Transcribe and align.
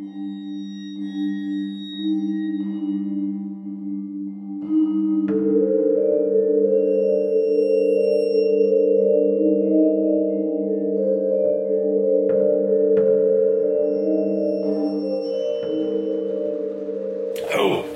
Oh, 0.00 0.04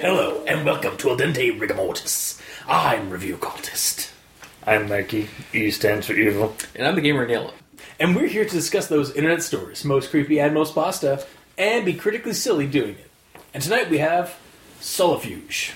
hello, 0.00 0.42
and 0.48 0.66
welcome 0.66 0.96
to 0.96 1.10
Al 1.10 1.16
Dente 1.16 1.56
Rigamortis. 1.56 2.40
I'm 2.66 3.10
Review 3.10 3.36
Cultist. 3.36 4.10
I'm 4.66 4.88
Mikey. 4.88 5.28
E 5.52 5.70
stands 5.70 6.08
for 6.08 6.14
evil. 6.14 6.56
And 6.74 6.84
I'm 6.84 6.96
the 6.96 7.00
gamer 7.00 7.28
Nilo. 7.28 7.52
And 8.00 8.16
we're 8.16 8.26
here 8.26 8.44
to 8.44 8.50
discuss 8.50 8.88
those 8.88 9.14
internet 9.14 9.44
stories, 9.44 9.84
most 9.84 10.10
creepy 10.10 10.40
and 10.40 10.52
most 10.52 10.74
pasta, 10.74 11.24
and 11.56 11.84
be 11.84 11.94
critically 11.94 12.32
silly 12.32 12.66
doing 12.66 12.96
it. 12.96 13.10
And 13.54 13.62
tonight 13.62 13.90
we 13.90 13.98
have 13.98 14.34
Solifuge. 14.80 15.74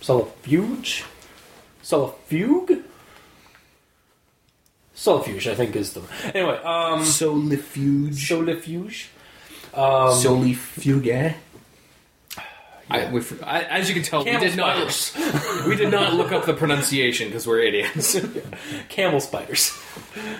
Solifuge? 0.00 1.04
Solifuge? 1.82 2.82
Solifuge, 4.94 5.46
I 5.46 5.54
think 5.54 5.76
is 5.76 5.92
the. 5.92 6.02
Anyway, 6.34 6.56
um. 6.64 7.04
Solifuge. 7.04 8.28
Solifuge? 8.28 9.10
Solifuge. 9.74 11.34
I, 12.88 13.10
we, 13.10 13.20
I, 13.42 13.62
as 13.62 13.88
you 13.88 13.94
can 13.94 14.04
tell, 14.04 14.24
we 14.24 14.30
Camel 14.30 14.46
did 14.46 14.56
not 14.56 15.12
we 15.66 15.74
did 15.76 15.90
not 15.90 16.14
look 16.14 16.30
up 16.30 16.46
the 16.46 16.54
pronunciation 16.54 17.28
because 17.28 17.46
we're 17.46 17.60
idiots. 17.60 18.16
Camel 18.88 19.20
spiders. 19.20 19.76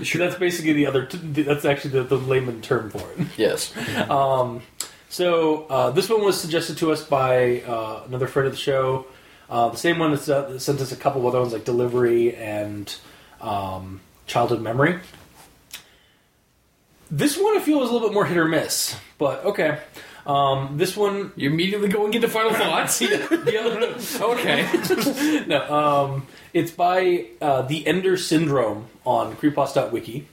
Sure. 0.02 0.20
That's 0.20 0.38
basically 0.38 0.72
the 0.72 0.86
other. 0.86 1.06
T- 1.06 1.42
that's 1.42 1.64
actually 1.64 1.90
the, 1.90 2.04
the 2.04 2.18
layman 2.18 2.62
term 2.62 2.90
for 2.90 3.04
it. 3.16 3.26
yes. 3.36 3.74
So 5.08 5.66
uh, 5.70 5.90
this 5.92 6.10
one 6.10 6.22
was 6.24 6.38
suggested 6.38 6.78
to 6.78 6.92
us 6.92 7.02
by 7.02 7.62
uh, 7.62 8.02
another 8.06 8.26
friend 8.26 8.46
of 8.48 8.52
the 8.52 8.58
show. 8.58 9.06
Uh, 9.48 9.68
the 9.68 9.76
same 9.76 9.98
one 9.98 10.12
uh, 10.12 10.16
that 10.16 10.60
sent 10.60 10.80
us 10.80 10.92
a 10.92 10.96
couple 10.96 11.26
other 11.26 11.40
ones 11.40 11.52
like 11.52 11.64
Delivery 11.64 12.34
and 12.34 12.94
um, 13.40 14.00
Childhood 14.26 14.60
Memory. 14.60 14.98
This 17.10 17.38
one 17.38 17.56
I 17.56 17.60
feel 17.60 17.78
was 17.78 17.88
a 17.88 17.92
little 17.92 18.08
bit 18.08 18.14
more 18.14 18.26
hit 18.26 18.36
or 18.36 18.46
miss, 18.46 18.96
but 19.16 19.44
okay. 19.44 19.78
Um, 20.26 20.76
this 20.76 20.96
one, 20.96 21.32
You 21.36 21.50
immediately 21.50 21.88
going 21.88 22.12
into 22.14 22.28
final 22.28 22.52
thoughts. 22.52 23.00
okay. 24.20 25.44
no, 25.46 25.72
um, 25.72 26.26
it's 26.52 26.72
by 26.72 27.26
uh, 27.40 27.62
the 27.62 27.86
Ender 27.86 28.16
Syndrome 28.16 28.88
on 29.04 29.36
creepos.wiki. 29.36 30.26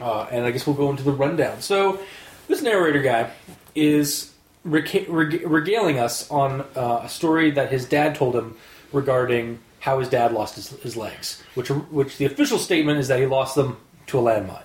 Uh, 0.00 0.26
and 0.30 0.44
I 0.46 0.52
guess 0.52 0.66
we'll 0.66 0.76
go 0.76 0.90
into 0.90 1.02
the 1.02 1.12
rundown. 1.12 1.60
So, 1.60 2.00
this 2.48 2.62
narrator 2.62 3.02
guy 3.02 3.30
is 3.74 4.32
reca- 4.66 5.06
reg- 5.08 5.46
regaling 5.46 5.98
us 5.98 6.30
on 6.30 6.62
uh, 6.76 7.00
a 7.02 7.08
story 7.08 7.50
that 7.50 7.70
his 7.70 7.84
dad 7.84 8.14
told 8.14 8.34
him 8.34 8.56
regarding 8.92 9.58
how 9.80 9.98
his 9.98 10.08
dad 10.08 10.32
lost 10.32 10.54
his, 10.54 10.70
his 10.80 10.96
legs, 10.96 11.42
which 11.54 11.68
which 11.68 12.16
the 12.16 12.24
official 12.24 12.58
statement 12.58 13.00
is 13.00 13.08
that 13.08 13.18
he 13.18 13.26
lost 13.26 13.54
them 13.54 13.76
to 14.06 14.18
a 14.18 14.22
landmine 14.22 14.62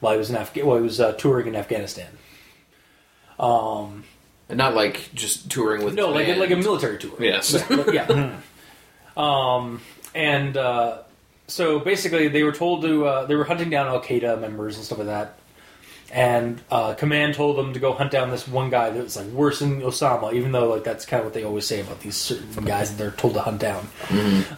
while 0.00 0.12
he 0.12 0.18
was 0.18 0.28
in 0.30 0.36
Afga- 0.36 0.64
while 0.64 0.76
he 0.76 0.82
was 0.82 1.00
uh, 1.00 1.12
touring 1.12 1.46
in 1.46 1.56
Afghanistan. 1.56 2.08
And 4.48 4.58
not 4.58 4.74
like 4.74 5.10
just 5.14 5.50
touring 5.50 5.84
with 5.84 5.94
No, 5.94 6.10
like 6.10 6.28
a, 6.28 6.36
like 6.36 6.50
a 6.50 6.56
military 6.56 6.98
tour. 6.98 7.16
Yes. 7.18 7.64
yeah. 7.92 8.36
um, 9.16 9.80
and 10.14 10.56
uh, 10.56 10.98
so 11.46 11.78
basically, 11.80 12.28
they 12.28 12.42
were 12.42 12.52
told 12.52 12.82
to 12.82 13.06
uh, 13.06 13.26
they 13.26 13.34
were 13.34 13.44
hunting 13.44 13.70
down 13.70 13.86
Al 13.86 14.02
Qaeda 14.02 14.40
members 14.40 14.76
and 14.76 14.84
stuff 14.84 14.98
like 14.98 15.06
that. 15.08 15.38
And 16.12 16.60
uh, 16.70 16.94
command 16.94 17.34
told 17.34 17.56
them 17.58 17.72
to 17.72 17.80
go 17.80 17.92
hunt 17.92 18.12
down 18.12 18.30
this 18.30 18.46
one 18.46 18.70
guy 18.70 18.90
that 18.90 19.02
was 19.02 19.16
like 19.16 19.26
worse 19.28 19.58
than 19.58 19.80
Osama, 19.80 20.32
even 20.32 20.52
though 20.52 20.68
like 20.68 20.84
that's 20.84 21.04
kind 21.04 21.20
of 21.20 21.26
what 21.26 21.34
they 21.34 21.42
always 21.42 21.66
say 21.66 21.80
about 21.80 22.00
these 22.00 22.16
certain 22.16 22.64
guys 22.64 22.90
that 22.90 22.98
they're 22.98 23.10
told 23.10 23.34
to 23.34 23.40
hunt 23.40 23.60
down. 23.60 23.88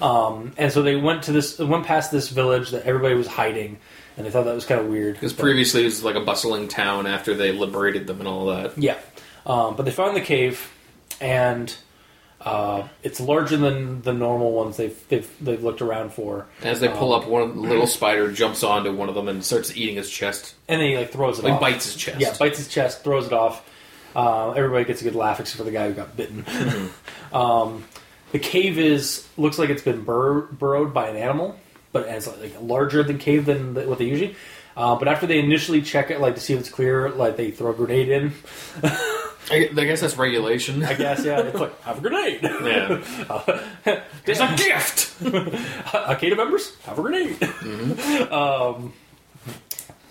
Um, 0.01 0.53
and 0.59 0.71
so 0.71 0.83
they 0.83 0.97
went 0.97 1.23
to 1.25 1.33
this, 1.33 1.59
went 1.59 1.87
past 1.87 2.11
this 2.11 2.29
village 2.29 2.71
that 2.71 2.85
everybody 2.85 3.15
was 3.15 3.27
hiding, 3.27 3.79
and 4.17 4.27
they 4.27 4.31
thought 4.31 4.45
that 4.45 4.55
was 4.55 4.67
kind 4.67 4.81
of 4.81 4.89
weird. 4.89 5.15
Because 5.15 5.33
previously 5.33 5.83
it 5.83 5.87
was 5.87 6.05
like 6.05 6.17
a 6.17 6.21
bustling 6.21 6.69
town 6.69 7.07
after 7.07 7.35
they 7.35 7.53
liberated 7.53 8.07
them 8.07 8.19
and 8.19 8.29
all 8.29 8.47
that. 8.47 8.77
Yeah, 8.77 8.99
um, 9.47 9.77
but 9.77 9.85
they 9.85 9.93
found 9.93 10.15
the 10.15 10.21
cave, 10.21 10.71
and 11.23 11.75
uh, 12.47 12.87
it's 13.03 13.21
larger 13.21 13.57
than 13.57 14.01
the 14.03 14.13
normal 14.15 14.53
ones 14.53 14.77
they've 14.77 14.97
they've, 15.09 15.29
they've 15.41 15.63
looked 15.63 15.83
around 15.83 16.13
for. 16.15 16.47
As 16.63 16.79
they 16.81 16.89
pull 16.89 17.13
Um, 17.13 17.23
up, 17.23 17.29
one 17.29 17.61
little 17.61 17.87
spider 17.89 18.31
jumps 18.33 18.63
onto 18.63 18.95
one 18.95 19.09
of 19.09 19.15
them 19.17 19.27
and 19.29 19.45
starts 19.45 19.77
eating 19.77 19.97
his 19.97 20.09
chest. 20.09 20.55
and 20.69 20.81
then 20.81 20.89
he 20.91 20.97
like 20.97 21.11
throws 21.11 21.39
it 21.41 21.45
Like 21.45 21.55
off. 21.55 21.61
bites 21.61 21.85
his 21.87 21.97
chest. 21.97 22.21
Yeah, 22.21 22.35
bites 22.39 22.59
his 22.59 22.69
chest, 22.69 23.03
throws 23.03 23.27
it 23.27 23.33
off. 23.33 23.69
Uh, 24.15 24.53
everybody 24.53 24.85
gets 24.85 25.01
a 25.03 25.05
good 25.05 25.15
laugh 25.17 25.41
except 25.41 25.59
for 25.59 25.65
the 25.65 25.71
guy 25.73 25.89
who 25.89 25.95
got 25.95 26.17
bitten. 26.17 26.45
um, 27.33 27.85
the 28.33 28.39
cave 28.39 28.79
is 28.79 29.27
looks 29.37 29.59
like 29.59 29.69
it's 29.69 29.83
been 29.83 30.03
bur- 30.05 30.43
burrowed 30.53 30.95
by 30.95 31.09
an 31.09 31.17
animal, 31.17 31.59
but 31.93 32.07
it's 32.09 32.27
like 32.27 32.55
larger 32.63 33.03
than 33.03 33.19
cave 33.19 33.45
than 33.45 33.75
the, 33.75 33.83
what 33.83 33.99
they 33.99 34.05
usually. 34.07 34.37
Uh, 34.77 34.95
but 34.95 35.09
after 35.09 35.27
they 35.27 35.39
initially 35.39 35.81
check 35.83 36.11
it, 36.11 36.21
like 36.21 36.35
to 36.35 36.41
see 36.41 36.53
if 36.55 36.61
it's 36.61 36.69
clear, 36.71 37.09
like 37.11 37.37
they 37.37 37.51
throw 37.51 37.71
a 37.71 37.75
grenade 37.75 38.09
in. 38.09 38.33
I, 39.51 39.69
I 39.71 39.85
guess 39.85 40.01
that's 40.01 40.17
regulation. 40.17 40.83
I 40.85 40.95
guess 40.95 41.25
yeah, 41.25 41.41
it's 41.41 41.59
like 41.59 41.81
have 41.83 41.99
a 41.99 42.01
grenade. 42.01 42.41
yeah. 42.43 44.03
There's 44.25 44.41
a 44.41 44.55
gift. 44.57 45.15
Al 45.25 46.17
Qaeda 46.17 46.37
members 46.37 46.75
have 46.85 46.99
a 46.99 47.03
grenade. 47.03 47.37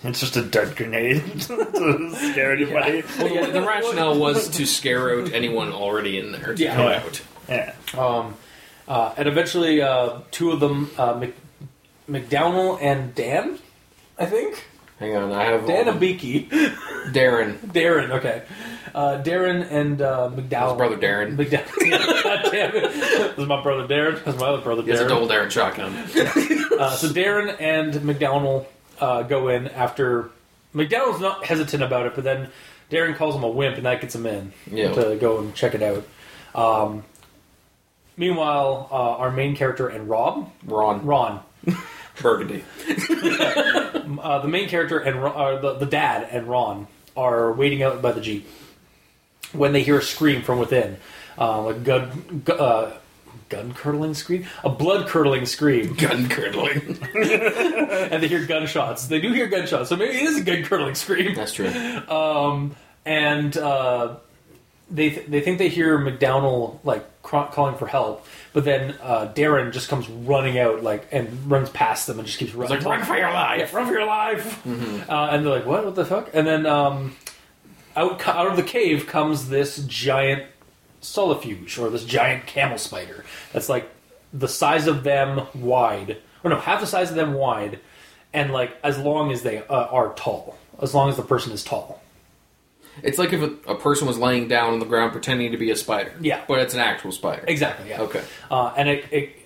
It's 0.04 0.20
just 0.20 0.36
a 0.36 0.42
dart 0.42 0.76
grenade 0.76 1.22
to 1.40 2.14
scare 2.14 2.52
anybody. 2.52 3.02
Well, 3.18 3.46
the, 3.46 3.52
the 3.52 3.62
rationale 3.66 4.18
was 4.18 4.48
to 4.50 4.66
scare 4.66 5.18
out 5.20 5.32
anyone 5.32 5.72
already 5.72 6.18
in 6.18 6.32
there. 6.32 6.54
To 6.54 6.62
Yeah. 6.62 6.74
come 6.76 6.86
out. 6.86 7.22
Yeah. 7.48 7.74
Um, 7.98 8.36
uh, 8.86 9.14
and 9.16 9.26
eventually, 9.26 9.82
uh, 9.82 10.20
two 10.30 10.52
of 10.52 10.60
them, 10.60 10.90
uh, 10.96 11.14
Mc, 11.14 11.34
McDowell 12.08 12.80
and 12.80 13.14
Dan, 13.16 13.58
I 14.18 14.26
think. 14.26 14.64
Hang 14.98 15.14
on, 15.16 15.32
I 15.32 15.44
have 15.44 15.66
Dan 15.66 15.86
Abiki. 15.86 16.48
Darren. 17.12 17.58
Darren, 17.58 18.10
okay. 18.12 18.42
Uh, 18.94 19.22
Darren 19.22 19.70
and 19.70 20.00
uh, 20.00 20.30
McDowell. 20.34 20.70
His 20.70 20.76
brother 20.78 20.96
Darren. 20.96 21.36
McDowell. 21.36 22.22
God 22.24 22.48
damn 22.50 22.74
it. 22.76 22.82
This 22.92 23.38
is 23.38 23.46
my 23.46 23.62
brother 23.62 23.86
Darren. 23.86 24.24
This 24.24 24.34
is 24.34 24.40
my 24.40 24.48
other 24.48 24.62
brother 24.62 24.82
He 24.82 24.90
has 24.90 25.00
a 25.00 25.08
double 25.08 25.28
Darren 25.28 25.50
shotgun. 25.50 25.94
Uh, 25.94 26.90
so 26.96 27.08
Darren 27.10 27.60
and 27.60 27.92
McDowell 27.94 28.64
uh, 29.00 29.22
go 29.22 29.48
in 29.48 29.68
after. 29.68 30.30
McDowell's 30.74 31.20
not 31.20 31.44
hesitant 31.44 31.82
about 31.82 32.06
it, 32.06 32.14
but 32.14 32.24
then 32.24 32.48
Darren 32.90 33.16
calls 33.16 33.34
him 33.34 33.42
a 33.44 33.48
wimp, 33.48 33.76
and 33.76 33.86
that 33.86 34.00
gets 34.00 34.14
him 34.14 34.26
in 34.26 34.52
Yeah. 34.70 34.92
to 34.92 35.16
go 35.16 35.38
and 35.38 35.54
check 35.54 35.74
it 35.74 35.82
out. 35.82 36.04
Um, 36.54 37.02
meanwhile, 38.16 38.88
uh, 38.90 38.94
our 38.94 39.30
main 39.30 39.56
character 39.56 39.88
and 39.88 40.08
Rob, 40.08 40.50
Ron 40.64 41.04
Ron, 41.04 41.40
Burgundy. 42.20 42.64
uh, 42.88 44.38
the 44.40 44.48
main 44.48 44.68
character 44.68 44.98
and 44.98 45.18
uh, 45.18 45.58
the, 45.60 45.74
the 45.74 45.86
dad 45.86 46.28
and 46.30 46.46
Ron 46.48 46.86
are 47.16 47.52
waiting 47.52 47.82
out 47.82 48.02
by 48.02 48.12
the 48.12 48.20
jeep 48.20 48.46
when 49.52 49.72
they 49.72 49.82
hear 49.82 49.98
a 49.98 50.02
scream 50.02 50.42
from 50.42 50.58
within, 50.58 50.96
uh, 51.38 51.62
like 51.62 51.84
gun, 51.84 52.42
gu- 52.44 52.52
uh, 52.52 52.92
gun 53.48 53.72
curdling 53.74 54.14
scream, 54.14 54.44
a 54.64 54.68
blood 54.68 55.08
curdling 55.08 55.46
scream, 55.46 55.94
Gun 55.94 56.28
curdling. 56.28 56.98
and 57.14 58.22
they 58.22 58.28
hear 58.28 58.44
gunshots. 58.44 59.06
They 59.06 59.20
do 59.20 59.32
hear 59.32 59.46
gunshots, 59.46 59.88
so 59.88 59.96
maybe 59.96 60.16
it 60.16 60.22
is 60.24 60.38
a 60.38 60.42
gun 60.42 60.64
curdling 60.64 60.94
scream. 60.94 61.34
That's 61.34 61.52
true. 61.52 61.66
and 63.06 63.56
uh, 63.56 64.16
they 64.90 65.10
th- 65.10 65.26
they 65.26 65.40
think 65.40 65.58
they 65.58 65.68
hear 65.68 65.98
McDowell 65.98 66.78
like 66.84 67.04
cr- 67.22 67.50
calling 67.50 67.76
for 67.76 67.86
help, 67.86 68.24
but 68.52 68.64
then 68.64 68.94
uh, 69.02 69.32
Darren 69.34 69.72
just 69.72 69.88
comes 69.88 70.08
running 70.08 70.58
out 70.58 70.82
like 70.82 71.08
and 71.12 71.50
runs 71.50 71.70
past 71.70 72.06
them 72.06 72.18
and 72.18 72.26
just 72.26 72.38
keeps 72.38 72.54
running. 72.54 72.78
like, 72.78 72.84
"Run 72.86 73.04
for 73.04 73.16
your 73.16 73.32
life!" 73.32 73.58
Yeah, 73.72 73.76
run 73.78 73.86
for 73.86 73.92
your 73.92 74.06
life! 74.06 74.66
Uh, 74.66 75.28
and 75.30 75.44
they're 75.44 75.52
like, 75.52 75.66
"What? 75.66 75.84
What 75.84 75.94
the 75.96 76.04
fuck?" 76.04 76.30
And 76.32 76.46
then 76.46 76.66
um, 76.66 77.16
out 77.96 78.26
out 78.28 78.46
of 78.46 78.56
the 78.56 78.62
cave 78.62 79.06
comes 79.06 79.48
this 79.48 79.78
giant 79.86 80.44
solifuge 81.00 81.78
or 81.78 81.90
this 81.90 82.04
giant 82.04 82.46
camel 82.46 82.78
spider 82.78 83.24
that's 83.52 83.68
like 83.68 83.88
the 84.32 84.48
size 84.48 84.86
of 84.86 85.04
them 85.04 85.46
wide, 85.54 86.18
or 86.44 86.50
no, 86.50 86.58
half 86.58 86.80
the 86.80 86.86
size 86.86 87.10
of 87.10 87.16
them 87.16 87.34
wide, 87.34 87.80
and 88.32 88.52
like 88.52 88.76
as 88.84 88.98
long 88.98 89.32
as 89.32 89.42
they 89.42 89.58
uh, 89.66 89.86
are 89.86 90.12
tall, 90.14 90.56
as 90.80 90.94
long 90.94 91.08
as 91.08 91.16
the 91.16 91.22
person 91.22 91.52
is 91.52 91.64
tall. 91.64 92.00
It's 93.02 93.18
like 93.18 93.32
if 93.32 93.42
a, 93.42 93.72
a 93.72 93.74
person 93.74 94.06
was 94.06 94.18
laying 94.18 94.48
down 94.48 94.72
on 94.72 94.78
the 94.78 94.86
ground 94.86 95.12
pretending 95.12 95.52
to 95.52 95.58
be 95.58 95.70
a 95.70 95.76
spider. 95.76 96.12
Yeah. 96.20 96.42
But 96.48 96.60
it's 96.60 96.74
an 96.74 96.80
actual 96.80 97.12
spider. 97.12 97.44
Exactly. 97.46 97.88
Yeah. 97.90 98.02
Okay. 98.02 98.22
Uh, 98.50 98.72
and 98.76 98.88
it, 98.88 99.04
it 99.12 99.36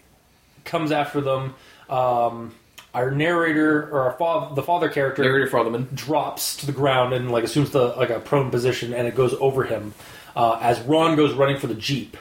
comes 0.65 0.93
after 0.93 1.21
them. 1.21 1.55
Um, 1.89 2.55
our 2.95 3.11
narrator 3.11 3.89
or 3.91 4.03
our 4.03 4.13
fa- 4.13 4.55
the 4.55 4.63
father 4.63 4.89
character 4.89 5.23
Narrator 5.23 5.47
Fatherman. 5.49 5.95
drops 5.95 6.57
to 6.57 6.67
the 6.67 6.73
ground 6.73 7.13
and 7.13 7.31
like 7.31 7.45
assumes 7.45 7.71
the 7.71 7.89
like 7.97 8.11
a 8.11 8.21
prone 8.21 8.51
position, 8.51 8.93
and 8.93 9.07
it 9.07 9.15
goes 9.15 9.35
over 9.35 9.65
him 9.65 9.95
uh, 10.37 10.59
as 10.61 10.81
Ron 10.81 11.17
goes 11.17 11.33
running 11.35 11.59
for 11.59 11.67
the 11.67 11.75
jeep. 11.75 12.17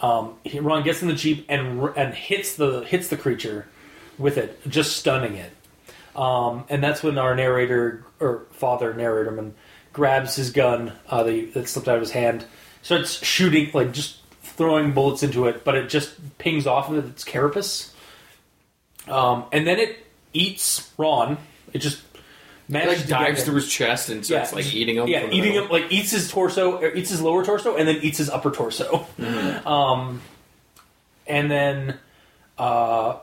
Um, 0.00 0.34
he, 0.44 0.60
Ron 0.60 0.82
gets 0.84 1.02
in 1.02 1.08
the 1.08 1.14
jeep 1.14 1.46
and 1.48 1.90
and 1.96 2.14
hits 2.14 2.56
the 2.56 2.80
hits 2.84 3.08
the 3.08 3.16
creature 3.16 3.66
with 4.18 4.38
it, 4.38 4.60
just 4.68 4.96
stunning 4.96 5.34
it. 5.34 5.52
Um, 6.14 6.64
and 6.68 6.82
that's 6.84 7.02
when 7.02 7.18
our 7.18 7.34
narrator 7.34 8.04
or 8.20 8.42
father 8.52 8.92
narratorman 8.94 9.52
grabs 9.92 10.36
his 10.36 10.50
gun 10.50 10.92
uh, 11.08 11.22
that, 11.22 11.32
he, 11.32 11.44
that 11.46 11.68
slipped 11.68 11.88
out 11.88 11.96
of 11.96 12.00
his 12.00 12.10
hand, 12.10 12.44
starts 12.82 13.24
shooting, 13.24 13.70
like 13.74 13.92
just 13.92 14.18
throwing 14.42 14.92
bullets 14.92 15.22
into 15.22 15.46
it, 15.46 15.64
but 15.64 15.74
it 15.74 15.88
just 15.88 16.38
pings 16.38 16.66
off 16.66 16.90
of 16.90 17.08
its 17.10 17.24
carapace. 17.24 17.92
Um, 19.08 19.44
and 19.52 19.66
then 19.66 19.78
it 19.78 19.98
eats 20.32 20.92
Ron. 20.96 21.38
It 21.72 21.78
just 21.78 22.02
manages 22.68 23.00
like 23.00 23.08
dives 23.08 23.44
through 23.44 23.56
his 23.56 23.68
chest 23.68 24.08
and 24.08 24.24
starts 24.24 24.52
like 24.52 24.72
eating 24.74 24.96
him. 24.96 25.08
Yeah, 25.08 25.28
eating 25.30 25.52
him 25.52 25.68
like 25.68 25.90
eats 25.90 26.10
his 26.10 26.30
torso, 26.30 26.78
or 26.78 26.94
eats 26.94 27.10
his 27.10 27.20
lower 27.20 27.44
torso, 27.44 27.76
and 27.76 27.88
then 27.88 27.98
eats 28.02 28.18
his 28.18 28.30
upper 28.30 28.50
torso. 28.50 29.06
Mm-hmm. 29.18 29.68
Um, 29.72 30.20
and 31.26 31.50
then 31.50 31.98
uh, 32.58 33.18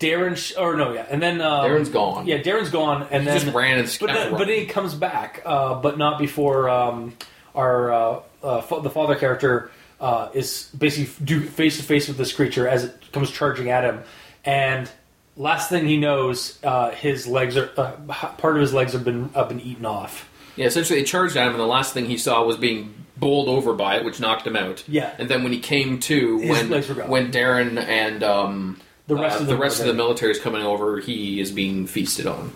Darren, 0.00 0.36
sh- 0.36 0.54
or 0.56 0.76
no, 0.76 0.92
yeah, 0.92 1.06
and 1.10 1.20
then 1.22 1.40
um, 1.40 1.64
Darren's 1.68 1.88
gone. 1.88 2.26
Yeah, 2.26 2.38
Darren's 2.38 2.70
gone, 2.70 3.02
and 3.10 3.22
He 3.24 3.28
then 3.30 3.40
just 3.40 3.54
ran 3.54 3.78
and 3.78 3.96
but 4.00 4.06
then, 4.12 4.30
but 4.32 4.38
then 4.46 4.48
he 4.60 4.66
comes 4.66 4.94
back, 4.94 5.42
uh, 5.44 5.74
but 5.74 5.98
not 5.98 6.18
before 6.18 6.68
um, 6.68 7.14
our 7.54 7.92
uh, 7.92 8.20
uh, 8.42 8.80
the 8.80 8.90
father 8.90 9.16
character 9.16 9.70
uh, 10.00 10.28
is 10.34 10.70
basically 10.78 11.12
do 11.24 11.40
face 11.40 11.78
to 11.78 11.82
face 11.82 12.06
with 12.06 12.16
this 12.16 12.32
creature 12.32 12.68
as 12.68 12.84
it 12.84 13.12
comes 13.12 13.30
charging 13.30 13.70
at 13.70 13.82
him, 13.84 14.02
and 14.44 14.88
last 15.36 15.68
thing 15.68 15.86
he 15.86 15.96
knows, 15.96 16.58
uh, 16.62 16.90
his 16.90 17.26
legs 17.26 17.56
are 17.56 17.70
uh, 17.76 17.92
part 18.38 18.54
of 18.54 18.60
his 18.60 18.72
legs 18.72 18.92
have 18.92 19.04
been 19.04 19.30
have 19.30 19.48
been 19.48 19.60
eaten 19.60 19.84
off. 19.86 20.28
Yeah, 20.54 20.66
essentially, 20.66 21.00
it 21.00 21.06
charged 21.06 21.36
at 21.36 21.44
him, 21.46 21.52
and 21.54 21.60
the 21.60 21.66
last 21.66 21.92
thing 21.94 22.06
he 22.06 22.18
saw 22.18 22.44
was 22.44 22.56
being 22.56 22.94
bowled 23.16 23.48
over 23.48 23.74
by 23.74 23.96
it, 23.96 24.04
which 24.04 24.20
knocked 24.20 24.46
him 24.46 24.54
out. 24.54 24.84
Yeah. 24.88 25.12
and 25.18 25.28
then 25.28 25.42
when 25.42 25.52
he 25.52 25.58
came 25.58 25.98
to, 26.00 26.38
His 26.38 26.50
when 26.50 26.70
legs 26.70 26.88
were 26.88 26.94
gone. 26.94 27.08
when 27.08 27.32
Darren 27.32 27.76
and 27.82 28.22
um, 28.22 28.80
The 29.08 29.16
rest 29.16 29.38
uh, 29.38 29.40
of 29.40 29.46
the 29.46 29.54
the 29.54 29.60
rest 29.60 29.80
of 29.80 29.86
the 29.86 29.94
military. 29.94 30.28
military 30.28 30.32
is 30.32 30.38
coming 30.38 30.62
over, 30.62 31.00
he 31.00 31.40
is 31.40 31.50
being 31.50 31.86
feasted 31.86 32.26
on. 32.26 32.52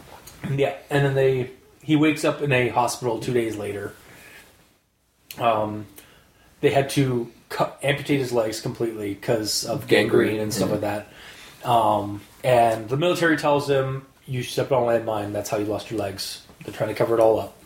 Yeah, 0.50 0.76
and 0.90 1.04
then 1.04 1.14
they 1.14 1.50
he 1.82 1.96
wakes 1.96 2.24
up 2.24 2.42
in 2.42 2.52
a 2.52 2.68
hospital 2.68 3.18
two 3.18 3.32
days 3.32 3.56
later. 3.56 3.94
Um, 5.38 5.86
they 6.60 6.70
had 6.70 6.90
to 6.90 7.30
cut, 7.48 7.78
amputate 7.82 8.20
his 8.20 8.32
legs 8.32 8.60
completely 8.60 9.14
because 9.14 9.64
of 9.64 9.88
gangrene, 9.88 10.28
Gangrene, 10.28 10.42
and 10.42 10.52
stuff 10.52 10.68
yeah. 10.68 10.72
like 10.74 10.80
that. 11.62 11.68
Um, 11.68 12.20
and 12.44 12.86
the 12.86 12.98
military 12.98 13.38
tells 13.38 13.68
him, 13.68 14.06
"You 14.26 14.42
stepped 14.42 14.72
on 14.72 14.82
a 14.82 14.86
landmine. 14.86 15.32
That's 15.32 15.48
how 15.48 15.56
you 15.56 15.64
lost 15.64 15.90
your 15.90 16.00
legs." 16.00 16.44
They're 16.64 16.74
trying 16.74 16.90
to 16.90 16.94
cover 16.94 17.14
it 17.14 17.20
all 17.20 17.40
up. 17.40 17.56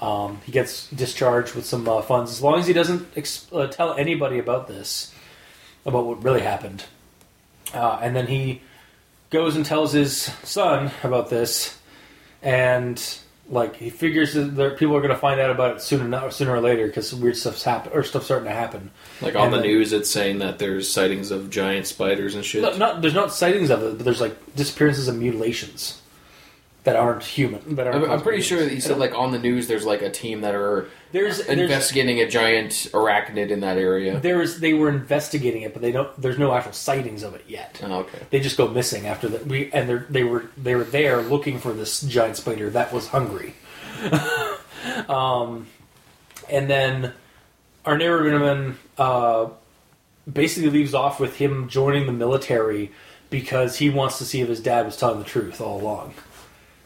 Um, 0.00 0.40
he 0.44 0.50
gets 0.50 0.88
discharged 0.90 1.54
with 1.54 1.64
some 1.64 1.88
uh, 1.88 2.02
funds 2.02 2.32
as 2.32 2.42
long 2.42 2.58
as 2.58 2.66
he 2.66 2.72
doesn't 2.72 3.06
uh, 3.52 3.68
tell 3.68 3.94
anybody 3.94 4.40
about 4.40 4.66
this, 4.66 5.14
about 5.86 6.06
what 6.06 6.24
really 6.24 6.40
happened. 6.40 6.84
Uh, 7.74 7.98
and 8.02 8.14
then 8.16 8.26
he 8.26 8.60
goes 9.30 9.56
and 9.56 9.64
tells 9.64 9.92
his 9.92 10.16
son 10.44 10.90
about 11.02 11.30
this, 11.30 11.78
and 12.42 13.18
like 13.48 13.76
he 13.76 13.90
figures 13.90 14.34
that 14.34 14.54
there, 14.56 14.70
people 14.76 14.96
are 14.96 15.00
going 15.00 15.12
to 15.12 15.18
find 15.18 15.40
out 15.40 15.50
about 15.50 15.76
it 15.76 15.82
sooner, 15.82 16.18
or 16.20 16.30
sooner 16.30 16.52
or 16.54 16.60
later 16.60 16.86
because 16.86 17.12
weird 17.14 17.36
stuff's 17.36 17.64
happen 17.64 17.90
or 17.92 18.02
stuff's 18.04 18.26
starting 18.26 18.46
to 18.48 18.54
happen. 18.54 18.90
Like 19.20 19.34
on 19.34 19.46
And 19.46 19.52
the 19.54 19.58
then- 19.58 19.66
news, 19.66 19.92
it's 19.92 20.08
saying 20.10 20.38
that 20.38 20.58
there's 20.58 20.88
sightings 20.90 21.30
of 21.30 21.50
giant 21.50 21.86
spiders 21.86 22.34
and 22.34 22.44
shit. 22.44 22.62
No, 22.62 22.76
not 22.76 23.02
there's 23.02 23.14
not 23.14 23.32
sightings 23.32 23.70
of 23.70 23.82
it, 23.82 23.96
but 23.96 24.04
there's 24.04 24.20
like 24.20 24.54
disappearances 24.56 25.08
and 25.08 25.18
mutilations 25.18 26.00
that 26.84 26.96
aren't 26.96 27.22
human. 27.24 27.74
That 27.76 27.86
aren't 27.88 28.04
I'm, 28.04 28.10
I'm 28.12 28.20
pretty 28.22 28.42
sure 28.42 28.60
that 28.60 28.70
he 28.70 28.80
said 28.80 28.98
like 28.98 29.14
on 29.14 29.32
the 29.32 29.38
news, 29.38 29.66
there's 29.68 29.84
like 29.84 30.02
a 30.02 30.10
team 30.10 30.40
that 30.42 30.54
are 30.54 30.88
there's 31.12 31.44
there's 31.44 31.58
investigating 31.58 32.20
a 32.20 32.28
giant 32.28 32.70
arachnid 32.92 33.50
in 33.50 33.60
that 33.60 33.78
area. 33.78 34.20
there's 34.20 34.60
they 34.60 34.74
were 34.74 34.88
investigating 34.88 35.62
it, 35.62 35.72
but 35.72 35.82
they 35.82 35.90
don't. 35.90 36.20
There's 36.20 36.38
no 36.38 36.54
actual 36.54 36.72
sightings 36.72 37.22
of 37.22 37.34
it 37.34 37.44
yet. 37.48 37.80
Oh, 37.82 38.00
okay. 38.00 38.18
They 38.30 38.38
just 38.40 38.56
go 38.56 38.68
missing 38.68 39.06
after 39.06 39.28
that. 39.28 39.46
We 39.46 39.72
and 39.72 39.88
they're, 39.88 40.06
they 40.08 40.22
were 40.22 40.50
they 40.56 40.76
were 40.76 40.84
there 40.84 41.20
looking 41.22 41.58
for 41.58 41.72
this 41.72 42.02
giant 42.02 42.36
spider 42.36 42.70
that 42.70 42.92
was 42.92 43.08
hungry. 43.08 43.54
um, 45.08 45.66
and 46.48 46.70
then 46.70 47.12
our 47.84 47.98
narrator 47.98 48.76
uh, 48.96 49.48
basically 50.32 50.70
leaves 50.70 50.94
off 50.94 51.18
with 51.18 51.36
him 51.36 51.68
joining 51.68 52.06
the 52.06 52.12
military 52.12 52.92
because 53.30 53.78
he 53.78 53.90
wants 53.90 54.18
to 54.18 54.24
see 54.24 54.40
if 54.40 54.48
his 54.48 54.60
dad 54.60 54.86
was 54.86 54.96
telling 54.96 55.18
the 55.18 55.24
truth 55.24 55.60
all 55.60 55.80
along, 55.80 56.14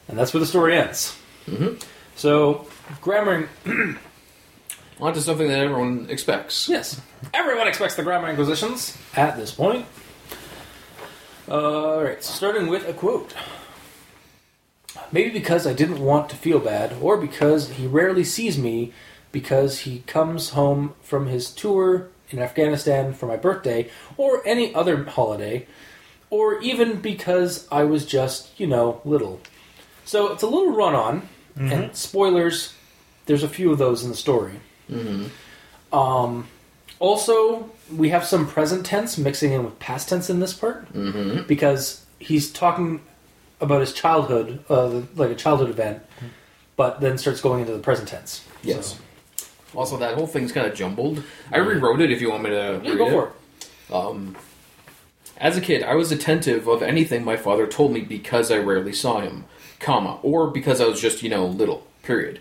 and 0.08 0.18
that's 0.18 0.32
where 0.32 0.40
the 0.40 0.46
story 0.46 0.76
ends. 0.78 1.14
Mm-hmm. 1.46 1.76
So, 2.16 2.66
grammar. 3.02 3.50
On 5.04 5.12
to 5.12 5.20
something 5.20 5.48
that 5.48 5.58
everyone 5.58 6.06
expects. 6.08 6.66
Yes. 6.66 6.98
Everyone 7.34 7.68
expects 7.68 7.94
the 7.94 8.02
Grammar 8.02 8.30
Inquisitions 8.30 8.96
at 9.14 9.36
this 9.36 9.50
point. 9.50 9.84
Uh, 11.46 11.96
Alright, 11.96 12.24
starting 12.24 12.68
with 12.68 12.88
a 12.88 12.94
quote. 12.94 13.34
Maybe 15.12 15.28
because 15.28 15.66
I 15.66 15.74
didn't 15.74 16.00
want 16.00 16.30
to 16.30 16.36
feel 16.36 16.58
bad, 16.58 16.96
or 17.02 17.18
because 17.18 17.68
he 17.72 17.86
rarely 17.86 18.24
sees 18.24 18.56
me, 18.56 18.94
because 19.30 19.80
he 19.80 19.98
comes 20.06 20.50
home 20.50 20.94
from 21.02 21.26
his 21.26 21.50
tour 21.50 22.08
in 22.30 22.38
Afghanistan 22.38 23.12
for 23.12 23.26
my 23.26 23.36
birthday, 23.36 23.90
or 24.16 24.40
any 24.46 24.74
other 24.74 25.04
holiday, 25.04 25.66
or 26.30 26.62
even 26.62 27.02
because 27.02 27.68
I 27.70 27.84
was 27.84 28.06
just, 28.06 28.58
you 28.58 28.66
know, 28.66 29.02
little. 29.04 29.42
So 30.06 30.32
it's 30.32 30.42
a 30.42 30.46
little 30.46 30.74
run 30.74 30.94
on, 30.94 31.28
and 31.56 31.70
mm-hmm. 31.70 31.92
spoilers, 31.92 32.72
there's 33.26 33.42
a 33.42 33.50
few 33.50 33.70
of 33.70 33.76
those 33.76 34.02
in 34.02 34.08
the 34.08 34.16
story. 34.16 34.60
Um, 35.92 36.46
also, 36.98 37.70
we 37.94 38.08
have 38.10 38.24
some 38.24 38.46
present 38.46 38.84
tense 38.86 39.18
mixing 39.18 39.52
in 39.52 39.64
with 39.64 39.78
past 39.78 40.08
tense 40.08 40.30
in 40.30 40.40
this 40.40 40.52
part 40.52 40.92
Mm-hmm. 40.92 41.46
because 41.46 42.04
he's 42.18 42.50
talking 42.52 43.00
about 43.60 43.80
his 43.80 43.92
childhood, 43.92 44.64
uh, 44.68 45.02
like 45.14 45.30
a 45.30 45.34
childhood 45.34 45.70
event, 45.70 46.02
but 46.76 47.00
then 47.00 47.18
starts 47.18 47.40
going 47.40 47.60
into 47.60 47.72
the 47.72 47.78
present 47.78 48.08
tense. 48.08 48.44
Yes. 48.62 48.98
So, 49.36 49.44
Also, 49.78 49.96
that 49.98 50.14
whole 50.14 50.26
thing's 50.26 50.52
kind 50.52 50.66
of 50.66 50.74
jumbled. 50.74 51.22
I 51.52 51.58
rewrote 51.58 52.00
it 52.00 52.10
if 52.10 52.20
you 52.20 52.30
want 52.30 52.42
me 52.44 52.50
to. 52.50 52.80
yeah, 52.84 52.94
go 52.96 53.06
it. 53.06 53.10
for 53.10 53.26
it. 53.28 53.94
Um, 53.94 54.36
as 55.36 55.56
a 55.56 55.60
kid, 55.60 55.82
I 55.82 55.94
was 55.94 56.12
attentive 56.12 56.68
of 56.68 56.82
anything 56.82 57.24
my 57.24 57.36
father 57.36 57.66
told 57.66 57.92
me 57.92 58.00
because 58.00 58.50
I 58.50 58.58
rarely 58.58 58.92
saw 58.92 59.20
him, 59.20 59.44
comma, 59.80 60.18
or 60.22 60.48
because 60.50 60.80
I 60.80 60.86
was 60.86 61.00
just, 61.00 61.22
you 61.22 61.28
know, 61.28 61.44
little, 61.46 61.86
period. 62.02 62.40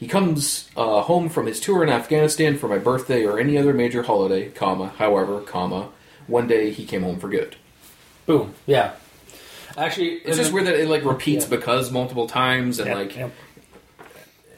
He 0.00 0.08
comes 0.08 0.68
uh, 0.78 1.02
home 1.02 1.28
from 1.28 1.44
his 1.46 1.60
tour 1.60 1.82
in 1.82 1.90
Afghanistan 1.90 2.56
for 2.56 2.68
my 2.68 2.78
birthday 2.78 3.24
or 3.26 3.38
any 3.38 3.58
other 3.58 3.74
major 3.74 4.02
holiday, 4.02 4.48
comma, 4.48 4.88
however, 4.96 5.42
comma, 5.42 5.90
one 6.26 6.46
day 6.48 6.70
he 6.70 6.86
came 6.86 7.02
home 7.02 7.20
for 7.20 7.28
good. 7.28 7.56
Boom. 8.24 8.54
Yeah. 8.66 8.92
Actually, 9.76 10.14
It's 10.24 10.38
just 10.38 10.52
weird 10.52 10.66
that 10.68 10.74
it, 10.76 10.88
like, 10.88 11.04
repeats 11.04 11.44
Yeah. 11.44 11.56
because 11.56 11.90
multiple 11.90 12.26
times, 12.26 12.78
and, 12.78 12.88
Yeah, 12.88 12.94
like, 12.96 13.14
yeah. 13.14 13.28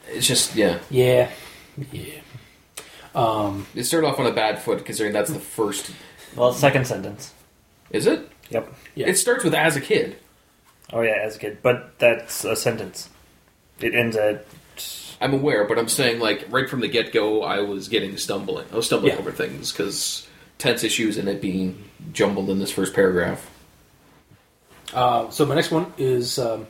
it's 0.07 0.25
just, 0.25 0.55
yeah. 0.55 0.79
Yeah. 0.89 1.29
Yeah. 1.91 2.21
Um, 3.13 3.67
It 3.75 3.83
started 3.83 4.07
off 4.07 4.19
on 4.19 4.25
a 4.25 4.31
bad 4.31 4.61
foot 4.61 4.85
considering 4.85 5.13
that's 5.13 5.29
the 5.31 5.39
first. 5.39 5.91
Well, 6.37 6.53
second 6.53 6.87
sentence. 6.87 7.33
Is 7.91 8.07
it? 8.07 8.29
Yep. 8.49 8.73
Yeah. 8.95 9.07
It 9.07 9.17
starts 9.17 9.43
with 9.43 9.53
as 9.53 9.75
a 9.75 9.81
kid. 9.81 10.15
Oh 10.93 11.01
yeah, 11.01 11.17
as 11.21 11.35
a 11.35 11.39
kid, 11.39 11.57
but 11.61 11.97
that's 11.99 12.43
a 12.45 12.55
sentence. 12.55 13.09
It 13.81 13.93
ends 13.93 14.15
at. 14.15 14.45
I'm 15.23 15.33
aware, 15.33 15.63
but 15.65 15.79
I'm 15.79 15.87
saying 15.87 16.19
like 16.19 16.45
right 16.49 16.69
from 16.69 16.81
the 16.81 16.87
get 16.87 17.13
go, 17.13 17.43
I 17.43 17.61
was 17.61 17.87
getting 17.87 18.17
stumbling. 18.17 18.67
I 18.71 18.75
was 18.75 18.85
stumbling 18.85 19.13
Yeah. 19.13 19.19
over 19.19 19.31
things 19.31 19.71
because 19.71 20.27
tense 20.57 20.83
issues 20.83 21.17
and 21.17 21.27
it 21.29 21.41
being 21.41 21.89
jumbled 22.11 22.49
in 22.49 22.59
this 22.59 22.71
first 22.71 22.93
paragraph. 22.93 23.49
Uh, 24.93 25.29
so 25.29 25.45
my 25.45 25.55
next 25.55 25.71
one 25.71 25.91
is 25.97 26.37
um, 26.37 26.67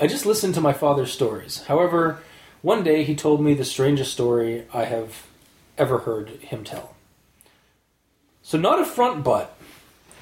I 0.00 0.06
just 0.06 0.26
listened 0.26 0.54
to 0.54 0.60
my 0.60 0.72
father's 0.72 1.12
stories. 1.12 1.62
However, 1.64 2.20
one 2.62 2.82
day 2.82 3.04
he 3.04 3.14
told 3.14 3.42
me 3.42 3.52
the 3.54 3.64
strangest 3.64 4.12
story 4.12 4.64
I 4.72 4.84
have 4.84 5.26
ever 5.76 5.98
heard 5.98 6.30
him 6.30 6.64
tell. 6.64 6.94
So 8.42 8.58
not 8.58 8.78
a 8.80 8.84
front 8.84 9.24
butt, 9.24 9.56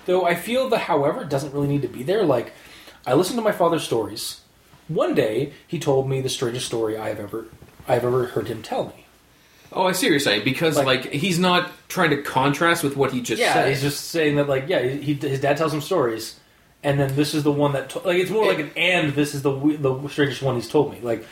though 0.07 0.25
I 0.25 0.35
feel 0.35 0.69
the 0.69 0.79
however 0.79 1.25
doesn't 1.25 1.53
really 1.53 1.69
need 1.69 1.83
to 1.83 1.89
be 1.89 2.03
there. 2.03 2.25
Like 2.25 2.53
I 3.07 3.15
listened 3.15 3.39
to 3.39 3.43
my 3.45 3.53
father's 3.53 3.85
stories. 3.85 4.41
One 4.89 5.15
day 5.15 5.53
he 5.67 5.79
told 5.79 6.09
me 6.09 6.21
the 6.21 6.29
strangest 6.29 6.67
story 6.67 6.97
I 6.97 7.09
have 7.09 7.21
ever 7.21 7.47
I 7.89 7.95
have 7.95 8.05
ever 8.05 8.27
heard 8.27 8.49
him 8.49 8.63
tell 8.63 8.85
me. 8.87 9.07
Oh, 9.73 9.87
I 9.87 9.93
see 9.93 10.07
what 10.07 10.11
you're 10.11 10.21
saying 10.21 10.45
because 10.45 10.77
like, 10.77 10.87
Like- 10.87 11.13
he's 11.13 11.39
not 11.39 11.71
trying 11.89 12.11
to 12.11 12.21
contrast 12.23 12.85
with 12.85 12.97
what 12.97 13.11
he 13.13 13.21
just 13.23 13.41
Yeah, 13.41 13.55
said. 13.55 13.69
he's 13.71 13.81
just 13.81 14.11
saying 14.11 14.37
that 14.37 14.49
like 14.49 14.69
yeah, 14.69 14.83
he, 14.83 15.15
his 15.15 15.41
dad 15.41 15.57
tells 15.57 15.73
him 15.73 15.81
stories, 15.81 16.39
and 16.83 17.01
then 17.01 17.17
this 17.17 17.33
is 17.35 17.43
the 17.43 17.53
one 17.53 17.73
that 17.73 17.91
to- 17.91 18.01
like 18.01 18.19
it's 18.19 18.31
more 18.31 18.47
like 18.47 18.59
an 18.59 18.71
and. 18.77 19.15
This 19.15 19.35
is 19.35 19.43
the 19.43 19.51
the 19.79 20.09
strangest 20.09 20.43
one 20.43 20.57
he's 20.57 20.69
told 20.69 20.93
me. 20.93 20.99
Like, 21.01 21.25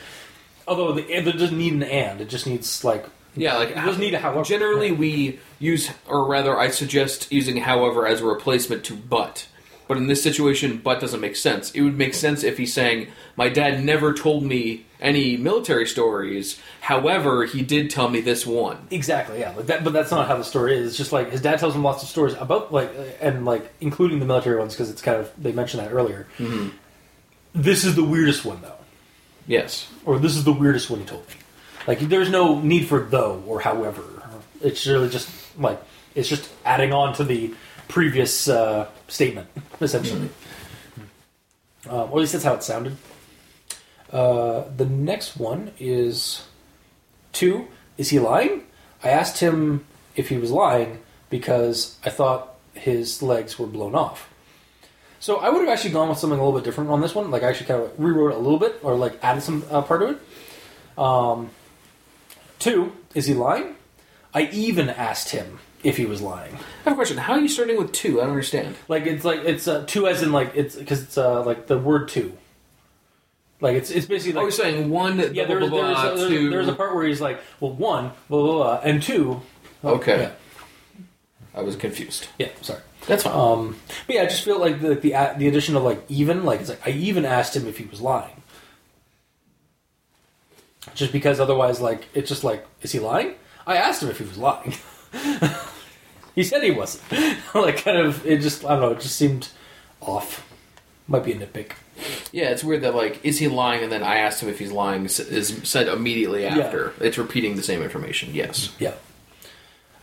although 0.67 0.93
the, 0.93 1.07
it 1.07 1.21
doesn't 1.23 1.57
need 1.57 1.73
an 1.73 1.83
and, 1.83 2.19
it 2.21 2.29
just 2.29 2.47
needs 2.47 2.83
like 2.83 3.05
yeah, 3.35 3.57
like 3.57 3.69
it 3.69 3.75
doesn't 3.75 4.01
need 4.01 4.13
a 4.15 4.19
however. 4.19 4.43
Generally, 4.43 4.91
we 4.93 5.39
use, 5.59 5.89
or 6.07 6.27
rather, 6.27 6.57
I 6.57 6.69
suggest 6.69 7.31
using 7.31 7.57
however 7.57 8.05
as 8.07 8.21
a 8.21 8.25
replacement 8.25 8.83
to 8.85 8.95
but. 8.95 9.45
But 9.91 9.97
in 9.97 10.07
this 10.07 10.23
situation, 10.23 10.77
but 10.77 11.01
doesn't 11.01 11.19
make 11.19 11.35
sense. 11.35 11.69
It 11.71 11.81
would 11.81 11.97
make 11.97 12.13
sense 12.13 12.45
if 12.45 12.57
he's 12.57 12.73
saying, 12.73 13.09
My 13.35 13.49
dad 13.49 13.83
never 13.83 14.13
told 14.13 14.45
me 14.45 14.85
any 15.01 15.35
military 15.35 15.85
stories, 15.85 16.61
however, 16.79 17.43
he 17.43 17.61
did 17.61 17.89
tell 17.89 18.07
me 18.07 18.21
this 18.21 18.45
one. 18.45 18.87
exactly 18.89 19.41
yeah. 19.41 19.53
Like 19.53 19.65
that, 19.65 19.83
but 19.83 19.91
that's 19.91 20.09
not 20.09 20.29
how 20.29 20.37
the 20.37 20.45
story 20.45 20.77
is. 20.77 20.87
It's 20.87 20.97
just 20.97 21.11
like 21.11 21.31
his 21.31 21.41
dad 21.41 21.59
tells 21.59 21.75
him 21.75 21.83
lots 21.83 22.03
of 22.03 22.07
stories 22.07 22.35
about 22.35 22.71
like 22.71 22.89
and 23.19 23.43
like 23.43 23.69
including 23.81 24.19
the 24.19 24.25
military 24.25 24.57
ones 24.57 24.73
because 24.73 24.89
it's 24.89 25.01
kind 25.01 25.19
of 25.19 25.29
they 25.37 25.51
mentioned 25.51 25.83
that 25.83 25.91
earlier. 25.91 26.25
Mm-hmm. 26.37 26.69
This 27.53 27.83
is 27.83 27.97
the 27.97 28.05
weirdest 28.05 28.45
one 28.45 28.61
though. 28.61 28.79
Yes. 29.45 29.89
or 30.05 30.19
this 30.19 30.37
is 30.37 30.45
the 30.45 30.53
weirdest 30.53 30.89
one 30.89 31.01
he 31.01 31.05
told 31.05 31.27
me. 31.27 31.35
Like 31.85 31.99
there's 31.99 32.29
no 32.29 32.61
need 32.61 32.87
for 32.87 33.01
though 33.01 33.43
or 33.45 33.59
however. 33.59 34.03
It's 34.61 34.87
really 34.87 35.09
just 35.09 35.29
like 35.59 35.83
it's 36.15 36.29
just 36.29 36.49
adding 36.63 36.93
on 36.93 37.13
to 37.15 37.25
the 37.25 37.53
previous 37.91 38.47
uh, 38.47 38.87
statement 39.07 39.47
essentially. 39.81 40.29
Um, 41.89 41.99
or 41.99 42.05
at 42.05 42.15
least 42.15 42.33
that's 42.33 42.45
how 42.45 42.53
it 42.53 42.63
sounded. 42.63 42.97
Uh, 44.11 44.63
the 44.75 44.85
next 44.85 45.37
one 45.37 45.71
is 45.79 46.47
two. 47.33 47.67
Is 47.97 48.09
he 48.09 48.19
lying? 48.19 48.63
I 49.03 49.09
asked 49.09 49.39
him 49.39 49.85
if 50.15 50.29
he 50.29 50.37
was 50.37 50.51
lying 50.51 50.99
because 51.29 51.97
I 52.05 52.09
thought 52.09 52.55
his 52.73 53.21
legs 53.21 53.59
were 53.59 53.67
blown 53.67 53.95
off. 53.95 54.29
So 55.19 55.37
I 55.37 55.49
would 55.49 55.59
have 55.61 55.69
actually 55.69 55.91
gone 55.91 56.09
with 56.09 56.17
something 56.17 56.39
a 56.39 56.43
little 56.43 56.59
bit 56.59 56.65
different 56.65 56.89
on 56.89 57.01
this 57.01 57.13
one. 57.13 57.29
Like 57.29 57.43
I 57.43 57.49
actually 57.49 57.67
kind 57.67 57.83
of 57.83 57.99
rewrote 57.99 58.31
it 58.31 58.35
a 58.35 58.39
little 58.39 58.59
bit, 58.59 58.79
or 58.83 58.95
like 58.95 59.23
added 59.23 59.43
some 59.43 59.63
uh, 59.69 59.81
part 59.81 60.01
of 60.01 60.09
it. 60.11 60.99
Um, 60.99 61.51
two, 62.59 62.93
is 63.13 63.27
he 63.27 63.33
lying? 63.33 63.75
I 64.33 64.43
even 64.51 64.89
asked 64.89 65.29
him 65.29 65.59
if 65.83 65.97
he 65.97 66.05
was 66.05 66.21
lying. 66.21 66.53
I 66.55 66.89
have 66.89 66.93
a 66.93 66.95
question. 66.95 67.17
How 67.17 67.33
are 67.33 67.39
you 67.39 67.47
starting 67.47 67.77
with 67.77 67.91
two? 67.91 68.19
I 68.19 68.23
don't 68.23 68.31
understand. 68.31 68.75
Like 68.87 69.05
it's 69.05 69.25
like 69.25 69.41
it's 69.41 69.67
uh, 69.67 69.83
two 69.87 70.07
as 70.07 70.21
in 70.21 70.31
like 70.31 70.51
it's 70.55 70.75
because 70.75 71.01
it's 71.03 71.17
uh, 71.17 71.43
like 71.43 71.67
the 71.67 71.77
word 71.77 72.07
two. 72.07 72.37
Like 73.59 73.75
it's 73.75 73.91
it's 73.91 74.07
basically 74.07 74.33
oh, 74.33 74.43
like 74.43 74.43
you're 74.45 74.51
saying 74.51 74.89
one, 74.89 75.19
yeah. 75.19 75.45
blah, 75.45 75.59
There's 75.59 75.69
blah, 75.69 75.81
there's, 75.81 75.95
blah, 75.95 76.11
a, 76.11 76.17
there's, 76.17 76.29
two. 76.29 76.49
there's 76.49 76.67
a 76.67 76.73
part 76.73 76.95
where 76.95 77.05
he's 77.05 77.21
like, 77.21 77.39
well, 77.59 77.71
one, 77.71 78.11
blah 78.27 78.41
blah, 78.41 78.53
blah 78.53 78.79
and 78.83 79.01
two. 79.01 79.41
Okay. 79.83 80.21
Yeah, 80.21 80.31
I 81.53 81.61
was 81.61 81.75
confused. 81.75 82.27
yeah 82.37 82.49
sorry. 82.61 82.81
That's 83.07 83.23
fine. 83.23 83.33
Um, 83.33 83.79
but 84.07 84.15
yeah, 84.15 84.23
I 84.23 84.25
just 84.25 84.43
feel 84.43 84.59
like 84.59 84.81
the 84.81 84.95
the 84.95 85.33
the 85.37 85.47
addition 85.47 85.75
of 85.75 85.83
like 85.83 86.03
even 86.09 86.43
like 86.43 86.61
it's 86.61 86.69
like 86.69 86.85
I 86.87 86.91
even 86.91 87.25
asked 87.25 87.55
him 87.55 87.67
if 87.67 87.77
he 87.77 87.85
was 87.85 88.01
lying. 88.01 88.41
Just 90.95 91.11
because 91.11 91.39
otherwise, 91.39 91.79
like 91.79 92.07
it's 92.13 92.29
just 92.29 92.43
like, 92.43 92.65
is 92.81 92.91
he 92.91 92.99
lying? 92.99 93.35
I 93.65 93.77
asked 93.77 94.01
him 94.01 94.09
if 94.09 94.17
he 94.17 94.23
was 94.23 94.37
lying. 94.37 94.73
he 96.35 96.43
said 96.43 96.63
he 96.63 96.71
wasn't. 96.71 97.03
like 97.55 97.83
kind 97.83 97.97
of, 97.97 98.25
it 98.25 98.41
just 98.41 98.63
I 98.65 98.69
don't 98.69 98.81
know. 98.81 98.91
It 98.91 99.01
just 99.01 99.15
seemed 99.15 99.49
off. 100.01 100.47
Might 101.07 101.23
be 101.25 101.33
a 101.33 101.35
nitpick. 101.35 101.71
yeah, 102.31 102.49
it's 102.51 102.63
weird 102.63 102.81
that 102.83 102.95
like, 102.95 103.19
is 103.25 103.39
he 103.39 103.47
lying? 103.47 103.83
And 103.83 103.91
then 103.91 104.01
I 104.03 104.17
asked 104.19 104.41
him 104.41 104.49
if 104.49 104.59
he's 104.59 104.71
lying. 104.71 105.05
s- 105.05 105.19
Is 105.19 105.59
said 105.63 105.87
immediately 105.87 106.45
after. 106.45 106.93
It's 107.01 107.17
repeating 107.17 107.55
the 107.55 107.63
same 107.63 107.81
information. 107.81 108.33
Yes. 108.33 108.73
Yeah. 108.79 108.93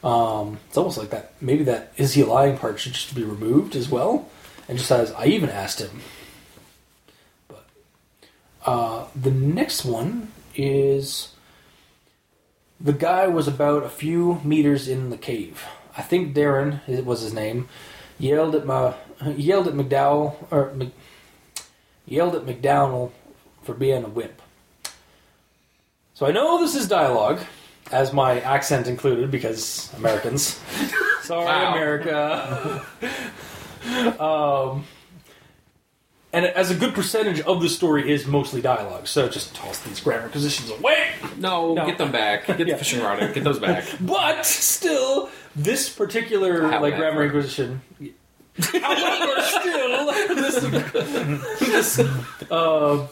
Um, 0.04 0.58
it's 0.68 0.76
almost 0.76 0.98
like 0.98 1.10
that. 1.10 1.32
Maybe 1.40 1.64
that 1.64 1.92
is 1.96 2.14
he 2.14 2.22
lying 2.24 2.56
part 2.58 2.78
should 2.78 2.92
just 2.92 3.14
be 3.14 3.24
removed 3.24 3.74
as 3.74 3.88
well, 3.88 4.28
and 4.68 4.78
just 4.78 4.90
as 4.92 5.10
I 5.12 5.24
even 5.26 5.48
asked 5.50 5.80
him. 5.80 6.00
But 7.48 7.66
uh, 8.64 9.06
the 9.16 9.30
next 9.32 9.84
one 9.84 10.30
is 10.54 11.32
the 12.80 12.92
guy 12.92 13.26
was 13.26 13.48
about 13.48 13.82
a 13.82 13.88
few 13.88 14.40
meters 14.44 14.86
in 14.88 15.10
the 15.10 15.18
cave. 15.18 15.64
I 15.98 16.02
think 16.02 16.34
Darren 16.34 16.80
it 16.88 17.04
was 17.04 17.20
his 17.20 17.34
name. 17.34 17.68
Yelled 18.18 18.54
at 18.54 18.64
my 18.64 18.94
yelled 19.36 19.66
at 19.66 19.74
McDowell 19.74 20.36
or 20.50 20.72
Mc, 20.72 20.92
yelled 22.06 22.36
at 22.36 22.46
McDowell 22.46 23.10
for 23.64 23.74
being 23.74 24.04
a 24.04 24.08
wimp. 24.08 24.40
So 26.14 26.26
I 26.26 26.32
know 26.32 26.58
this 26.58 26.74
is 26.74 26.88
dialogue, 26.88 27.40
as 27.92 28.12
my 28.12 28.40
accent 28.40 28.86
included, 28.86 29.30
because 29.30 29.92
Americans. 29.94 30.60
Sorry, 31.22 31.46
America. 31.46 32.84
um, 34.20 34.84
and 36.38 36.46
as 36.46 36.70
a 36.70 36.74
good 36.74 36.94
percentage 36.94 37.40
of 37.40 37.60
the 37.60 37.68
story 37.68 38.10
is 38.12 38.26
mostly 38.26 38.60
dialogue, 38.62 39.06
so 39.08 39.28
just 39.28 39.54
toss 39.54 39.78
these 39.80 40.00
grammar 40.00 40.28
positions 40.28 40.70
away. 40.70 41.10
No, 41.36 41.74
No. 41.74 41.84
get 41.86 41.98
them 41.98 42.12
back. 42.12 42.46
Get 42.46 42.58
Yeah. 42.60 42.74
the 42.74 42.78
fishing 42.78 43.00
rod. 43.02 43.20
out. 43.22 43.34
Get 43.34 43.42
those 43.44 43.58
back. 43.58 43.84
But 44.00 44.46
still, 44.46 45.30
this 45.56 45.88
particular 45.88 46.62
However. 46.62 46.80
like 46.82 46.96
grammar 46.96 47.24
inquisition. 47.24 47.82
However, 48.60 49.42
still, 49.42 50.12
this, 50.34 50.56
this 51.60 51.98
uh, 52.50 53.06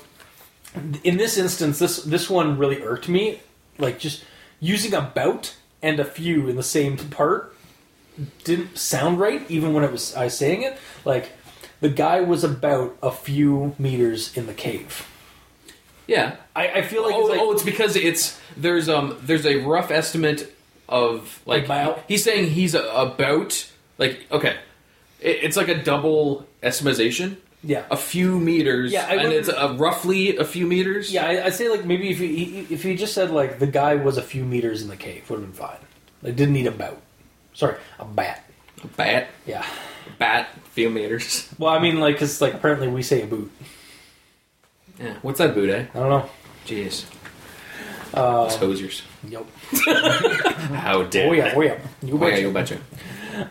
in 1.04 1.16
this 1.16 1.36
instance, 1.38 1.78
this 1.78 2.02
this 2.02 2.28
one 2.30 2.58
really 2.58 2.82
irked 2.82 3.08
me. 3.08 3.40
Like 3.78 3.98
just 3.98 4.24
using 4.60 4.94
about 4.94 5.54
and 5.82 6.00
a 6.00 6.04
few 6.04 6.48
in 6.48 6.56
the 6.56 6.62
same 6.62 6.96
part 6.96 7.54
didn't 8.44 8.78
sound 8.78 9.20
right, 9.20 9.42
even 9.50 9.72
when 9.74 9.84
it 9.84 9.92
was 9.92 10.14
I 10.16 10.24
was 10.24 10.36
saying 10.36 10.62
it. 10.62 10.76
Like 11.04 11.32
the 11.80 11.88
guy 11.88 12.20
was 12.20 12.42
about 12.44 12.96
a 13.02 13.10
few 13.10 13.74
meters 13.78 14.36
in 14.36 14.46
the 14.46 14.54
cave. 14.54 15.06
Yeah. 16.06 16.36
I, 16.54 16.68
I 16.68 16.82
feel 16.82 17.02
like 17.02 17.14
oh, 17.14 17.20
it's 17.22 17.30
like 17.30 17.40
oh, 17.40 17.52
it's 17.52 17.62
because 17.62 17.96
it's 17.96 18.40
there's 18.56 18.88
um 18.88 19.16
there's 19.22 19.44
a 19.46 19.56
rough 19.56 19.90
estimate 19.90 20.52
of 20.88 21.40
like 21.46 21.64
About? 21.64 22.04
he's 22.08 22.22
saying 22.22 22.50
he's 22.50 22.74
a, 22.74 22.82
about 22.88 23.70
like 23.98 24.24
okay, 24.30 24.56
it, 25.20 25.38
it's 25.42 25.56
like 25.56 25.68
a 25.68 25.82
double 25.82 26.46
estimation. 26.62 27.38
yeah. 27.64 27.84
A 27.90 27.96
few 27.96 28.38
meters, 28.38 28.92
Yeah, 28.92 29.06
I 29.08 29.14
and 29.16 29.28
wouldn't- 29.32 29.48
it's 29.48 29.80
roughly 29.80 30.36
a 30.36 30.44
few 30.44 30.66
meters. 30.66 31.12
Yeah, 31.12 31.26
I, 31.26 31.46
I'd 31.46 31.54
say 31.54 31.68
like 31.68 31.84
maybe 31.84 32.10
if 32.10 32.18
he 32.18 32.66
if 32.70 32.82
he 32.84 32.94
just 32.94 33.12
said 33.14 33.30
like 33.32 33.58
the 33.58 33.66
guy 33.66 33.96
was 33.96 34.16
a 34.16 34.22
few 34.22 34.44
meters 34.44 34.82
in 34.82 34.88
the 34.88 34.96
cave 34.96 35.28
would 35.28 35.40
have 35.40 35.48
been 35.48 35.52
fine. 35.56 35.78
Like 36.22 36.36
didn't 36.36 36.54
need 36.54 36.68
a 36.68 36.70
bout. 36.70 37.02
Sorry, 37.52 37.76
a 37.98 38.04
bat. 38.04 38.44
a 38.84 38.86
bat, 38.86 39.28
Yeah. 39.46 39.66
Bat, 40.18 40.48
few 40.72 40.90
meters. 40.90 41.48
Well, 41.58 41.72
I 41.72 41.78
mean, 41.78 42.00
like, 42.00 42.14
because 42.16 42.40
like 42.40 42.54
apparently 42.54 42.88
we 42.88 43.02
say 43.02 43.22
a 43.22 43.26
boot. 43.26 43.50
Yeah, 44.98 45.14
what's 45.22 45.38
that 45.38 45.54
boot? 45.54 45.68
Eh? 45.70 45.86
I 45.94 45.98
don't 45.98 46.08
know. 46.08 46.30
Jeez, 46.66 47.04
Uh, 48.14 48.48
hosers. 48.48 49.02
yep. 49.28 49.46
How 50.72 51.02
dare? 51.04 51.28
Oh 51.28 51.32
yeah. 51.32 51.52
Oh 51.54 51.60
yeah. 51.60 51.78
You 52.02 52.18
Oh, 52.22 52.26
yeah, 52.26 52.36
you 52.36 52.50
betcha. 52.52 52.78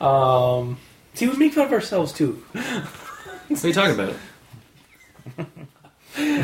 Um. 0.04 0.78
See, 1.14 1.28
we 1.28 1.38
make 1.38 1.54
fun 1.54 1.68
of 1.68 1.72
ourselves 1.74 2.12
too. 2.12 2.44
What 3.48 3.64
are 3.64 3.68
you 3.68 3.74
talking 3.74 3.94
about? 3.94 4.16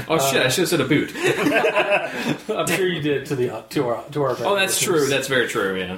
oh 0.08 0.30
shit! 0.32 0.46
I 0.46 0.50
should 0.50 0.62
have 0.62 0.70
said 0.70 0.82
a 0.82 0.86
boot. 0.86 1.12
I'm 2.50 2.68
sure 2.68 2.88
you 2.88 3.02
did 3.02 3.26
to 3.28 3.36
the 3.36 3.50
uh, 3.50 3.62
to 3.70 3.88
our 3.88 4.04
to 4.12 4.24
our. 4.24 4.36
Oh, 4.40 4.56
that's 4.56 4.80
true. 4.80 5.08
That's 5.08 5.28
very 5.28 5.48
true. 5.48 5.78
Yeah. 5.80 5.98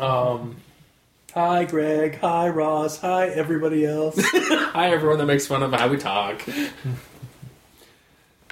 Um. 0.00 0.56
Hi, 1.34 1.64
Greg. 1.64 2.18
Hi, 2.20 2.48
Ross. 2.48 2.98
Hi, 3.00 3.28
everybody 3.28 3.86
else. 3.86 4.16
Hi, 4.32 4.90
everyone 4.90 5.18
that 5.18 5.26
makes 5.26 5.46
fun 5.46 5.62
of 5.62 5.72
how 5.72 5.86
we 5.88 5.96
talk. 5.96 6.42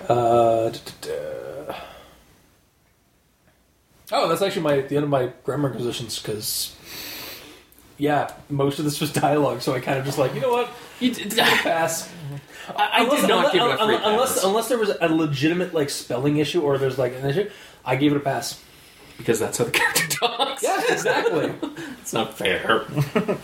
Uh. 0.08 0.70
Oh, 4.10 4.28
that's 4.28 4.40
actually 4.42 4.62
my 4.62 4.80
the 4.82 4.94
end 4.96 5.04
of 5.04 5.10
my 5.10 5.32
grammar 5.42 5.70
positions 5.70 6.22
because, 6.22 6.76
yeah, 7.98 8.32
most 8.48 8.78
of 8.78 8.84
this 8.84 9.00
was 9.00 9.12
dialogue. 9.12 9.60
So 9.60 9.74
I 9.74 9.80
kind 9.80 9.98
of 9.98 10.04
just 10.04 10.18
like, 10.18 10.32
you 10.34 10.40
know 10.40 10.52
what, 10.52 10.70
You 11.00 11.12
did, 11.12 11.36
pass. 11.36 12.08
I, 12.76 13.02
I 13.04 13.08
did 13.08 13.28
not 13.28 13.52
give 13.52 13.62
it 13.62 13.70
a 13.72 13.76
free 13.76 13.96
unless, 13.96 14.04
unless 14.06 14.34
pass. 14.34 14.44
unless 14.44 14.68
there 14.68 14.78
was 14.78 14.92
a 15.00 15.08
legitimate 15.08 15.74
like 15.74 15.90
spelling 15.90 16.36
issue 16.36 16.62
or 16.62 16.78
there's 16.78 16.96
like 16.96 17.14
an 17.14 17.26
issue, 17.28 17.50
I 17.84 17.96
gave 17.96 18.12
it 18.12 18.16
a 18.16 18.20
pass. 18.20 18.62
Because 19.18 19.38
that's 19.38 19.58
how 19.58 19.64
the 19.64 19.70
character 19.70 20.06
talks. 20.20 20.62
Yeah, 20.62 20.80
exactly. 20.88 21.52
it's 22.00 22.12
not 22.14 22.38
fair. 22.38 22.86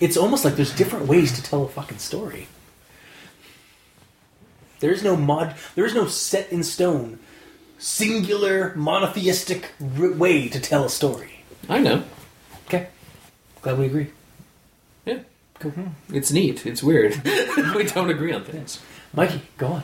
it's 0.00 0.16
almost 0.16 0.44
like 0.44 0.54
there's 0.56 0.74
different 0.74 1.06
ways 1.06 1.32
to 1.32 1.42
tell 1.42 1.64
a 1.64 1.68
fucking 1.68 1.98
story. 1.98 2.46
There 4.80 4.92
is 4.92 5.02
no 5.02 5.16
mod. 5.16 5.54
There 5.74 5.86
is 5.86 5.94
no 5.94 6.06
set 6.06 6.52
in 6.52 6.62
stone, 6.62 7.18
singular 7.78 8.74
monotheistic 8.76 9.72
r- 9.98 10.12
way 10.12 10.48
to 10.48 10.60
tell 10.60 10.84
a 10.84 10.90
story. 10.90 11.40
I 11.68 11.78
know. 11.78 12.04
Okay, 12.66 12.88
glad 13.62 13.78
we 13.78 13.86
agree. 13.86 14.08
Yeah. 15.06 15.20
cool. 15.60 15.72
It's 16.12 16.30
neat. 16.30 16.66
It's 16.66 16.82
weird. 16.82 17.20
we 17.74 17.84
don't 17.84 18.10
agree 18.10 18.32
on 18.32 18.44
things. 18.44 18.80
Mikey, 19.14 19.40
go 19.56 19.66
on. 19.68 19.82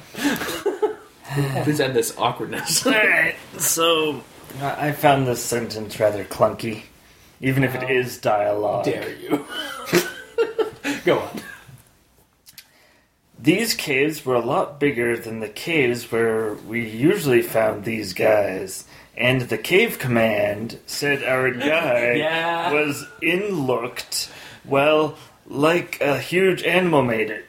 Please 1.64 1.80
end 1.80 1.94
this 1.94 2.16
awkwardness. 2.18 2.86
Alright, 2.86 3.36
so 3.58 4.22
I 4.60 4.88
I 4.88 4.92
found 4.92 5.26
this 5.26 5.42
sentence 5.42 5.98
rather 6.00 6.24
clunky, 6.24 6.82
even 7.40 7.64
if 7.64 7.74
it 7.74 7.88
is 7.90 8.18
dialogue. 8.18 8.84
Dare 8.84 9.14
you? 9.16 9.46
go 11.04 11.18
on. 11.20 11.40
These 13.38 13.74
caves 13.74 14.24
were 14.24 14.36
a 14.36 14.44
lot 14.44 14.78
bigger 14.78 15.16
than 15.16 15.40
the 15.40 15.48
caves 15.48 16.12
where 16.12 16.54
we 16.54 16.88
usually 16.88 17.42
found 17.42 17.84
these 17.84 18.12
guys. 18.12 18.84
And 19.16 19.42
the 19.42 19.58
cave 19.58 19.98
command 19.98 20.78
said 20.86 21.24
our 21.24 21.50
guy 21.50 22.12
Yeah. 22.14 22.72
was 22.72 23.04
in 23.20 23.66
looked, 23.66 24.30
well, 24.64 25.16
like 25.46 26.00
a 26.00 26.18
huge 26.18 26.62
animal 26.62 27.02
made 27.02 27.30
it. 27.30 27.44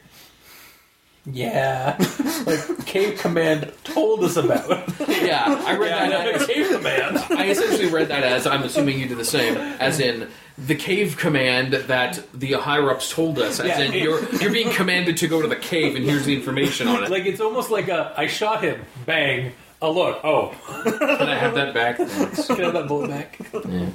Yeah, 1.26 1.96
like 2.46 2.86
Cave 2.86 3.18
Command 3.20 3.72
told 3.84 4.24
us 4.24 4.36
about. 4.36 4.70
Yeah, 5.24 5.64
I 5.66 5.78
read 5.78 5.90
yeah, 5.90 6.10
that 6.10 6.28
as 6.36 6.46
Cave 6.48 6.68
Command. 6.70 7.18
I 7.30 7.48
essentially 7.48 7.88
read 7.90 8.10
that 8.10 8.24
as 8.24 8.46
I'm 8.46 8.64
assuming 8.64 9.00
you 9.00 9.08
did 9.08 9.18
the 9.18 9.24
same, 9.24 9.56
as 9.56 10.02
in 10.02 10.30
the 10.58 10.76
cave 10.76 11.16
command 11.18 11.72
that 11.74 12.22
the 12.34 12.52
higher 12.54 12.92
ups 12.92 13.10
told 13.10 13.40
us. 13.40 13.62
As 13.62 13.68
Yeah, 13.68 13.80
in 13.80 13.94
it- 13.94 14.04
you're 14.04 14.22
you're 14.36 14.52
being 14.52 14.70
commanded 14.72 15.16
to 15.18 15.28
go 15.30 15.42
to 15.42 15.48
the 15.48 15.56
cave, 15.56 15.96
and 15.96 16.04
here's 16.04 16.26
the 16.26 16.36
information 16.36 16.90
on 16.90 17.06
it. 17.06 17.10
Like 17.10 17.26
it's 17.26 17.40
almost 17.40 17.72
like 17.72 17.88
a 17.88 18.14
I 18.18 18.28
shot 18.28 18.64
him, 18.64 18.82
bang. 19.06 19.54
A 19.82 19.90
look. 19.90 20.20
Oh, 20.26 20.54
Can 20.84 21.28
I 21.30 21.36
have 21.38 21.56
that 21.56 21.74
back? 21.74 21.98
Thanks. 21.98 22.48
can 22.48 22.60
I 22.60 22.64
have 22.66 22.74
that 22.74 22.88
bullet 22.88 23.10
back? 23.10 23.40
Yeah. 23.66 23.90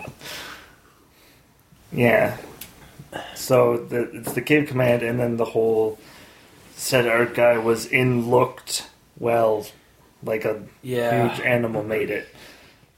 Yeah. 1.92 2.36
So 3.34 3.76
the, 3.78 4.02
it's 4.16 4.32
the 4.32 4.42
cave 4.42 4.68
command, 4.68 5.02
and 5.02 5.18
then 5.20 5.36
the 5.36 5.44
whole 5.44 5.98
set 6.78 7.06
art 7.06 7.34
guy 7.34 7.58
was 7.58 7.86
in 7.86 8.30
looked 8.30 8.88
well, 9.18 9.66
like 10.22 10.44
a 10.44 10.62
Yeah. 10.82 11.28
huge 11.34 11.44
animal 11.44 11.82
made 11.82 12.10
it. 12.10 12.28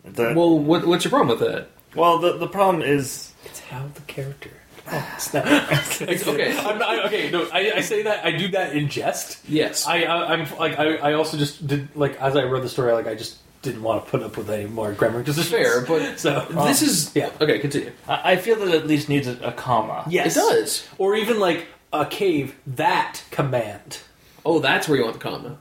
The, 0.04 0.22
well, 0.22 0.34
Well, 0.34 0.58
what, 0.58 0.86
what's 0.86 1.04
your 1.04 1.10
problem 1.10 1.38
with 1.38 1.48
that? 1.48 1.68
Well, 1.94 2.18
the 2.18 2.36
the 2.38 2.46
problem 2.46 2.82
is 2.82 3.32
It's 3.44 3.60
how 3.60 3.86
the 3.94 4.02
character. 4.02 4.50
It's 5.16 5.32
not- 5.34 5.46
Okay. 6.02 6.56
I'm 6.58 6.78
not, 6.78 6.88
I- 6.88 7.04
okay, 7.06 7.30
no, 7.30 7.46
I, 7.52 7.72
I 7.76 7.80
say 7.80 8.02
that 8.02 8.24
I 8.24 8.30
do 8.32 8.48
that 8.48 8.74
in 8.76 8.88
jest. 8.88 9.38
Yes. 9.48 9.86
I, 9.86 10.02
I 10.02 10.32
I'm 10.34 10.58
like 10.58 10.78
I, 10.78 10.96
I 10.96 11.12
also 11.14 11.36
just 11.36 11.66
did 11.66 11.88
like 11.96 12.20
as 12.20 12.36
I 12.36 12.42
read 12.44 12.62
the 12.62 12.68
story 12.68 12.92
like 12.92 13.06
I 13.06 13.14
just 13.14 13.38
didn't 13.62 13.82
want 13.82 14.04
to 14.04 14.10
put 14.10 14.22
up 14.22 14.36
with 14.38 14.48
any 14.48 14.66
more 14.66 14.92
grammar 14.92 15.18
because 15.18 15.36
it's 15.38 15.48
Fair, 15.50 15.82
but 15.84 16.18
so 16.24 16.46
this 16.48 16.82
um, 16.82 16.88
is 16.88 17.12
yeah. 17.14 17.30
Okay, 17.40 17.58
continue. 17.58 17.92
I 18.08 18.32
I 18.32 18.36
feel 18.36 18.56
that 18.56 18.68
it 18.68 18.74
at 18.74 18.86
least 18.86 19.08
needs 19.08 19.26
a, 19.26 19.36
a 19.42 19.52
comma. 19.52 20.04
yes 20.08 20.36
It 20.36 20.40
does. 20.40 20.86
or 20.98 21.14
even 21.16 21.38
like 21.40 21.66
a 21.92 22.06
cave 22.06 22.54
that 22.66 23.22
command. 23.30 24.00
Oh, 24.44 24.58
that's 24.58 24.88
where 24.88 24.96
you 24.98 25.04
want 25.04 25.14
the 25.18 25.20
comma. 25.22 25.58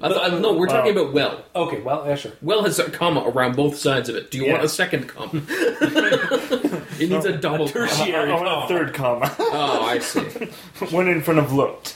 I 0.00 0.08
th- 0.08 0.20
I- 0.20 0.38
no, 0.38 0.52
we're 0.54 0.66
talking 0.66 0.96
Oh. 0.96 1.00
about 1.02 1.14
well. 1.14 1.44
Okay, 1.54 1.80
well 1.80 2.04
yeah 2.06 2.16
sure. 2.16 2.32
Well 2.42 2.64
has 2.64 2.78
a 2.78 2.90
comma 2.90 3.22
around 3.26 3.56
both 3.56 3.76
sides 3.78 4.08
of 4.10 4.16
it. 4.16 4.30
Do 4.30 4.36
you 4.38 4.44
Yeah. 4.46 4.52
want 4.52 4.64
a 4.64 4.68
second 4.68 5.08
comma? 5.08 5.30
it 5.48 7.08
needs 7.10 7.24
a 7.24 7.36
double. 7.36 7.66
A 7.66 7.72
comma. 7.72 7.84
I, 7.84 7.88
tertiary 7.88 8.30
I 8.30 8.34
want 8.34 8.64
a 8.64 8.68
third 8.68 8.94
comma, 8.94 9.34
Oh, 9.38 9.84
I 9.86 9.98
see. 10.00 10.20
one 10.90 11.08
in 11.08 11.22
front 11.22 11.40
of 11.40 11.52
looked. 11.52 11.94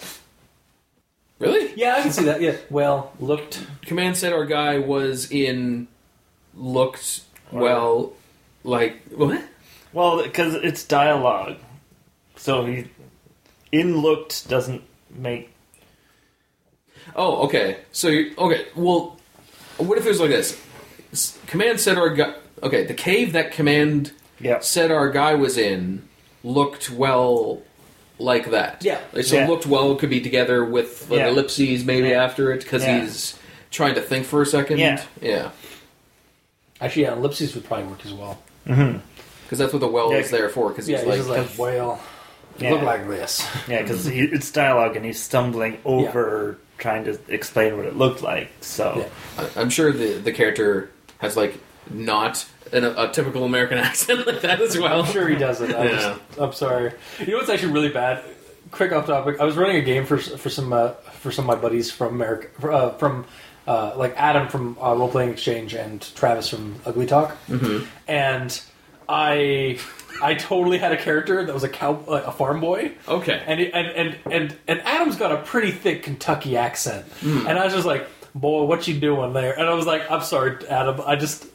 Really? 1.38 1.72
Yeah, 1.75 1.96
I 1.96 2.02
can 2.02 2.12
see 2.12 2.25
that. 2.25 2.40
Yeah, 2.40 2.56
well 2.70 3.12
looked. 3.20 3.66
Command 3.82 4.16
said 4.16 4.32
our 4.32 4.44
guy 4.46 4.78
was 4.78 5.30
in 5.30 5.87
looked 6.54 7.22
well 7.52 8.12
like 8.64 9.00
what? 9.14 9.42
Well, 9.92 10.22
because 10.22 10.54
it's 10.54 10.84
dialogue, 10.84 11.56
so 12.37 12.64
he 12.64 12.87
in 13.72 13.98
looked 13.98 14.48
doesn't 14.48 14.82
make. 15.14 15.50
Oh, 17.16 17.44
okay. 17.46 17.78
So 17.92 18.08
you 18.08 18.34
okay, 18.38 18.66
well 18.74 19.16
what 19.78 19.98
if 19.98 20.04
it 20.04 20.08
was 20.08 20.20
like 20.20 20.30
this? 20.30 20.60
S- 21.12 21.38
Command 21.46 21.80
said 21.80 21.98
our 21.98 22.10
guy 22.10 22.34
okay, 22.62 22.84
the 22.84 22.94
cave 22.94 23.32
that 23.32 23.52
command 23.52 24.12
Yeah. 24.40 24.60
said 24.60 24.90
our 24.90 25.10
guy 25.10 25.34
was 25.34 25.56
in 25.58 26.02
looked 26.44 26.90
well 26.90 27.62
like 28.18 28.50
that. 28.50 28.82
Yeah. 28.84 29.00
Like, 29.12 29.24
so 29.24 29.36
Yeah. 29.36 29.48
looked 29.48 29.66
well 29.66 29.94
could 29.96 30.10
be 30.10 30.20
together 30.20 30.64
with 30.64 31.08
like, 31.10 31.20
Yeah. 31.20 31.28
ellipses 31.28 31.84
maybe 31.84 32.08
Yeah. 32.08 32.22
after 32.24 32.52
it 32.52 32.62
because 32.62 32.82
Yeah. 32.82 33.00
he's 33.02 33.34
trying 33.70 33.94
to 33.94 34.02
think 34.02 34.26
for 34.26 34.42
a 34.42 34.46
second. 34.46 34.78
Yeah. 34.78 35.02
Yeah. 35.22 35.50
Actually, 36.80 37.02
yeah, 37.02 37.12
ellipses 37.14 37.54
would 37.54 37.64
probably 37.64 37.86
work 37.86 38.04
as 38.06 38.12
well. 38.12 38.38
Mm-hmm. 38.66 38.98
Because 39.44 39.58
that's 39.58 39.72
what 39.72 39.80
the 39.80 39.88
well 39.88 40.12
Yeah. 40.12 40.18
is 40.18 40.30
there 40.30 40.48
for. 40.48 40.68
Because 40.68 40.88
Yeah, 40.88 40.98
he's 40.98 41.14
he's 41.14 41.26
like, 41.26 41.40
just 41.46 41.58
like 41.58 41.58
well, 41.58 42.00
Yeah. 42.60 42.72
look 42.72 42.82
like 42.82 43.06
this. 43.08 43.46
Yeah, 43.68 43.82
because 43.82 44.06
it's 44.06 44.50
dialogue 44.50 44.96
and 44.96 45.04
he's 45.04 45.20
stumbling 45.20 45.78
over 45.84 46.58
trying 46.78 47.04
to 47.04 47.18
explain 47.28 47.76
what 47.76 47.86
it 47.86 47.96
looked 47.96 48.22
like. 48.22 48.50
So 48.60 48.94
Yeah. 49.38 49.44
I- 49.56 49.60
I'm 49.60 49.70
sure 49.70 49.92
the 49.92 50.14
the 50.14 50.32
character 50.32 50.90
has 51.18 51.36
like 51.36 51.58
not 51.90 52.46
an, 52.72 52.84
a 52.84 53.10
typical 53.10 53.44
American 53.44 53.78
accent 53.88 54.26
like 54.26 54.40
that 54.42 54.60
as 54.60 54.78
well. 54.78 55.02
I'm 55.02 55.12
sure 55.12 55.28
he 55.28 55.36
doesn't. 55.36 55.74
I 55.74 55.84
Yeah. 55.84 55.90
just, 55.90 56.20
I'm 56.40 56.52
sorry. 56.52 56.92
You 57.18 57.26
know 57.32 57.36
what's 57.38 57.50
actually 57.50 57.72
really 57.72 57.88
bad? 57.90 58.22
Quick 58.70 58.92
off 58.92 59.06
topic. 59.06 59.40
I 59.40 59.44
was 59.44 59.56
running 59.56 59.76
a 59.76 59.82
game 59.82 60.06
for 60.06 60.16
for 60.18 60.48
some 60.50 60.72
uh, 60.72 60.90
for 61.20 61.32
some 61.32 61.48
of 61.50 61.56
my 61.56 61.60
buddies 61.60 61.90
from 61.90 62.14
America, 62.14 62.48
uh, 62.70 62.90
from 62.98 63.24
uh, 63.66 63.92
like 63.96 64.14
Adam 64.16 64.48
from 64.48 64.76
uh, 64.80 64.94
Role 64.94 65.08
Playing 65.10 65.30
Exchange 65.30 65.74
and 65.74 66.00
Travis 66.14 66.48
from 66.48 66.76
Ugly 66.86 67.06
Talk, 67.06 67.36
mm-hmm. 67.49 67.84
and 68.06 68.60
I 69.08 69.78
I 70.23 70.34
totally 70.34 70.78
had 70.78 70.92
a 70.92 70.96
character 70.96 71.44
that 71.44 71.52
was 71.52 71.64
a 71.64 71.68
cow 71.68 72.02
like 72.06 72.26
a 72.26 72.32
farm 72.32 72.60
boy. 72.60 72.92
Okay. 73.08 73.42
And, 73.46 73.60
it, 73.60 73.73
and 73.75 73.86
and 73.88 74.16
and 74.30 74.56
and 74.68 74.80
Adam's 74.80 75.16
got 75.16 75.32
a 75.32 75.38
pretty 75.38 75.70
thick 75.70 76.02
Kentucky 76.02 76.56
accent, 76.56 77.06
hmm. 77.20 77.46
and 77.46 77.58
I 77.58 77.64
was 77.64 77.75
just 77.75 77.86
like, 77.86 78.06
"Boy, 78.34 78.64
what 78.64 78.86
you 78.86 78.99
doing 78.99 79.32
there?" 79.32 79.58
And 79.58 79.68
I 79.68 79.75
was 79.75 79.86
like, 79.86 80.10
"I'm 80.10 80.23
sorry, 80.23 80.66
Adam. 80.68 81.00
I 81.06 81.16
just 81.16 81.46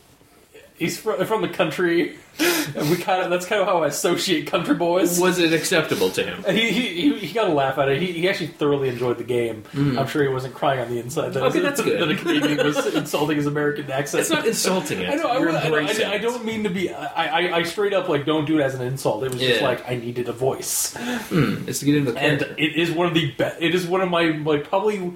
he's 0.77 0.97
from, 0.99 1.25
from 1.25 1.41
the 1.41 1.49
country. 1.49 2.17
And 2.39 2.89
we 2.89 2.97
kind 2.97 3.23
of 3.23 3.29
that's 3.29 3.45
kind 3.45 3.61
of 3.61 3.67
how 3.67 3.83
I 3.83 3.87
associate 3.87 4.47
country 4.47 4.75
boys." 4.75 5.19
Was 5.19 5.39
it 5.39 5.53
acceptable 5.53 6.09
to 6.11 6.23
him? 6.23 6.43
He, 6.53 6.71
he, 6.71 7.17
he, 7.19 7.33
got 7.33 7.47
a 7.49 7.53
laugh 7.53 7.77
at 7.77 7.89
it. 7.89 8.01
He, 8.01 8.11
he 8.11 8.27
actually 8.29 8.47
thoroughly 8.47 8.89
enjoyed 8.89 9.17
the 9.17 9.23
game. 9.23 9.63
Hmm. 9.71 9.97
I'm 9.97 10.07
sure 10.07 10.23
he 10.23 10.29
wasn't 10.29 10.53
crying 10.53 10.79
on 10.79 10.89
the 10.89 10.99
inside. 10.99 11.33
That, 11.33 11.43
Okay, 11.43 11.59
that's 11.59 11.81
good. 11.81 11.95
That 12.05 12.11
a 12.11 12.15
Canadian 12.15 12.65
was 12.65 12.93
insulting 12.93 13.37
his 13.37 13.45
American 13.45 13.89
accent. 13.89 14.21
It's 14.21 14.29
not 14.29 14.45
insulting 14.45 14.99
it. 15.01 15.09
I 15.09 15.15
know. 15.15 15.27
I, 15.29 15.39
would- 15.39 15.55
I, 15.55 16.09
I, 16.09 16.13
I 16.13 16.17
don't 16.17 16.43
mean 16.43 16.63
to 16.63 16.69
be. 16.69 16.91
I, 16.91 17.47
I, 17.47 17.55
I 17.57 17.63
straight 17.63 17.93
up 17.93 18.09
like 18.09 18.25
don't 18.25 18.45
do 18.45 18.59
it 18.59 18.63
as 18.63 18.75
an 18.75 18.81
insult. 18.81 19.23
It 19.23 19.31
was 19.31 19.39
just 19.39 19.61
like 19.61 19.89
I 19.89 19.95
needed 19.95 20.27
a 20.27 20.33
voice. 20.33 20.95
Hmm, 20.95 21.67
it's 21.67 21.79
to 21.79 21.85
get 21.85 21.95
into 21.95 22.11
the 22.11 22.19
and 22.19 22.41
it 22.57 22.75
is 22.75 22.91
one 22.91 23.07
of 23.07 23.13
the 23.13 23.31
best. 23.31 23.61
It 23.61 23.73
is 23.73 23.87
one 23.87 24.01
of 24.01 24.09
my 24.09 24.23
like 24.23 24.67
probably. 24.67 25.13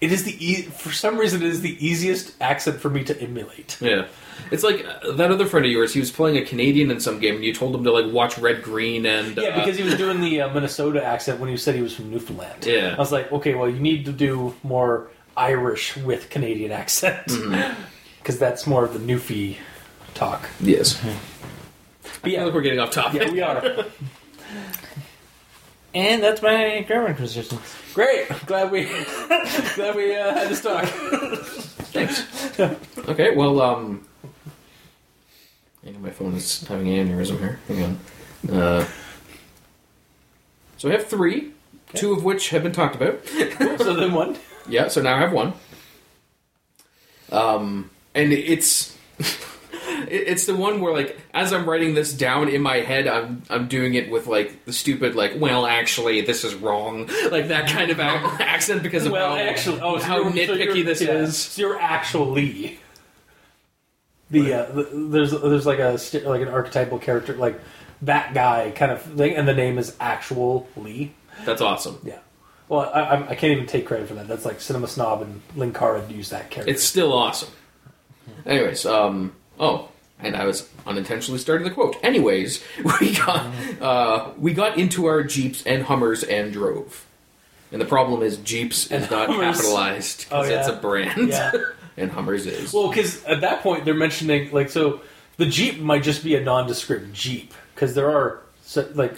It 0.00 0.12
is 0.12 0.24
the 0.24 0.36
e- 0.44 0.62
for 0.62 0.92
some 0.92 1.16
reason 1.18 1.40
it 1.42 1.48
is 1.48 1.62
the 1.62 1.76
easiest 1.84 2.40
accent 2.42 2.80
for 2.80 2.90
me 2.90 3.02
to 3.04 3.18
emulate. 3.20 3.78
yeah. 3.80 4.06
It's 4.50 4.62
like 4.62 4.84
uh, 4.84 5.12
that 5.12 5.30
other 5.30 5.46
friend 5.46 5.64
of 5.64 5.72
yours. 5.72 5.94
He 5.94 6.00
was 6.00 6.10
playing 6.10 6.36
a 6.36 6.44
Canadian 6.44 6.90
in 6.90 7.00
some 7.00 7.18
game, 7.18 7.36
and 7.36 7.44
you 7.44 7.54
told 7.54 7.74
him 7.74 7.82
to 7.84 7.90
like 7.90 8.12
watch 8.12 8.36
Red 8.36 8.62
Green 8.62 9.06
and 9.06 9.34
Yeah, 9.36 9.44
uh, 9.48 9.58
because 9.60 9.78
he 9.78 9.82
was 9.84 9.94
doing 10.04 10.20
the 10.20 10.42
uh, 10.42 10.52
Minnesota 10.52 11.02
accent 11.02 11.40
when 11.40 11.48
he 11.48 11.56
said 11.56 11.74
he 11.74 11.80
was 11.82 11.94
from 11.94 12.10
Newfoundland. 12.10 12.66
Yeah. 12.66 12.94
I 12.94 12.98
was 12.98 13.10
like, 13.10 13.32
okay, 13.32 13.54
well, 13.54 13.68
you 13.70 13.80
need 13.80 14.04
to 14.04 14.12
do 14.12 14.54
more 14.62 15.08
Irish 15.38 15.96
with 15.96 16.28
Canadian 16.28 16.70
accent 16.72 17.24
because 17.26 17.40
Mm-hmm. 17.40 18.34
that's 18.38 18.66
more 18.66 18.84
of 18.84 18.92
the 18.92 18.98
Newfie 19.00 19.56
talk. 20.14 20.46
yes. 20.60 21.02
But 21.02 21.12
I 22.24 22.28
yeah, 22.28 22.36
feel 22.38 22.44
like 22.46 22.54
we're 22.54 22.60
getting 22.60 22.80
off 22.80 22.90
topic. 22.90 23.22
yeah, 23.22 23.30
we 23.32 23.40
are 23.40 23.84
and 25.96 26.22
that's 26.22 26.42
my 26.42 26.84
grammar 26.86 27.14
criticism. 27.14 27.58
great. 27.94 28.28
Glad 28.46 28.70
we 28.70 28.84
glad 29.74 29.96
we 29.96 30.14
uh, 30.14 30.34
had 30.34 30.48
this 30.50 30.60
talk. 30.62 30.84
Thanks. 31.92 32.60
okay, 33.08 33.34
well, 33.34 33.60
um, 33.62 34.06
hang 35.82 35.96
on, 35.96 36.02
my 36.02 36.10
phone 36.10 36.34
is 36.34 36.60
having 36.66 36.88
an 36.90 37.08
aneurysm 37.08 37.38
here. 37.38 37.58
Hang 37.68 37.82
on. 37.82 37.98
Uh, 38.54 38.86
so 40.76 40.90
I 40.90 40.92
have 40.92 41.06
three, 41.06 41.52
two 41.94 42.12
of 42.12 42.22
which 42.22 42.50
have 42.50 42.62
been 42.62 42.72
talked 42.72 42.94
about. 42.94 43.26
so 43.78 43.94
then 43.94 44.12
one. 44.12 44.36
Yeah, 44.68 44.88
so 44.88 45.00
now 45.00 45.16
I 45.16 45.20
have 45.20 45.32
one. 45.32 45.54
Um, 47.32 47.90
and 48.14 48.32
it's 48.32 48.94
it- 49.18 49.38
it's 50.08 50.46
the 50.46 50.54
one 50.56 50.80
where 50.80 50.92
like 50.92 51.18
as 51.34 51.52
I'm 51.52 51.68
writing 51.68 51.94
this 51.94 52.12
down 52.12 52.48
in 52.48 52.62
my 52.62 52.76
head, 52.76 53.06
I'm 53.06 53.42
I'm 53.50 53.68
doing 53.68 53.94
it 53.94 54.10
with 54.10 54.26
like 54.26 54.64
the 54.64 54.72
stupid 54.72 55.14
like 55.14 55.32
well 55.38 55.66
actually 55.66 56.20
this 56.22 56.44
is 56.44 56.54
wrong 56.54 57.06
like 57.30 57.48
that 57.48 57.68
kind 57.68 57.90
of 57.90 57.98
ac- 58.00 58.36
accent 58.42 58.82
because 58.82 59.06
of 59.06 59.12
Well, 59.12 59.30
how, 59.36 59.42
actually, 59.42 59.80
oh, 59.80 59.98
so 59.98 60.04
how 60.04 60.16
you're- 60.28 60.46
so 60.46 60.54
nitpicky 60.54 60.64
you're- 60.66 60.82
this 60.82 61.00
yeah, 61.02 61.10
is. 61.12 61.36
So 61.38 61.62
you're 61.62 61.78
actually 61.80 62.78
the, 64.30 64.52
uh, 64.54 64.72
the 64.72 64.82
there's 64.92 65.30
there's 65.30 65.66
like 65.66 65.78
a 65.78 65.98
st- 65.98 66.26
like 66.26 66.40
an 66.42 66.48
archetypal 66.48 66.98
character 66.98 67.34
like 67.34 67.60
that 68.02 68.34
guy 68.34 68.72
kind 68.74 68.92
of 68.92 69.00
thing, 69.02 69.36
and 69.36 69.46
the 69.48 69.54
name 69.54 69.78
is 69.78 69.96
actual 70.00 70.68
Lee. 70.76 71.14
That's 71.44 71.60
awesome. 71.62 71.98
Yeah. 72.02 72.18
Well, 72.68 72.80
I, 72.92 73.00
I'm- 73.02 73.22
I 73.28 73.34
can't 73.36 73.52
even 73.52 73.66
take 73.66 73.86
credit 73.86 74.08
for 74.08 74.14
that. 74.14 74.26
That's 74.26 74.44
like 74.44 74.60
Cinema 74.60 74.88
Snob 74.88 75.22
and 75.22 75.40
Linkara 75.56 76.10
used 76.10 76.32
that 76.32 76.50
character. 76.50 76.70
It's 76.72 76.82
still 76.82 77.12
awesome. 77.12 77.50
Anyways, 78.44 78.84
um, 78.84 79.32
oh, 79.58 79.88
and 80.18 80.34
I 80.36 80.44
was 80.46 80.68
unintentionally 80.86 81.38
starting 81.38 81.66
the 81.66 81.72
quote. 81.74 81.96
Anyways, 82.02 82.62
we 83.00 83.14
got 83.14 83.46
uh, 83.80 84.30
we 84.38 84.52
got 84.54 84.78
into 84.78 85.06
our 85.06 85.22
jeeps 85.22 85.64
and 85.66 85.82
Hummers 85.84 86.22
and 86.22 86.52
drove. 86.52 87.04
And 87.72 87.80
the 87.80 87.86
problem 87.86 88.22
is 88.22 88.36
Jeeps 88.38 88.90
is 88.92 89.10
not 89.10 89.28
Hummers. 89.28 89.56
capitalized 89.56 90.18
because 90.24 90.46
Oh, 90.46 90.50
yeah. 90.50 90.60
it's 90.60 90.68
a 90.68 90.76
brand, 90.76 91.28
Yeah. 91.30 91.50
and 91.96 92.10
Hummers 92.12 92.46
is. 92.46 92.72
well, 92.72 92.88
because 92.88 93.24
at 93.24 93.40
that 93.40 93.62
point 93.62 93.84
they're 93.84 93.92
mentioning 93.94 94.52
like 94.52 94.70
so 94.70 95.00
the 95.36 95.46
Jeep 95.46 95.80
might 95.80 96.02
just 96.04 96.22
be 96.22 96.36
a 96.36 96.40
nondescript 96.40 97.12
Jeep 97.12 97.52
because 97.74 97.94
there 97.94 98.08
are 98.10 98.40
so, 98.62 98.88
like 98.94 99.14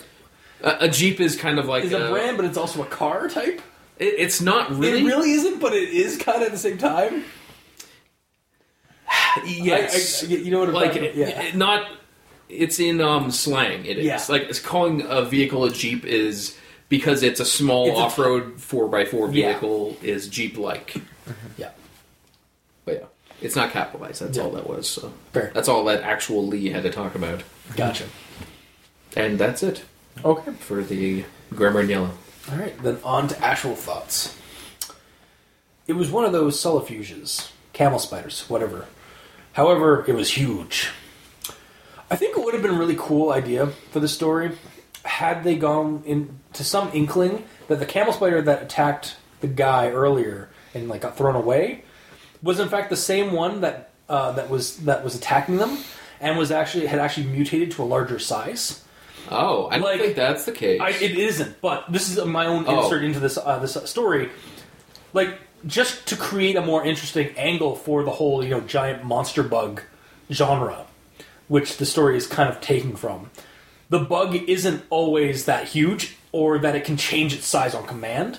a, 0.63 0.77
a 0.81 0.89
Jeep 0.89 1.21
is 1.21 1.37
kind 1.37 1.59
of 1.59 1.67
like 1.67 1.85
is 1.85 1.93
a 1.93 2.09
brand, 2.11 2.37
but 2.39 2.47
it's 2.47 2.57
also 2.59 2.83
a 2.83 2.87
car 2.87 3.29
type. 3.29 3.61
It, 3.99 4.15
it's 4.19 4.41
not 4.41 4.71
really. 4.71 5.01
It 5.03 5.05
really 5.05 5.33
isn't, 5.33 5.61
but 5.61 5.75
it 5.75 5.91
is 5.91 6.17
kind 6.17 6.39
of 6.41 6.47
at 6.47 6.53
the 6.53 6.59
same 6.59 6.79
time. 6.79 7.25
Yes, 9.47 10.25
I- 10.25 10.27
I- 10.27 10.31
you 10.39 10.51
know 10.51 10.61
what 10.61 10.69
I'm 10.69 10.75
like 10.75 10.97
about, 10.97 11.15
yeah. 11.17 11.43
it- 11.43 11.55
not. 11.57 11.89
It's 12.49 12.81
in 12.81 13.03
um, 13.03 13.31
slang. 13.31 13.85
It 13.85 13.99
is 13.99 14.07
Yeah. 14.07 14.25
like 14.31 14.45
it's 14.45 14.59
calling 14.59 15.03
a 15.07 15.23
vehicle 15.23 15.65
a 15.65 15.71
Jeep 15.71 16.07
is 16.07 16.57
because 16.89 17.23
it's 17.23 17.41
a 17.41 17.45
small 17.45 17.89
It's 17.91 17.99
off-road 17.99 18.59
four 18.59 18.97
x 18.99 19.11
four 19.11 19.27
Yeah. 19.31 19.51
vehicle 19.53 19.99
is 20.03 20.29
Jeep-like. 20.29 20.97
Yeah, 21.59 21.73
But 22.87 22.95
yeah, 22.95 23.07
it's 23.43 23.55
not 23.55 23.71
capitalized. 23.73 24.23
That's 24.23 24.39
Yeah. 24.39 24.45
all 24.45 24.51
that 24.53 24.67
was. 24.67 24.89
So 24.89 25.13
fair. 25.35 25.51
that's 25.53 25.69
all 25.69 25.85
that 25.85 26.03
actual 26.03 26.47
Lee 26.47 26.71
had 26.71 26.85
to 26.85 26.91
talk 26.91 27.15
about, 27.15 27.43
Gotcha. 27.77 28.05
and 29.15 29.39
that's 29.39 29.63
it 29.63 29.83
Okay. 30.25 30.53
for 30.59 30.83
the 30.83 31.25
Grammar 31.55 31.83
in 31.83 31.91
Yellow. 31.91 32.13
All 32.51 32.57
right, 32.57 32.83
then 32.83 32.97
on 33.05 33.29
to 33.29 33.45
actual 33.45 33.77
thoughts. 33.77 34.35
It 35.87 35.93
was 35.93 36.11
one 36.11 36.25
of 36.25 36.33
those 36.33 36.59
solifuges, 36.59 37.51
camel 37.75 37.99
spiders, 37.99 38.45
whatever. 38.49 38.87
However, 39.59 40.05
it 40.07 40.15
was 40.15 40.31
huge. 40.31 40.91
I 42.09 42.15
think 42.15 42.39
it 42.39 42.45
would 42.45 42.55
have 42.55 42.63
been 42.63 42.71
a 42.75 42.79
really 42.79 42.95
cool 42.97 43.33
idea 43.33 43.67
for 43.91 43.99
the 43.99 44.07
story 44.07 44.53
had 45.05 45.43
they 45.43 45.57
gone 45.57 46.03
into 46.07 46.63
some 46.63 46.91
inkling 46.95 47.45
that 47.67 47.81
the 47.81 47.87
camel 47.87 48.13
spider 48.13 48.41
that 48.43 48.63
attacked 48.63 49.17
the 49.41 49.49
guy 49.49 49.91
earlier 49.91 50.49
and 50.75 50.89
like 50.89 51.01
got 51.01 51.17
thrown 51.17 51.35
away 51.35 51.83
was 52.41 52.61
in 52.61 52.69
fact 52.69 52.89
the 52.89 52.97
same 52.97 53.33
one 53.33 53.61
that 53.63 53.91
uh, 54.09 54.31
that 54.33 54.49
was 54.49 54.77
that 54.85 55.03
was 55.03 55.17
attacking 55.17 55.57
them 55.57 55.77
and 56.21 56.39
was 56.39 56.53
actually 56.53 56.87
had 56.87 57.01
actually 57.01 57.27
mutated 57.27 57.73
to 57.73 57.83
a 57.83 57.85
larger 57.97 58.21
size. 58.21 58.85
Oh, 59.29 59.67
I 59.67 59.75
don't 59.79 59.83
Like- 59.83 60.01
think 60.01 60.15
that's 60.17 60.45
the 60.45 60.53
case. 60.53 60.81
I, 60.81 60.91
it 60.91 61.19
isn't, 61.19 61.61
but 61.61 61.91
this 61.93 62.09
is 62.17 62.25
my 62.25 62.47
own 62.47 62.65
Oh. 62.69 62.85
insert 62.85 63.03
into 63.03 63.19
this 63.21 63.37
uh, 63.37 63.59
this 63.59 63.77
story. 63.91 64.31
Like 65.13 65.37
just 65.67 66.07
to 66.09 66.17
create 66.17 66.57
a 66.57 66.63
more 66.63 66.85
interesting 66.85 67.29
angle 67.37 67.75
for 67.75 68.03
the 68.03 68.13
whole 68.13 68.43
you 68.45 68.51
know 68.51 68.61
giant 68.61 69.05
monster 69.05 69.43
bug 69.43 69.83
genre, 70.31 70.87
which 71.49 71.77
the 71.77 71.87
story 71.87 72.17
is 72.17 72.27
kind 72.27 72.49
of 72.49 72.61
taking 72.61 72.97
from. 72.97 73.31
The 73.91 74.01
bug 74.01 74.35
isn't 74.35 74.85
always 74.91 75.47
that 75.47 75.69
huge, 75.69 76.17
or 76.33 76.59
that 76.59 76.75
it 76.75 76.85
can 76.85 76.97
change 76.97 77.35
its 77.35 77.47
size 77.47 77.75
on 77.75 77.87
command. 77.87 78.39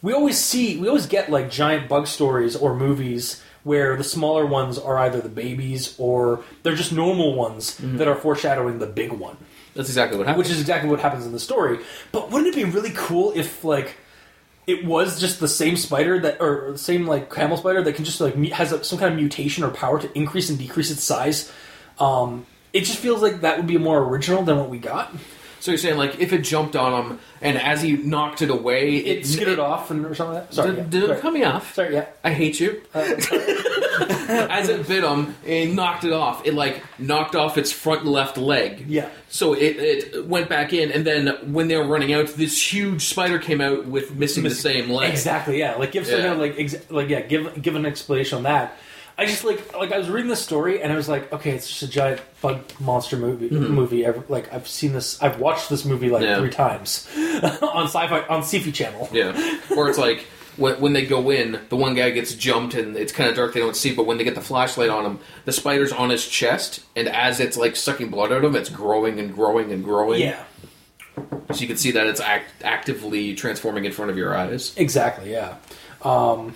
We 0.00 0.12
always 0.12 0.38
see, 0.38 0.78
we 0.78 0.86
always 0.86 1.06
get 1.06 1.30
like 1.30 1.50
giant 1.50 1.88
bug 1.88 2.06
stories 2.06 2.54
or 2.54 2.76
movies 2.76 3.42
where 3.64 3.96
the 3.96 4.04
smaller 4.04 4.46
ones 4.46 4.78
are 4.78 4.96
either 4.98 5.20
the 5.20 5.28
babies 5.28 5.96
or 5.98 6.44
they're 6.62 6.76
just 6.76 6.92
normal 6.92 7.34
ones 7.34 7.72
mm-hmm. 7.72 7.96
that 7.96 8.06
are 8.06 8.14
foreshadowing 8.14 8.78
the 8.78 8.86
big 8.86 9.12
one 9.12 9.36
that's 9.78 9.88
exactly 9.88 10.18
what 10.18 10.26
happens. 10.26 10.44
which 10.44 10.52
is 10.52 10.60
exactly 10.60 10.90
what 10.90 10.98
happens 10.98 11.24
in 11.24 11.30
the 11.30 11.38
story. 11.38 11.78
But 12.10 12.32
wouldn't 12.32 12.52
it 12.52 12.56
be 12.56 12.64
really 12.64 12.92
cool 12.94 13.32
if 13.36 13.62
like 13.62 13.96
it 14.68 14.84
was 14.84 15.18
just 15.18 15.40
the 15.40 15.48
same 15.48 15.76
spider 15.78 16.20
that 16.20 16.40
or 16.42 16.72
the 16.72 16.78
same 16.78 17.06
like 17.06 17.34
camel 17.34 17.56
spider 17.56 17.82
that 17.82 17.94
can 17.94 18.04
just 18.04 18.20
like 18.20 18.36
has 18.52 18.70
a, 18.70 18.84
some 18.84 18.98
kind 18.98 19.10
of 19.10 19.18
mutation 19.18 19.64
or 19.64 19.70
power 19.70 19.98
to 19.98 20.16
increase 20.16 20.50
and 20.50 20.58
decrease 20.58 20.90
its 20.90 21.02
size? 21.02 21.50
Um, 21.98 22.46
it 22.74 22.80
just 22.80 22.98
feels 22.98 23.22
like 23.22 23.40
that 23.40 23.56
would 23.56 23.66
be 23.66 23.78
more 23.78 23.98
original 23.98 24.42
than 24.42 24.58
what 24.58 24.68
we 24.68 24.78
got. 24.78 25.10
So 25.60 25.70
you're 25.70 25.78
saying 25.78 25.96
like 25.96 26.18
if 26.20 26.32
it 26.32 26.38
jumped 26.42 26.76
on 26.76 26.92
him 27.10 27.18
and 27.40 27.58
as 27.58 27.82
he 27.82 27.92
knocked 27.96 28.42
it 28.42 28.50
away, 28.50 28.96
It 28.96 29.26
skittered 29.26 29.58
off 29.58 29.90
and 29.90 30.04
or 30.06 30.14
something 30.14 30.34
like 30.34 30.48
that. 30.50 30.54
Sorry, 30.54 30.70
Did, 30.70 30.78
yeah. 30.78 30.84
did 31.00 31.10
it 31.10 31.20
cut 31.20 31.32
me 31.32 31.44
off? 31.44 31.74
Sorry, 31.74 31.94
yeah. 31.94 32.06
I 32.24 32.32
hate 32.32 32.60
you. 32.60 32.82
Uh. 32.94 33.00
As 34.28 34.68
it 34.68 34.86
bit 34.86 35.02
him, 35.02 35.34
it 35.44 35.72
knocked 35.74 36.04
it 36.04 36.12
off. 36.12 36.46
It 36.46 36.54
like 36.54 36.82
knocked 36.98 37.34
off 37.34 37.58
its 37.58 37.72
front 37.72 38.04
left 38.06 38.36
leg. 38.36 38.84
Yeah. 38.86 39.08
So 39.28 39.54
it, 39.54 39.76
it 39.76 40.26
went 40.26 40.48
back 40.48 40.72
in, 40.72 40.92
and 40.92 41.04
then 41.04 41.52
when 41.52 41.68
they 41.68 41.76
were 41.76 41.86
running 41.86 42.12
out, 42.12 42.28
this 42.28 42.72
huge 42.72 43.06
spider 43.06 43.38
came 43.38 43.60
out 43.60 43.86
with 43.86 44.14
missing 44.14 44.44
the 44.44 44.50
same 44.50 44.88
leg. 44.90 45.10
Exactly. 45.10 45.58
Yeah. 45.58 45.74
Like 45.76 45.92
give 45.92 46.06
some 46.06 46.20
Yeah. 46.20 46.32
of 46.32 46.38
like 46.38 46.54
ex- 46.58 46.90
like 46.90 47.08
yeah 47.08 47.20
give 47.22 47.60
give 47.60 47.74
an 47.74 47.86
explanation 47.86 48.38
on 48.38 48.42
that. 48.44 48.76
I 49.18 49.26
just 49.26 49.42
like 49.42 49.76
like 49.76 49.90
I 49.90 49.98
was 49.98 50.08
reading 50.08 50.28
this 50.30 50.40
story 50.40 50.80
and 50.80 50.92
I 50.92 50.96
was 50.96 51.08
like, 51.08 51.32
okay, 51.32 51.50
it's 51.50 51.66
just 51.68 51.82
a 51.82 51.88
giant 51.88 52.20
bug 52.40 52.60
monster 52.78 53.16
movie. 53.16 53.50
Movie. 53.50 54.04
Ever, 54.06 54.22
like 54.28 54.52
I've 54.54 54.68
seen 54.68 54.92
this. 54.92 55.20
I've 55.20 55.40
watched 55.40 55.68
this 55.68 55.84
movie 55.84 56.08
like 56.08 56.22
Mm-hmm. 56.22 56.30
Yeah. 56.30 56.38
three 56.38 56.50
times 56.50 57.08
on 57.62 57.84
sci-fi 57.88 58.20
on 58.28 58.42
Sci-Fi 58.42 58.70
Channel. 58.70 59.08
Yeah. 59.12 59.58
Or 59.76 59.88
it's 59.88 59.98
like 59.98 60.24
when, 60.56 60.80
when 60.80 60.92
they 60.92 61.04
go 61.04 61.30
in, 61.30 61.58
the 61.68 61.76
one 61.76 61.94
guy 61.94 62.10
gets 62.10 62.32
jumped 62.34 62.74
and 62.74 62.96
it's 62.96 63.12
kind 63.12 63.28
of 63.28 63.34
dark, 63.36 63.54
they 63.54 63.60
don't 63.60 63.76
see, 63.76 63.92
but 63.94 64.06
when 64.06 64.18
they 64.18 64.24
get 64.24 64.34
the 64.36 64.40
flashlight 64.40 64.88
on 64.88 65.04
him, 65.04 65.18
the 65.44 65.52
spider's 65.52 65.92
on 65.92 66.10
his 66.10 66.26
chest, 66.26 66.80
and 66.96 67.08
as 67.08 67.38
it's 67.40 67.56
like 67.56 67.74
sucking 67.76 68.10
blood 68.10 68.32
out 68.32 68.44
of 68.44 68.54
him, 68.54 68.56
it's 68.56 68.68
growing 68.68 69.18
and 69.20 69.34
growing 69.34 69.70
and 69.72 69.82
growing. 69.84 70.20
Yeah. 70.20 70.42
So 71.52 71.60
you 71.60 71.66
can 71.66 71.76
see 71.76 71.90
that 71.92 72.06
it's 72.06 72.20
act- 72.20 72.62
actively 72.62 73.34
transforming 73.34 73.84
in 73.84 73.92
front 73.92 74.10
of 74.10 74.16
your 74.16 74.36
eyes. 74.36 74.72
Exactly. 74.76 75.30
Yeah. 75.32 75.56
Um, 76.02 76.54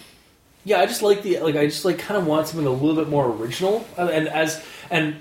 yeah. 0.65 0.81
I 0.81 0.87
just 0.87 1.03
like 1.03 1.23
the 1.23 1.39
like. 1.41 1.57
I 1.57 1.67
just 1.67 1.85
like 1.85 1.99
kind 1.99 2.19
of 2.19 2.27
want 2.27 2.47
something 2.49 2.67
a 2.67 2.71
little 2.71 2.95
bit 2.97 3.09
more 3.09 3.27
original. 3.31 3.87
And 3.97 4.29
as 4.29 4.65
and 4.91 5.17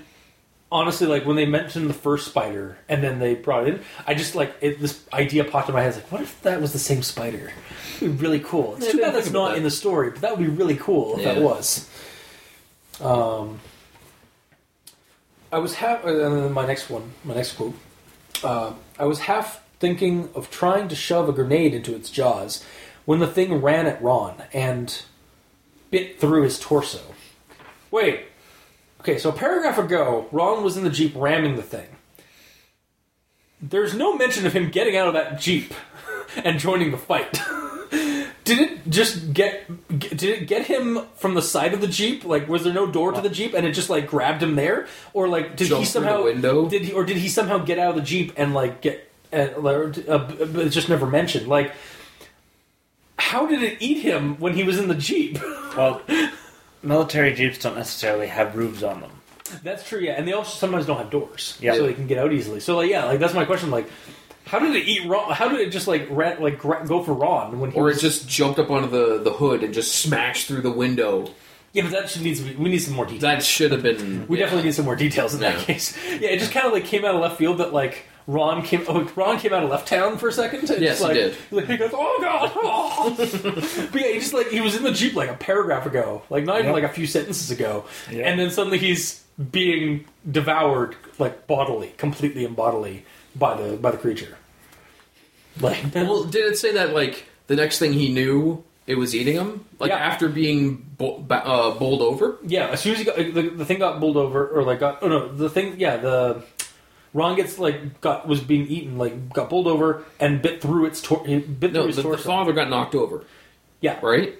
honestly, 0.70 1.06
like 1.06 1.26
when 1.26 1.36
they 1.36 1.46
mentioned 1.46 1.88
the 1.90 1.94
first 1.94 2.26
spider 2.28 2.78
and 2.88 3.02
then 3.02 3.18
they 3.18 3.34
brought 3.34 3.66
it 3.68 3.74
in, 3.74 3.80
I 4.06 4.14
just 4.14 4.34
like 4.34 4.54
it, 4.60 4.80
this 4.80 5.04
idea 5.12 5.44
popped 5.44 5.68
in 5.68 5.74
my 5.74 5.82
head. 5.82 5.94
Like, 5.94 6.10
what 6.12 6.20
if 6.22 6.40
that 6.42 6.60
was 6.60 6.72
the 6.72 6.78
same 6.78 7.02
spider? 7.02 7.52
It'd 7.96 8.18
be 8.18 8.22
really 8.22 8.40
cool. 8.40 8.76
It's 8.76 8.86
Yeah, 8.86 8.92
too 8.92 8.98
bad 8.98 9.14
that's 9.14 9.30
not 9.30 9.50
that. 9.50 9.58
in 9.58 9.62
the 9.62 9.70
story, 9.70 10.10
but 10.10 10.20
that 10.22 10.36
would 10.36 10.44
be 10.44 10.50
really 10.50 10.76
cool 10.76 11.18
if 11.18 11.24
that 11.24 11.40
was. 11.42 11.88
Um, 13.00 13.60
I 15.52 15.58
was 15.58 15.74
half. 15.74 16.04
And 16.04 16.20
then 16.20 16.52
my 16.52 16.66
next 16.66 16.88
one, 16.90 17.12
my 17.24 17.34
next 17.34 17.52
quote. 17.54 17.74
Uh, 18.42 18.72
I 18.98 19.04
was 19.04 19.20
half 19.20 19.62
thinking 19.78 20.28
of 20.34 20.50
trying 20.50 20.88
to 20.88 20.94
shove 20.96 21.28
a 21.28 21.32
grenade 21.32 21.74
into 21.74 21.94
its 21.94 22.10
jaws 22.10 22.64
when 23.04 23.18
the 23.18 23.26
thing 23.26 23.54
ran 23.60 23.86
at 23.86 24.00
Ron 24.02 24.42
and 24.52 25.02
bit 25.92 26.18
through 26.18 26.42
his 26.42 26.58
torso. 26.58 27.00
Wait. 27.92 28.22
Okay, 29.00 29.18
so 29.18 29.28
a 29.28 29.32
paragraph 29.32 29.78
ago, 29.78 30.26
Ron 30.32 30.64
was 30.64 30.76
in 30.76 30.82
the 30.82 30.90
Jeep 30.90 31.12
ramming 31.14 31.54
the 31.54 31.62
thing. 31.62 31.86
There's 33.60 33.94
no 33.94 34.16
mention 34.16 34.44
of 34.46 34.52
him 34.52 34.70
getting 34.70 34.96
out 34.96 35.06
of 35.06 35.14
that 35.14 35.38
Jeep 35.38 35.72
and 36.44 36.58
joining 36.58 36.90
the 36.90 36.98
fight. 36.98 37.40
Did 38.44 38.58
it 38.58 38.88
just 38.88 39.32
get? 39.32 39.68
Did 39.88 40.24
it 40.24 40.48
get 40.48 40.66
him 40.66 41.06
from 41.14 41.34
the 41.34 41.42
side 41.42 41.74
of 41.74 41.80
the 41.80 41.86
jeep? 41.86 42.24
Like, 42.24 42.48
was 42.48 42.64
there 42.64 42.72
no 42.72 42.90
door 42.90 43.12
to 43.12 43.20
the 43.20 43.28
jeep, 43.28 43.54
and 43.54 43.64
it 43.64 43.70
just 43.70 43.88
like 43.88 44.08
grabbed 44.08 44.42
him 44.42 44.56
there, 44.56 44.88
or 45.12 45.28
like 45.28 45.56
did 45.56 45.66
he 45.66 45.68
Jumped 45.68 45.86
the 45.86 45.90
somehow 45.92 46.24
window? 46.24 46.68
Did 46.68 46.82
he, 46.82 46.92
or 46.92 47.04
did 47.04 47.18
he 47.18 47.28
somehow 47.28 47.58
get 47.58 47.78
out 47.78 47.90
of 47.90 47.96
the 47.96 48.02
jeep 48.02 48.32
and 48.36 48.52
like 48.52 48.80
get? 48.80 49.08
Uh, 49.32 49.46
or, 49.62 49.92
uh, 50.08 50.68
just 50.68 50.88
never 50.88 51.06
mentioned. 51.06 51.46
Like, 51.46 51.72
how 53.18 53.46
did 53.46 53.62
it 53.62 53.78
eat 53.80 53.98
him 54.02 54.38
when 54.40 54.54
he 54.54 54.62
was 54.62 54.78
in 54.78 54.88
the 54.88 54.94
jeep? 54.94 55.38
Well, 55.76 56.02
military 56.82 57.32
jeeps 57.34 57.58
don't 57.58 57.76
necessarily 57.76 58.26
have 58.26 58.56
roofs 58.56 58.82
on 58.82 59.00
them. 59.00 59.10
That's 59.62 59.86
true, 59.88 60.00
yeah. 60.00 60.12
And 60.12 60.26
they 60.26 60.32
also 60.32 60.56
sometimes 60.56 60.86
don't 60.86 60.96
have 60.98 61.10
doors, 61.10 61.58
Yeah. 61.60 61.74
so 61.74 61.86
they 61.86 61.94
can 61.94 62.06
get 62.06 62.18
out 62.18 62.32
easily. 62.32 62.60
So, 62.60 62.76
like, 62.76 62.90
yeah, 62.90 63.04
like 63.04 63.18
that's 63.20 63.34
my 63.34 63.44
question. 63.44 63.70
Like, 63.70 63.88
how 64.46 64.58
did 64.58 64.74
it 64.74 64.88
eat 64.88 65.06
Ron? 65.06 65.32
How 65.32 65.48
did 65.48 65.60
it 65.60 65.70
just 65.70 65.86
like 65.86 66.06
ran, 66.10 66.40
like 66.42 66.58
gra- 66.58 66.84
go 66.86 67.02
for 67.02 67.12
Ron 67.12 67.60
when 67.60 67.70
he 67.70 67.78
Or 67.78 67.84
was? 67.84 67.98
it 67.98 68.00
just 68.00 68.28
jumped 68.28 68.58
up 68.58 68.70
onto 68.70 68.88
the, 68.88 69.18
the 69.22 69.32
hood 69.32 69.62
and 69.62 69.72
just 69.74 69.94
smashed 69.96 70.48
through 70.48 70.62
the 70.62 70.70
window. 70.72 71.28
yeah, 71.72 71.82
but 71.82 71.92
that 71.92 72.10
should 72.10 72.22
needs 72.22 72.42
we 72.42 72.68
need 72.70 72.78
some 72.80 72.94
more 72.94 73.04
details. 73.04 73.22
That 73.22 73.42
should 73.42 73.72
have 73.72 73.82
been. 73.82 74.26
we 74.26 74.38
yeah. 74.38 74.44
definitely 74.46 74.68
need 74.68 74.74
some 74.74 74.84
more 74.86 74.96
details 74.96 75.34
in 75.34 75.40
that 75.40 75.58
Yeah. 75.58 75.64
case. 75.64 75.96
Yeah, 76.20 76.30
it 76.30 76.38
just 76.38 76.52
kind 76.52 76.66
of 76.66 76.72
like 76.72 76.84
came 76.86 77.04
out 77.04 77.14
of 77.14 77.20
left 77.20 77.36
field 77.38 77.58
that 77.58 77.72
like 77.74 78.04
Ron 78.26 78.62
came. 78.62 78.84
Oh, 78.88 79.02
Ron 79.16 79.38
came 79.38 79.52
out 79.52 79.62
of 79.64 79.70
left 79.70 79.88
town 79.88 80.18
for 80.18 80.28
a 80.28 80.32
second. 80.32 80.68
It's 80.70 80.80
Yes, 80.80 81.02
he 81.04 81.12
did. 81.12 81.36
Like, 81.50 81.66
he 81.66 81.76
goes, 81.76 81.90
"Oh 81.92 82.18
god!" 82.20 82.52
oh." 82.54 83.14
but 83.92 84.00
yeah, 84.00 84.08
he 84.12 84.18
just 84.20 84.32
like 84.32 84.48
he 84.48 84.60
was 84.60 84.76
in 84.76 84.82
the 84.84 84.92
jeep 84.92 85.14
like 85.14 85.28
a 85.30 85.34
paragraph 85.34 85.86
ago, 85.86 86.22
like 86.30 86.44
not 86.44 86.56
even 86.60 86.66
Yep. 86.72 86.82
like 86.82 86.84
a 86.90 86.94
few 86.94 87.06
sentences 87.06 87.50
ago, 87.50 87.84
Yeah. 88.10 88.28
and 88.28 88.38
then 88.38 88.50
suddenly 88.50 88.78
he's 88.78 89.22
being 89.50 90.04
devoured 90.30 90.94
like 91.18 91.46
bodily, 91.46 91.92
completely 91.98 92.44
and 92.44 92.54
bodily 92.54 93.04
by 93.34 93.56
the 93.60 93.76
by 93.76 93.90
the 93.90 93.98
creature. 93.98 94.36
Like, 95.60 95.78
Well, 95.94 96.24
did 96.24 96.50
it 96.50 96.58
say 96.58 96.72
that 96.72 96.94
like 96.94 97.26
the 97.46 97.56
next 97.56 97.78
thing 97.78 97.92
he 97.92 98.08
knew, 98.12 98.64
it 98.86 98.96
was 98.96 99.14
eating 99.14 99.34
him? 99.34 99.64
Like 99.78 99.90
Yeah. 99.90 99.96
after 99.98 100.28
being 100.28 100.76
bo- 100.96 101.24
uh, 101.28 101.72
bowled 101.78 102.00
over? 102.02 102.38
Yeah, 102.46 102.68
as 102.68 102.80
soon 102.80 102.92
as 102.92 102.98
he 103.00 103.04
got 103.04 103.16
the, 103.16 103.50
the 103.54 103.64
thing 103.64 103.78
got 103.80 104.00
bowled 104.00 104.16
over, 104.16 104.46
or 104.48 104.62
like 104.62 104.80
got 104.80 104.98
oh 105.02 105.08
no, 105.08 105.28
the 105.28 105.50
thing 105.50 105.74
yeah 105.78 105.96
the 105.98 106.42
Ron 107.14 107.36
gets 107.36 107.58
like 107.58 108.00
got 108.00 108.26
was 108.26 108.40
being 108.40 108.66
eaten 108.68 108.98
like 108.98 109.32
got 109.32 109.50
bowled 109.50 109.66
over 109.66 110.04
and 110.18 110.40
bit 110.40 110.62
through 110.62 110.86
its 110.86 111.00
tor- 111.00 111.24
bit 111.24 111.72
No, 111.72 111.82
through 111.82 111.86
his 111.86 111.96
the, 111.96 112.02
the 112.02 112.18
father 112.18 112.52
got 112.52 112.70
knocked 112.70 112.94
over, 112.94 113.24
yeah, 113.80 113.98
right? 114.02 114.34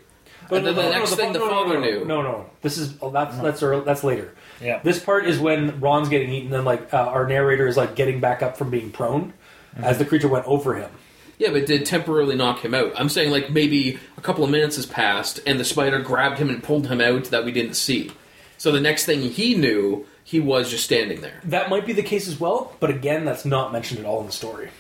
But 0.49 0.59
and 0.59 0.67
then 0.67 0.75
no, 0.77 0.83
the 0.83 0.89
no, 0.91 0.99
next 0.99 1.11
no, 1.11 1.17
thing 1.17 1.33
the 1.33 1.39
no, 1.39 1.45
no, 1.47 1.51
father 1.51 1.75
no, 1.75 1.81
knew. 1.81 2.05
No, 2.05 2.23
no, 2.23 2.51
this 2.63 2.79
is 2.79 2.95
oh, 3.01 3.11
that's 3.11 3.37
that's 3.39 3.63
early, 3.63 3.85
that's 3.85 4.03
later. 4.05 4.35
Yeah. 4.61 4.81
This 4.83 4.99
part 4.99 5.27
is 5.27 5.39
when 5.39 5.81
Ron's 5.81 6.09
getting 6.09 6.33
eaten, 6.33 6.53
and 6.53 6.65
like 6.65 6.93
uh, 6.93 6.99
our 6.99 7.27
narrator 7.27 7.67
is 7.67 7.77
like 7.77 7.95
getting 7.95 8.21
back 8.21 8.43
up 8.43 8.57
from 8.57 8.71
being 8.71 8.91
prone 8.91 9.33
as 9.77 9.99
the 9.99 10.05
creature 10.05 10.29
went 10.29 10.47
over 10.47 10.75
him. 10.75 10.91
Yeah, 11.39 11.49
but 11.49 11.63
it 11.63 11.67
did 11.67 11.87
temporarily 11.87 12.37
knock 12.37 12.65
him 12.65 12.75
out. 12.75 12.93
I'm 12.97 13.09
saying 13.09 13.31
like 13.31 13.51
maybe 13.51 13.99
a 14.17 14.21
couple 14.21 14.45
of 14.45 14.51
minutes 14.51 14.77
has 14.77 14.87
passed 14.87 15.41
and 15.47 15.59
the 15.59 15.65
spider 15.65 15.99
grabbed 15.99 16.39
him 16.39 16.49
and 16.49 16.63
pulled 16.63 16.87
him 16.87 17.01
out 17.01 17.25
that 17.27 17.45
we 17.45 17.51
didn't 17.53 17.75
see. 17.75 18.13
So 18.59 18.71
the 18.71 18.81
next 18.81 19.07
thing 19.07 19.23
he 19.23 19.55
knew, 19.57 20.07
he 20.25 20.41
was 20.41 20.71
just 20.71 20.85
standing 20.85 21.21
there. 21.21 21.41
That 21.45 21.69
might 21.71 21.87
be 21.87 21.93
the 21.93 22.03
case 22.03 22.29
as 22.29 22.39
well, 22.39 22.75
but 22.81 22.91
again, 22.91 23.25
that's 23.25 23.45
not 23.45 23.73
mentioned 23.73 24.01
at 24.01 24.07
all 24.07 24.21
in 24.21 24.27
the 24.27 24.33
story. 24.33 24.71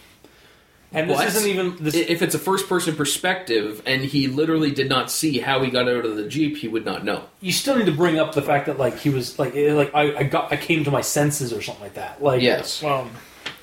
And 0.94 1.08
this 1.08 1.16
What? 1.16 1.26
isn't 1.28 1.48
even 1.48 1.76
this. 1.82 1.94
If 1.94 2.20
it's 2.20 2.34
a 2.34 2.38
first 2.38 2.68
person 2.68 2.94
perspective 2.94 3.80
and 3.86 4.02
he 4.04 4.28
literally 4.28 4.70
did 4.70 4.90
not 4.90 5.10
see 5.10 5.38
how 5.38 5.62
he 5.62 5.70
got 5.70 5.88
out 5.88 6.04
of 6.04 6.16
the 6.16 6.28
Jeep, 6.28 6.58
he 6.58 6.68
would 6.68 6.84
not 6.84 7.02
know. 7.02 7.24
you 7.40 7.50
still 7.50 7.76
need 7.76 7.86
to 7.86 7.92
bring 7.92 8.18
up 8.18 8.34
the 8.34 8.42
fact 8.42 8.66
that 8.66 8.78
like 8.78 8.98
he 8.98 9.08
was 9.08 9.38
like 9.38 9.56
eh, 9.56 9.72
like 9.72 9.94
I, 9.94 10.16
I 10.18 10.22
got 10.24 10.52
I 10.52 10.58
came 10.58 10.84
to 10.84 10.90
my 10.90 11.00
senses 11.00 11.50
or 11.52 11.62
something 11.62 11.82
like 11.82 11.94
that. 11.94 12.22
Like 12.22 12.42
Yes. 12.42 12.82
Well, 12.82 13.08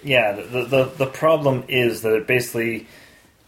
yeah. 0.04 0.32
The, 0.34 0.66
the 0.66 0.84
the 0.98 1.06
problem 1.06 1.66
is 1.68 2.02
that 2.02 2.16
it 2.16 2.26
basically 2.26 2.88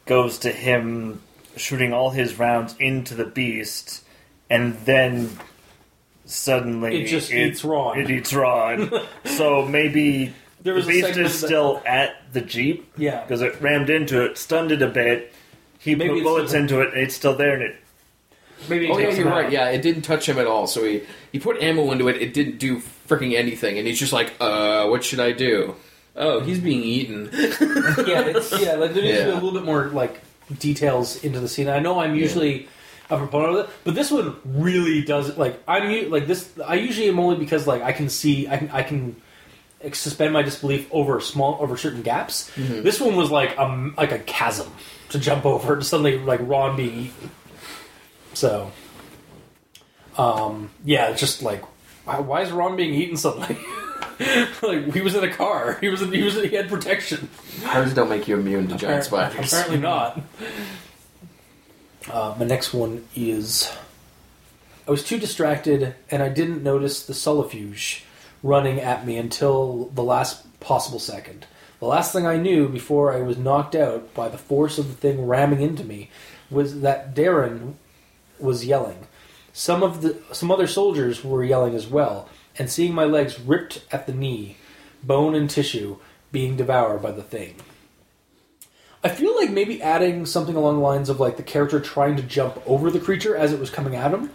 goes 0.06 0.38
to 0.39 0.52
him 0.52 1.20
shooting 1.58 1.91
all 1.91 2.12
his 2.12 2.38
rounds 2.38 2.76
into 2.80 3.15
the 3.15 3.26
beast, 3.26 4.04
and 4.48 4.76
then 4.86 5.39
suddenly 6.32 7.02
It 7.04 7.08
just 7.08 7.32
eats 7.32 7.63
Ron. 7.63 8.00
It 8.00 8.10
eats 8.10 8.34
Ron. 8.34 8.91
so 9.26 9.65
maybe 9.65 10.34
There 10.62 10.74
was 10.74 10.86
the 10.86 10.94
beast 10.94 11.08
segment 11.08 11.28
is 11.28 11.41
that- 11.41 11.48
still 11.48 11.82
at 11.86 12.15
the 12.34 12.41
jeep 12.41 12.91
Yeah. 12.98 13.22
because 13.22 13.41
it 13.41 13.62
rammed 13.62 13.89
into 13.89 14.24
it, 14.24 14.38
stunned 14.38 14.72
it 14.72 14.82
a 14.82 14.88
bit. 14.88 15.34
He 15.80 15.96
Maybe 15.96 16.15
put 16.15 16.24
bullets 16.24 16.50
still- 16.52 16.62
into 16.62 16.82
it, 16.82 16.94
and 16.94 17.02
it's 17.02 17.15
still 17.15 17.36
there, 17.36 17.54
and 17.54 17.63
it 17.63 17.76
Maybe 18.70 18.86
it 18.88 18.91
Oh 18.91 18.98
yeah, 19.00 19.10
you're 19.10 19.28
out. 19.28 19.34
right. 19.44 19.52
Yeah, 19.52 19.70
it 19.70 19.82
didn't 19.82 20.04
touch 20.04 20.30
him 20.30 20.38
at 20.38 20.46
all. 20.46 20.67
So 20.67 20.84
he 20.84 21.02
he 21.32 21.39
put 21.39 21.60
ammo 21.63 21.91
into 21.91 22.08
it. 22.10 22.22
It 22.22 22.32
didn't 22.36 22.60
do 22.60 22.80
freaking 23.10 23.34
anything, 23.36 23.80
and 23.80 23.88
he's 23.88 23.98
just 23.98 24.13
like, 24.13 24.34
uh, 24.39 24.86
what 24.88 25.04
should 25.04 25.20
I 25.20 25.32
do? 25.32 25.74
Oh, 26.15 26.41
he's 26.41 26.60
being 26.60 26.84
eaten. 26.84 27.30
yeah, 27.34 28.22
it's, 28.22 28.52
yeah. 28.62 28.74
Like 28.74 28.94
there 28.94 29.02
needs 29.02 29.17
to 29.17 29.24
be 29.26 29.32
a 29.32 29.34
little 29.34 29.52
bit 29.54 29.63
more 29.63 29.88
like 29.88 30.22
details 30.60 31.24
into 31.24 31.39
the 31.39 31.48
scene. 31.48 31.70
I 31.70 31.80
know 31.80 32.00
I'm 32.02 32.13
usually 32.13 32.67
a 33.12 33.17
proponent 33.17 33.58
of 33.58 33.65
it, 33.65 33.71
but 33.84 33.95
this 33.95 34.10
one 34.10 34.36
really 34.45 35.04
does 35.04 35.30
it. 35.30 35.38
Like 35.38 35.62
I'm 35.67 36.10
like 36.10 36.28
this. 36.28 36.50
I 36.65 36.76
usually 36.76 37.10
am 37.10 37.19
only 37.19 37.36
because 37.36 37.67
like 37.67 37.82
I 37.82 37.91
can 37.91 38.10
see 38.10 38.47
I 38.47 38.58
can 38.58 38.69
I 38.71 38.84
can 38.84 39.15
suspend 39.93 40.34
my 40.34 40.41
disbelief 40.41 40.88
over 40.91 41.19
small 41.19 41.58
over 41.60 41.78
certain 41.78 42.02
gaps. 42.02 42.50
This 42.56 43.00
one 43.00 43.15
was 43.15 43.32
like 43.32 43.58
a 43.58 43.91
like 43.97 44.12
a 44.12 44.19
chasm 44.19 44.71
to 45.10 45.19
jump 45.19 45.45
over 45.45 45.76
to 45.76 45.84
suddenly 45.84 46.17
like 46.17 46.39
Ron 46.43 46.76
being 46.76 47.06
eaten. 47.06 47.32
So, 48.34 48.71
um, 50.17 50.69
yeah, 50.86 51.10
it's 51.10 51.19
just 51.19 51.43
like 51.43 51.63
why, 52.06 52.19
why 52.19 52.41
is 52.41 52.52
Ron 52.52 52.76
being 52.76 52.93
eaten 52.93 53.17
suddenly? 53.17 53.58
like 54.62 54.93
he 54.93 55.02
was 55.02 55.15
in 55.15 55.24
a 55.24 55.34
car. 55.34 55.78
He 55.82 55.89
was 55.89 56.02
in, 56.02 56.12
he 56.12 56.24
was 56.24 56.36
he 56.36 56.50
had 56.50 56.69
protection. 56.69 57.30
Cars 57.63 57.93
don't 57.93 58.10
make 58.10 58.28
you 58.28 58.38
immune 58.38 58.67
to 58.69 58.76
giant 58.76 59.04
spiders. 59.04 59.52
Apparently 59.52 59.80
not. 59.80 60.21
Uh, 62.10 62.36
my 62.38 62.46
next 62.46 62.74
one 62.74 63.06
is 63.16 63.72
I 64.88 64.92
was 64.92 65.04
too 65.04 65.20
distracted 65.20 65.96
and 66.10 66.24
I 66.24 66.30
didn't 66.30 66.64
notice 66.64 67.06
the 67.06 67.14
solifuge 67.14 68.04
running 68.42 68.80
at 68.80 69.06
me 69.06 69.18
until 69.18 69.86
the 69.94 70.04
last 70.04 70.60
possible 70.60 71.00
second. 71.00 71.46
The 71.80 71.86
last 71.88 72.12
thing 72.12 72.26
I 72.26 72.38
knew 72.38 72.68
before 72.68 73.14
I 73.14 73.22
was 73.22 73.38
knocked 73.38 73.76
out 73.76 74.14
by 74.14 74.30
the 74.30 74.38
force 74.38 74.78
of 74.78 74.88
the 74.88 74.94
thing 74.94 75.28
ramming 75.28 75.62
into 75.62 75.84
me 75.84 76.10
was 76.50 76.82
that 76.82 77.16
Darren 77.16 77.76
was 78.40 78.66
yelling. 78.66 79.08
Some 79.54 79.84
of 79.84 80.02
the 80.02 80.18
some 80.32 80.52
other 80.52 80.68
soldiers 80.68 81.24
were 81.24 81.44
yelling 81.44 81.76
as 81.76 81.88
well, 81.88 82.30
and 82.58 82.70
seeing 82.70 82.94
my 82.94 83.04
legs 83.04 83.40
ripped 83.40 83.86
at 83.92 84.08
the 84.08 84.14
knee, 84.14 84.58
bone 85.04 85.36
and 85.36 85.50
tissue 85.50 85.98
being 86.32 86.56
devoured 86.56 87.02
by 87.02 87.12
the 87.12 87.24
thing. 87.24 87.56
I 89.04 89.10
feel 89.10 89.36
like 89.36 89.50
maybe 89.50 89.82
adding 89.82 90.26
something 90.26 90.56
along 90.56 90.76
the 90.76 90.82
lines 90.82 91.10
of 91.10 91.20
like 91.20 91.38
the 91.38 91.44
character 91.44 91.80
trying 91.80 92.18
to 92.18 92.24
jump 92.24 92.62
over 92.68 92.92
the 92.92 93.00
creature 93.00 93.36
as 93.36 93.52
it 93.52 93.60
was 93.60 93.70
coming 93.70 93.96
at 93.96 94.14
him, 94.14 94.30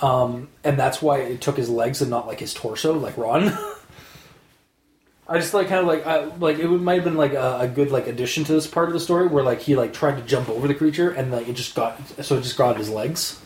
um, 0.00 0.48
and 0.62 0.78
that's 0.78 1.02
why 1.02 1.18
it 1.18 1.40
took 1.40 1.56
his 1.56 1.68
legs 1.68 2.00
and 2.00 2.10
not 2.10 2.26
like 2.26 2.40
his 2.40 2.54
torso, 2.54 2.94
like 2.94 3.16
Ron. 3.16 3.56
I 5.28 5.38
just 5.38 5.54
like 5.54 5.68
kind 5.68 5.80
of 5.80 5.86
like 5.86 6.06
I, 6.06 6.24
like 6.36 6.58
it 6.58 6.66
might 6.66 6.94
have 6.94 7.04
been 7.04 7.16
like 7.16 7.34
a, 7.34 7.60
a 7.60 7.68
good 7.68 7.90
like 7.90 8.08
addition 8.08 8.42
to 8.44 8.52
this 8.52 8.66
part 8.66 8.88
of 8.88 8.94
the 8.94 9.00
story 9.00 9.28
where 9.28 9.44
like 9.44 9.60
he 9.60 9.76
like 9.76 9.92
tried 9.92 10.16
to 10.16 10.22
jump 10.22 10.48
over 10.48 10.66
the 10.66 10.74
creature 10.74 11.10
and 11.10 11.30
like 11.30 11.48
it 11.48 11.54
just 11.54 11.76
got 11.76 12.00
so 12.24 12.38
it 12.38 12.42
just 12.42 12.56
got 12.56 12.76
his 12.76 12.90
legs. 12.90 13.40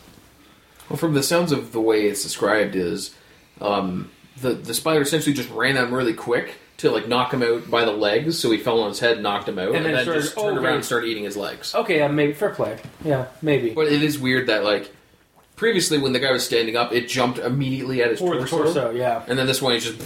Well, 0.89 0.97
from 0.97 1.13
the 1.13 1.23
sounds 1.23 1.51
of 1.51 1.71
the 1.71 1.81
way 1.81 2.07
it's 2.07 2.23
described, 2.23 2.75
is 2.75 3.13
um, 3.61 4.11
the 4.37 4.53
the 4.53 4.73
spider 4.73 5.01
essentially 5.01 5.33
just 5.33 5.49
ran 5.51 5.77
at 5.77 5.85
him 5.85 5.93
really 5.93 6.13
quick 6.13 6.55
to 6.77 6.91
like 6.91 7.07
knock 7.07 7.33
him 7.33 7.41
out 7.41 7.69
by 7.69 7.85
the 7.85 7.91
legs, 7.91 8.37
so 8.39 8.51
he 8.51 8.57
fell 8.57 8.81
on 8.81 8.89
his 8.89 8.99
head, 8.99 9.21
knocked 9.21 9.47
him 9.47 9.57
out, 9.59 9.69
And 9.69 9.77
and, 9.77 9.85
then 9.85 9.93
then, 9.93 10.03
started- 10.03 10.21
just 10.21 10.37
oh, 10.37 10.43
turned 10.43 10.57
okay. 10.57 10.67
around 10.67 10.75
and 10.75 10.85
started 10.85 11.07
eating 11.07 11.23
his 11.23 11.37
legs. 11.37 11.73
Okay, 11.73 11.99
yeah, 11.99 12.07
maybe 12.09 12.33
fair 12.33 12.49
play. 12.49 12.77
Yeah, 13.03 13.27
maybe. 13.41 13.71
But 13.71 13.87
it 13.87 14.03
is 14.03 14.19
weird 14.19 14.47
that 14.47 14.63
like 14.63 14.93
previously 15.55 15.97
when 15.97 16.11
the 16.13 16.19
guy 16.19 16.31
was 16.31 16.45
standing 16.45 16.75
up, 16.75 16.91
it 16.91 17.07
jumped 17.07 17.39
immediately 17.39 18.03
at 18.03 18.11
his 18.11 18.21
Or 18.21 18.35
torso, 18.35 18.63
torso, 18.63 18.91
yeah, 18.91 19.23
and 19.27 19.39
then 19.39 19.47
this 19.47 19.61
one 19.61 19.73
is 19.73 19.85
just 19.85 20.05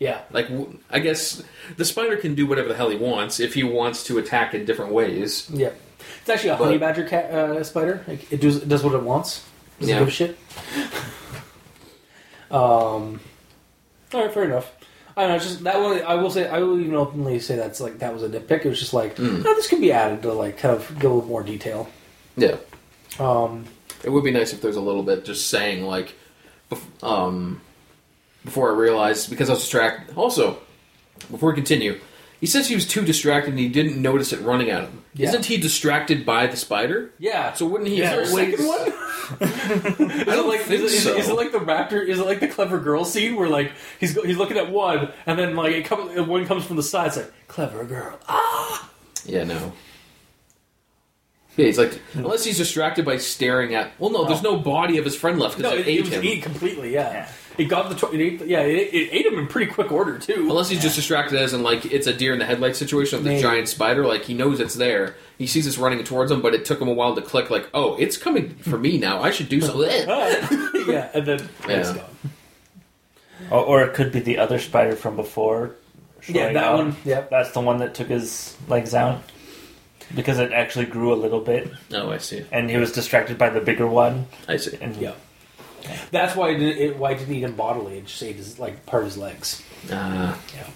yeah. 0.00 0.22
like 0.32 0.48
I 0.90 0.98
guess 0.98 1.42
the 1.76 1.84
spider 1.84 2.16
can 2.16 2.34
do 2.34 2.46
whatever 2.46 2.68
the 2.68 2.74
hell 2.74 2.90
he 2.90 2.96
wants 2.96 3.38
if 3.38 3.54
he 3.54 3.62
wants 3.62 4.02
to 4.04 4.18
attack 4.18 4.52
in 4.52 4.64
different 4.64 4.92
ways. 4.92 5.48
Yeah, 5.52 5.70
it's 6.20 6.28
actually 6.28 6.50
a 6.50 6.56
But- 6.56 6.64
honey 6.64 6.78
badger 6.78 7.04
cat 7.04 7.30
uh, 7.30 7.62
spider. 7.62 8.02
Like, 8.08 8.32
it 8.32 8.40
does 8.40 8.56
it 8.56 8.68
does 8.68 8.82
what 8.82 8.94
it 8.94 9.02
wants. 9.02 9.44
Doesn't 9.78 9.92
Yeah. 9.94 9.98
give 10.00 10.08
a 10.08 10.10
shit. 10.10 10.36
um, 12.50 13.20
all 14.12 14.24
right, 14.24 14.34
fair 14.34 14.44
enough. 14.44 14.72
I 15.16 15.22
don't 15.26 15.30
know. 15.32 15.38
Just 15.38 15.64
that 15.64 15.80
one, 15.80 16.02
I 16.02 16.14
will 16.14 16.30
say, 16.30 16.48
I 16.48 16.60
will 16.60 16.78
even 16.80 16.94
openly 16.94 17.38
say 17.40 17.56
that's 17.56 17.80
like 17.80 17.98
that 17.98 18.12
was 18.14 18.22
a 18.22 18.28
nitpick. 18.28 18.64
It 18.64 18.68
was 18.68 18.78
just 18.78 18.92
like, 18.94 19.16
Mm. 19.16 19.44
oh, 19.44 19.54
this 19.54 19.68
could 19.68 19.80
be 19.80 19.92
added 19.92 20.22
to 20.22 20.32
like 20.32 20.58
kind 20.58 20.74
of 20.76 20.86
give 21.00 21.10
a 21.10 21.14
little 21.14 21.28
more 21.28 21.42
detail. 21.42 21.88
Yeah, 22.36 22.56
Um, 23.18 23.64
it 24.04 24.10
would 24.10 24.24
be 24.24 24.30
nice 24.30 24.52
if 24.52 24.62
there's 24.62 24.76
a 24.76 24.80
little 24.80 25.02
bit 25.02 25.24
just 25.24 25.48
saying 25.48 25.84
like, 25.84 26.14
um, 27.02 27.60
before 28.44 28.72
I 28.72 28.76
realized 28.76 29.28
because 29.30 29.50
I 29.50 29.54
was 29.54 29.62
distracted. 29.62 30.16
Also, 30.16 30.58
before 31.30 31.50
we 31.50 31.54
continue, 31.56 31.98
he 32.40 32.46
says 32.46 32.68
he 32.68 32.74
was 32.74 32.86
too 32.88 33.02
distracted 33.04 33.50
and 33.50 33.58
he 33.58 33.68
didn't 33.68 34.00
notice 34.00 34.32
it 34.32 34.40
running 34.40 34.70
at 34.70 34.84
him. 34.84 35.04
Yeah. 35.14 35.28
Isn't 35.28 35.44
he 35.46 35.56
distracted 35.58 36.24
by 36.24 36.46
the 36.46 36.56
spider? 36.56 37.10
yeah. 37.18 37.52
So 37.52 37.66
wouldn't 37.66 37.88
he? 37.90 38.00
is 38.00 38.08
there 38.10 38.22
a 38.22 38.26
always- 38.28 38.56
second 38.58 38.66
one? 38.66 38.92
is 39.40 40.26
it 40.28 40.46
like 40.46 40.60
think 40.62 40.82
is, 40.82 40.92
it- 40.92 40.96
is, 40.96 41.06
it- 41.06 41.16
is 41.18 41.26
so. 41.26 41.32
it 41.32 41.36
like 41.36 41.52
the 41.52 41.58
raptor? 41.58 42.04
Is 42.06 42.18
it 42.18 42.26
like 42.26 42.40
the 42.40 42.48
clever 42.48 42.78
girl 42.80 43.04
scene 43.04 43.36
where 43.36 43.48
like 43.48 43.72
he's 44.00 44.14
he's 44.22 44.36
looking 44.36 44.56
at 44.56 44.70
one 44.70 45.12
and 45.26 45.38
then 45.38 45.54
like 45.56 45.72
it 45.72 45.84
comes 45.84 46.18
one 46.26 46.46
comes 46.46 46.64
from 46.64 46.76
the 46.76 46.82
side. 46.82 47.08
It's 47.08 47.16
like 47.18 47.32
clever 47.48 47.84
girl. 47.84 48.18
Ah. 48.28 48.90
Yeah, 49.26 49.44
no. 49.44 49.72
Yeah, 51.56 51.66
he's 51.66 51.78
like 51.78 52.00
unless 52.14 52.44
he's 52.44 52.56
distracted 52.58 53.04
by 53.04 53.18
staring 53.18 53.74
at. 53.74 53.92
Well, 53.98 54.10
no, 54.10 54.24
there's 54.24 54.42
no 54.42 54.56
body 54.56 54.98
of 54.98 55.04
his 55.04 55.14
friend 55.16 55.38
left 55.38 55.56
because 55.56 55.72
No, 55.72 55.76
it, 55.78 55.86
it, 55.86 55.88
ate 55.88 55.98
it 55.98 56.04
was 56.06 56.10
him. 56.10 56.24
eaten 56.24 56.40
completely. 56.42 56.94
Yeah. 56.94 57.10
Yeah. 57.12 57.32
It 57.58 57.64
got 57.64 57.88
the 57.88 57.94
to- 57.96 58.12
it 58.14 58.20
ate, 58.20 58.46
yeah 58.46 58.60
it, 58.60 58.94
it 58.94 59.08
ate 59.12 59.26
him 59.26 59.38
in 59.38 59.46
pretty 59.46 59.70
quick 59.70 59.90
order 59.92 60.18
too. 60.18 60.46
Unless 60.48 60.70
he's 60.70 60.80
just 60.82 60.96
distracted 60.96 61.38
as 61.38 61.52
in 61.52 61.62
like 61.62 61.84
it's 61.86 62.06
a 62.06 62.12
deer 62.12 62.32
in 62.32 62.38
the 62.38 62.44
headlight 62.46 62.76
situation 62.76 63.18
of 63.18 63.24
the 63.24 63.30
Maybe. 63.30 63.42
giant 63.42 63.68
spider. 63.68 64.06
Like 64.06 64.22
he 64.24 64.34
knows 64.34 64.60
it's 64.60 64.74
there. 64.74 65.16
He 65.38 65.46
sees 65.46 65.66
it's 65.66 65.78
running 65.78 66.02
towards 66.04 66.30
him, 66.30 66.40
but 66.42 66.54
it 66.54 66.64
took 66.64 66.80
him 66.80 66.88
a 66.88 66.92
while 66.92 67.14
to 67.14 67.22
click. 67.22 67.50
Like, 67.50 67.68
oh, 67.74 67.96
it's 67.96 68.16
coming 68.16 68.54
for 68.56 68.78
me 68.78 68.98
now. 68.98 69.22
I 69.22 69.30
should 69.30 69.48
do 69.48 69.60
something. 69.62 69.88
yeah, 70.88 71.10
and 71.14 71.26
then 71.26 71.48
Yeah. 71.68 71.76
it's 71.80 71.92
gone. 71.92 72.04
or, 73.50 73.60
or 73.60 73.82
it 73.82 73.94
could 73.94 74.12
be 74.12 74.20
the 74.20 74.38
other 74.38 74.58
spider 74.58 74.96
from 74.96 75.16
before. 75.16 75.76
Yeah, 76.28 76.42
showing 76.42 76.54
that 76.54 76.64
up. 76.64 76.76
one. 76.78 76.96
Yeah, 77.04 77.22
That's 77.30 77.52
the 77.52 77.60
one 77.60 77.78
that 77.78 77.94
took 77.94 78.08
his 78.08 78.56
legs 78.68 78.94
out 78.94 79.22
because 80.14 80.38
it 80.38 80.52
actually 80.52 80.84
grew 80.86 81.12
a 81.12 81.16
little 81.16 81.40
bit, 81.40 81.70
oh, 81.94 82.10
I 82.10 82.18
see. 82.18 82.44
and 82.52 82.68
he 82.68 82.76
was 82.76 82.92
distracted 82.92 83.38
by 83.38 83.48
the 83.48 83.60
bigger 83.60 83.86
one. 83.86 84.26
I 84.48 84.56
see. 84.58 84.76
And 84.80 84.94
yeah. 84.96 85.12
That's 86.10 86.34
why 86.36 86.50
it, 86.50 86.58
didn't- 86.58 86.78
it 86.82 86.96
why 86.96 87.12
it 87.12 87.18
didn't 87.18 87.34
eat 87.34 87.42
him 87.42 87.54
bodily. 87.56 87.98
It 87.98 88.06
just 88.06 88.22
ate 88.22 88.36
his 88.36 88.58
like 88.58 88.84
part 88.86 89.02
of 89.02 89.08
his 89.08 89.18
legs. 89.18 89.62
Uh, 89.90 90.34
Yeah, 90.54 90.66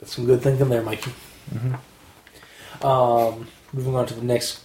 that's 0.00 0.14
some 0.14 0.26
good 0.26 0.42
thinking 0.42 0.68
there, 0.68 0.82
Mikey. 0.82 1.12
Um, 2.82 3.48
moving 3.72 3.94
on 3.96 4.06
to 4.06 4.14
the 4.14 4.24
next 4.24 4.60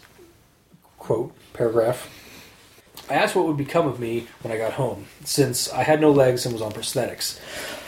quote 0.97 1.33
paragraph. 1.53 2.09
I 3.09 3.15
asked 3.15 3.35
what 3.35 3.47
would 3.47 3.57
become 3.57 3.87
of 3.87 3.99
me 3.99 4.27
when 4.41 4.51
I 4.53 4.57
got 4.57 4.73
home, 4.73 5.07
since 5.23 5.71
I 5.71 5.83
had 5.83 5.99
no 5.99 6.11
legs 6.11 6.45
and 6.45 6.53
was 6.53 6.61
on 6.61 6.71
prosthetics. 6.71 7.39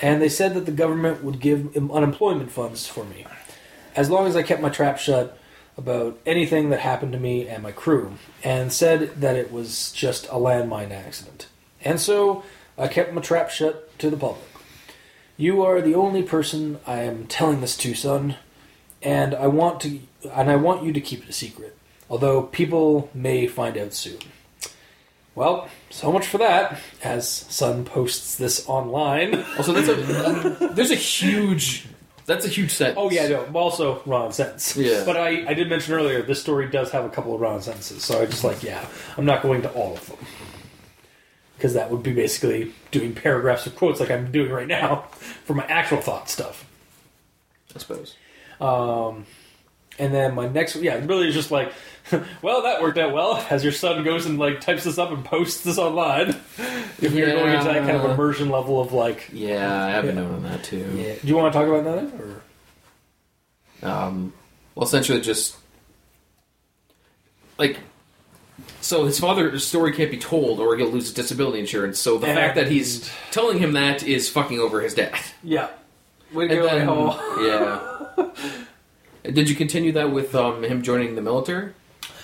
And 0.01 0.19
they 0.21 0.29
said 0.29 0.53
that 0.55 0.65
the 0.65 0.71
government 0.71 1.23
would 1.23 1.39
give 1.39 1.75
unemployment 1.75 2.51
funds 2.51 2.87
for 2.87 3.03
me, 3.03 3.25
as 3.95 4.09
long 4.09 4.25
as 4.25 4.35
I 4.35 4.41
kept 4.41 4.61
my 4.61 4.69
trap 4.69 4.97
shut 4.97 5.37
about 5.81 6.19
anything 6.25 6.69
that 6.69 6.79
happened 6.79 7.11
to 7.13 7.19
me 7.19 7.47
and 7.47 7.63
my 7.63 7.71
crew, 7.71 8.13
and 8.43 8.71
said 8.71 9.19
that 9.19 9.35
it 9.35 9.51
was 9.51 9.91
just 9.91 10.27
a 10.27 10.35
landmine 10.35 10.91
accident. 10.91 11.47
And 11.83 11.99
so 11.99 12.43
I 12.77 12.87
kept 12.87 13.13
my 13.13 13.21
trap 13.21 13.49
shut 13.49 13.97
to 13.99 14.09
the 14.11 14.17
public. 14.17 14.45
You 15.37 15.63
are 15.63 15.81
the 15.81 15.95
only 15.95 16.21
person 16.21 16.79
I 16.85 16.99
am 17.01 17.25
telling 17.25 17.61
this 17.61 17.75
to, 17.77 17.95
son, 17.95 18.35
and 19.01 19.33
I 19.33 19.47
want 19.47 19.81
to 19.81 19.99
and 20.31 20.51
I 20.51 20.55
want 20.55 20.83
you 20.83 20.93
to 20.93 21.01
keep 21.01 21.23
it 21.23 21.29
a 21.29 21.33
secret. 21.33 21.75
Although 22.09 22.43
people 22.43 23.09
may 23.13 23.47
find 23.47 23.75
out 23.75 23.93
soon. 23.93 24.19
Well, 25.33 25.69
so 25.89 26.11
much 26.11 26.27
for 26.27 26.37
that. 26.39 26.79
As 27.03 27.27
Son 27.27 27.85
posts 27.85 28.35
this 28.35 28.67
online. 28.67 29.43
also, 29.57 29.73
that's 29.73 29.87
a 29.87 30.67
there's 30.75 30.91
a 30.91 30.95
huge 30.95 31.87
that's 32.25 32.45
a 32.45 32.49
huge 32.49 32.71
sentence. 32.71 32.97
Oh 32.99 33.09
yeah, 33.09 33.27
no. 33.27 33.45
Also, 33.53 34.01
Ron 34.05 34.31
sentence. 34.31 34.75
Yeah. 34.75 35.03
But 35.05 35.17
I, 35.17 35.47
I 35.47 35.53
did 35.53 35.69
mention 35.69 35.93
earlier 35.93 36.21
this 36.21 36.41
story 36.41 36.69
does 36.69 36.91
have 36.91 37.05
a 37.05 37.09
couple 37.09 37.33
of 37.33 37.41
Ron 37.41 37.61
sentences, 37.61 38.03
so 38.03 38.21
I 38.21 38.25
just 38.25 38.43
like 38.43 38.63
yeah, 38.63 38.85
I'm 39.17 39.25
not 39.25 39.41
going 39.41 39.61
to 39.63 39.71
all 39.71 39.93
of 39.93 40.05
them 40.07 40.17
because 41.61 41.75
that 41.75 41.91
would 41.91 42.01
be 42.01 42.11
basically 42.11 42.73
doing 42.89 43.13
paragraphs 43.13 43.67
of 43.67 43.75
quotes 43.75 43.99
like 43.99 44.09
I'm 44.09 44.31
doing 44.31 44.51
right 44.51 44.67
now 44.67 45.01
for 45.45 45.53
my 45.53 45.65
actual 45.65 46.01
thought 46.01 46.29
stuff. 46.29 46.65
I 47.75 47.79
suppose. 47.79 48.15
Um, 48.59 49.25
and 49.99 50.13
then 50.13 50.33
my 50.35 50.47
next, 50.47 50.75
yeah, 50.77 50.95
really 51.05 51.27
is 51.27 51.33
just 51.35 51.51
like, 51.51 51.71
well, 52.41 52.63
that 52.63 52.81
worked 52.81 52.97
out 52.97 53.13
well. 53.13 53.35
As 53.49 53.63
your 53.63 53.73
son 53.73 54.03
goes 54.03 54.25
and 54.25 54.39
like 54.39 54.61
types 54.61 54.83
this 54.85 54.97
up 54.97 55.11
and 55.11 55.23
posts 55.23 55.63
this 55.63 55.77
online, 55.77 56.29
if 57.01 57.11
you're 57.13 57.27
going 57.31 57.53
into 57.53 57.65
that 57.65 57.83
kind 57.85 57.97
of 57.97 58.09
immersion 58.11 58.49
level 58.49 58.81
of 58.81 58.93
like, 58.93 59.29
Yeah, 59.31 59.85
I 59.85 59.89
have 59.91 60.03
a 60.05 60.07
Yeah. 60.07 60.13
note 60.13 60.31
on 60.33 60.43
that 60.43 60.63
too. 60.63 60.85
yeah. 60.95 61.15
do 61.21 61.27
you 61.27 61.35
want 61.37 61.53
to 61.53 61.59
talk 61.59 61.67
about 61.67 61.83
that? 61.83 62.11
Or 62.21 62.41
Um, 63.89 64.33
well, 64.75 64.85
essentially, 64.85 65.21
just 65.21 65.55
like 67.57 67.77
so 68.79 69.05
his 69.05 69.19
father's 69.19 69.65
story 69.65 69.93
can't 69.93 70.09
be 70.11 70.17
told 70.17 70.59
or 70.59 70.75
he'll 70.75 70.89
lose 70.89 71.03
his 71.05 71.13
disability 71.13 71.59
insurance. 71.59 71.99
So 71.99 72.17
the 72.17 72.27
And- 72.27 72.37
fact 72.37 72.55
that 72.55 72.67
he's 72.67 73.09
telling 73.31 73.59
him 73.59 73.73
that 73.73 74.01
is 74.03 74.29
fucking 74.29 74.59
over 74.59 74.81
his 74.81 74.93
dad. 74.95 75.13
Yeah. 75.43 75.67
Way 76.33 76.47
to 76.47 76.53
And 76.77 76.87
go, 76.87 77.17
then, 77.37 77.45
yeah. 77.45 78.65
Did 79.23 79.49
you 79.49 79.55
continue 79.55 79.91
that 79.93 80.11
with 80.11 80.33
um, 80.33 80.63
him 80.63 80.81
joining 80.81 81.15
the 81.15 81.21
military? 81.21 81.73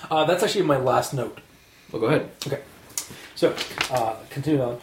Uh, 0.09 0.25
that's 0.25 0.43
actually 0.43 0.63
my 0.63 0.77
last 0.77 1.13
note. 1.13 1.39
Well, 1.91 2.01
go 2.01 2.07
ahead. 2.07 2.31
Okay. 2.45 2.61
So, 3.35 3.55
uh, 3.91 4.15
continue 4.29 4.61
on. 4.61 4.81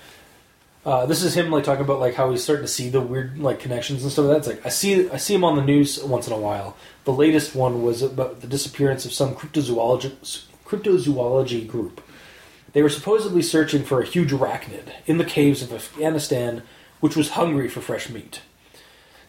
Uh, 0.87 1.07
this 1.07 1.23
is 1.23 1.35
him 1.35 1.51
like 1.51 1.65
talking 1.65 1.85
about 1.85 1.99
like 1.99 2.15
how 2.15 2.31
he's 2.31 2.43
starting 2.43 2.65
to 2.65 2.71
see 2.71 2.91
the 2.91 3.01
weird 3.01 3.39
like 3.39 3.59
connections 3.59 4.03
and 4.03 4.13
stuff 4.13 4.27
like 4.27 4.35
that. 4.35 4.51
It's 4.51 4.57
like 4.59 4.67
I 4.67 4.69
see 4.69 5.09
I 5.09 5.17
see 5.17 5.35
him 5.35 5.45
on 5.45 5.57
the 5.57 5.65
news 5.65 6.03
once 6.05 6.27
in 6.27 6.33
a 6.33 6.39
while. 6.39 6.77
The 7.05 7.13
latest 7.13 7.55
one 7.55 7.83
was 7.83 8.03
about 8.03 8.43
the 8.43 8.47
disappearance 8.47 9.05
of 9.05 9.13
some 9.13 9.35
cryptozoology 9.35 10.45
cryptozoology 10.67 11.67
group. 11.67 12.03
They 12.75 12.83
were 12.83 12.91
supposedly 12.91 13.41
searching 13.41 13.83
for 13.83 14.03
a 14.03 14.07
huge 14.07 14.31
arachnid 14.31 14.93
in 15.07 15.19
the 15.19 15.25
caves 15.25 15.63
of 15.63 15.73
Afghanistan, 15.73 16.63
which 17.01 17.17
was 17.17 17.31
hungry 17.31 17.69
for 17.69 17.81
fresh 17.81 18.11
meat. 18.11 18.43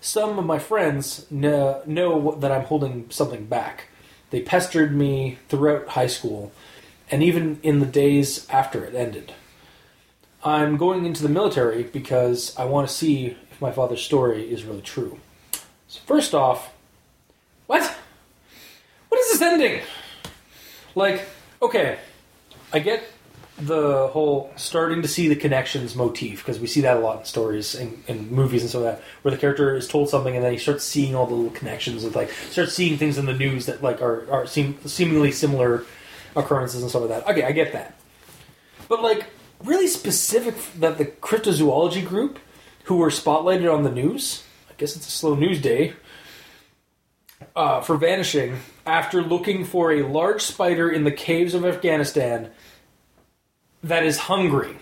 Some 0.06 0.38
of 0.38 0.46
my 0.46 0.60
friends 0.60 1.26
know, 1.32 1.82
know 1.88 2.36
that 2.36 2.52
I'm 2.52 2.66
holding 2.66 3.10
something 3.10 3.48
back. 3.48 3.86
They 4.30 4.40
pestered 4.40 4.96
me 4.96 5.40
throughout 5.50 5.88
high 5.88 6.06
school, 6.06 6.52
and 7.10 7.24
even 7.24 7.60
in 7.64 7.80
the 7.80 7.88
days 7.88 8.48
after 8.52 8.86
it 8.86 8.94
ended. 8.94 9.34
I'm 10.44 10.78
going 10.78 11.08
into 11.08 11.24
the 11.24 11.30
military 11.30 11.82
because 11.82 12.56
I 12.56 12.66
want 12.66 12.88
to 12.88 12.94
see 12.94 13.36
if 13.50 13.60
my 13.60 13.72
father's 13.72 14.04
story 14.04 14.44
is 14.44 14.64
really 14.64 14.84
true. 14.84 15.20
So 15.88 16.02
first 16.06 16.36
off, 16.36 16.72
what? 17.66 17.82
What 19.10 19.20
is 19.22 19.32
this 19.32 19.42
ending? 19.42 19.82
Like, 20.94 21.28
okay, 21.64 21.98
I 22.72 22.78
get 22.78 23.04
the 23.58 24.08
whole 24.08 24.52
starting 24.58 25.02
to 25.02 25.08
see 25.08 25.30
the 25.30 25.36
connections 25.36 25.96
motif 25.96 26.40
because 26.40 26.60
we 26.60 26.68
see 26.68 26.82
that 26.82 26.98
a 26.98 27.00
lot 27.00 27.20
in 27.20 27.26
stories 27.26 27.74
and, 27.74 28.04
and 28.08 28.30
movies 28.30 28.62
and 28.62 28.70
so 28.70 28.82
that, 28.82 29.02
where 29.22 29.32
the 29.32 29.38
character 29.38 29.76
is 29.78 29.88
told 29.88 30.10
something 30.10 30.36
and 30.36 30.44
then 30.44 30.52
he 30.52 30.58
starts 30.58 30.84
seeing 30.84 31.16
all 31.16 31.26
the 31.26 31.34
little 31.34 31.52
connections 31.52 32.04
with 32.04 32.16
like 32.16 32.30
starts 32.50 32.74
seeing 32.74 32.98
things 32.98 33.18
in 33.18 33.26
the 33.26 33.34
news 33.34 33.66
that 33.66 33.82
like 33.82 34.02
are 34.02 34.30
are 34.30 34.46
seem 34.46 34.78
seemingly 34.86 35.32
similar 35.32 35.86
occurrences 36.36 36.82
and 36.82 36.90
stuff 36.90 37.04
like 37.04 37.10
that. 37.10 37.32
Okay, 37.32 37.44
I 37.44 37.54
get 37.54 37.72
that, 37.72 37.98
but 38.90 39.02
like 39.02 39.28
really 39.64 39.88
specific 39.88 40.56
that 40.80 40.98
the 40.98 41.06
cryptozoology 41.06 42.06
group 42.06 42.40
who 42.86 42.98
were 42.98 43.10
spotlighted 43.10 43.74
on 43.74 43.84
the 43.84 43.92
news. 43.92 44.44
I 44.70 44.74
guess 44.78 44.98
it's 44.98 45.08
a 45.08 45.12
slow 45.12 45.36
news 45.36 45.62
day 45.62 45.94
uh, 47.56 47.80
for 47.80 47.96
vanishing 47.96 48.58
after 48.86 49.22
looking 49.22 49.64
for 49.64 49.94
a 49.94 50.04
large 50.04 50.42
spider 50.42 50.90
in 50.90 51.06
the 51.06 51.12
caves 51.12 51.54
of 51.54 51.66
Afghanistan 51.66 52.52
that 53.84 54.04
is 54.04 54.18
hungry. 54.18 54.78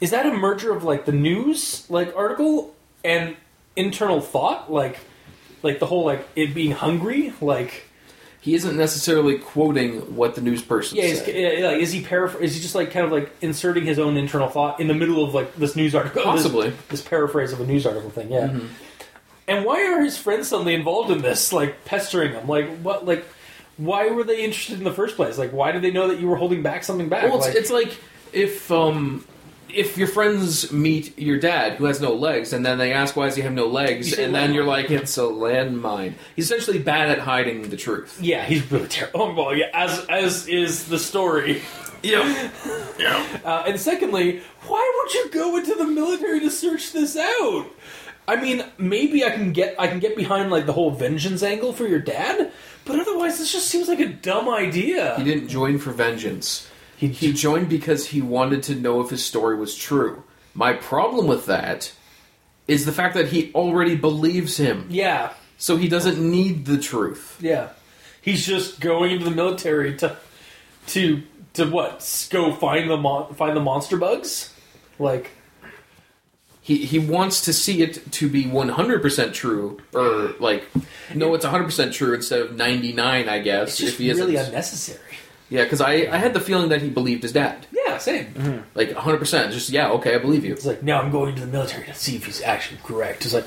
Is 0.00 0.10
that 0.10 0.26
a 0.26 0.32
merger 0.32 0.72
of 0.74 0.84
like 0.84 1.06
the 1.06 1.12
news 1.12 1.86
like 1.88 2.14
article 2.16 2.74
and 3.04 3.36
internal 3.76 4.20
thought, 4.20 4.70
like 4.70 4.98
like 5.62 5.78
the 5.78 5.86
whole 5.86 6.04
like 6.04 6.26
it 6.36 6.54
being 6.54 6.72
hungry, 6.72 7.32
like 7.40 7.84
He 8.40 8.54
isn't 8.54 8.76
necessarily 8.76 9.38
quoting 9.38 10.14
what 10.14 10.34
the 10.34 10.40
news 10.42 10.62
person 10.62 10.98
yeah, 10.98 11.04
is, 11.04 11.18
said. 11.20 11.34
yeah, 11.34 11.68
like, 11.68 11.80
is 11.80 11.92
he 11.92 12.02
paraphr- 12.02 12.40
Is 12.40 12.54
he 12.54 12.60
just 12.60 12.74
like 12.74 12.90
kind 12.90 13.06
of 13.06 13.10
like 13.12 13.32
inserting 13.40 13.84
his 13.84 13.98
own 13.98 14.16
internal 14.16 14.48
thought 14.48 14.80
in 14.80 14.86
the 14.86 14.94
middle 14.94 15.24
of 15.24 15.34
like 15.34 15.56
this 15.56 15.74
news 15.74 15.94
article? 15.94 16.22
Possibly. 16.24 16.70
this, 16.70 16.80
this 16.88 17.02
paraphrase 17.02 17.52
of 17.52 17.60
a 17.60 17.66
news 17.66 17.86
article 17.86 18.10
thing. 18.10 18.30
Yeah. 18.30 18.48
Mm-hmm. 18.48 18.66
And 19.48 19.64
why 19.64 19.86
are 19.86 20.02
his 20.02 20.18
friends 20.18 20.48
suddenly 20.48 20.74
involved 20.74 21.10
in 21.10 21.22
this? 21.22 21.52
Like 21.52 21.84
pestering 21.84 22.32
him? 22.32 22.46
Like 22.48 22.68
what? 22.78 23.06
Like 23.06 23.24
why 23.76 24.10
were 24.10 24.24
they 24.24 24.44
interested 24.44 24.78
in 24.78 24.84
the 24.84 24.92
first 24.92 25.16
place? 25.16 25.38
Like 25.38 25.52
why 25.52 25.72
did 25.72 25.82
they 25.82 25.90
know 25.90 26.08
that 26.08 26.20
you 26.20 26.28
were 26.28 26.36
holding 26.36 26.62
back 26.62 26.84
something 26.84 27.08
back? 27.08 27.24
Well, 27.24 27.36
it's 27.36 27.46
like, 27.46 27.54
like, 27.54 27.62
it's 27.62 27.70
like 27.70 27.98
if 28.32 28.70
um 28.72 29.24
if 29.68 29.98
your 29.98 30.08
friends 30.08 30.72
meet 30.72 31.18
your 31.18 31.38
dad 31.38 31.74
who 31.74 31.84
has 31.86 32.00
no 32.00 32.14
legs, 32.14 32.52
and 32.52 32.64
then 32.64 32.78
they 32.78 32.92
ask 32.92 33.16
why 33.16 33.26
does 33.26 33.36
he 33.36 33.42
have 33.42 33.52
no 33.52 33.66
legs, 33.66 34.12
and 34.12 34.34
then 34.34 34.54
you're 34.54 34.64
like, 34.64 34.90
it's 34.90 35.18
a 35.18 35.22
landmine. 35.22 36.14
He's 36.34 36.46
essentially 36.46 36.78
bad 36.78 37.10
at 37.10 37.18
hiding 37.18 37.68
the 37.68 37.76
truth. 37.76 38.18
yeah, 38.20 38.44
he's 38.44 38.70
really 38.70 38.88
terrible. 38.88 39.22
Oh, 39.22 39.34
well, 39.34 39.54
yeah, 39.54 39.66
as 39.74 40.06
as 40.08 40.48
is 40.48 40.86
the 40.86 40.98
story. 40.98 41.62
Yeah, 42.02 42.50
yeah. 42.98 43.40
Uh, 43.44 43.64
and 43.66 43.80
secondly, 43.80 44.40
why 44.66 44.92
would 44.96 45.14
you 45.14 45.30
go 45.30 45.56
into 45.56 45.74
the 45.74 45.86
military 45.86 46.40
to 46.40 46.50
search 46.50 46.92
this 46.92 47.16
out? 47.16 47.66
I 48.28 48.36
mean, 48.36 48.64
maybe 48.78 49.24
I 49.24 49.30
can 49.30 49.52
get 49.52 49.74
I 49.78 49.88
can 49.88 49.98
get 49.98 50.16
behind 50.16 50.50
like 50.50 50.66
the 50.66 50.72
whole 50.72 50.90
vengeance 50.92 51.42
angle 51.42 51.72
for 51.72 51.86
your 51.86 52.00
dad, 52.00 52.52
but 52.86 52.98
otherwise, 53.00 53.38
this 53.38 53.52
just 53.52 53.68
seems 53.68 53.88
like 53.88 54.00
a 54.00 54.06
dumb 54.08 54.48
idea. 54.48 55.16
He 55.16 55.24
didn't 55.24 55.48
join 55.48 55.78
for 55.78 55.90
vengeance. 55.90 56.66
He- 56.96 57.08
He 57.08 57.32
joined 57.32 57.68
because 57.68 58.06
he 58.06 58.22
wanted 58.22 58.62
to 58.64 58.74
know 58.74 59.00
if 59.02 59.10
his 59.10 59.22
story 59.24 59.56
was 59.56 59.74
true. 59.76 60.22
My 60.54 60.72
problem 60.72 61.26
with 61.26 61.44
that 61.46 61.92
is 62.66 62.86
the 62.86 62.92
fact 62.92 63.14
that 63.14 63.28
he 63.28 63.52
already 63.54 63.94
believes 63.96 64.56
him, 64.56 64.86
yeah, 64.88 65.30
so 65.58 65.76
he 65.76 65.88
doesn't 65.88 66.18
need 66.18 66.64
the 66.64 66.78
truth. 66.78 67.36
yeah. 67.40 67.68
He's 68.22 68.44
just 68.44 68.80
going 68.80 69.12
into 69.12 69.24
the 69.26 69.30
military 69.30 69.94
to 69.98 70.16
to 70.88 71.22
to 71.54 71.66
what? 71.70 72.26
Go 72.30 72.52
find 72.52 72.90
the 72.90 72.96
mon- 72.96 73.34
find 73.34 73.56
the 73.56 73.60
monster 73.60 73.96
bugs? 73.96 74.52
Like 74.98 75.30
He 76.66 76.84
he 76.84 76.98
wants 76.98 77.42
to 77.42 77.52
see 77.52 77.80
it 77.80 78.10
to 78.10 78.28
be 78.28 78.42
100% 78.42 79.32
true, 79.32 79.80
or 79.94 80.34
like, 80.40 80.64
no, 81.14 81.32
it's 81.34 81.46
100% 81.46 81.92
true 81.92 82.12
instead 82.12 82.40
of 82.40 82.56
99, 82.56 83.28
I 83.28 83.38
guess. 83.38 83.68
it's 83.68 83.78
just 83.78 83.92
if 83.92 83.98
he 84.00 84.10
isn't. 84.10 84.26
really 84.26 84.34
unnecessary. 84.34 85.14
yeah, 85.48 85.62
because 85.62 85.80
I, 85.80 85.92
I 85.92 86.16
had 86.16 86.34
the 86.34 86.40
feeling 86.40 86.70
that 86.70 86.82
he 86.82 86.90
believed 86.90 87.22
his 87.22 87.32
dad. 87.32 87.68
Yeah, 87.70 87.98
same. 87.98 88.34
Mm-hmm. 88.34 88.62
Like, 88.74 88.90
100%. 88.90 89.52
Just, 89.52 89.70
yeah, 89.70 89.90
okay, 89.90 90.16
I 90.16 90.18
believe 90.18 90.44
you. 90.44 90.54
It's 90.54 90.66
like 90.66 90.82
now 90.82 91.00
I'm 91.00 91.12
going 91.12 91.36
to 91.36 91.40
the 91.40 91.46
military 91.46 91.86
to 91.86 91.94
see 91.94 92.16
if 92.16 92.26
he's 92.26 92.42
actually 92.42 92.80
correct. 92.82 93.24
It's 93.24 93.32
like, 93.32 93.46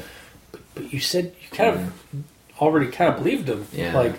but, 0.54 0.62
but 0.74 0.94
you 0.94 1.02
said 1.02 1.36
you 1.42 1.50
kind 1.52 1.76
of 1.76 1.82
mm-hmm. 1.82 2.22
already 2.62 2.90
kind 2.90 3.14
of 3.14 3.22
believed 3.22 3.50
him. 3.50 3.68
Yeah. 3.74 3.98
Like 3.98 4.16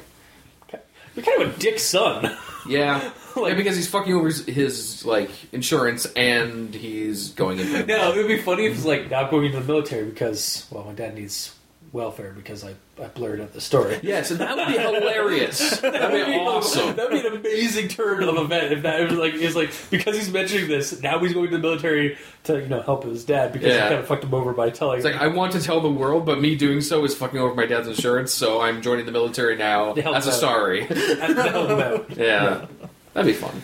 you're 1.17 1.25
kind 1.25 1.41
of 1.41 1.57
a 1.57 1.59
dick 1.59 1.79
son. 1.79 2.37
Yeah. 2.69 3.13
Like- 3.37 3.51
yeah, 3.53 3.57
because 3.57 3.77
he's 3.77 3.89
fucking 3.89 4.13
over 4.15 4.27
his, 4.27 4.45
his, 4.47 5.05
like, 5.05 5.31
insurance 5.53 6.07
and 6.17 6.75
he's 6.75 7.31
going 7.31 7.59
into 7.59 7.87
no, 7.87 8.13
it 8.15 8.17
would 8.17 8.29
be 8.29 8.41
funny 8.43 8.67
if 8.67 8.75
he's 8.75 8.85
like 8.85 9.11
not 9.11 9.31
going 9.31 9.47
into 9.47 9.61
the 9.61 9.67
military 9.67 10.05
because 10.07 10.67
well 10.71 10.85
my 10.85 10.93
dad 10.93 11.15
needs 11.15 11.55
welfare 11.93 12.31
because 12.33 12.63
I, 12.65 12.75
I 13.03 13.09
blurred 13.09 13.41
out 13.41 13.53
the 13.53 13.61
story. 13.61 13.99
Yes, 14.05 14.31
and 14.31 14.39
that 14.39 14.57
would 14.57 14.69
be 14.69 14.79
hilarious. 14.79 15.81
That'd 15.81 16.25
be 16.27 16.35
awesome. 16.35 16.95
That'd 16.95 17.11
be 17.21 17.27
an 17.27 17.35
amazing 17.37 17.89
turn 17.89 18.23
of 18.23 18.37
event 18.37 18.73
if 18.73 18.83
that 18.83 19.09
was 19.11 19.19
like 19.19 19.35
is 19.35 19.57
like 19.57 19.71
because 19.91 20.17
he's 20.17 20.31
mentioning 20.33 20.69
this 20.69 21.01
now 21.03 21.19
he's 21.19 21.33
going 21.33 21.47
to 21.51 21.57
the 21.57 21.59
military 21.63 22.17
to 22.45 22.61
you 22.61 22.69
know 22.69 22.81
help 22.83 23.03
his 23.05 23.25
dad 23.25 23.53
because 23.53 23.69
Yeah. 23.69 23.75
he 23.85 23.89
kind 23.89 23.95
of 24.01 24.07
fucked 24.07 24.23
him 24.23 24.35
over 24.35 24.53
by 24.53 24.71
telling. 24.71 24.99
It's 24.99 25.05
like, 25.05 25.17
I 25.17 25.27
want 25.27 25.53
to 25.53 25.61
tell 25.61 25.81
the 25.81 25.91
world, 25.91 26.25
but 26.27 26.41
me 26.41 26.55
doing 26.55 26.81
so 26.81 27.05
is 27.05 27.15
fucking 27.17 27.41
over 27.41 27.55
my 27.57 27.67
dad's 27.67 27.89
insurance, 27.89 28.33
so 28.33 28.61
I'm 28.61 28.83
joining 28.83 29.07
the 29.07 29.13
military 29.13 29.57
now 29.57 29.93
as 29.95 30.27
a 30.29 30.31
out. 30.31 30.35
sorry. 30.35 30.83
I 30.83 30.95
have 30.95 31.37
to 31.37 31.51
help 31.51 31.71
him 31.71 31.81
out. 31.81 32.17
Yeah. 32.17 32.67
That'd 33.13 33.33
be 33.33 33.39
fun. 33.39 33.63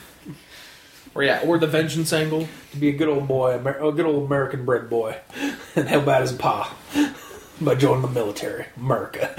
Or 1.15 1.23
yeah, 1.23 1.41
or 1.45 1.59
the 1.59 1.67
vengeance 1.67 2.13
angle. 2.13 2.47
to 2.73 2.77
be 2.77 2.91
a 2.91 2.93
good 2.93 3.09
old 3.09 3.27
boy, 3.27 3.55
Amer- 3.55 3.79
a 3.83 3.93
good 3.93 4.05
old 4.05 4.27
American 4.27 4.65
bred 4.67 4.91
boy, 4.91 5.17
and 5.77 5.89
how 5.89 6.01
out 6.01 6.21
his 6.21 6.33
pa 6.33 6.75
by 7.61 7.75
joining 7.75 8.03
the 8.03 8.09
military. 8.09 8.67
America, 8.77 9.35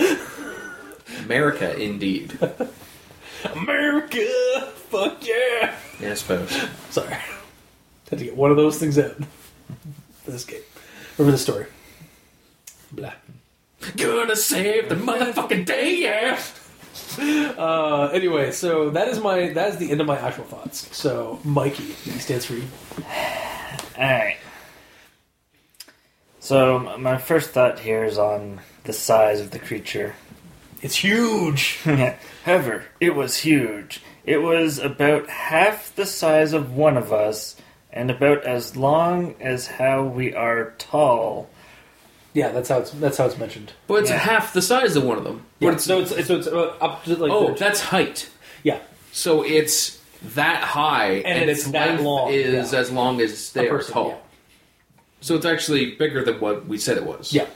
America, 1.23 1.77
indeed. 1.79 2.37
America, 3.53 4.25
fuck 4.89 5.25
yeah! 5.27 5.75
Yeah, 5.99 6.11
I 6.11 6.13
suppose. 6.15 6.49
Sorry, 6.89 7.15
had 8.09 8.17
to 8.19 8.25
get 8.25 8.35
one 8.35 8.49
of 8.49 8.57
those 8.57 8.79
things 8.79 8.97
out 8.97 9.15
for 10.23 10.31
this 10.31 10.45
game. 10.45 10.61
Remember 11.17 11.31
the 11.33 11.37
story. 11.37 11.67
Blah. 12.91 13.13
Gonna 13.95 14.35
save 14.35 14.89
the 14.89 14.95
motherfucking 14.95 15.65
day, 15.67 15.97
yeah. 16.01 16.39
Uh, 17.57 18.11
anyway, 18.13 18.51
so 18.51 18.91
that 18.91 19.07
is 19.07 19.19
my 19.19 19.49
that 19.49 19.69
is 19.69 19.77
the 19.77 19.89
end 19.89 19.99
of 19.99 20.05
my 20.05 20.17
actual 20.19 20.43
thoughts. 20.43 20.95
So 20.95 21.39
Mikey, 21.43 21.83
he 21.83 22.11
stands 22.19 22.45
for 22.45 22.53
you. 22.53 22.65
Alright. 23.97 24.37
So, 26.39 26.95
my 26.97 27.17
first 27.17 27.49
thought 27.49 27.79
here 27.79 28.05
is 28.05 28.17
on 28.17 28.61
the 28.85 28.93
size 28.93 29.41
of 29.41 29.51
the 29.51 29.59
creature. 29.59 30.15
It's 30.81 30.95
huge. 30.95 31.79
However, 32.45 32.85
it 33.01 33.15
was 33.15 33.37
huge. 33.39 34.01
It 34.23 34.37
was 34.37 34.79
about 34.79 35.27
half 35.29 35.93
the 35.93 36.05
size 36.05 36.53
of 36.53 36.73
one 36.73 36.95
of 36.95 37.11
us, 37.11 37.57
and 37.91 38.09
about 38.09 38.45
as 38.45 38.77
long 38.77 39.35
as 39.41 39.67
how 39.67 40.03
we 40.03 40.33
are 40.33 40.73
tall. 40.77 41.49
Yeah, 42.37 42.49
that's 42.51 42.69
how 42.69 42.77
it's 42.77 42.91
that's 42.91 43.17
how 43.17 43.25
it's 43.25 43.37
mentioned. 43.39 43.73
But 43.87 43.95
it's 44.01 44.11
Yeah. 44.11 44.17
half 44.19 44.53
the 44.53 44.61
size 44.61 44.95
of 44.95 45.03
one 45.03 45.17
of 45.17 45.23
them. 45.23 45.41
Yeah, 45.59 45.69
But 45.69 45.75
it's, 45.77 45.85
so 45.85 45.99
it's 46.01 46.27
so 46.27 46.35
it's 46.37 46.45
uh, 46.47 46.75
up 46.79 47.03
to 47.05 47.15
like 47.15 47.31
oh, 47.31 47.47
the- 47.47 47.53
that's 47.63 47.81
height. 47.81 48.29
yeah. 48.61 48.77
So 49.11 49.41
it's 49.41 49.99
that 50.35 50.61
high, 50.63 51.13
and, 51.25 51.49
it's 51.49 51.61
its 51.63 51.71
that 51.71 51.87
length 51.89 52.03
long, 52.03 52.31
is 52.31 52.73
yeah. 52.73 52.79
as 52.79 52.91
long 52.91 53.21
as 53.21 53.31
A 53.49 53.53
they 53.55 53.67
are 53.67 53.77
person, 53.77 53.93
tall. 53.93 54.09
yeah. 54.09 54.15
So 55.21 55.33
it's 55.35 55.47
actually 55.47 55.95
bigger 55.95 56.23
than 56.23 56.39
what 56.39 56.67
we 56.67 56.77
said 56.77 56.97
it 56.97 57.05
was. 57.07 57.33
Yeah, 57.33 57.47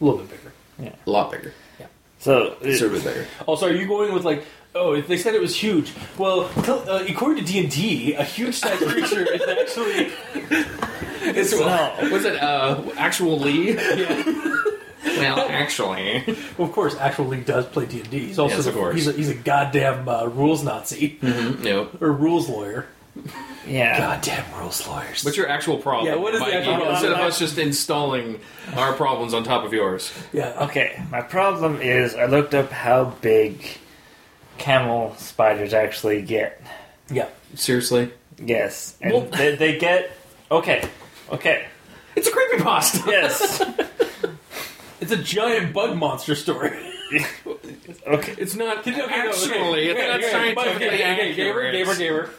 a 0.00 0.04
little 0.04 0.20
bit 0.20 0.30
bigger. 0.30 0.52
Yeah. 0.78 0.94
A 1.06 1.10
lot 1.10 1.30
bigger. 1.30 1.52
Yeah. 1.78 1.86
So 2.18 2.56
it- 2.62 2.68
It's 2.70 2.80
a 2.80 2.88
bit 2.88 3.04
bigger. 3.04 3.26
Also, 3.46 3.66
are 3.68 3.74
you 3.74 3.86
going 3.86 4.14
with 4.14 4.24
like? 4.24 4.42
Oh, 4.74 5.00
they 5.00 5.16
said 5.16 5.34
it 5.34 5.40
was 5.40 5.56
huge. 5.56 5.92
Well, 6.16 6.48
tell- 6.62 6.88
uh, 6.88 7.04
according 7.08 7.44
to 7.44 7.52
D 7.52 7.58
and 7.58 7.70
D, 7.70 8.14
a 8.14 8.22
huge 8.24 8.54
sized 8.54 8.82
creature 8.88 9.22
is 9.32 9.42
actually 9.42 10.12
It's, 11.22 11.52
No. 11.52 11.92
What's 12.10 12.24
it? 12.24 12.40
Uh, 12.42 12.82
actual 12.96 13.38
Lee? 13.38 13.72
yeah. 15.04 15.34
well, 15.34 15.48
actually. 15.48 16.22
Well, 16.56 16.68
of 16.68 16.72
course, 16.74 16.94
actual 16.96 17.26
Lee 17.26 17.40
does 17.40 17.66
play 17.66 17.86
D 17.86 18.00
and 18.00 18.10
D. 18.10 18.18
He's 18.26 18.38
also 18.38 18.56
Yes, 18.56 18.66
of 18.66 18.74
the- 18.74 18.80
course. 18.80 18.94
he's 18.94 19.06
a, 19.08 19.12
he's 19.12 19.28
a 19.28 19.34
goddamn 19.34 20.08
uh, 20.08 20.26
rules 20.26 20.62
Nazi 20.62 21.18
Mm-hmm. 21.20 21.64
No. 21.64 21.88
or 22.00 22.12
rules 22.12 22.48
lawyer. 22.48 22.86
yeah. 23.66 23.98
Goddamn 23.98 24.44
rules 24.56 24.86
lawyers. 24.86 25.24
What's 25.24 25.36
your 25.36 25.48
actual 25.48 25.78
problem? 25.78 26.06
Yeah, 26.06 26.14
what 26.20 26.32
is 26.32 26.38
the 26.40 26.46
Mikey? 26.46 26.56
actual 26.58 26.74
problem? 26.76 26.94
Instead 26.94 27.12
of 27.12 27.18
us 27.18 27.38
just 27.40 27.58
installing 27.58 28.38
our 28.76 28.92
problems 28.92 29.34
on 29.34 29.42
top 29.42 29.64
of 29.64 29.72
yours. 29.72 30.12
yeah. 30.32 30.56
Okay, 30.66 31.02
my 31.10 31.20
problem 31.22 31.82
is 31.82 32.14
I 32.14 32.26
looked 32.26 32.54
up 32.54 32.70
how 32.70 33.06
big 33.20 33.62
camel 34.60 35.14
spiders 35.16 35.72
actually 35.74 36.22
get. 36.22 36.60
Yeah. 37.10 37.28
Seriously? 37.54 38.12
Yes, 38.38 38.96
and 39.00 39.12
Well- 39.12 39.22
they, 39.22 39.56
they 39.56 39.78
get 39.78 40.12
okay, 40.50 40.88
okay, 41.30 41.66
It's 42.16 42.28
a 42.28 42.30
creepypasta! 42.30 43.06
yes, 43.06 43.62
It's 45.00 45.12
a 45.12 45.16
giant 45.16 45.72
bug 45.72 45.96
monster 45.96 46.34
story. 46.34 46.70
okay. 48.06 48.34
It's 48.38 48.54
not 48.54 48.78
Okay, 48.78 48.90
no, 48.92 49.04
okay, 49.06 49.14
actually. 49.14 49.88
It's 49.88 49.98
not 50.00 50.20
okay, 50.20 50.30
scientifically 50.30 50.86
okay, 50.86 51.12
okay, 51.12 51.34
Gamer, 51.34 51.60
accurate. 51.62 51.72
gamer, 51.72 51.96
gamer. 51.96 52.30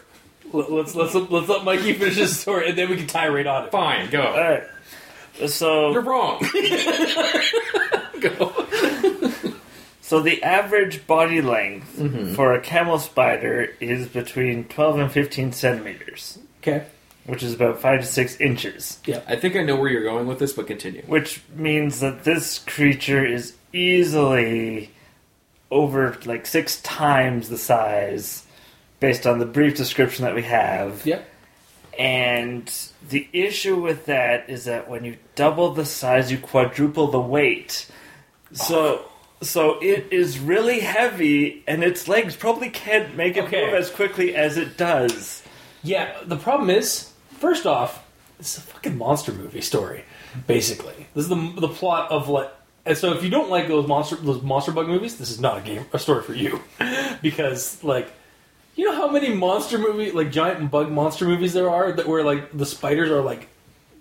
Let- 0.54 0.72
Let's 0.72 0.96
let's 0.96 1.14
let's 1.16 1.50
let 1.50 1.64
Mikey 1.64 1.94
finish 1.94 2.16
his 2.18 2.40
story, 2.40 2.70
and 2.70 2.78
then 2.78 2.90
we 2.90 2.98
can 2.98 3.08
tirade 3.08 3.48
on 3.48 3.66
it. 3.66 3.72
Fine, 3.72 4.10
go. 4.12 4.22
All 4.22 4.38
right. 4.38 4.64
So 5.48 5.92
You're 5.92 6.02
wrong. 6.02 6.40
go. 8.20 8.61
So 10.12 10.20
the 10.20 10.44
average 10.44 11.08
body 11.08 11.40
length 11.42 11.96
Mm-hmm. 11.98 12.34
for 12.34 12.52
a 12.54 12.60
camel 12.60 13.00
spider 13.00 13.70
is 13.80 14.10
between 14.10 14.66
12 14.66 15.00
and 15.00 15.10
15 15.10 15.54
centimeters, 15.54 16.38
Okay. 16.62 16.84
which 17.28 17.42
is 17.42 17.54
about 17.54 17.80
5 17.80 18.02
to 18.02 18.06
6 18.06 18.42
inches. 18.42 19.00
Yeah, 19.06 19.22
I 19.26 19.38
think 19.38 19.56
I 19.56 19.64
know 19.64 19.78
where 19.78 19.90
you're 19.90 20.04
going 20.04 20.28
with 20.28 20.38
this, 20.40 20.52
but 20.52 20.68
continue. 20.68 21.02
Which 21.08 21.42
means 21.56 22.02
that 22.02 22.26
this 22.26 22.60
creature 22.60 23.26
is 23.26 23.54
easily 23.72 24.90
over 25.70 26.18
like 26.26 26.46
6 26.46 26.82
times 26.82 27.48
the 27.48 27.58
size 27.58 28.46
based 29.00 29.26
on 29.26 29.40
the 29.40 29.46
brief 29.46 29.78
description 29.78 30.26
that 30.26 30.36
we 30.36 30.42
have. 30.44 31.06
Yeah. 31.06 31.22
And 31.98 32.70
the 33.08 33.30
issue 33.32 33.80
with 33.80 34.08
that 34.08 34.50
is 34.50 34.66
that 34.66 34.90
when 34.90 35.06
you 35.06 35.16
double 35.36 35.74
the 35.74 35.86
size, 35.86 36.30
you 36.34 36.38
quadruple 36.38 37.08
the 37.12 37.22
weight. 37.22 37.88
So, 38.52 39.06
so 39.42 39.80
it 39.82 40.08
is 40.12 40.40
really 40.40 40.80
heavy, 40.82 41.64
and 41.68 41.84
its 41.84 42.08
legs 42.08 42.36
probably 42.36 42.70
can't 42.70 43.16
make 43.16 43.38
it 43.38 43.46
Okay. 43.46 43.66
move 43.66 43.74
as 43.74 43.90
quickly 43.90 44.36
as 44.36 44.58
it 44.58 44.78
does. 44.78 45.42
Yeah. 45.84 46.16
The 46.26 46.38
problem 46.38 46.70
is, 46.70 47.12
first 47.40 47.66
off, 47.66 48.06
it's 48.40 48.58
a 48.58 48.62
fucking 48.62 48.98
monster 48.98 49.32
movie 49.32 49.62
story. 49.62 50.04
Basically, 50.48 51.08
this 51.16 51.24
is 51.26 51.30
the 51.30 51.54
the 51.58 51.68
plot 51.68 52.12
of 52.12 52.28
what. 52.30 52.58
And 52.86 52.98
so, 52.98 53.14
if 53.14 53.24
you 53.24 53.30
don't 53.30 53.50
like 53.50 53.68
those 53.68 53.88
monster 53.88 54.16
those 54.16 54.42
monster 54.42 54.72
bug 54.72 54.88
movies, 54.88 55.18
this 55.18 55.30
is 55.30 55.40
not 55.40 55.58
a 55.58 55.62
game 55.62 55.86
a 55.94 56.00
story 56.00 56.24
for 56.24 56.34
you, 56.34 56.62
because 57.22 57.84
like. 57.84 58.12
You 58.74 58.86
know 58.86 58.96
how 58.96 59.10
many 59.12 59.34
monster 59.34 59.78
movie, 59.78 60.12
like 60.12 60.32
giant 60.32 60.72
bug 60.72 60.90
monster 60.90 61.26
movies 61.26 61.52
there 61.52 61.70
are 61.70 61.92
that 61.92 62.08
where 62.08 62.24
like 62.24 62.58
the 62.58 62.66
spiders 62.66 63.12
are 63.12 63.22
like 63.22 63.50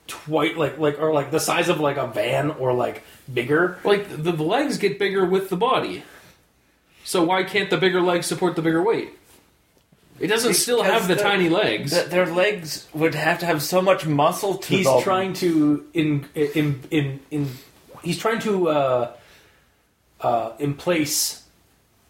twice, 0.06 0.56
like 0.56 0.78
like 0.78 1.00
are 1.00 1.12
like 1.12 1.32
the 1.32 1.40
size 1.40 1.68
of 1.68 1.80
like 1.80 1.96
a 1.96 2.06
van 2.06 2.52
or 2.52 2.72
like 2.72 3.02
bigger. 3.32 3.78
Like, 3.84 4.08
the, 4.08 4.32
the 4.32 4.42
legs 4.42 4.78
get 4.78 4.98
bigger 4.98 5.24
with 5.24 5.48
the 5.50 5.56
body. 5.56 6.02
So 7.04 7.24
why 7.24 7.42
can't 7.44 7.70
the 7.70 7.76
bigger 7.76 8.00
legs 8.00 8.26
support 8.26 8.56
the 8.56 8.62
bigger 8.62 8.82
weight? 8.82 9.10
It 10.18 10.26
doesn't 10.26 10.54
still 10.54 10.82
have 10.82 11.08
the 11.08 11.14
the- 11.14 11.22
tiny 11.22 11.48
legs. 11.48 11.92
Th- 11.92 12.06
their 12.06 12.26
legs 12.26 12.86
would 12.92 13.14
have 13.14 13.38
to 13.38 13.46
have 13.46 13.62
so 13.62 13.80
much 13.80 14.06
muscle 14.06 14.58
to 14.58 14.68
He's 14.76 14.84
them. 14.86 15.02
trying 15.02 15.32
to 15.34 15.86
in 15.94 16.28
in 16.34 16.82
in 16.90 17.20
in. 17.30 17.50
He's 18.02 18.18
trying 18.18 18.40
to 18.40 18.68
uh, 18.68 19.12
uh, 20.20 20.52
in 20.58 20.74
place 20.74 21.44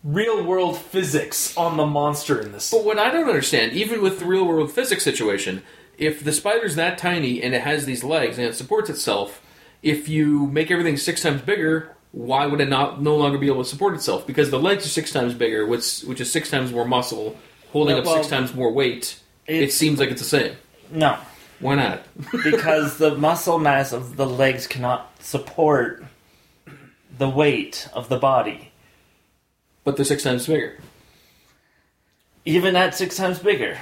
real 0.03 0.43
world 0.43 0.77
physics 0.79 1.57
on 1.57 1.77
the 1.77 1.87
monster 1.87 2.41
in 2.41 2.51
this. 2.53 2.71
But 2.73 2.85
what 2.85 2.99
I 2.99 3.11
don't 3.13 3.29
understand, 3.29 3.73
even 3.73 4.03
with 4.03 4.19
the 4.19 4.25
real 4.25 4.45
world 4.45 4.73
physics 4.73 5.05
situation, 5.05 5.63
if 5.97 6.25
the 6.25 6.33
spider's 6.33 6.75
that 6.77 6.99
tiny 6.99 7.41
and 7.43 7.55
it 7.55 7.61
has 7.63 7.85
these 7.87 8.03
legs 8.03 8.39
and 8.39 8.47
it 8.47 8.55
supports 8.57 8.91
itself, 8.91 9.41
if 9.83 10.09
you 10.09 10.47
make 10.47 10.71
everything 10.71 10.97
six 10.97 11.23
times 11.23 11.43
bigger, 11.43 11.95
why 12.13 12.47
would 12.47 12.61
it 12.61 12.69
not 12.69 13.01
no 13.03 13.17
longer 13.17 13.39
be 13.39 13.47
able 13.47 13.63
to 13.63 13.69
support 13.69 13.95
itself? 13.95 14.27
Because 14.27 14.51
the 14.51 14.59
legs 14.59 14.85
are 14.85 14.89
six 14.91 15.13
times 15.13 15.35
bigger, 15.35 15.65
which 15.67 16.03
which 16.03 16.21
is 16.21 16.31
six 16.31 16.51
times 16.51 16.73
more 16.73 16.85
muscle, 16.85 17.37
holding 17.73 17.95
Yeah, 17.97 18.01
up 18.03 18.07
well, 18.07 18.17
six 18.17 18.29
times 18.29 18.55
more 18.55 18.73
weight. 18.73 19.21
It, 19.47 19.63
it- 19.65 19.73
seems 19.73 19.99
like 19.99 20.11
it's 20.11 20.21
the 20.23 20.29
same. 20.29 20.57
No, 20.91 21.17
Why 21.61 21.77
not? 21.77 22.03
because 22.45 22.97
the 22.99 23.17
muscle 23.17 23.59
mass 23.59 23.93
of 23.93 24.17
the 24.17 24.27
legs 24.27 24.67
cannot 24.67 25.11
support 25.23 26.05
the 27.17 27.29
weight 27.29 27.89
of 27.93 28.09
the 28.09 28.19
body. 28.19 28.73
but 29.85 29.97
they're 29.97 30.05
six 30.05 30.23
times 30.25 30.47
bigger. 30.47 30.79
Even 32.45 32.75
at 32.75 32.95
six 32.95 33.17
times 33.17 33.39
bigger. 33.39 33.79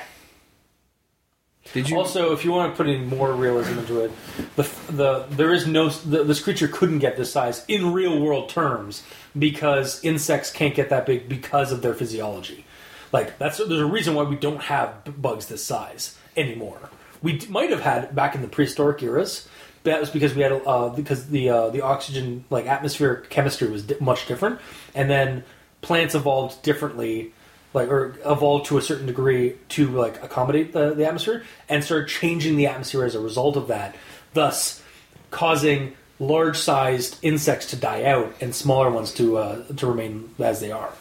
Did 1.73 1.91
you? 1.91 1.99
Also, 1.99 2.33
if 2.33 2.45
you 2.45 2.53
want 2.53 2.73
to 2.73 2.77
put 2.77 2.89
in 2.89 3.09
more 3.09 3.33
realism 3.33 3.79
into 3.79 4.01
it, 4.01 4.13
the 4.57 4.63
the 4.91 5.27
there 5.31 5.53
is 5.53 5.67
no 5.67 5.89
the, 5.89 6.25
this 6.25 6.41
creature 6.41 6.69
couldn't 6.69 7.01
get 7.01 7.17
this 7.17 7.31
size 7.31 7.65
in 7.69 7.93
real 7.93 8.19
world 8.21 8.49
terms 8.49 9.03
because 9.39 10.03
insects 10.03 10.51
can't 10.51 10.75
get 10.75 10.89
that 10.91 11.05
big 11.07 11.29
because 11.29 11.71
of 11.73 11.83
their 11.83 11.95
physiology. 11.95 12.65
Like 13.13 13.39
that's 13.39 13.59
there's 13.59 13.81
a 13.81 13.87
reason 13.87 14.15
why 14.15 14.23
we 14.23 14.37
don't 14.37 14.63
have 14.63 15.21
bugs 15.21 15.47
this 15.47 15.65
size 15.65 16.17
anymore. 16.37 16.91
We 17.23 17.41
might 17.49 17.71
have 17.71 17.81
had 17.81 18.15
back 18.15 18.35
in 18.35 18.43
the 18.43 18.49
prehistoric 18.49 19.03
eras. 19.03 19.49
but 19.83 19.91
That 19.91 20.01
was 20.01 20.11
because 20.11 20.35
we 20.35 20.43
had 20.43 20.53
uh, 20.53 20.89
because 20.91 21.29
the 21.29 21.51
uh, 21.51 21.69
the 21.71 21.83
oxygen 21.83 22.45
like 22.49 22.67
atmospheric 22.67 23.29
chemistry 23.29 23.69
was 23.69 23.83
di- 23.83 23.97
much 24.01 24.27
different, 24.27 24.59
and 24.95 25.11
then 25.11 25.45
plants 25.83 26.15
evolved 26.15 26.63
differently 26.63 27.33
like 27.75 27.89
or 27.89 28.15
evolve 28.25 28.67
to 28.67 28.79
a 28.79 28.83
certain 28.83 29.07
degree 29.07 29.55
to 29.69 29.89
like 29.89 30.23
accommodate 30.23 30.73
the, 30.73 30.95
the 30.95 31.07
atmosphere 31.07 31.43
and 31.69 31.85
start 31.85 32.09
changing 32.09 32.57
the 32.57 32.67
atmosphere 32.67 33.05
as 33.05 33.15
a 33.15 33.21
result 33.21 33.57
of 33.57 33.69
that 33.69 33.95
thus 34.35 34.83
causing 35.31 35.95
large 36.19 36.57
sized 36.59 37.19
insects 37.23 37.67
to 37.71 37.77
die 37.77 38.05
out 38.05 38.33
and 38.41 38.55
smaller 38.55 38.91
ones 38.91 39.13
to 39.13 39.37
uh, 39.37 39.63
to 39.77 39.87
remain 39.87 40.29
as 40.39 40.61
they 40.61 40.73
are 40.73 40.93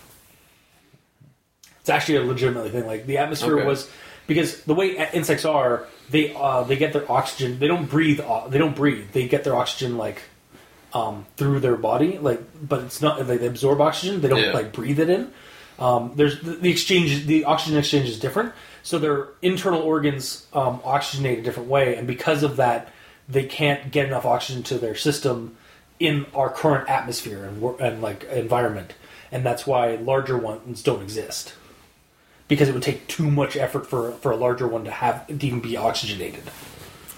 it's 1.80 1.90
actually 1.90 2.16
a 2.18 2.22
legitimately 2.24 2.70
thing 2.70 2.86
like 2.86 3.06
the 3.06 3.18
atmosphere 3.18 3.58
Okay. 3.60 3.68
was 3.68 3.90
because 4.28 4.62
the 4.64 4.76
way 4.76 4.98
insects 5.14 5.46
are 5.46 5.86
they 6.10 6.34
uh, 6.36 6.64
they 6.64 6.76
get 6.76 6.94
their 6.94 7.10
oxygen 7.12 7.60
they 7.60 7.68
don't 7.68 7.90
breathe 7.90 8.20
o- 8.22 8.48
they 8.50 8.58
don't 8.58 8.76
breathe 8.76 9.06
they 9.14 9.28
get 9.28 9.44
their 9.44 9.56
oxygen 9.56 9.98
like 9.98 10.22
um, 10.94 11.26
through 11.38 11.60
their 11.60 11.76
body 11.78 12.18
like 12.18 12.42
but 12.62 12.82
it's 12.84 13.02
not 13.02 13.26
like 13.28 13.40
they 13.40 13.48
absorb 13.48 13.80
oxygen 13.82 14.22
they 14.22 14.28
don't 14.28 14.40
Yeah. 14.44 14.52
like 14.52 14.72
breathe 14.74 15.00
it 15.00 15.10
in 15.10 15.32
um, 15.80 16.14
there's 16.16 16.42
the, 16.42 16.52
the 16.52 16.70
exchange 16.70 17.26
the 17.26 17.46
oxygen 17.46 17.78
exchange 17.78 18.10
is 18.10 18.20
different 18.20 18.54
so 18.84 18.98
their 18.98 19.30
internal 19.42 19.82
organs 19.82 20.48
um, 20.54 20.80
oxygenate 20.80 21.40
a 21.40 21.42
different 21.42 21.70
way 21.70 21.96
and 21.96 22.08
because 22.08 22.44
of 22.44 22.58
that 22.58 22.92
they 23.30 23.44
can't 23.44 23.92
get 23.92 24.06
enough 24.06 24.26
oxygen 24.26 24.64
to 24.64 24.78
their 24.78 24.96
system 24.96 25.56
in 26.00 26.26
our 26.34 26.50
current 26.50 26.90
atmosphere 26.90 27.44
and, 27.44 27.64
and 27.80 28.02
like 28.02 28.24
environment 28.26 28.94
and 29.32 29.46
that's 29.46 29.68
why 29.68 29.96
larger 29.96 30.38
ones 30.38 30.82
don't 30.82 31.02
exist 31.02 31.54
because 32.48 32.70
it 32.70 32.74
would 32.74 32.84
take 32.84 33.08
too 33.08 33.30
much 33.30 33.58
effort 33.58 33.86
for 33.86 34.12
for 34.14 34.32
a 34.32 34.38
larger 34.38 34.68
one 34.68 34.84
to 34.86 34.92
have 34.92 35.28
to 35.28 35.34
even 35.46 35.60
be 35.60 35.76
oxygenated 35.76 36.44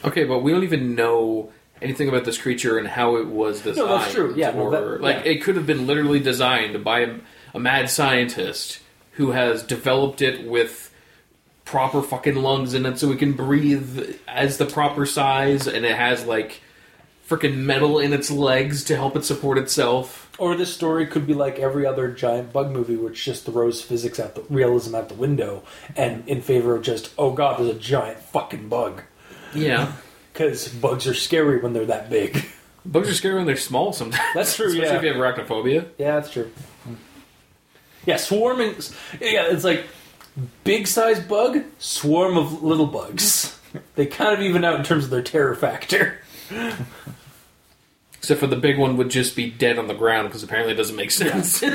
Okay, 0.04 0.24
but 0.24 0.40
we 0.40 0.52
don't 0.52 0.64
even 0.64 0.96
know 0.96 1.52
anything 1.82 2.10
about 2.10 2.26
this 2.26 2.38
creature 2.38 2.78
and 2.78 2.88
how 2.88 3.18
it 3.18 3.28
was 3.28 3.62
designed. 3.62 3.88
No, 3.88 3.98
that's 3.98 4.14
true. 4.14 4.34
Yeah, 4.36 4.52
no, 4.52 4.62
or, 4.62 4.72
that- 4.72 5.02
like 5.02 5.26
yeah. 5.26 5.32
it 5.32 5.44
could 5.44 5.56
have 5.56 5.66
been 5.66 5.88
literally 5.88 6.20
designed 6.20 6.84
by 6.84 7.14
a, 7.54 7.60
mad 7.60 7.90
scientist 7.90 8.80
who 9.14 9.32
has 9.32 9.64
developed 9.64 10.22
it 10.22 10.48
with 10.48 10.94
proper 11.66 12.02
fucking 12.02 12.36
lungs 12.36 12.74
in 12.74 12.86
it, 12.86 12.98
so 12.98 13.12
it 13.12 13.20
can 13.20 13.34
breathe 13.34 14.18
as 14.28 14.58
the 14.58 14.66
proper 14.66 15.06
size, 15.06 15.68
and 15.68 15.86
it 15.86 15.96
has 15.96 16.26
like 16.26 16.62
freaking 17.28 17.58
metal 17.58 18.00
in 18.00 18.12
its 18.12 18.32
legs 18.32 18.84
to 18.86 18.96
help 18.96 19.16
it 19.16 19.24
support 19.24 19.58
itself. 19.58 20.32
Or 20.40 20.56
this 20.56 20.74
story 20.74 21.06
could 21.06 21.28
be 21.28 21.34
like 21.34 21.60
every 21.60 21.86
other 21.86 22.10
giant 22.12 22.52
bug 22.54 22.72
movie, 22.72 22.96
which 22.96 23.24
just 23.24 23.46
throws 23.46 23.82
physics 23.82 24.20
at 24.20 24.36
the 24.36 24.42
realism 24.50 24.96
out 24.96 25.10
the 25.10 25.16
window, 25.16 25.64
and 25.96 26.28
in 26.28 26.42
favor 26.42 26.76
of 26.76 26.82
just 26.82 27.12
oh 27.18 27.32
god, 27.32 27.60
there's 27.60 27.76
a 27.76 27.80
giant 27.80 28.20
fucking 28.20 28.70
bug. 28.70 29.04
Yeah, 29.54 29.94
Because 30.34 30.70
bugs 30.70 31.06
are 31.06 31.14
scary 31.14 31.60
when 31.60 31.74
they're 31.74 31.86
that 31.88 32.10
big. 32.10 32.46
bugs 32.86 33.10
are 33.10 33.14
scary 33.14 33.36
when 33.36 33.46
they're 33.46 33.58
small 33.58 33.92
sometimes. 33.92 34.24
That's 34.34 34.56
true, 34.56 34.68
Especially 34.70 34.88
yeah. 34.88 34.98
if 34.98 35.04
you 35.04 35.22
have 35.22 35.36
arachnophobia. 35.36 35.90
Yeah, 35.98 36.16
that's 36.16 36.32
true. 36.32 36.50
Yeah, 38.06 38.18
swarming. 38.18 38.76
Yeah, 39.20 39.48
it's 39.52 39.64
like 39.64 39.86
big 40.64 40.88
size 40.88 41.20
bug, 41.20 41.64
swarm 41.78 42.38
of 42.38 42.64
little 42.64 42.88
bugs. 42.88 43.56
They 43.94 44.08
kind 44.08 44.34
of 44.34 44.42
even 44.42 44.66
out 44.66 44.80
in 44.80 44.84
terms 44.84 45.04
of 45.04 45.12
their 45.12 45.22
terror 45.22 45.54
factor. 45.54 46.18
Except 48.18 48.40
for 48.40 48.48
the 48.48 48.56
big 48.56 48.80
one 48.80 48.98
would 48.98 49.10
just 49.10 49.36
be 49.36 49.48
dead 49.52 49.78
on 49.78 49.86
the 49.86 49.94
ground 49.94 50.28
because 50.28 50.42
apparently 50.42 50.74
it 50.74 50.78
doesn't 50.78 50.96
make 50.96 51.12
sense. 51.12 51.64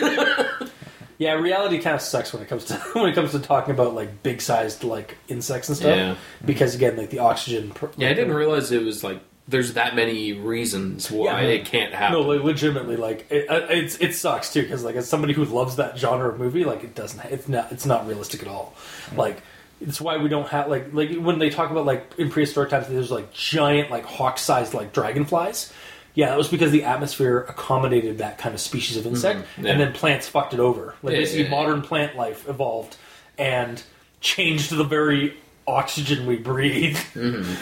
Yeah, 1.19 1.35
reality 1.35 1.79
kind 1.79 1.95
of 1.95 2.03
sucks 2.03 2.33
when 2.33 2.43
it 2.43 2.49
comes 2.49 2.65
to 2.67 2.75
when 2.95 3.07
it 3.07 3.15
comes 3.15 3.31
to 3.31 3.39
talking 3.39 3.73
about 3.73 3.95
like 3.95 4.23
big 4.23 4.41
sized 4.41 4.83
like 4.83 5.17
insects 5.29 5.69
and 5.69 5.79
stuff. 5.79 5.97
Yeah. 5.97 6.17
Because 6.45 6.75
again, 6.75 6.97
like 6.97 7.11
the 7.11 7.21
oxygen. 7.21 7.73
yeah, 7.97 8.11
I 8.11 8.15
didn't 8.15 8.35
realize 8.35 8.73
it 8.73 8.83
was 8.83 9.05
like 9.05 9.21
there's 9.47 9.75
that 9.75 9.95
many 9.95 10.33
reasons 10.33 11.11
why 11.11 11.43
Yeah. 11.43 11.49
it 11.49 11.67
can't 11.67 11.93
happen. 11.93 12.19
No, 12.19 12.27
like, 12.27 12.43
legitimately, 12.43 12.97
like 12.97 13.27
it, 13.31 13.49
uh, 13.51 13.67
it's 13.69 13.97
it 13.97 14.15
sucks 14.15 14.53
too 14.53 14.63
because 14.63 14.85
like 14.85 14.97
as 14.97 15.09
somebody 15.09 15.35
who 15.35 15.45
loves 15.45 15.77
that 15.77 15.99
genre 15.99 16.31
of 16.31 16.39
movie, 16.39 16.65
like 16.65 16.83
it 16.83 16.95
doesn't, 16.95 17.23
it's 17.27 17.49
not, 17.49 17.71
it's 17.71 17.85
not 17.85 18.07
realistic 18.07 18.43
at 18.43 18.49
all. 18.49 18.75
Hmm. 19.11 19.19
Like 19.19 19.43
it's 19.81 20.01
why 20.01 20.17
we 20.17 20.29
don't 20.29 20.49
have 20.49 20.69
like 20.69 20.95
like 20.95 21.15
when 21.17 21.39
they 21.39 21.51
talk 21.51 21.71
about 21.71 21.85
like 21.85 22.15
in 22.17 22.31
prehistoric 22.31 22.71
times, 22.71 22.89
there's 22.89 23.11
like 23.11 23.33
giant 23.33 23.91
like 23.91 24.05
hawk 24.05 24.39
sized 24.39 24.73
like 24.73 24.93
dragonflies. 24.93 25.73
Yeah, 26.15 26.29
that 26.29 26.39
was 26.39 26.49
because 26.49 26.71
the 26.71 26.85
atmosphere 26.85 27.41
accommodated 27.49 28.19
that 28.19 28.39
kind 28.39 28.55
of 28.55 28.61
species 28.61 28.97
of 28.97 29.05
insect, 29.05 29.47
hmm. 29.57 29.67
yeah. 29.67 29.73
and 29.73 29.81
then 29.81 29.93
plants 29.93 30.29
fucked 30.29 30.55
it 30.55 30.61
over. 30.61 30.95
Like 31.03 31.13
Yeah, 31.13 31.21
basically, 31.21 31.49
modern 31.49 31.83
plant 31.83 32.17
life 32.17 32.49
evolved 32.49 32.97
and 33.37 33.83
changed 34.21 34.71
the 34.71 34.85
very 34.85 35.37
oxygen 35.67 36.27
we 36.27 36.37
breathe. 36.37 36.97
Mm-hmm. 37.15 37.55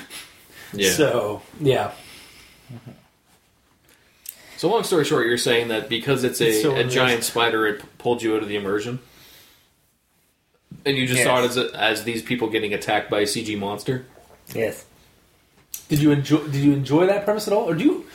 Yeah. 0.72 0.90
So 0.90 1.42
yeah, 1.60 1.92
So 4.56 4.70
long 4.70 4.84
story 4.84 5.04
short, 5.04 5.26
you're 5.26 5.38
saying 5.38 5.68
that 5.68 5.88
because 5.88 6.22
it's 6.24 6.40
a, 6.40 6.48
It's 6.48 6.62
so 6.62 6.74
a 6.76 6.84
giant 6.84 7.24
spider, 7.24 7.66
it 7.66 7.82
pulled 7.98 8.22
you 8.22 8.36
out 8.36 8.42
of 8.42 8.48
the 8.48 8.56
immersion, 8.56 9.00
and 10.84 10.96
you 10.96 11.06
just 11.06 11.18
Yes. 11.18 11.26
saw 11.26 11.42
it 11.42 11.46
as 11.46 11.56
a, 11.56 11.70
as 11.78 12.04
these 12.04 12.22
people 12.22 12.48
getting 12.48 12.72
attacked 12.72 13.10
by 13.10 13.20
a 13.20 13.26
CG 13.26 13.58
monster. 13.58 14.06
Yes. 14.54 14.84
Did 15.88 16.00
you 16.00 16.10
enjoy? 16.12 16.38
Did 16.46 16.62
you 16.62 16.72
enjoy 16.72 17.06
that 17.06 17.24
premise 17.24 17.46
at 17.48 17.52
all, 17.52 17.68
or 17.68 17.74
do 17.74 17.84
you? 17.84 18.06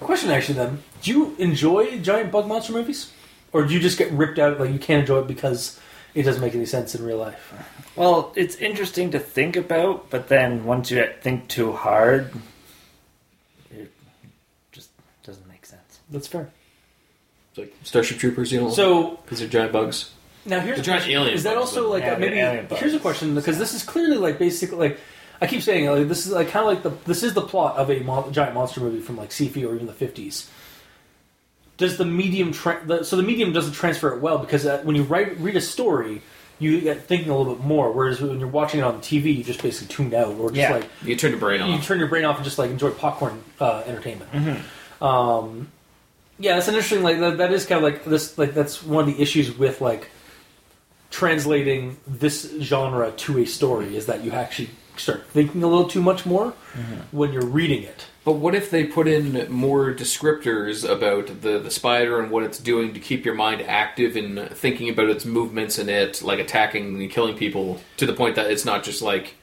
Question 0.00 0.30
actually, 0.30 0.56
then, 0.56 0.82
do 1.02 1.10
you 1.10 1.34
enjoy 1.38 1.98
giant 2.00 2.30
bug 2.30 2.46
monster 2.46 2.72
movies, 2.72 3.10
or 3.52 3.64
do 3.64 3.72
you 3.72 3.80
just 3.80 3.96
get 3.96 4.10
ripped 4.12 4.38
out? 4.38 4.60
Like 4.60 4.70
you 4.72 4.78
can't 4.78 5.00
enjoy 5.00 5.20
it 5.20 5.26
because 5.26 5.80
it 6.14 6.22
doesn't 6.22 6.40
make 6.42 6.54
any 6.54 6.66
sense 6.66 6.94
in 6.94 7.04
real 7.04 7.18
life. 7.18 7.52
Well, 7.96 8.32
it's 8.36 8.56
interesting 8.56 9.10
to 9.12 9.18
think 9.18 9.56
about, 9.56 10.10
but 10.10 10.28
then 10.28 10.64
once 10.64 10.90
you 10.90 11.08
think 11.20 11.48
too 11.48 11.72
hard, 11.72 12.32
it 13.70 13.90
just 14.72 14.90
doesn't 15.22 15.46
make 15.48 15.64
sense. 15.66 16.00
That's 16.10 16.26
fair. 16.26 16.50
It's 17.50 17.58
like 17.58 17.74
Starship 17.82 18.18
Troopers, 18.18 18.52
you 18.52 18.60
know, 18.60 18.70
So 18.70 19.18
because 19.24 19.38
they're 19.40 19.48
giant 19.48 19.72
bugs. 19.72 20.12
now 20.44 20.60
here's 20.60 20.76
The 20.76 20.82
a 20.82 20.84
giant 20.84 21.02
question. 21.02 21.20
alien 21.20 21.34
Is 21.34 21.42
that 21.44 21.54
bugs, 21.56 21.70
also 21.76 21.90
like 21.90 22.02
Yeah, 22.02 22.14
uh, 22.14 22.18
maybe? 22.18 22.38
alien. 22.38 22.66
Here's 22.70 22.94
a 22.94 22.98
question 23.00 23.34
because 23.34 23.58
this 23.58 23.74
is 23.74 23.82
clearly 23.82 24.16
like 24.16 24.38
basically 24.38 24.78
like. 24.90 25.00
I 25.40 25.46
keep 25.48 25.62
saying 25.62 25.86
like 25.90 26.06
this 26.08 26.26
is 26.26 26.32
like 26.32 26.48
kind 26.48 26.64
of 26.66 26.72
like 26.72 26.82
the 26.84 26.90
this 27.10 27.22
is 27.24 27.34
the 27.34 27.42
plot 27.42 27.76
of 27.76 27.90
a 27.90 27.98
mon- 28.00 28.32
giant 28.32 28.54
monster 28.54 28.80
movie 28.80 29.00
from 29.00 29.16
like 29.16 29.30
sci-fi 29.32 29.64
or 29.64 29.74
even 29.74 29.86
the 29.86 29.92
fifties. 29.92 30.48
Does 31.76 31.96
the 31.96 32.04
medium 32.04 32.52
tra- 32.52 32.80
the, 32.86 33.04
so 33.04 33.16
the 33.16 33.22
medium 33.22 33.52
doesn't 33.52 33.72
transfer 33.72 34.14
it 34.14 34.20
well 34.20 34.38
because 34.38 34.64
uh, 34.64 34.80
when 34.84 34.94
you 34.96 35.02
write 35.02 35.36
read 35.38 35.56
a 35.56 35.60
story, 35.60 36.22
you 36.60 36.80
get 36.80 37.02
thinking 37.02 37.30
a 37.30 37.36
little 37.36 37.54
bit 37.56 37.64
more. 37.64 37.90
Whereas 37.90 38.20
when 38.20 38.38
you're 38.38 38.46
watching 38.48 38.78
it 38.80 38.84
on 38.84 39.00
TV, 39.00 39.36
you 39.36 39.42
just 39.42 39.60
basically 39.60 39.92
tune 39.94 40.14
out 40.14 40.36
or 40.36 40.50
just 40.50 40.58
Yeah. 40.60 40.70
like 40.72 40.88
You 41.02 41.16
turn 41.16 41.30
your 41.32 41.40
brain 41.40 41.60
off 41.60 41.68
you 41.70 41.78
turn 41.84 41.98
your 41.98 42.06
brain 42.08 42.24
off 42.24 42.36
and 42.36 42.44
just 42.44 42.58
like 42.58 42.70
enjoy 42.70 42.90
popcorn 42.90 43.42
uh, 43.60 43.82
entertainment. 43.86 44.30
Mm-hmm. 44.32 45.04
Um, 45.04 45.68
yeah, 46.38 46.54
that's 46.54 46.68
an 46.68 46.74
interesting. 46.74 47.02
Like 47.02 47.18
that, 47.18 47.38
that 47.38 47.52
is 47.52 47.66
kind 47.66 47.84
of 47.84 47.92
like 47.92 48.04
this. 48.04 48.38
Like 48.38 48.54
that's 48.54 48.82
one 48.82 49.08
of 49.08 49.16
the 49.16 49.20
issues 49.20 49.56
with 49.58 49.80
like 49.80 50.08
translating 51.10 51.96
this 52.06 52.52
genre 52.60 53.10
to 53.12 53.38
a 53.38 53.44
story 53.46 53.96
is 53.96 54.06
that 54.06 54.24
you 54.24 54.32
actually 54.32 54.70
start 54.96 55.26
thinking 55.28 55.62
a 55.62 55.66
little 55.66 55.88
too 55.88 56.02
much 56.02 56.24
more 56.26 56.52
Mm-hmm. 56.74 57.16
when 57.16 57.32
you're 57.32 57.46
reading 57.46 57.84
it. 57.84 58.06
But 58.24 58.34
what 58.34 58.54
if 58.54 58.70
they 58.70 58.84
put 58.84 59.06
in 59.06 59.52
more 59.52 59.92
descriptors 59.92 60.88
about 60.88 61.42
the, 61.42 61.58
the 61.58 61.70
spider 61.70 62.20
and 62.20 62.30
what 62.30 62.42
it's 62.42 62.58
doing 62.58 62.94
to 62.94 63.00
keep 63.00 63.24
your 63.24 63.34
mind 63.34 63.60
active 63.62 64.16
in 64.16 64.48
thinking 64.48 64.88
about 64.88 65.10
its 65.10 65.26
movements 65.26 65.78
and 65.78 65.90
it 65.90 66.22
like 66.22 66.38
attacking 66.38 67.00
and 67.00 67.10
killing 67.10 67.36
people 67.36 67.80
to 67.98 68.06
the 68.06 68.14
point 68.14 68.36
that 68.36 68.50
it's 68.50 68.64
not 68.64 68.82
just 68.82 69.02
like 69.02 69.34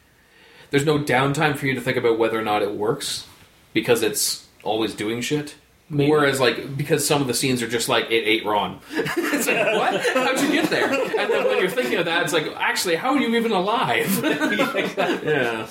there's 0.71 0.85
no 0.85 0.97
downtime 0.97 1.55
for 1.55 1.67
you 1.67 1.75
to 1.75 1.81
think 1.81 1.97
about 1.97 2.17
whether 2.17 2.39
or 2.39 2.43
not 2.43 2.63
it 2.63 2.71
works 2.71 3.27
because 3.73 4.01
it's 4.01 4.47
always 4.63 4.95
doing 4.95 5.21
shit. 5.21 5.55
Maybe. 5.89 6.09
Whereas, 6.09 6.39
like, 6.39 6.77
because 6.77 7.05
some 7.05 7.21
of 7.21 7.27
the 7.27 7.33
scenes 7.33 7.61
are 7.61 7.67
just 7.67 7.89
like 7.89 8.05
it 8.05 8.23
ate 8.25 8.45
Ron. 8.45 8.79
it's 8.91 9.45
like, 9.45 9.75
what? 9.75 10.01
How'd 10.13 10.39
you 10.39 10.53
get 10.53 10.69
there? 10.69 10.85
And 10.85 11.29
then 11.29 11.45
when 11.45 11.57
you're 11.59 11.69
thinking 11.69 11.97
of 11.97 12.05
that, 12.05 12.23
it's 12.23 12.31
like, 12.31 12.47
actually, 12.55 12.95
how 12.95 13.13
are 13.13 13.19
you 13.19 13.35
even 13.35 13.51
alive? 13.51 14.07
yeah. 14.23 15.67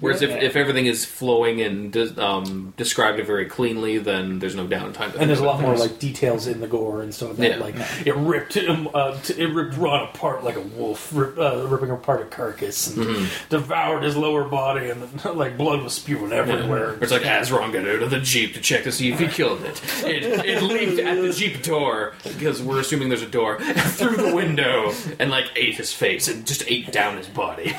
Whereas 0.00 0.22
if, 0.22 0.30
Yeah. 0.30 0.36
if 0.42 0.56
everything 0.56 0.86
is 0.86 1.04
flowing 1.04 1.60
and 1.60 1.92
de- 1.92 2.22
um, 2.22 2.74
described 2.76 3.20
it 3.20 3.26
very 3.26 3.46
cleanly, 3.46 3.98
then 3.98 4.40
there's 4.40 4.56
no 4.56 4.66
downtime. 4.66 5.14
And 5.14 5.30
there's 5.30 5.38
a 5.40 5.44
lot 5.44 5.60
more 5.60 5.76
like 5.76 5.98
details 6.00 6.46
in 6.46 6.60
the 6.60 6.66
gore 6.66 7.00
and 7.00 7.14
stuff. 7.14 7.38
Like. 7.38 7.48
Yeah. 7.50 7.56
like 7.56 7.74
it 8.06 8.14
ripped 8.16 8.54
him, 8.54 8.88
uh, 8.92 9.16
t- 9.20 9.34
it 9.40 9.46
ripped 9.54 9.76
Ron 9.76 10.08
apart 10.08 10.42
like 10.44 10.56
a 10.56 10.60
wolf, 10.60 11.10
rip, 11.14 11.38
uh, 11.38 11.66
ripping 11.68 11.90
apart 11.90 12.20
a 12.22 12.24
carcass 12.24 12.88
and 12.94 13.06
Mm-hmm. 13.06 13.26
devoured 13.50 14.02
his 14.02 14.16
lower 14.16 14.44
body, 14.44 14.90
and 14.90 15.24
like 15.34 15.56
blood 15.56 15.82
was 15.82 15.94
spewing 15.94 16.32
everywhere. 16.32 16.98
It's 17.00 17.12
like 17.12 17.24
as 17.24 17.52
Ron 17.52 17.70
got 17.72 17.86
out 17.88 18.02
of 18.02 18.10
the 18.10 18.20
jeep 18.20 18.54
to 18.54 18.60
check 18.60 18.82
to 18.84 18.92
see 18.92 19.12
if 19.12 19.20
he 19.20 19.28
killed 19.28 19.62
it. 19.62 19.80
It, 20.04 20.24
it 20.44 20.62
leaped 20.62 20.98
at 20.98 21.20
the 21.22 21.32
jeep 21.32 21.62
door 21.62 22.14
because 22.24 22.60
we're 22.60 22.80
assuming 22.80 23.08
there's 23.10 23.22
a 23.22 23.26
door 23.28 23.58
through 23.60 24.16
the 24.16 24.34
window 24.34 24.92
and 25.20 25.30
like 25.30 25.46
ate 25.56 25.76
his 25.76 25.92
face 25.92 26.26
and 26.28 26.44
just 26.46 26.64
ate 26.66 26.90
down 26.92 27.16
his 27.16 27.28
body. 27.28 27.74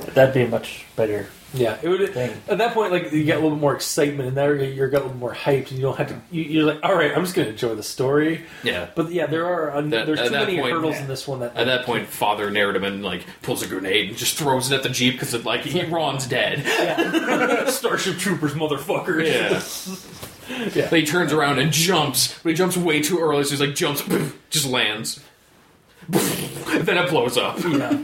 That'd 0.00 0.34
be 0.34 0.46
much 0.46 0.84
better. 0.96 1.26
Yeah, 1.54 1.78
it 1.82 1.88
would. 1.88 2.12
Thing. 2.12 2.36
At 2.48 2.58
that 2.58 2.74
point, 2.74 2.92
like 2.92 3.12
you 3.12 3.24
get 3.24 3.36
a 3.36 3.40
little 3.40 3.56
bit 3.56 3.60
more 3.60 3.74
excitement, 3.74 4.28
and 4.28 4.36
there 4.36 4.56
you're 4.56 4.88
got 4.88 5.02
a 5.02 5.04
little 5.04 5.16
more 5.16 5.32
hyped, 5.34 5.68
and 5.68 5.72
you 5.72 5.82
don't 5.82 5.96
have 5.96 6.08
to. 6.08 6.20
You, 6.30 6.42
you're 6.42 6.64
like, 6.64 6.80
all 6.82 6.94
right, 6.94 7.12
I'm 7.16 7.22
just 7.22 7.34
going 7.34 7.46
to 7.46 7.52
enjoy 7.52 7.74
the 7.74 7.82
story. 7.82 8.42
Yeah. 8.62 8.88
But 8.94 9.10
yeah, 9.12 9.26
there 9.26 9.46
are 9.46 9.70
uh, 9.70 9.80
That- 9.82 10.06
there's 10.06 10.20
too 10.20 10.30
many 10.30 10.58
point- 10.58 10.72
hurdles 10.74 10.96
yeah. 10.96 11.02
in 11.02 11.08
this 11.08 11.26
one 11.26 11.40
that 11.40 11.56
At 11.56 11.64
that 11.66 11.86
point, 11.86 12.08
Father 12.08 12.50
Narrative 12.50 12.82
like 13.00 13.24
pulls 13.42 13.62
a 13.62 13.68
grenade 13.68 14.08
and 14.10 14.18
just 14.18 14.36
throws 14.36 14.70
it 14.70 14.74
at 14.74 14.82
the 14.82 14.88
jeep 14.90 15.14
because 15.14 15.32
it 15.34 15.44
like 15.44 15.62
he, 15.62 15.82
Ron's 15.84 16.26
dead. 16.26 16.62
yeah. 16.66 17.66
Starship 17.70 18.18
Troopers, 18.18 18.52
motherfucker. 18.54 19.24
Yeah. 19.24 20.68
yeah. 20.74 20.88
He 20.90 21.06
turns 21.06 21.32
around 21.32 21.58
and 21.58 21.72
jumps, 21.72 22.38
but 22.42 22.50
he 22.50 22.54
jumps 22.54 22.76
way 22.76 23.00
too 23.00 23.18
early, 23.18 23.44
so 23.44 23.50
he's 23.50 23.60
like 23.60 23.74
jumps, 23.74 24.02
just 24.50 24.66
lands. 24.66 25.20
then 26.08 26.98
it 26.98 27.08
blows 27.10 27.36
up. 27.38 27.58
yeah. 27.64 27.98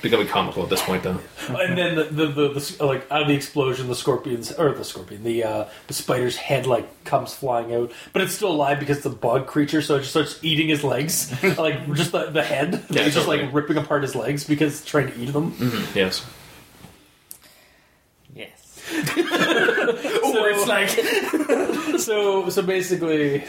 Becoming 0.00 0.28
comical 0.28 0.62
at 0.62 0.70
this 0.70 0.82
point, 0.82 1.02
though. 1.02 1.18
And 1.48 1.76
then 1.76 1.96
the, 1.96 2.04
the, 2.04 2.26
the, 2.26 2.48
the 2.50 2.86
like 2.86 3.10
out 3.10 3.22
of 3.22 3.28
the 3.28 3.34
explosion, 3.34 3.88
the 3.88 3.96
scorpions 3.96 4.52
or 4.52 4.72
the 4.72 4.84
scorpion, 4.84 5.24
the 5.24 5.42
uh, 5.42 5.64
the 5.88 5.94
spider's 5.94 6.36
head 6.36 6.66
like 6.66 7.04
comes 7.04 7.34
flying 7.34 7.74
out, 7.74 7.90
but 8.12 8.22
it's 8.22 8.32
still 8.32 8.52
alive 8.52 8.78
because 8.78 8.98
it's 8.98 9.06
a 9.06 9.10
bug 9.10 9.48
creature, 9.48 9.82
so 9.82 9.96
it 9.96 10.00
just 10.00 10.10
starts 10.10 10.38
eating 10.42 10.68
his 10.68 10.84
legs, 10.84 11.32
like 11.58 11.92
just 11.94 12.12
the, 12.12 12.26
the 12.30 12.44
head. 12.44 12.84
Yeah, 12.90 13.02
it's 13.02 13.14
just 13.16 13.26
like 13.26 13.52
ripping 13.52 13.76
apart 13.76 14.02
his 14.02 14.14
legs 14.14 14.44
because 14.44 14.80
it's 14.80 14.88
trying 14.88 15.08
to 15.12 15.18
eat 15.18 15.32
them. 15.32 15.54
Yes. 15.94 16.24
Yes. 18.34 18.82
Or 20.28 20.50
it's 20.50 20.68
like 20.68 21.98
so 21.98 22.48
so 22.50 22.62
basically 22.62 23.44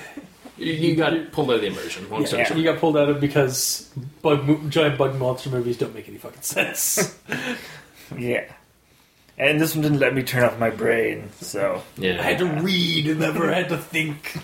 You, 0.60 0.74
you 0.74 0.95
got 0.95 1.32
pulled 1.32 1.49
out 1.49 1.55
of 1.55 1.62
the 1.62 1.68
immersion. 1.68 2.10
Long 2.10 2.26
story 2.26 2.41
yeah, 2.41 2.47
short. 2.47 2.57
you 2.60 2.64
got 2.66 2.80
pulled 2.80 2.97
out 2.97 3.10
of 3.10 3.20
because 3.22 3.89
bug 4.22 4.45
mo- 4.45 4.62
giant 4.70 4.97
bug 4.97 5.16
monster 5.18 5.49
movies 5.49 5.78
don't 5.78 5.93
make 5.95 6.07
any 6.10 6.18
fucking 6.18 6.41
sense. 6.41 7.18
Yeah. 8.18 8.51
And 9.38 9.62
this 9.62 9.76
one 9.76 9.84
didn't 9.84 9.99
let 9.99 10.16
me 10.16 10.24
turn 10.24 10.43
off 10.43 10.57
my 10.60 10.72
brain, 10.72 11.30
so 11.39 11.84
Yeah. 11.95 12.20
I 12.20 12.24
had 12.24 12.39
to 12.39 12.45
read 12.47 13.07
and 13.07 13.20
never 13.20 13.53
had 13.53 13.70
to 13.70 13.78
think, 13.78 14.36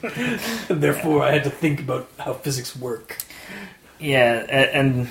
and 0.70 0.82
therefore 0.82 1.24
I 1.24 1.32
had 1.32 1.43
to 1.45 1.49
think 1.49 1.80
about 1.80 2.07
how 2.20 2.34
physics 2.34 2.76
work. 2.76 3.18
yeah. 3.99 4.45
And, 4.47 4.89
and 4.99 5.09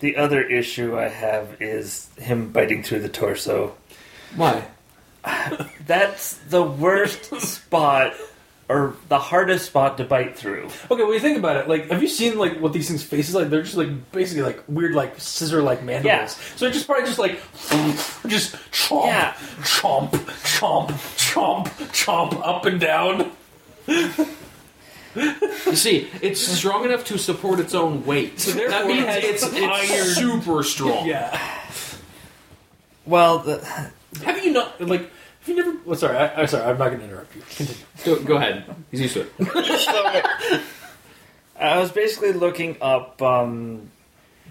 the 0.00 0.16
other 0.16 0.42
issue 0.42 0.98
I 0.98 1.06
have 1.08 1.56
is 1.62 2.10
him 2.18 2.50
biting 2.50 2.82
through 2.82 3.00
the 3.00 3.08
torso. 3.08 3.76
Why? 4.34 4.64
That's 5.86 6.34
the 6.48 6.62
worst 6.64 7.26
spot, 7.40 8.14
or 8.68 8.94
the 9.08 9.18
hardest 9.18 9.66
spot 9.66 9.98
to 9.98 10.04
bite 10.04 10.36
through. 10.36 10.68
Okay, 10.90 11.02
when 11.02 11.12
you 11.12 11.20
think 11.20 11.36
about 11.38 11.56
it, 11.56 11.68
like, 11.68 11.90
have 11.90 12.00
you 12.00 12.08
seen 12.08 12.38
like 12.38 12.58
what 12.60 12.72
these 12.72 12.88
things' 12.88 13.02
faces 13.02 13.34
like? 13.34 13.50
They're 13.50 13.62
just 13.62 13.76
like 13.76 14.12
basically 14.12 14.42
like 14.42 14.62
weird, 14.68 14.94
like 14.94 15.20
scissor-like 15.20 15.82
mandibles. 15.82 16.04
Yeah. 16.04 16.26
So 16.56 16.66
it's 16.66 16.76
just 16.76 16.86
probably 16.86 17.04
just 17.04 17.18
like 17.18 17.40
just 18.28 18.54
chomp, 18.70 19.06
Yeah. 19.06 19.32
chomp, 19.60 20.10
chomp, 20.10 20.88
chomp, 21.16 21.66
chomp, 21.92 22.40
up 22.46 22.64
and 22.64 22.80
down. 22.80 23.32
You 25.14 25.76
see, 25.76 26.08
it's 26.22 26.40
strong 26.40 26.84
enough 26.86 27.04
to 27.06 27.18
support 27.18 27.60
its 27.60 27.74
own 27.74 28.06
weight. 28.06 28.40
So 28.40 28.52
therefore 28.52 28.70
that 28.70 28.86
means 28.86 29.00
it 29.00 29.06
has 29.06 29.24
it's, 29.42 29.90
it's 29.90 30.16
super 30.16 30.62
strong. 30.62 31.06
Yeah. 31.06 31.38
Well, 33.04 33.40
the, 33.40 33.90
Have 34.24 34.42
you 34.44 34.52
not 34.52 34.80
like? 34.80 35.10
Have 35.42 35.48
you 35.48 35.56
never? 35.56 35.76
Well, 35.84 35.96
sorry, 35.96 36.16
I, 36.16 36.40
I'm 36.42 36.46
sorry. 36.46 36.64
I'm 36.70 36.78
not 36.78 36.88
going 36.88 37.00
to 37.00 37.04
interrupt 37.04 37.34
you. 37.34 37.42
Continue. 37.50 37.82
Go, 38.04 38.22
go 38.24 38.36
ahead. 38.36 38.64
He's 38.90 39.00
used 39.00 39.14
to 39.14 39.26
it. 39.38 40.60
I 41.58 41.78
was 41.78 41.90
basically 41.92 42.32
looking 42.32 42.76
up, 42.80 43.20
um, 43.22 43.90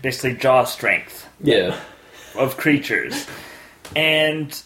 basically 0.01 0.35
jaw 0.37 0.63
strength 0.65 1.27
Yeah. 1.41 1.77
of 2.35 2.57
creatures, 2.57 3.25
and 3.95 4.61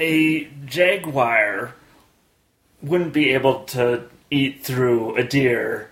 a 0.00 0.44
jaguar 0.66 1.74
wouldn't 2.82 3.12
be 3.12 3.30
able 3.30 3.64
to 3.64 4.04
eat 4.30 4.64
through 4.64 5.16
a 5.16 5.22
deer 5.24 5.90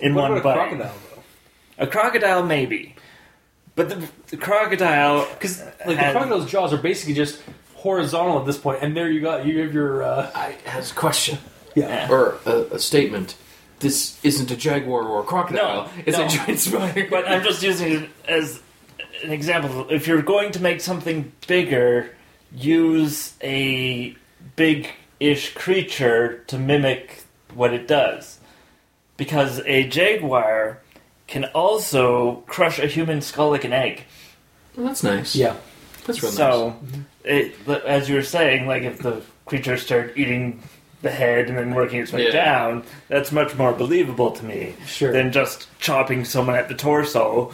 in 0.00 0.14
What 0.14 0.30
one 0.30 0.38
about 0.40 0.56
a 0.56 0.60
bite. 0.60 0.68
crocodile 0.68 0.94
though? 1.14 1.22
A 1.84 1.86
crocodile, 1.86 2.42
maybe, 2.42 2.94
but 3.76 3.88
the, 3.88 4.08
the 4.28 4.36
crocodile 4.36 5.26
Because 5.34 5.60
like 5.86 5.96
had- 5.98 6.14
the 6.14 6.18
crocodile's 6.20 6.50
jaws 6.50 6.72
are 6.72 6.78
basically 6.78 7.14
just 7.14 7.42
horizontal 7.78 8.40
at 8.40 8.46
this 8.46 8.58
point, 8.58 8.80
and 8.82 8.96
there 8.96 9.10
you 9.10 9.20
got 9.20 9.46
you 9.46 9.60
have 9.60 9.72
your 9.72 10.02
uh, 10.02 10.30
I 10.34 10.56
has 10.64 10.90
a 10.90 10.94
question 10.94 11.38
yeah. 11.74 12.10
or 12.10 12.38
a, 12.44 12.74
a 12.74 12.78
statement. 12.78 13.36
This 13.80 14.18
isn't 14.24 14.50
a 14.50 14.56
jaguar 14.56 15.04
or 15.04 15.20
a 15.20 15.24
crocodile. 15.24 15.84
No, 15.84 15.90
it's 16.04 16.18
no. 16.18 16.26
a 16.26 16.28
giant 16.28 16.58
spider. 16.58 17.06
But 17.08 17.28
I'm 17.28 17.44
just 17.44 17.62
using 17.62 17.92
it 17.92 18.10
as 18.26 18.60
an 19.22 19.30
example. 19.30 19.86
If 19.88 20.08
you're 20.08 20.22
going 20.22 20.50
to 20.52 20.60
make 20.60 20.80
something 20.80 21.32
bigger, 21.46 22.10
use 22.52 23.34
a 23.40 24.16
big-ish 24.56 25.54
creature 25.54 26.42
to 26.48 26.58
mimic 26.58 27.22
what 27.54 27.72
it 27.72 27.86
does. 27.86 28.40
Because 29.16 29.60
a 29.60 29.86
jaguar 29.86 30.80
can 31.28 31.44
also 31.46 32.42
crush 32.48 32.80
a 32.80 32.86
human 32.86 33.20
skull 33.20 33.50
like 33.50 33.64
an 33.64 33.72
egg. 33.72 34.04
Well, 34.76 34.86
that's 34.86 35.04
nice. 35.04 35.36
Yeah. 35.36 35.54
That's 36.08 36.22
real 36.22 36.32
so, 36.32 36.76
it, 37.24 37.54
as 37.68 38.08
you 38.08 38.16
were 38.16 38.22
saying, 38.22 38.66
like 38.66 38.82
if 38.82 38.98
the 38.98 39.22
creature 39.46 39.76
started 39.76 40.16
eating 40.18 40.60
the 41.02 41.10
head 41.10 41.48
and 41.48 41.56
then 41.56 41.74
working 41.74 42.00
its 42.00 42.12
way 42.12 42.24
Yeah. 42.26 42.32
down, 42.32 42.82
that's 43.08 43.30
much 43.30 43.54
more 43.56 43.72
believable 43.72 44.32
to 44.32 44.44
me 44.44 44.74
Sure. 44.86 45.12
than 45.12 45.30
just 45.30 45.68
chopping 45.78 46.24
someone 46.24 46.56
at 46.56 46.68
the 46.68 46.74
torso, 46.74 47.52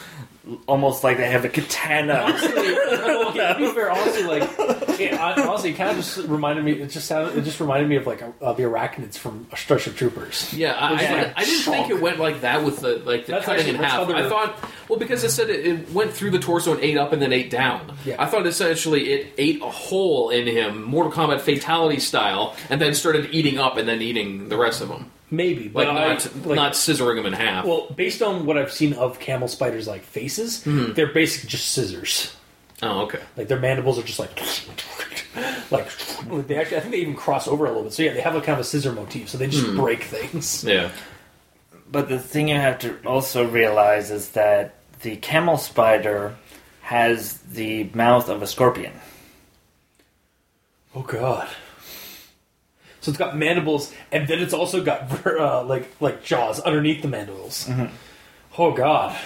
almost 0.66 1.05
like 1.05 1.18
they 1.18 1.30
have 1.30 1.44
a 1.44 1.48
katana. 1.50 2.24
well, 2.42 3.28
okay, 3.28 3.52
to 3.52 3.59
be 3.59 3.68
fair, 3.72 3.90
honestly, 3.90 4.22
like 4.24 4.84
I, 5.01 5.47
honestly, 5.47 5.70
it 5.70 5.74
kind 5.76 5.90
of 5.90 5.97
just 5.97 6.18
reminded 6.28 6.64
me. 6.64 6.72
It 6.72 6.88
just 6.90 7.07
sounded. 7.07 7.36
It 7.36 7.42
just 7.45 7.61
reminded 7.61 7.88
me 7.88 7.97
of 7.97 8.07
like 8.07 8.22
uh, 8.22 8.53
the 8.53 8.62
arachnids 8.64 9.16
from 9.16 9.47
Starship 9.57 9.97
Troopers. 9.97 10.53
Yeah, 10.55 10.72
I, 10.72 10.88
I, 10.88 10.90
like 11.22 11.38
I 11.38 11.45
didn't 11.45 11.62
think 11.64 11.90
it 11.90 12.01
went 12.01 12.18
like 12.18 12.40
that 12.42 12.64
with 12.64 12.80
the 12.80 12.97
like 12.99 13.26
the 13.26 13.32
That's 13.32 13.45
cutting 13.47 13.61
actually- 13.61 13.74
in 13.76 13.80
that's 13.80 13.92
half. 13.92 14.07
they're- 14.09 14.16
I 14.16 14.28
thought 14.28 14.57
well 14.88 14.99
because 14.99 15.24
it 15.24 15.30
said 15.30 15.51
it, 15.51 15.66
it 15.66 15.90
went 15.92 16.12
through 16.12 16.30
the 16.30 16.38
torso 16.38 16.72
and 16.72 16.82
ate 16.82 16.97
up 16.97 17.12
and 17.12 17.20
then 17.22 17.32
ate 17.32 17.51
down. 17.51 17.97
Yeah. 18.05 18.16
I 18.22 18.26
thought 18.26 18.47
essentially 18.47 19.12
it 19.12 19.32
ate 19.38 19.62
a 19.62 19.70
hole 19.70 20.30
in 20.30 20.47
him, 20.47 20.82
Mortal 20.82 21.12
Kombat 21.12 21.40
fatality 21.40 22.01
style, 22.01 22.55
and 22.70 22.80
then 22.80 22.95
started 22.95 23.28
eating 23.32 23.59
up 23.59 23.76
and 23.76 23.88
then 23.88 24.03
eating 24.03 24.49
the 24.49 24.57
rest 24.57 24.80
of 24.82 24.88
them, 24.88 25.11
Maybe, 25.30 25.64
like 25.64 25.72
but 25.72 25.88
I, 25.88 26.09
not 26.14 26.47
like, 26.47 26.57
not 26.57 26.72
scissoring 26.74 27.16
them 27.16 27.26
in 27.26 27.32
half. 27.32 27.64
Well, 27.64 27.88
based 27.97 28.20
on 28.22 28.45
what 28.47 28.57
I've 28.59 28.72
seen 28.72 28.92
of 28.92 29.18
camel 29.20 29.49
spiders' 29.49 29.88
like 29.88 30.03
faces, 30.03 30.62
Mm-hmm. 30.64 30.92
they're 30.92 31.12
basically 31.12 31.49
just 31.49 31.70
scissors. 31.72 32.34
Oh, 32.82 33.02
okay. 33.02 33.20
Like 33.36 33.48
their 33.48 33.58
mandibles 33.60 33.98
are 33.98 34.02
just 34.02 34.18
like, 34.20 34.38
like 35.70 35.88
they 36.46 36.56
actually. 36.56 36.76
I 36.76 36.80
think 36.80 36.92
they 36.92 37.00
even 37.00 37.14
cross 37.16 37.46
over 37.48 37.64
a 37.64 37.68
little 37.68 37.84
bit. 37.84 37.92
So 37.92 38.02
yeah, 38.02 38.12
they 38.12 38.20
have 38.20 38.34
a 38.34 38.40
kind 38.40 38.54
of 38.54 38.60
a 38.60 38.64
scissor 38.64 38.92
motif. 38.92 39.28
So 39.28 39.38
they 39.38 39.46
just 39.48 39.66
Hmm. 39.66 39.76
break 39.76 40.02
things. 40.04 40.64
Yeah. 40.68 40.90
But 41.90 42.08
the 42.08 42.18
thing 42.18 42.48
you 42.48 42.56
have 42.56 42.78
to 42.80 42.96
also 43.06 43.46
realize 43.46 44.10
is 44.10 44.30
that 44.30 44.74
the 45.02 45.16
camel 45.16 45.56
spider 45.58 46.34
has 46.82 47.38
the 47.38 47.84
mouth 47.94 48.28
of 48.28 48.42
a 48.42 48.46
scorpion. 48.46 48.92
Oh 50.94 51.02
god. 51.02 51.48
So 53.00 53.10
it's 53.10 53.18
got 53.18 53.36
mandibles, 53.36 53.92
and 54.10 54.26
then 54.26 54.38
it's 54.38 54.54
also 54.54 54.82
got 54.82 55.26
uh, 55.26 55.62
like 55.64 55.88
like 56.00 56.24
jaws 56.24 56.58
underneath 56.60 57.02
the 57.02 57.08
mandibles. 57.08 57.68
Oh 58.58 58.72
god. 58.72 59.16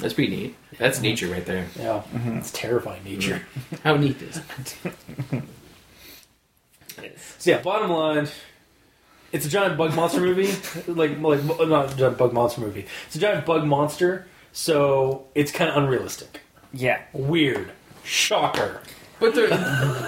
That's 0.00 0.14
pretty 0.14 0.34
neat. 0.34 0.56
That's 0.78 0.98
mhm. 0.98 1.02
nature 1.02 1.26
right 1.28 1.44
there. 1.44 1.66
Yeah, 1.78 2.02
mm-hmm. 2.12 2.38
it's 2.38 2.50
terrifying 2.50 3.04
nature. 3.04 3.42
How 3.84 3.96
neat 3.96 4.20
is 4.22 4.38
it? 4.38 5.42
So 7.38 7.50
yeah, 7.52 7.62
bottom 7.62 7.90
line, 7.90 8.28
it's 9.32 9.46
a 9.46 9.48
giant 9.48 9.78
bug 9.78 9.94
monster 9.94 10.20
movie. 10.20 10.52
like 10.92 11.18
like 11.18 11.42
not 11.44 11.92
a 11.94 11.96
giant 11.96 12.18
bug 12.18 12.32
monster 12.34 12.60
movie. 12.60 12.86
It's 13.06 13.16
a 13.16 13.18
giant 13.18 13.46
bug 13.46 13.64
monster. 13.64 14.26
So 14.52 15.26
it's 15.34 15.52
kind 15.52 15.70
of 15.70 15.76
unrealistic, 15.76 16.40
Yeah. 16.72 17.00
weird, 17.12 17.70
shocker. 18.04 18.80
But 19.20 19.34
they're, 19.34 19.48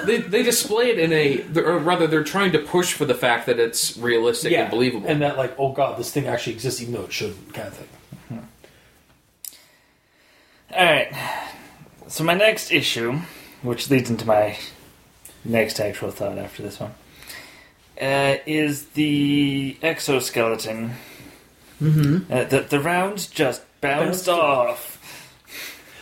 they 0.05 0.19
they 0.19 0.43
display 0.43 0.91
it 0.91 0.99
in 0.99 1.13
a, 1.13 1.61
or 1.61 1.79
rather, 1.79 2.07
they're 2.07 2.25
trying 2.25 2.53
to 2.53 2.59
push 2.59 2.93
for 2.95 3.05
the 3.05 3.15
fact 3.15 3.47
that 3.47 3.59
it's 3.59 3.97
realistic 3.97 4.53
and 4.53 4.71
believable. 4.71 5.07
and 5.09 5.23
that 5.23 5.37
like 5.39 5.55
oh 5.59 5.73
god, 5.73 5.99
this 5.99 6.11
thing 6.11 6.27
actually 6.27 6.55
exists 6.55 6.81
even 6.83 6.95
though 6.95 7.05
it 7.05 7.13
shouldn't, 7.13 7.55
kind 7.55 7.69
of 7.69 7.75
thing. 7.75 7.89
Alright. 10.73 11.15
So 12.09 12.25
my 12.25 12.35
next 12.35 12.73
issue, 12.73 13.21
which 13.63 13.91
leads 13.91 14.09
into 14.09 14.27
my 14.27 14.57
next 15.45 15.81
actual 15.81 16.11
thought 16.11 16.39
after 16.39 16.63
this 16.63 16.81
one, 16.81 16.95
uh, 18.01 18.37
is 18.47 18.87
the 18.87 19.77
exoskeleton. 19.83 20.95
Mm-hmm. 21.81 22.33
Uh, 22.33 22.45
the, 22.45 22.61
the 22.61 22.81
rounds 22.81 23.27
just 23.27 23.63
bounced 23.81 24.27
Bounced 24.27 24.29
off. 24.29 24.93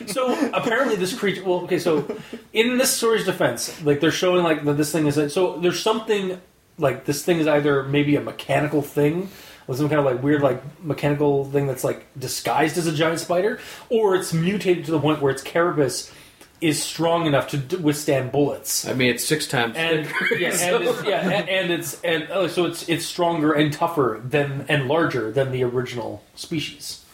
So 0.06 0.50
apparently, 0.52 0.96
this 0.96 1.18
creature. 1.18 1.44
Well, 1.44 1.60
okay. 1.62 1.78
So 1.78 2.16
in 2.52 2.78
this 2.78 2.90
story's 2.92 3.24
defense, 3.24 3.82
like 3.82 4.00
they're 4.00 4.10
showing 4.10 4.42
like 4.44 4.64
that 4.64 4.76
this 4.76 4.92
thing 4.92 5.06
is. 5.06 5.32
So 5.32 5.58
there's 5.58 5.82
something 5.82 6.40
like 6.78 7.04
this 7.04 7.24
thing 7.24 7.38
is 7.38 7.46
either 7.46 7.82
maybe 7.82 8.16
a 8.16 8.20
mechanical 8.20 8.82
thing, 8.82 9.28
with 9.70 9.78
some 9.78 9.88
kind 9.88 10.00
of 10.00 10.04
like 10.04 10.22
weird 10.22 10.42
like 10.42 10.60
mechanical 10.84 11.44
thing 11.46 11.66
that's 11.66 11.84
like 11.84 12.04
disguised 12.18 12.76
as 12.76 12.86
a 12.86 12.92
giant 12.92 13.20
spider, 13.20 13.58
or 13.88 14.16
it's 14.16 14.34
mutated 14.34 14.84
to 14.86 14.90
the 14.90 14.98
point 15.00 15.22
where 15.22 15.32
its 15.32 15.42
carapace 15.42 16.12
is 16.60 16.82
strong 16.82 17.24
enough 17.26 17.48
to 17.48 17.56
d- 17.56 17.76
withstand 17.76 18.32
bullets. 18.32 18.86
I 18.86 18.92
mean, 18.92 19.08
it's 19.08 19.24
six 19.24 19.46
times. 19.46 19.76
And 19.76 20.06
thicker, 20.06 20.34
yeah, 20.38 20.50
so- 20.50 20.76
and 20.76 20.84
it's, 20.84 21.04
yeah, 21.04 21.20
and, 21.30 21.48
and 21.48 21.70
it's 21.70 22.00
and 22.02 22.26
oh, 22.30 22.48
so 22.48 22.66
it's 22.66 22.88
it's 22.88 23.06
stronger 23.06 23.52
and 23.52 23.72
tougher 23.72 24.20
than 24.22 24.66
and 24.68 24.88
larger 24.88 25.30
than 25.30 25.52
the 25.52 25.62
original 25.64 26.22
species. 26.34 27.04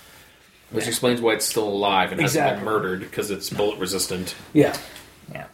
which 0.70 0.88
explains 0.88 1.20
why 1.20 1.34
it's 1.34 1.44
still 1.46 1.68
alive 1.68 2.10
and 2.10 2.20
hasn't 2.20 2.56
been 2.56 2.64
murdered 2.64 3.00
because 3.00 3.30
it's 3.30 3.50
bullet 3.50 3.78
resistant. 3.78 4.34
Yeah. 4.52 4.76
Yeah. 5.32 5.46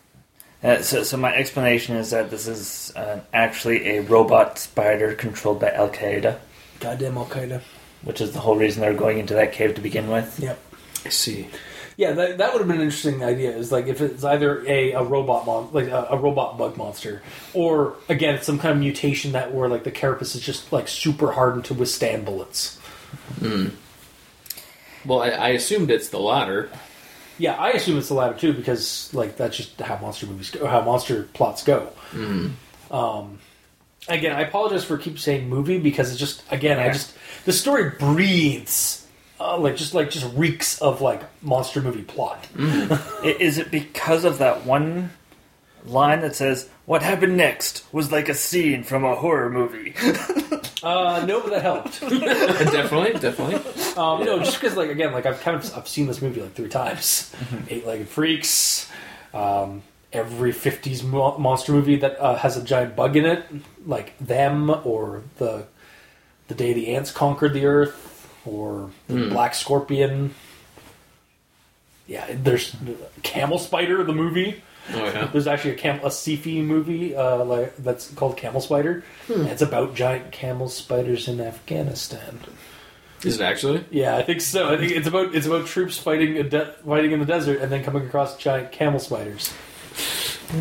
Uh, 0.62 0.80
so, 0.80 1.02
so 1.02 1.16
my 1.16 1.34
explanation 1.34 1.96
is 1.96 2.10
that 2.10 2.30
this 2.30 2.46
is 2.46 2.92
uh, 2.94 3.18
actually 3.34 3.96
a 3.96 4.02
robot 4.02 4.58
spider 4.60 5.12
controlled 5.12 5.58
by 5.60 5.70
Al 5.72 5.90
Qaeda, 5.90 6.38
Goddamn 6.82 7.16
Al 7.16 7.26
Qaeda. 7.26 7.62
which 8.02 8.20
is 8.20 8.32
the 8.32 8.40
whole 8.40 8.56
reason 8.56 8.80
they're 8.82 8.92
going 8.94 9.18
into 9.18 9.34
that 9.34 9.52
cave 9.52 9.74
to 9.76 9.80
begin 9.80 10.10
with. 10.10 10.38
Yep. 10.40 10.58
I 11.06 11.08
see. 11.08 11.48
Yeah, 11.96 12.12
that, 12.12 12.38
that 12.38 12.52
would 12.52 12.60
have 12.60 12.68
been 12.68 12.78
an 12.78 12.82
interesting 12.84 13.22
idea. 13.22 13.50
Is 13.50 13.70
like 13.70 13.86
if 13.86 14.00
it's 14.00 14.24
either 14.24 14.66
a, 14.66 14.92
a 14.92 15.02
robot 15.04 15.44
mon- 15.46 15.72
like 15.72 15.88
a, 15.88 16.08
a 16.10 16.16
robot 16.18 16.56
bug 16.56 16.76
monster, 16.76 17.22
or 17.54 17.96
again 18.08 18.40
some 18.42 18.58
kind 18.58 18.72
of 18.72 18.78
mutation 18.78 19.32
that 19.32 19.52
where 19.52 19.68
like 19.68 19.84
the 19.84 19.90
carapace 19.90 20.34
is 20.34 20.40
just 20.42 20.72
like 20.72 20.88
super 20.88 21.32
hardened 21.32 21.64
to 21.66 21.74
withstand 21.74 22.24
bullets. 22.24 22.78
Well, 25.04 25.22
I, 25.22 25.28
I 25.30 25.48
assumed 25.50 25.90
it's 25.90 26.08
the 26.08 26.18
latter. 26.20 26.70
Yeah, 27.38 27.54
I 27.54 27.70
assume 27.70 27.98
it's 27.98 28.08
the 28.08 28.14
latter 28.14 28.38
too 28.38 28.52
because 28.52 29.12
like 29.12 29.36
that's 29.36 29.56
just 29.56 29.80
how 29.80 29.98
monster 29.98 30.26
movies 30.26 30.50
go, 30.50 30.66
how 30.66 30.80
monster 30.82 31.24
plots 31.34 31.62
go. 31.64 31.90
Um, 32.90 33.38
again, 34.08 34.34
I 34.36 34.42
apologize 34.42 34.84
for 34.84 34.96
keep 34.98 35.18
saying 35.18 35.48
movie 35.48 35.78
because 35.78 36.10
it's 36.10 36.18
just 36.20 36.42
again 36.50 36.78
I 36.78 36.92
just 36.92 37.14
the 37.44 37.52
story 37.52 37.90
breathes. 37.98 38.98
Uh, 39.40 39.58
like 39.58 39.74
just 39.76 39.92
like 39.94 40.08
just 40.10 40.32
reeks 40.36 40.80
of 40.80 41.00
like 41.00 41.20
monster 41.42 41.80
movie 41.82 42.02
plot. 42.02 42.46
I- 42.58 43.36
Is 43.40 43.58
it 43.58 43.70
because 43.72 44.24
of 44.24 44.38
that 44.38 44.64
one 44.64 45.10
line 45.84 46.20
that 46.20 46.36
says, 46.36 46.68
What 46.86 47.02
happened 47.02 47.36
next 47.36 47.84
was 47.92 48.12
like 48.12 48.28
a 48.28 48.34
scene 48.34 48.84
from 48.84 49.04
a 49.04 49.16
horror 49.16 49.50
movie? 49.50 49.94
Uh, 50.84 51.24
no, 51.28 51.40
but 51.40 51.50
that 51.50 51.62
helped. 51.62 52.00
definitely, 52.10 53.12
definitely. 53.20 53.54
Um, 53.96 54.24
No, 54.24 54.40
just 54.40 54.60
because, 54.60 54.76
like, 54.76 54.90
again, 54.90 55.12
like 55.12 55.26
I've 55.26 55.40
kind 55.40 55.56
of 55.56 55.76
I've 55.78 55.86
seen 55.86 56.08
this 56.08 56.20
movie 56.20 56.40
like 56.42 56.54
three 56.54 56.68
times. 56.68 57.32
Eight-legged 57.68 58.08
freaks. 58.08 58.90
Um, 59.32 59.84
every 60.12 60.52
'50s 60.52 61.02
mo- 61.04 61.36
monster 61.38 61.72
movie 61.72 61.96
that 61.96 62.18
uh, 62.20 62.36
has 62.36 62.56
a 62.56 62.62
giant 62.62 62.94
bug 62.96 63.16
in 63.16 63.24
it, 63.24 63.44
like 63.86 64.16
them 64.18 64.70
or 64.84 65.22
the 65.38 65.66
the 66.48 66.54
day 66.54 66.72
the 66.72 66.94
ants 66.94 67.10
conquered 67.10 67.54
the 67.54 67.66
earth, 67.66 68.28
or 68.44 68.90
the 69.08 69.28
black 69.28 69.54
scorpion. 69.54 70.34
Yeah, 72.06 72.26
there's 72.30 72.74
Camel 73.22 73.58
Spider, 73.58 74.02
the 74.04 74.12
movie. 74.12 74.62
Oh 74.92 75.04
yeah. 75.04 75.26
There's 75.26 75.46
actually 75.46 75.74
a 75.74 75.76
cam- 75.76 76.00
a 76.02 76.06
sci-fi 76.06 76.60
movie 76.60 77.14
uh, 77.14 77.44
like 77.44 77.76
that's 77.76 78.10
called 78.10 78.36
Camel 78.36 78.60
Spider. 78.60 79.04
And 79.28 79.46
it's 79.46 79.62
about 79.62 79.94
giant 79.94 80.32
camel 80.32 80.68
spiders 80.68 81.28
in 81.28 81.40
Afghanistan. 81.40 82.40
Is 83.22 83.38
it 83.40 83.44
actually? 83.44 83.84
Yeah, 83.92 84.16
I 84.16 84.22
think 84.24 84.40
so. 84.40 84.68
I 84.74 84.76
think 84.76 84.90
it's 84.90 85.06
about 85.06 85.32
it's 85.36 85.46
about 85.46 85.66
troops 85.66 85.96
fighting 85.96 86.36
a 86.36 86.42
de- 86.42 86.72
fighting 86.84 87.12
in 87.12 87.20
the 87.20 87.24
desert 87.26 87.60
and 87.60 87.70
then 87.70 87.84
coming 87.84 88.04
across 88.04 88.36
giant 88.36 88.72
camel 88.72 88.98
spiders. 88.98 89.52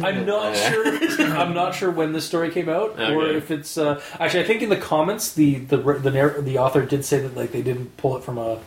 I'm 0.03 0.25
not 0.25 0.55
sure. 0.55 0.85
I'm 1.37 1.53
not 1.53 1.75
sure 1.75 1.91
when 1.91 2.13
this 2.13 2.25
story 2.25 2.49
came 2.51 2.69
out, 2.69 2.99
or 2.99 3.23
Okay. 3.25 3.37
if 3.37 3.51
it's 3.51 3.77
uh, 3.77 4.01
actually. 4.19 4.43
I 4.43 4.47
think 4.47 4.61
in 4.61 4.69
the 4.69 4.77
comments, 4.77 5.33
the 5.33 5.55
the 5.55 5.77
the, 5.77 6.11
narr- 6.11 6.41
the 6.41 6.57
author 6.57 6.85
did 6.85 7.03
say 7.05 7.19
that 7.21 7.35
like 7.35 7.51
they 7.51 7.61
didn't 7.61 7.97
pull 7.97 8.15
it 8.17 8.23
from 8.23 8.37
a 8.37 8.59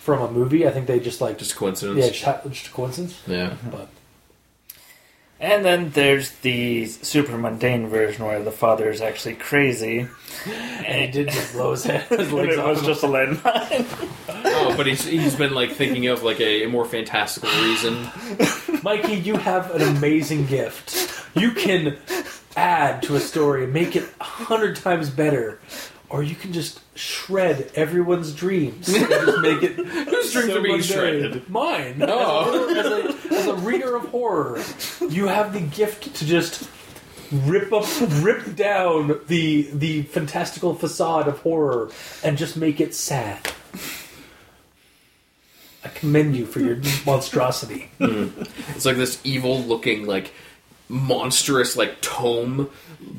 from 0.00 0.20
a 0.22 0.30
movie. 0.30 0.66
I 0.66 0.70
think 0.70 0.86
they 0.86 1.00
just 1.00 1.20
like 1.20 1.38
Just 1.38 1.52
yeah, 1.52 1.58
coincidence. 1.58 2.08
just, 2.08 2.22
ha- 2.24 2.40
just 2.48 2.66
a 2.68 2.70
coincidence. 2.70 3.20
Yeah. 3.26 3.54
But 3.70 3.88
And 5.40 5.64
then 5.64 5.90
there's 5.90 6.30
the 6.38 6.86
super 6.86 7.38
mundane 7.38 7.86
version 7.86 8.24
where 8.24 8.42
the 8.42 8.50
father 8.50 8.90
is 8.90 9.00
actually 9.00 9.34
crazy. 9.34 10.08
And 10.46 11.00
he 11.00 11.06
did 11.10 11.28
just 11.28 11.52
blow 11.52 11.70
his 11.72 11.84
head. 11.84 12.02
His 12.08 12.32
legs 12.32 12.54
it 12.54 12.58
off. 12.58 12.70
was 12.70 12.82
just 12.82 13.04
a 13.04 13.06
landmine. 13.06 13.86
Oh, 14.28 14.74
but 14.76 14.86
he's 14.86 15.04
he's 15.04 15.36
been 15.36 15.54
like 15.54 15.72
thinking 15.72 16.08
of 16.08 16.22
like 16.24 16.40
a, 16.40 16.66
more 16.66 16.84
fantastical 16.84 17.50
reason. 17.62 18.08
Mikey, 18.82 19.14
you 19.14 19.36
have 19.36 19.74
an 19.74 19.82
amazing 19.96 20.46
gift. 20.46 21.24
You 21.34 21.52
can 21.52 21.96
add 22.56 23.02
to 23.04 23.14
a 23.14 23.20
story 23.20 23.66
make 23.66 23.94
it 23.94 24.04
a 24.20 24.24
hundred 24.24 24.76
times 24.76 25.08
better. 25.08 25.60
Or 26.10 26.22
you 26.22 26.34
can 26.34 26.52
just 26.54 26.80
shred 26.96 27.70
everyone's 27.74 28.32
dreams 28.34 28.88
and 28.94 29.08
just 29.08 29.40
make 29.40 29.62
it. 29.62 29.74
Whose 29.74 30.32
dreams 30.32 30.50
are 30.50 30.62
being 30.62 30.80
shredded? 30.80 31.48
Mine. 31.50 32.02
Oh. 32.02 32.68
As, 32.70 32.86
a, 32.86 33.34
as 33.34 33.46
a 33.46 33.54
reader 33.56 33.94
of 33.94 34.08
horror, 34.08 34.62
you 35.08 35.26
have 35.26 35.52
the 35.52 35.60
gift 35.60 36.14
to 36.16 36.24
just 36.24 36.68
rip 37.30 37.72
up, 37.72 37.84
rip 38.22 38.56
down 38.56 39.20
the 39.26 39.68
the 39.72 40.02
fantastical 40.02 40.74
facade 40.74 41.28
of 41.28 41.38
horror 41.40 41.90
and 42.24 42.38
just 42.38 42.56
make 42.56 42.80
it 42.80 42.94
sad. 42.94 43.52
I 45.84 45.88
commend 45.88 46.36
you 46.36 46.46
for 46.46 46.60
your 46.60 46.80
monstrosity. 47.06 47.90
Hmm. 47.98 48.28
It's 48.74 48.84
like 48.84 48.96
this 48.96 49.20
evil 49.24 49.60
looking 49.62 50.06
like 50.06 50.32
monstrous 50.88 51.76
like 51.76 52.00
tome 52.00 52.70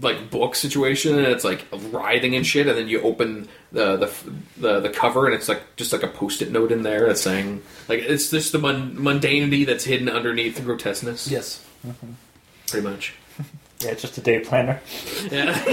like 0.02 0.32
book 0.32 0.56
situation 0.56 1.18
and 1.18 1.28
it's 1.28 1.44
like 1.44 1.66
writhing 1.92 2.36
and 2.36 2.46
shit 2.46 2.68
and 2.68 2.78
then 2.78 2.88
you 2.88 3.00
open 3.02 3.48
the 3.72 3.96
the 3.96 4.12
the, 4.58 4.80
the 4.80 4.90
cover 4.90 5.26
and 5.28 5.36
it's 5.36 5.48
like 5.48 5.62
just 5.76 5.94
like 5.94 6.02
a 6.04 6.08
post-it 6.08 6.52
note 6.52 6.72
in 6.72 6.82
there 6.84 7.06
that's 7.08 7.22
saying 7.22 7.62
like 7.88 8.00
it's 8.00 8.30
just 8.32 8.52
the 8.52 8.58
mun- 8.60 8.96
mundanity 8.98 9.66
that's 9.66 9.84
hidden 9.84 10.10
underneath 10.10 10.56
the 10.56 10.62
grotesqueness 10.64 11.30
Yes. 11.30 11.64
pretty 12.68 12.88
much 12.88 13.14
yeah, 13.80 13.92
it's 13.92 14.02
just 14.02 14.18
a 14.18 14.22
day 14.22 14.40
planner. 14.40 14.82
yeah 15.32 15.64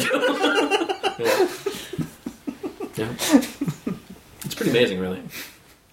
yeah, 1.18 1.48
yeah. 2.96 3.12
it's 4.44 4.54
pretty 4.54 4.70
amazing 4.70 5.00
really 5.00 5.22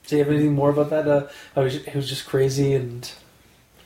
Do 0.08 0.18
you 0.18 0.24
have 0.24 0.32
anything 0.34 0.54
more 0.54 0.70
about 0.70 0.90
that? 0.90 1.08
Uh, 1.08 1.28
I 1.56 1.62
was, 1.62 1.84
he 1.86 1.96
was 1.98 2.10
just 2.10 2.26
crazy, 2.28 2.74
and 2.74 3.10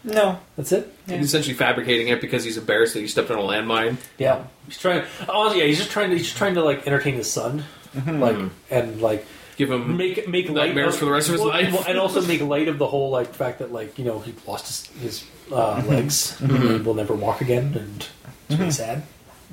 No. 0.08 0.40
that's 0.56 0.72
it. 0.72 0.94
he's 1.08 1.26
essentially 1.26 1.54
fabricating 1.54 2.08
it 2.08 2.22
because 2.22 2.44
he's 2.44 2.58
embarrassed 2.58 2.94
that 2.94 3.02
he 3.02 3.08
stepped 3.08 3.30
on 3.30 3.38
a 3.38 3.42
landmine 3.42 3.98
Yeah, 4.18 4.46
he's 4.66 4.78
trying. 4.78 5.04
Oh, 5.28 5.54
yeah, 5.54 5.66
he's 5.66 5.78
just 5.78 5.92
trying 5.92 6.10
to. 6.10 6.18
He's 6.18 6.26
just 6.26 6.38
trying 6.38 6.56
to 6.56 6.64
like 6.64 6.88
entertain 6.88 7.16
his 7.16 7.30
son, 7.30 7.64
mm-hmm. 7.96 8.20
like 8.20 8.52
and 8.70 9.02
like 9.02 9.26
give 9.58 9.72
him 9.72 9.98
make 9.98 10.28
make 10.28 10.48
light 10.50 10.68
Nightmares 10.68 10.94
of, 10.94 11.00
for 11.00 11.06
the 11.06 11.12
rest 11.12 11.28
of 11.28 11.34
his 11.34 11.42
well, 11.42 11.50
life. 11.50 11.74
well, 11.74 11.84
and 11.88 11.98
also 11.98 12.22
make 12.22 12.42
light 12.42 12.68
of 12.68 12.78
the 12.78 12.88
whole 12.88 13.10
like 13.10 13.34
fact 13.34 13.60
that 13.60 13.72
like 13.72 14.00
you 14.00 14.06
know 14.06 14.20
he 14.20 14.34
lost 14.48 14.68
his, 14.68 15.02
his 15.02 15.26
uh, 15.52 15.76
mm-hmm. 15.76 15.90
legs 15.90 16.40
and 16.42 16.52
mm-hmm. 16.52 16.84
will 16.84 16.94
never 16.94 17.14
walk 17.14 17.42
again, 17.42 17.76
and 17.76 18.08
it's 18.50 18.60
really 18.60 18.72
sad. 18.72 19.04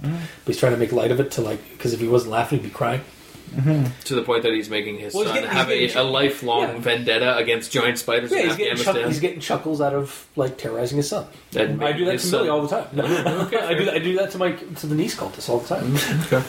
But 0.00 0.10
he's 0.46 0.58
trying 0.58 0.72
to 0.72 0.78
make 0.78 0.92
light 0.92 1.10
of 1.10 1.20
it 1.20 1.30
to 1.32 1.40
like 1.40 1.60
because 1.72 1.92
if 1.92 2.00
he 2.00 2.08
wasn't 2.08 2.32
laughing, 2.32 2.60
he'd 2.60 2.66
be 2.66 2.70
crying. 2.70 3.00
To 4.04 4.14
the 4.14 4.22
point 4.22 4.42
that 4.42 4.52
he's 4.52 4.68
making 4.68 4.98
his 4.98 5.14
Well, 5.14 5.24
son 5.24 5.34
getting- 5.34 5.50
have 5.50 5.68
a, 5.70 5.78
getting- 5.78 5.96
a 5.96 6.02
lifelong 6.02 6.62
Yeah. 6.62 6.78
vendetta 6.78 7.36
against 7.36 7.70
giant 7.72 7.98
spiders 7.98 8.30
Yeah, 8.32 8.38
in 8.40 8.46
he's 8.48 8.56
getting, 8.56 8.76
chuck, 8.84 8.96
he's 8.96 9.20
getting 9.20 9.40
chuckles 9.40 9.80
out 9.80 9.92
of 9.94 10.26
like 10.36 10.56
terrorizing 10.58 10.96
his 10.96 11.08
son. 11.08 11.26
And 11.56 11.82
I 11.84 11.92
do 11.92 12.04
that 12.06 12.12
to 12.12 12.18
son- 12.18 12.40
Millie 12.40 12.48
all 12.50 12.62
the 12.62 12.68
time. 12.68 12.88
I 12.92 13.74
do 13.74 13.84
that, 13.84 13.94
I 13.94 13.98
do 13.98 14.16
that 14.16 14.30
to 14.32 14.38
my 14.38 14.52
to 14.52 14.86
the 14.86 14.94
niece 14.94 15.14
cultists 15.16 15.48
all 15.48 15.58
the 15.60 15.68
time. 15.68 15.96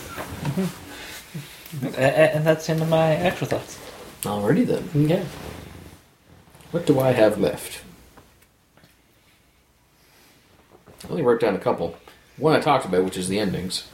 Okay. 1.84 1.93
And, 1.97 2.36
and 2.38 2.45
that's 2.45 2.70
into 2.70 2.86
my 2.86 3.12
extra 3.16 3.47
thoughts. 3.47 3.78
Alrighty 4.22 4.66
then. 4.66 4.89
Yeah. 5.10 5.26
What 6.72 6.86
do 6.86 6.99
I 7.01 7.12
have 7.12 7.38
left? 7.38 7.82
I 11.03 11.10
only 11.10 11.22
wrote 11.22 11.41
down 11.41 11.56
a 11.56 11.60
couple. 11.60 11.97
One 12.38 12.56
I 12.56 12.60
talked 12.62 12.86
about, 12.86 13.03
which 13.03 13.18
is 13.18 13.28
the 13.28 13.39
endings. 13.39 13.88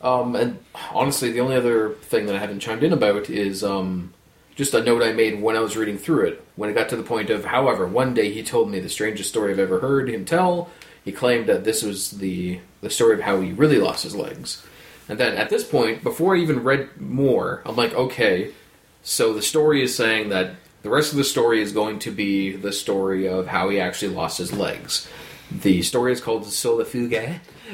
Um, 0.00 0.36
and 0.36 0.58
honestly, 0.92 1.32
the 1.32 1.40
only 1.40 1.56
other 1.56 1.90
thing 1.90 2.26
that 2.26 2.36
I 2.36 2.38
haven't 2.38 2.60
chimed 2.60 2.82
in 2.82 2.92
about 2.92 3.30
is 3.30 3.64
um, 3.64 4.12
just 4.54 4.74
a 4.74 4.82
note 4.82 5.02
I 5.02 5.12
made 5.12 5.40
when 5.40 5.56
I 5.56 5.60
was 5.60 5.76
reading 5.76 5.98
through 5.98 6.26
it. 6.26 6.44
When 6.56 6.70
it 6.70 6.74
got 6.74 6.88
to 6.90 6.96
the 6.96 7.02
point 7.02 7.30
of, 7.30 7.46
however, 7.46 7.86
one 7.86 8.14
day 8.14 8.32
he 8.32 8.42
told 8.42 8.70
me 8.70 8.80
the 8.80 8.88
strangest 8.88 9.30
story 9.30 9.52
I've 9.52 9.58
ever 9.58 9.80
heard 9.80 10.08
him 10.08 10.24
tell. 10.24 10.70
He 11.04 11.12
claimed 11.12 11.46
that 11.46 11.64
this 11.64 11.82
was 11.82 12.12
the 12.12 12.60
the 12.80 12.90
story 12.90 13.14
of 13.14 13.20
how 13.20 13.40
he 13.40 13.52
really 13.52 13.78
lost 13.78 14.02
his 14.02 14.14
legs. 14.14 14.64
And 15.08 15.18
then 15.18 15.36
at 15.36 15.50
this 15.50 15.64
point, 15.64 16.02
before 16.02 16.34
I 16.34 16.40
even 16.40 16.64
read 16.64 17.00
more, 17.00 17.62
I'm 17.64 17.76
like, 17.76 17.94
okay, 17.94 18.52
so 19.02 19.32
the 19.32 19.42
story 19.42 19.82
is 19.82 19.94
saying 19.94 20.30
that 20.30 20.56
the 20.82 20.90
rest 20.90 21.12
of 21.12 21.18
the 21.18 21.24
story 21.24 21.62
is 21.62 21.72
going 21.72 21.98
to 22.00 22.10
be 22.10 22.52
the 22.52 22.72
story 22.72 23.28
of 23.28 23.46
how 23.46 23.68
he 23.68 23.80
actually 23.80 24.14
lost 24.14 24.38
his 24.38 24.52
legs. 24.52 25.08
The 25.50 25.82
story 25.82 26.12
is 26.12 26.20
called 26.20 26.44
Solifuge, 26.46 27.12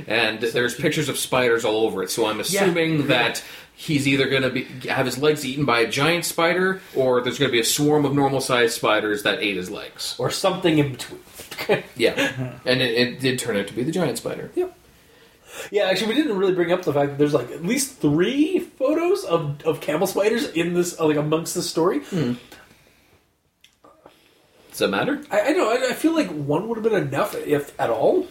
and 0.06 0.40
there's 0.40 0.74
pictures 0.74 1.08
of 1.08 1.18
spiders 1.18 1.64
all 1.64 1.84
over 1.86 2.02
it. 2.02 2.10
So 2.10 2.26
I'm 2.26 2.40
assuming 2.40 3.06
that 3.08 3.42
he's 3.74 4.06
either 4.06 4.28
going 4.28 4.42
to 4.42 4.50
be 4.50 4.64
have 4.88 5.06
his 5.06 5.18
legs 5.18 5.44
eaten 5.44 5.64
by 5.64 5.80
a 5.80 5.88
giant 5.90 6.24
spider, 6.24 6.80
or 6.94 7.20
there's 7.22 7.38
going 7.38 7.48
to 7.48 7.52
be 7.52 7.60
a 7.60 7.64
swarm 7.64 8.04
of 8.04 8.14
normal-sized 8.14 8.74
spiders 8.74 9.22
that 9.22 9.40
ate 9.40 9.56
his 9.56 9.70
legs. 9.70 10.14
Or 10.18 10.30
something 10.30 10.78
in 10.78 10.92
between. 10.92 11.20
Yeah, 11.96 12.58
and 12.64 12.82
it, 12.82 12.94
it 12.94 13.20
did 13.20 13.38
turn 13.38 13.56
out 13.56 13.68
to 13.68 13.72
be 13.74 13.84
the 13.84 13.92
giant 13.92 14.18
spider. 14.18 14.50
Yeah, 15.70 15.84
actually, 15.84 16.08
we 16.08 16.14
didn't 16.14 16.36
really 16.38 16.54
bring 16.54 16.72
up 16.72 16.82
the 16.82 16.92
fact 16.92 17.10
that 17.10 17.18
there's 17.18 17.34
like 17.34 17.50
at 17.52 17.62
least 17.64 17.98
three 17.98 18.58
photos 18.58 19.22
of, 19.24 19.62
of 19.64 19.80
camel 19.80 20.06
spiders 20.08 20.48
in 20.50 20.74
this, 20.74 20.98
uh, 20.98 21.06
like 21.06 21.18
amongst 21.18 21.54
this 21.54 21.68
story. 21.70 22.00
Does 24.72 24.80
that 24.80 24.88
matter? 24.88 25.22
I, 25.30 25.40
I 25.40 25.52
know. 25.52 25.70
I, 25.70 25.90
I 25.90 25.92
feel 25.92 26.14
like 26.14 26.28
one 26.30 26.68
would 26.68 26.76
have 26.76 26.84
been 26.84 27.06
enough, 27.08 27.34
if 27.34 27.78
at 27.80 27.90
all. 27.90 28.26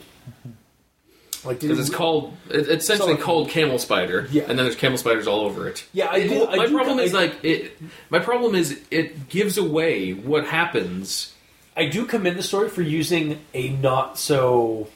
Like, 1.44 1.60
Because 1.60 1.80
it's 1.80 1.89
called, 1.89 2.36
it- 2.50 2.68
it's 2.70 2.84
essentially 2.84 3.16
So- 3.16 3.22
called 3.24 3.50
camel 3.50 3.80
spider, 3.80 4.28
Yeah. 4.32 4.44
and 4.44 4.58
then 4.58 4.66
there's 4.66 4.76
camel 4.76 4.98
spiders 4.98 5.28
all 5.28 5.42
over 5.42 5.68
it. 5.68 5.86
Yeah, 5.94 6.10
I 6.12 6.28
do. 6.28 6.46
I 6.46 6.56
my 6.58 6.66
do 6.68 6.74
problem 6.76 7.00
is 7.00 7.14
like 7.14 7.44
it. 7.44 7.78
My 8.10 8.20
problem 8.20 8.54
is 8.54 8.80
it 8.92 9.30
gives 9.30 9.58
away 9.58 10.12
what 10.12 10.46
happens. 10.46 11.34
I 11.76 11.86
do 11.86 12.06
commend 12.06 12.38
the 12.38 12.44
story 12.44 12.70
for 12.70 12.82
using 12.82 13.39
a 13.54 13.70
not 13.70 14.20
so 14.20 14.88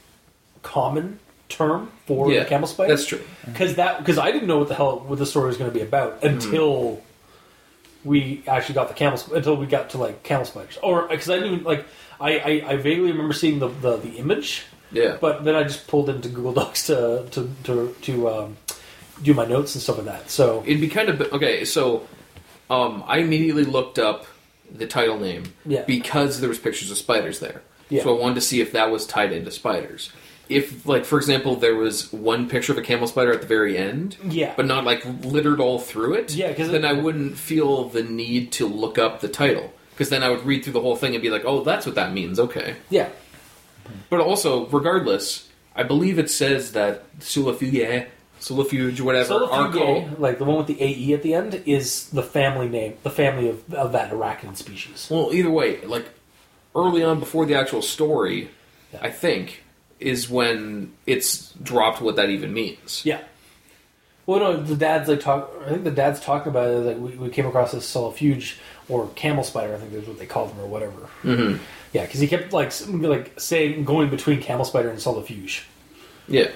common 0.61 1.19
term 1.49 1.91
for 2.05 2.29
the 2.29 2.45
camel 2.45 2.67
spider. 2.67 2.89
That's 2.89 3.07
true. 3.07 3.21
because 3.45 3.75
that 3.75 3.99
because 3.99 4.17
I 4.17 4.31
didn't 4.31 4.47
know 4.47 4.57
what 4.59 4.67
the 4.67 4.75
hell 4.75 4.99
what 4.99 5.17
the 5.19 5.25
story 5.25 5.47
was 5.47 5.57
going 5.57 5.71
to 5.71 5.73
be 5.77 5.83
about 5.83 6.21
mm-hmm. 6.21 6.35
until 6.35 7.01
we 8.05 8.41
actually 8.47 8.75
got 8.75 8.87
the 8.87 8.93
camel 8.93 9.17
sp- 9.19 9.33
until 9.35 9.57
we 9.57 9.65
got 9.65 9.89
to 9.89 9.97
like 9.97 10.23
camel 10.23 10.45
spiders 10.45 10.77
or 10.81 11.07
because 11.09 11.29
I 11.29 11.35
didn't 11.39 11.53
even 11.53 11.65
like 11.65 11.85
I, 12.21 12.37
I 12.39 12.63
I 12.73 12.75
vaguely 12.77 13.11
remember 13.11 13.33
seeing 13.33 13.59
the 13.59 13.67
the, 13.67 13.97
the 13.97 14.11
image 14.17 14.63
Yeah. 14.91 15.17
but 15.19 15.43
then 15.43 15.55
I 15.55 15.63
just 15.63 15.87
pulled 15.87 16.07
into 16.09 16.29
Google 16.29 16.53
Docs 16.61 16.87
to 16.87 17.25
to 17.31 17.49
to, 17.63 17.95
to 18.03 18.29
um, 18.29 18.57
do 19.21 19.33
my 19.33 19.45
notes 19.45 19.75
and 19.75 19.81
stuff 19.81 19.97
like 19.97 20.05
that 20.07 20.29
so 20.29 20.63
It'd 20.65 20.79
be 20.81 20.87
kind 20.87 21.09
of 21.09 21.19
okay. 21.33 21.65
So, 21.65 22.07
um, 22.69 23.03
I 23.07 23.17
immediately 23.19 23.63
looked 23.63 23.97
up 23.99 24.25
the 24.71 24.87
title 24.87 25.19
name 25.19 25.43
Yeah. 25.65 25.83
because 25.85 26.39
there 26.39 26.49
was 26.49 26.59
pictures 26.59 26.89
of 26.91 26.97
spiders 26.97 27.39
there. 27.39 27.61
Yeah. 27.89 28.03
So 28.03 28.17
I 28.17 28.19
wanted 28.19 28.35
to 28.35 28.41
see 28.41 28.61
if 28.61 28.71
that 28.71 28.89
was 28.91 29.05
tied 29.05 29.31
into 29.31 29.51
spiders. 29.51 30.11
If, 30.47 30.85
like, 30.85 31.05
for 31.05 31.17
example, 31.17 31.55
there 31.55 31.75
was 31.75 32.13
one 32.13 32.47
picture 32.47 32.71
of 32.71 32.77
a 32.77 32.81
camel 32.83 33.07
spider 33.07 33.33
at 33.33 33.41
the 33.41 33.47
very 33.47 33.77
end, 33.77 34.17
Yeah. 34.23 34.53
but 34.55 34.65
not 34.67 34.83
like 34.85 35.03
littered 35.23 35.59
all 35.59 35.79
through 35.79 36.13
it, 36.15 36.33
yeah 36.33 36.49
because 36.49 36.69
then 36.71 36.85
it- 36.85 36.87
I 36.87 36.93
wouldn't 36.93 37.37
feel 37.37 37.85
the 37.89 38.03
need 38.03 38.51
to 38.53 38.67
look 38.67 38.97
up 38.99 39.21
the 39.21 39.27
title 39.27 39.73
because 39.91 40.09
then 40.09 40.21
I 40.23 40.29
would 40.29 40.45
read 40.45 40.63
through 40.63 40.73
the 40.73 40.81
whole 40.81 40.95
thing 40.95 41.15
and 41.15 41.21
be 41.21 41.29
like, 41.29 41.45
oh, 41.45 41.63
that's 41.63 41.85
what 41.85 41.95
that 41.95 42.13
means. 42.13 42.39
Okay. 42.39 42.75
yeah 42.89 43.09
But 44.09 44.19
also, 44.19 44.67
regardless, 44.67 45.47
I 45.75 45.83
believe 45.83 46.19
it 46.19 46.29
says 46.29 46.71
that 46.73 47.03
Sulafuge, 47.19 48.05
Sulafuge, 48.39 49.01
whatever, 49.01 49.47
called. 49.47 50.19
Like 50.19 50.37
the 50.37 50.43
one 50.45 50.57
with 50.57 50.67
the 50.67 50.81
AE 50.81 51.13
at 51.13 51.23
the 51.23 51.33
end, 51.33 51.63
is 51.65 52.09
the 52.09 52.21
family 52.23 52.67
name, 52.69 52.95
the 53.03 53.09
family 53.09 53.49
of, 53.49 53.73
of 53.73 53.91
that 53.93 54.11
arachnid 54.11 54.57
species. 54.57 55.07
Well, 55.09 55.29
either 55.33 55.49
way, 55.49 55.81
like 55.85 56.05
early 56.75 57.03
on 57.03 57.19
before 57.19 57.45
the 57.45 57.55
actual 57.55 57.81
story, 57.81 58.49
Yeah. 58.93 58.99
I 59.01 59.09
think 59.09 59.63
is 59.99 60.29
when 60.29 60.93
it's 61.05 61.51
dropped 61.53 62.01
what 62.01 62.15
that 62.17 62.29
even 62.29 62.53
means. 62.53 63.01
Yeah. 63.05 63.21
Well, 64.25 64.39
no, 64.39 64.57
the 64.63 64.75
dad's 64.75 65.07
like 65.07 65.19
talk. 65.19 65.51
I 65.65 65.69
think 65.69 65.83
the 65.83 65.91
dad's 65.91 66.19
talking 66.19 66.49
about 66.49 66.67
it. 66.69 66.77
Like 66.79 66.97
we, 66.97 67.11
we 67.17 67.29
came 67.29 67.45
across 67.45 67.71
this 67.71 67.85
solifuge 67.87 68.57
or 68.89 69.07
camel 69.15 69.43
spider. 69.43 69.75
I 69.75 69.77
think 69.77 69.91
that's 69.93 70.07
what 70.07 70.17
they 70.17 70.25
called 70.25 70.51
them 70.51 70.59
or 70.61 70.67
whatever. 70.67 70.99
Mm-hmm. 71.23 71.63
Yeah, 71.93 72.05
because 72.05 72.19
he 72.19 72.27
kept 72.27 72.51
like 72.51 72.71
like 72.89 73.39
saying 73.39 73.85
going 73.85 74.09
between 74.09 74.41
camel 74.41 74.65
spider 74.65 74.89
and 74.89 74.99
solifuge 74.99 75.65
Yeah. 76.27 76.49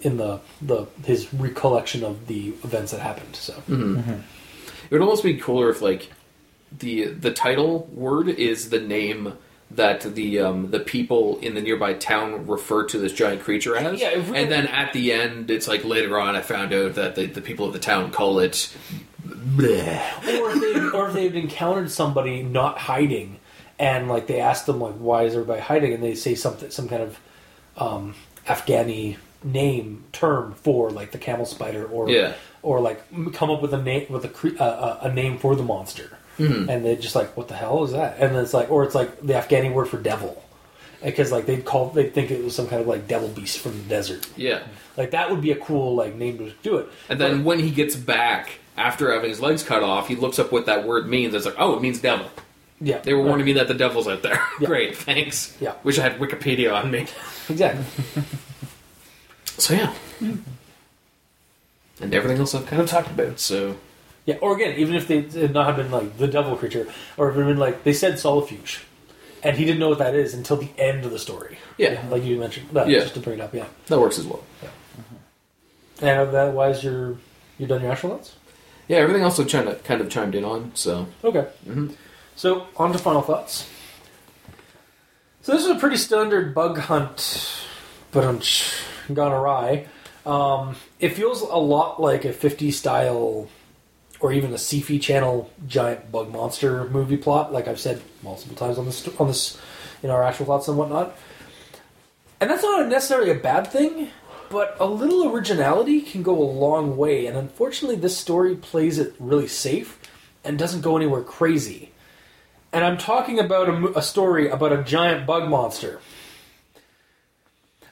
in 0.00 0.16
the 0.16 0.40
the 0.62 0.86
his 1.04 1.32
recollection 1.34 2.04
of 2.04 2.26
the 2.26 2.48
events 2.64 2.90
that 2.92 3.00
happened. 3.00 3.36
So 3.36 3.54
It 3.68 4.90
would 4.90 5.00
almost 5.02 5.22
be 5.22 5.36
cooler 5.36 5.68
if 5.70 5.82
like 5.82 6.10
the 6.76 7.04
the 7.08 7.32
title 7.32 7.86
word 7.92 8.28
is 8.30 8.70
the 8.70 8.80
name 8.80 9.34
that 9.76 10.00
the 10.02 10.40
um, 10.40 10.70
the 10.70 10.80
people 10.80 11.38
in 11.38 11.54
the 11.54 11.60
nearby 11.62 11.94
town 11.94 12.46
refer 12.46 12.84
to 12.86 12.98
this 12.98 13.12
giant 13.12 13.42
creature 13.42 13.76
as. 13.76 14.00
Yeah, 14.00 14.18
we- 14.30 14.36
and 14.36 14.50
then 14.50 14.66
at 14.66 14.92
the 14.92 15.12
end, 15.12 15.50
it's 15.50 15.66
like 15.68 15.84
later 15.84 16.18
on, 16.18 16.36
I 16.36 16.40
found 16.42 16.72
out 16.72 16.94
that 16.94 17.14
the, 17.14 17.26
the 17.26 17.40
people 17.40 17.66
of 17.66 17.72
the 17.72 17.78
town 17.78 18.10
call 18.10 18.38
it. 18.38 18.74
Bleh. 19.26 20.40
or 20.40 20.50
if 20.50 20.60
they 20.60 20.98
or 20.98 21.08
if 21.08 21.14
they've 21.14 21.34
encountered 21.36 21.90
somebody 21.90 22.42
not 22.42 22.78
hiding 22.78 23.38
and 23.78 24.08
like 24.08 24.26
they 24.26 24.40
ask 24.40 24.66
them 24.66 24.80
like 24.80 24.94
why 24.94 25.24
is 25.24 25.34
everybody 25.34 25.60
hiding, 25.60 25.92
and 25.92 26.02
they 26.02 26.14
say 26.14 26.34
something 26.34 26.70
some 26.70 26.88
kind 26.88 27.02
of 27.02 27.18
um, 27.76 28.14
Afghani 28.46 29.16
name 29.42 30.04
term 30.12 30.54
for 30.54 30.90
like 30.90 31.10
the 31.12 31.18
camel 31.18 31.46
spider 31.46 31.84
or 31.86 32.08
Yeah. 32.10 32.34
or 32.62 32.80
like 32.80 33.02
come 33.32 33.50
up 33.50 33.60
with 33.62 33.72
a 33.74 33.82
name 33.82 34.06
with 34.10 34.24
a 34.24 34.62
uh, 34.62 34.98
a 35.02 35.12
name 35.12 35.38
for 35.38 35.56
the 35.56 35.62
monster, 35.62 36.18
Mm-hmm. 36.38 36.68
and 36.68 36.84
they're 36.84 36.96
just 36.96 37.14
like, 37.14 37.36
what 37.36 37.48
the 37.48 37.54
hell 37.54 37.84
is 37.84 37.92
that? 37.92 38.18
And 38.18 38.34
then 38.34 38.42
it's 38.42 38.54
like, 38.54 38.70
or 38.70 38.82
it's 38.84 38.94
like 38.94 39.20
the 39.20 39.34
Afghani 39.34 39.72
word 39.72 39.86
for 39.86 39.98
devil, 39.98 40.42
because 41.02 41.30
like 41.30 41.46
they'd 41.46 41.64
call 41.64 41.90
they'd 41.90 42.12
think 42.12 42.30
it 42.30 42.42
was 42.42 42.54
some 42.54 42.66
kind 42.66 42.80
of 42.82 42.88
like 42.88 43.06
devil 43.06 43.28
beast 43.28 43.58
from 43.60 43.72
the 43.76 43.84
desert. 43.88 44.26
Yeah. 44.36 44.62
Like 44.96 45.12
that 45.12 45.30
would 45.30 45.40
be 45.40 45.52
a 45.52 45.56
cool 45.56 45.94
like 45.94 46.14
name 46.16 46.38
to 46.38 46.50
do 46.62 46.78
it. 46.78 46.88
And 47.08 47.20
then 47.20 47.44
when 47.44 47.58
he 47.60 47.70
gets 47.70 47.94
back 47.96 48.58
after 48.76 49.12
having 49.12 49.30
his 49.30 49.40
legs 49.40 49.62
cut 49.62 49.82
off, 49.82 50.08
he 50.08 50.16
looks 50.16 50.38
up 50.38 50.50
what 50.50 50.66
that 50.66 50.84
word 50.86 51.08
means. 51.08 51.34
It's 51.34 51.46
like, 51.46 51.54
oh, 51.58 51.76
it 51.76 51.82
means 51.82 52.00
devil. 52.00 52.26
Yeah, 52.80 52.98
They 52.98 53.14
were 53.14 53.22
warning 53.22 53.46
me 53.46 53.52
that 53.54 53.68
the 53.68 53.74
devil's 53.74 54.08
out 54.08 54.22
there. 54.22 54.40
Yeah. 54.60 54.66
Great, 54.66 54.96
thanks. 54.96 55.56
Yeah. 55.60 55.74
Wish 55.84 55.98
I 55.98 56.02
had 56.02 56.18
Wikipedia 56.18 56.74
on 56.74 56.90
me. 56.90 57.06
exactly. 57.48 57.84
So 59.56 59.72
yeah. 59.74 59.94
And 62.00 62.12
everything 62.12 62.38
else 62.38 62.54
I've 62.54 62.66
kind 62.66 62.82
of 62.82 62.88
talked 62.88 63.08
about. 63.10 63.38
So 63.38 63.76
Yeah, 64.26 64.36
or 64.40 64.54
again, 64.56 64.78
even 64.78 64.94
if 64.94 65.06
they 65.06 65.20
had 65.22 65.52
not 65.52 65.66
have 65.66 65.76
been 65.76 65.90
like 65.90 66.16
the 66.16 66.26
devil 66.26 66.56
creature, 66.56 66.86
or 67.16 67.30
if 67.30 67.36
it 67.36 67.40
had 67.40 67.46
been 67.46 67.58
like 67.58 67.84
they 67.84 67.92
said 67.92 68.18
solifuge, 68.18 68.84
and 69.42 69.56
he 69.56 69.64
didn't 69.64 69.78
know 69.80 69.90
what 69.90 69.98
that 69.98 70.14
is 70.14 70.32
until 70.32 70.56
the 70.56 70.70
end 70.78 71.04
of 71.04 71.10
the 71.10 71.18
story. 71.18 71.58
Yeah. 71.76 72.02
like 72.10 72.24
you 72.24 72.38
mentioned. 72.38 72.68
That, 72.72 72.88
Yeah. 72.88 73.00
just 73.00 73.14
to 73.14 73.20
bring 73.20 73.38
it 73.38 73.42
up. 73.42 73.52
Yeah, 73.54 73.66
that 73.88 73.98
works 74.00 74.18
as 74.18 74.24
well. 74.26 74.42
Yeah. 74.62 74.68
And 76.00 76.20
otherwise, 76.34 76.82
you're 76.82 77.16
you 77.58 77.66
done 77.66 77.82
your 77.82 77.92
astronauts. 77.94 78.32
Yeah, 78.88 78.98
everything 78.98 79.22
else 79.22 79.38
I've 79.38 79.48
kind 79.48 79.68
of 79.68 79.82
kind 79.84 80.00
of 80.00 80.08
chimed 80.10 80.34
in 80.34 80.44
on. 80.44 80.72
So 80.74 81.06
Okay. 81.22 81.46
Mhm. 81.68 81.94
So, 82.36 82.66
on 82.76 82.92
to 82.92 82.98
final 82.98 83.22
thoughts. 83.22 83.64
So, 85.42 85.52
this 85.52 85.62
is 85.62 85.70
a 85.70 85.76
pretty 85.76 85.96
standard 85.98 86.52
bug 86.54 86.78
hunt, 86.78 87.62
but 88.10 88.24
I'm 88.24 88.40
gone 89.14 89.30
awry. 89.30 89.86
Um, 90.26 90.74
it 90.98 91.10
feels 91.10 91.42
a 91.42 91.56
lot 91.56 92.00
like 92.02 92.24
a 92.24 92.32
50 92.32 92.70
style 92.72 93.48
or 94.24 94.32
even 94.32 94.52
a 94.52 94.54
Sci-Fi 94.54 94.96
channel 94.96 95.50
giant 95.68 96.10
bug 96.10 96.32
monster 96.32 96.88
movie 96.88 97.18
plot, 97.18 97.52
like 97.52 97.68
I've 97.68 97.78
said 97.78 98.00
multiple 98.22 98.56
times 98.56 98.78
on 98.78 98.86
this, 98.86 99.06
on 99.20 99.26
this 99.26 99.60
in 100.02 100.08
our 100.08 100.22
actual 100.22 100.46
thoughts 100.46 100.66
and 100.66 100.78
whatnot. 100.78 101.14
And 102.40 102.48
that's 102.48 102.62
not 102.62 102.88
necessarily 102.88 103.30
a 103.30 103.34
bad 103.34 103.66
thing, 103.66 104.08
but 104.48 104.78
a 104.80 104.86
little 104.86 105.30
originality 105.30 106.00
can 106.00 106.22
go 106.22 106.42
a 106.42 106.42
long 106.42 106.96
way. 106.96 107.26
And 107.26 107.36
unfortunately, 107.36 107.96
this 107.96 108.16
story 108.16 108.56
plays 108.56 108.98
it 108.98 109.14
really 109.18 109.46
safe 109.46 110.00
and 110.42 110.58
doesn't 110.58 110.80
go 110.80 110.96
anywhere 110.96 111.20
crazy. 111.20 111.92
And 112.72 112.82
I'm 112.82 112.96
talking 112.96 113.38
about 113.38 113.68
a, 113.68 113.98
a 113.98 114.02
story 114.02 114.48
about 114.48 114.72
a 114.72 114.82
giant 114.82 115.26
bug 115.26 115.50
monster. 115.50 116.00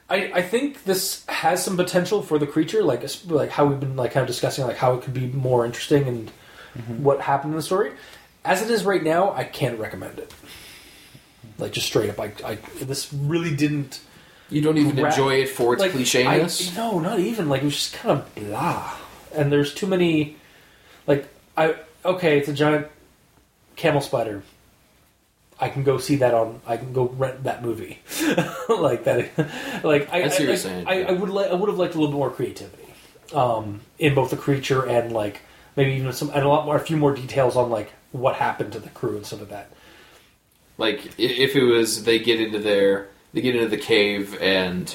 I, 0.09 0.33
I 0.35 0.43
think 0.43 0.85
this 0.85 1.25
has 1.27 1.65
some 1.65 1.77
potential 1.77 2.23
for 2.23 2.39
the 2.39 2.47
creature, 2.47 2.83
like 2.83 3.05
like 3.27 3.51
how 3.51 3.67
we've 3.67 3.81
been 3.81 3.97
like 3.97 4.13
kind 4.13 4.23
of 4.23 4.27
discussing, 4.29 4.67
like 4.67 4.77
how 4.77 4.95
it 4.95 5.03
could 5.03 5.15
be 5.15 5.27
more 5.27 5.65
interesting 5.65 6.07
and 6.07 6.33
mm-hmm. 6.77 7.03
what 7.03 7.21
happened 7.21 7.53
in 7.53 7.57
the 7.57 7.63
story. 7.63 7.93
As 8.45 8.61
it 8.61 8.71
is 8.71 8.85
right 8.85 9.03
now, 9.03 9.33
I 9.33 9.45
can't 9.45 9.79
recommend 9.79 10.19
it. 10.19 10.35
Like 11.59 11.73
just 11.73 11.87
straight 11.87 12.11
up, 12.11 12.21
I, 12.21 12.33
I 12.45 12.55
this 12.81 13.13
really 13.13 13.55
didn't 13.55 14.01
you 14.53 14.61
don't 14.61 14.77
even 14.77 14.97
Ra- 14.97 15.09
enjoy 15.09 15.37
it 15.37 15.49
for 15.49 15.73
its 15.73 15.81
like. 15.81 15.95
I, 16.75 16.77
no, 16.77 16.99
not 16.99 17.19
even 17.19 17.49
like 17.49 17.63
it 17.63 17.67
was 17.67 17.75
just 17.75 17.95
kind 17.95 18.19
of 18.19 18.35
blah. 18.35 18.97
And 19.35 19.51
there's 19.51 19.73
too 19.73 19.87
many. 19.87 20.37
Like 21.07 21.27
I 21.57 21.77
okay, 22.05 22.39
it's 22.39 22.49
a 22.49 22.53
giant 22.53 22.87
camel 23.77 24.03
spider. 24.03 24.43
I 25.63 25.69
can 25.69 25.85
go 25.85 25.97
see 25.99 26.17
that 26.17 26.35
on. 26.35 26.61
I 26.67 26.77
can 26.77 26.93
go 26.93 27.05
rent 27.05 27.45
that 27.45 27.63
movie, 27.63 28.01
like 28.69 29.05
that. 29.05 29.31
Like 29.85 30.13
I, 30.13 30.25
I 30.25 30.29
see 30.29 30.43
what 30.43 30.49
you're 30.49 30.57
saying, 30.57 30.89
I. 30.89 31.05
I 31.05 31.13
would 31.13 31.31
like. 31.31 31.53
I 31.53 31.55
would 31.55 31.69
have 31.69 31.79
liked 31.79 31.95
a 31.95 32.01
little 32.01 32.13
more 32.13 32.31
creativity, 32.31 32.93
um, 33.33 33.81
in 34.01 34.13
both 34.13 34.31
the 34.31 34.37
creature 34.37 34.85
and 34.85 35.13
like 35.13 35.43
maybe 35.77 35.93
even 35.93 36.13
some 36.13 36.31
and 36.31 36.45
a 36.45 36.49
lot 36.49 36.67
more, 36.67 36.75
a 36.75 36.81
few 36.81 36.97
more 36.97 37.15
details 37.15 37.55
on 37.55 37.71
like 37.71 37.93
what 38.11 38.35
happened 38.35 38.73
to 38.73 38.81
the 38.81 38.89
crew 38.89 39.17
and 39.17 39.25
stuff 39.25 39.39
like 39.39 39.51
that. 39.51 39.71
Like 40.79 41.13
if 41.17 41.55
it 41.55 41.63
was 41.63 42.03
they 42.03 42.19
get 42.19 42.41
into 42.41 42.59
their 42.59 43.11
they 43.33 43.41
get 43.41 43.55
into 43.55 43.69
the 43.69 43.77
cave 43.77 44.37
and 44.41 44.93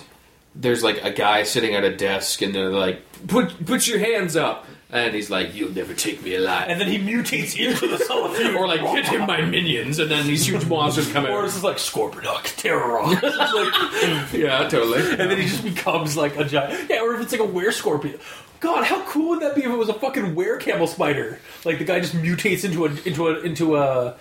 there's 0.53 0.84
like 0.84 1.01
a 1.01 1.11
guy 1.11 1.43
sitting 1.43 1.76
at 1.76 1.86
a 1.86 1.95
desk 1.95 2.41
and 2.41 2.53
they're 2.53 2.72
like 2.72 3.01
put 3.28 3.65
put 3.65 3.88
your 3.88 3.99
hands 3.99 4.36
up 4.36 4.65
and 4.90 5.14
he's 5.14 5.30
like 5.30 5.54
you'll 5.54 5.72
never 5.72 5.94
take 5.94 6.24
me 6.24 6.36
alive 6.36 6.68
And 6.70 6.80
then 6.80 6.88
he 6.88 6.98
mutates 6.98 7.58
into 7.60 7.88
the 7.88 7.98
solifuge, 7.98 8.56
or 8.56 8.68
like 8.68 8.82
hit 8.82 9.06
him 9.06 9.28
my 9.28 9.42
minions 9.42 10.00
and 10.00 10.10
then 10.10 10.26
these 10.28 10.48
huge 10.48 10.66
monsters 10.70 11.12
come 11.12 11.26
in. 11.26 11.32
Or 11.32 11.40
out. 11.40 11.46
it's 11.46 11.54
just 11.54 11.64
like 11.64 11.78
Scorponok, 11.78 12.56
Terror 12.58 13.00
It's 13.04 14.34
like, 14.34 14.34
yeah, 14.34 14.68
totally. 14.70 15.02
and 15.02 15.30
then 15.32 15.38
he 15.38 15.46
just 15.46 15.64
becomes 15.64 16.16
like 16.16 16.38
a 16.38 16.46
giant. 16.46 16.90
Yeah, 16.90 17.02
or 17.02 17.14
if 17.16 17.22
it's 17.22 17.32
like 17.32 17.42
a 17.42 17.46
were 17.46 17.72
scorpion. 17.72 18.20
God, 18.60 18.86
how 18.86 19.02
cool 19.04 19.30
would 19.30 19.42
that 19.42 19.54
be 19.56 19.62
if 19.64 19.68
it 19.70 19.78
was 19.78 19.90
a 19.90 19.94
fucking 19.94 20.34
were 20.34 20.58
camel 20.58 20.88
spider? 20.88 21.40
Like 21.64 21.78
the 21.78 21.86
guy 21.86 22.00
just 22.00 22.16
mutates 22.16 22.64
into 22.64 22.86
a 22.86 22.90
into 23.06 23.28
a 23.28 23.40
into 23.42 23.76
a. 23.78 24.16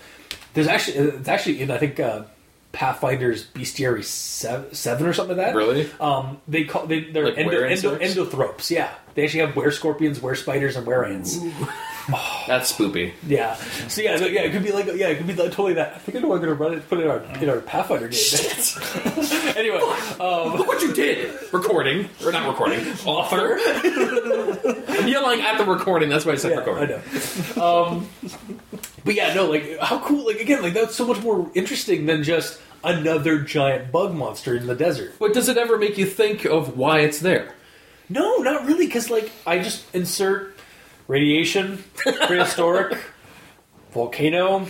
There's 0.53 0.67
actually 0.69 0.99
it's 0.99 1.29
actually 1.29 1.63
in 1.63 1.71
I 1.71 1.79
think 1.79 1.99
uh, 2.01 2.25
Pathfinder's 2.73 3.47
Bestiary 3.47 4.05
seven, 4.05 4.75
seven 4.75 5.07
or 5.07 5.13
something 5.15 5.37
like 5.37 5.47
that. 5.47 5.57
Really? 5.57 5.91
Um, 6.01 6.39
they 6.47 6.65
call 6.65 6.87
they 6.87 7.05
they're 7.11 7.25
Like 7.25 7.39
endo, 7.39 7.63
endo, 7.63 7.99
endothropes. 7.99 8.71
Yeah, 8.71 8.93
they 9.17 9.25
actually 9.25 9.41
have 9.41 9.57
were 9.57 9.71
scorpions, 9.71 10.21
were 10.21 10.35
spiders, 10.35 10.77
and 10.77 10.87
were 10.87 11.05
ants. 11.05 11.39
That's 12.47 12.73
spoopy. 12.73 13.15
Yeah. 13.27 13.55
So 13.89 14.03
yeah, 14.03 14.17
so, 14.19 14.27
yeah, 14.27 14.43
it 14.43 14.53
could 14.53 14.63
be 14.63 14.71
like 14.71 14.87
yeah, 14.95 15.09
it 15.09 15.17
could 15.17 15.27
be 15.27 15.33
like 15.33 15.51
totally 15.51 15.75
that. 15.75 15.95
I 15.95 15.99
think 15.99 16.19
I 16.19 16.21
know 16.21 16.35
I'm 16.35 16.41
gonna 16.41 16.55
run 16.55 16.75
it, 16.75 16.89
put 16.89 17.01
it 17.01 17.05
in 17.05 17.11
our 17.11 17.23
in 17.43 17.49
our 17.49 17.61
Pathfinder 17.61 18.09
game. 18.09 19.57
anyway, 19.57 19.79
um, 20.21 20.59
Look 20.59 20.69
what 20.69 20.83
you 20.83 20.93
did! 20.93 21.35
Recording. 21.53 22.09
Or 22.25 22.31
not 22.31 22.47
recording. 22.47 22.87
Author. 23.07 23.59
I'm 24.89 25.09
yelling 25.09 25.41
at 25.41 25.59
the 25.59 25.65
recording, 25.65 26.11
that's 26.11 26.25
why 26.25 26.33
I 26.33 26.37
said 26.37 26.53
yeah, 26.53 26.59
recording. 26.59 26.95
I 26.95 27.57
know. 27.57 27.67
Um, 27.67 28.09
but 29.05 29.15
yeah, 29.15 29.35
no, 29.35 29.47
like 29.47 29.79
how 29.81 29.99
cool! 30.01 30.27
Like 30.27 30.41
again, 30.41 30.63
like 30.63 30.75
that's 30.75 30.95
so 30.95 31.07
much 31.07 31.23
more 31.23 31.51
interesting 31.55 32.07
than 32.07 32.23
just 32.23 32.61
another 32.85 33.41
giant 33.41 33.91
bug 33.91 34.15
monster 34.15 34.55
in 34.55 34.67
the 34.67 34.77
desert. 34.77 35.15
But 35.19 35.33
does 35.33 35.49
it 35.49 35.57
ever 35.57 35.79
make 35.79 35.99
you 35.99 36.07
think 36.07 36.45
of 36.45 36.77
why 36.77 37.01
it's 37.01 37.19
there? 37.19 37.55
No, 38.09 38.37
not 38.39 38.67
really, 38.67 38.87
because 38.87 39.11
like 39.11 39.31
I 39.47 39.59
just 39.59 39.85
insert 39.95 40.57
radiation, 41.09 41.83
prehistoric, 41.97 42.99
volcano, 43.93 44.67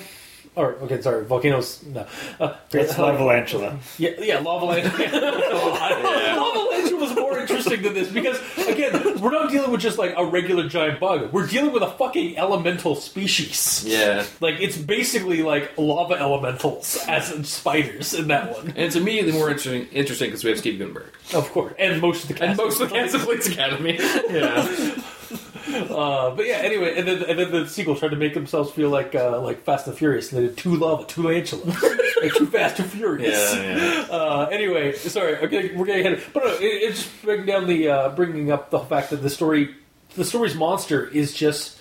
or 0.57 0.73
okay, 0.83 1.01
sorry, 1.03 1.25
volcanoes. 1.25 1.85
No, 1.85 2.07
uh, 2.41 2.55
It's 2.73 2.95
Lavalantula. 2.95 3.79
Yeah, 3.99 4.11
yeah, 4.19 4.39
lava 4.41 4.65
lantern. 4.65 5.13
lava 5.13 6.59
lantern 6.71 7.01
was 7.01 7.15
more 7.15 7.39
interesting 7.39 7.83
than 7.83 7.95
this 7.95 8.11
because 8.11 8.41
again, 8.67 9.21
we're 9.21 9.31
not 9.31 9.51
dealing 9.51 9.71
with 9.71 9.81
just 9.81 9.99
like 9.99 10.15
a 10.17 10.25
regular 10.25 10.69
giant 10.69 10.99
bug. 10.99 11.33
We're 11.33 11.47
dealing 11.47 11.73
with 11.73 11.83
a 11.83 11.91
fucking 11.91 12.37
elemental 12.39 12.95
species. 12.97 13.85
Yeah. 13.87 14.25
Like 14.41 14.57
it's 14.61 14.77
basically 14.79 15.43
like 15.43 15.73
lava 15.77 16.15
elementals 16.15 16.99
as 17.07 17.31
in 17.31 17.45
spiders 17.45 18.15
in 18.15 18.29
that 18.29 18.53
one. 18.53 18.69
And 18.69 18.79
it's 18.79 18.97
immediately 18.97 19.33
more 19.33 19.51
interesting 19.51 19.87
interesting 19.93 20.29
because 20.29 20.43
we 20.43 20.51
have 20.51 20.59
Steve 20.59 20.79
Guttenberg. 20.79 21.13
Of 21.35 21.51
course, 21.53 21.75
and 21.79 22.01
most 22.01 22.23
of 22.23 22.29
the 22.29 22.35
cast 22.35 22.49
And 22.49 22.57
most 22.57 22.81
of 22.81 22.89
the 22.89 22.95
cast 22.95 23.15
of 23.15 23.23
Police 23.23 23.47
Academy. 23.49 23.99
Yeah. 24.31 25.03
Uh, 25.66 26.31
but 26.31 26.47
yeah, 26.47 26.59
anyway, 26.59 26.97
and 26.97 27.09
then 27.09 27.22
and 27.24 27.39
then 27.39 27.51
the 27.51 27.68
sequel 27.68 27.97
tried 27.97 28.11
to 28.11 28.16
make 28.16 28.35
themselves 28.35 28.70
feel 28.70 28.89
like 28.89 29.14
uh, 29.16 29.41
like 29.41 29.64
Fast 29.64 29.89
and 29.89 29.97
Furious. 29.99 30.33
And 30.33 30.41
they 30.41 30.47
did 30.47 30.57
two 30.57 30.77
lava, 30.77 31.05
two 31.07 31.22
angelas, 31.22 32.22
like 32.22 32.35
too 32.37 32.47
fast, 32.47 32.77
too 32.77 32.85
furious. 32.85 33.55
yeah. 33.57 34.07
Uh, 34.09 34.49
anyway, 34.53 34.93
sorry, 34.95 35.37
okay, 35.39 35.74
we're 35.74 35.87
getting 35.87 36.07
ahead. 36.07 36.22
But 36.33 36.45
no, 36.45 36.51
it, 36.55 36.62
it's 36.62 37.03
just 37.03 37.22
bringing 37.22 37.47
down 37.47 37.66
the 37.66 37.89
uh, 37.89 38.09
bringing 38.11 38.53
up 38.53 38.70
the 38.70 38.79
fact 38.79 39.11
that 39.11 39.16
the 39.16 39.31
story, 39.31 39.74
the 40.14 40.24
story's 40.24 40.55
monster 40.55 41.09
is 41.09 41.35
just 41.35 41.81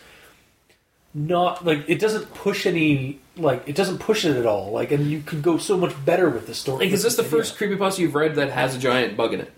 not 1.13 1.63
like 1.63 1.85
it 1.87 1.99
doesn't 1.99 2.33
push 2.33 2.65
any 2.65 3.19
like 3.37 3.63
it 3.67 3.75
doesn't 3.75 3.99
push 3.99 4.25
it 4.25 4.35
at 4.35 4.45
all. 4.45 4.71
Like, 4.71 4.91
and 4.91 5.09
you 5.09 5.21
could 5.21 5.43
go 5.43 5.57
so 5.57 5.77
much 5.77 5.93
better 6.05 6.29
with 6.29 6.47
the 6.47 6.55
story. 6.55 6.85
Like, 6.85 6.93
is 6.93 7.03
this 7.03 7.15
the 7.15 7.23
first 7.23 7.57
creepypasta 7.57 7.99
you've 7.99 8.15
read 8.15 8.35
that 8.35 8.49
has 8.49 8.75
a 8.75 8.79
giant 8.79 9.15
bug 9.15 9.33
in 9.33 9.41
it? 9.41 9.53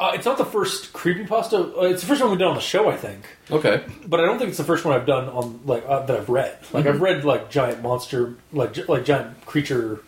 Uh, 0.00 0.12
it's 0.14 0.24
not 0.24 0.38
the 0.38 0.44
first 0.46 0.94
creepypasta. 0.94 1.76
Uh, 1.76 1.80
it's 1.82 2.00
the 2.00 2.06
first 2.08 2.22
one 2.22 2.30
we've 2.30 2.38
done 2.38 2.48
on 2.48 2.54
the 2.54 2.60
show, 2.62 2.88
I 2.88 2.96
think. 2.96 3.26
Okay. 3.50 3.84
But 4.06 4.18
I 4.20 4.24
don't 4.24 4.38
think 4.38 4.48
it's 4.48 4.56
the 4.58 4.64
first 4.64 4.84
one 4.84 4.94
I've 4.98 5.04
done 5.06 5.28
on 5.28 5.60
like 5.66 5.84
uh, 5.86 6.06
that 6.06 6.16
I've 6.16 6.28
read. 6.30 6.56
Like 6.72 6.84
Mm-hmm. 6.84 6.94
I've 6.94 7.00
read 7.02 7.24
like 7.24 7.50
giant 7.50 7.82
monster, 7.82 8.34
like 8.52 8.72
gi- 8.72 8.84
like 8.84 9.04
giant 9.04 9.44
creature 9.44 10.00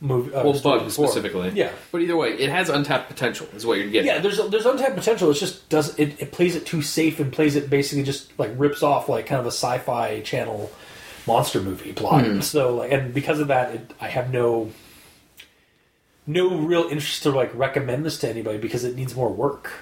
movie. 0.00 0.34
Uh, 0.34 0.42
Well, 0.44 0.88
specifically. 0.90 1.50
Yeah, 1.54 1.70
But 1.92 2.02
either 2.02 2.16
way, 2.16 2.30
it 2.30 2.50
has 2.50 2.68
untapped 2.68 3.08
potential, 3.08 3.46
is 3.54 3.64
what 3.64 3.78
you're 3.78 3.88
getting. 3.90 4.08
yeah. 4.08 4.18
There's 4.18 4.38
there's 4.50 4.66
untapped 4.66 4.96
potential. 4.96 5.30
It's 5.30 5.38
just 5.40 5.68
does 5.68 5.96
it, 5.98 6.20
it 6.20 6.32
plays 6.32 6.56
it 6.56 6.66
too 6.66 6.82
safe 6.82 7.20
and 7.20 7.32
plays 7.32 7.54
it 7.54 7.70
basically 7.70 8.02
just 8.02 8.36
like 8.40 8.50
rips 8.56 8.82
off 8.82 9.08
like 9.08 9.26
kind 9.26 9.38
of 9.40 9.46
a 9.46 9.52
sci-fi 9.52 10.20
channel 10.22 10.70
monster 11.28 11.60
movie 11.60 11.92
plot. 11.92 12.24
Hmm. 12.24 12.40
So 12.40 12.74
like, 12.76 12.90
and 12.90 13.14
because 13.14 13.38
of 13.38 13.48
that, 13.48 13.74
it, 13.74 13.94
I 14.00 14.08
have 14.08 14.32
no 14.32 14.70
no 16.28 16.56
real 16.58 16.82
interest 16.84 17.22
to 17.24 17.30
like 17.30 17.50
recommend 17.54 18.04
this 18.04 18.18
to 18.18 18.28
anybody 18.28 18.58
because 18.58 18.84
it 18.84 18.94
needs 18.94 19.16
more 19.16 19.30
work. 19.30 19.72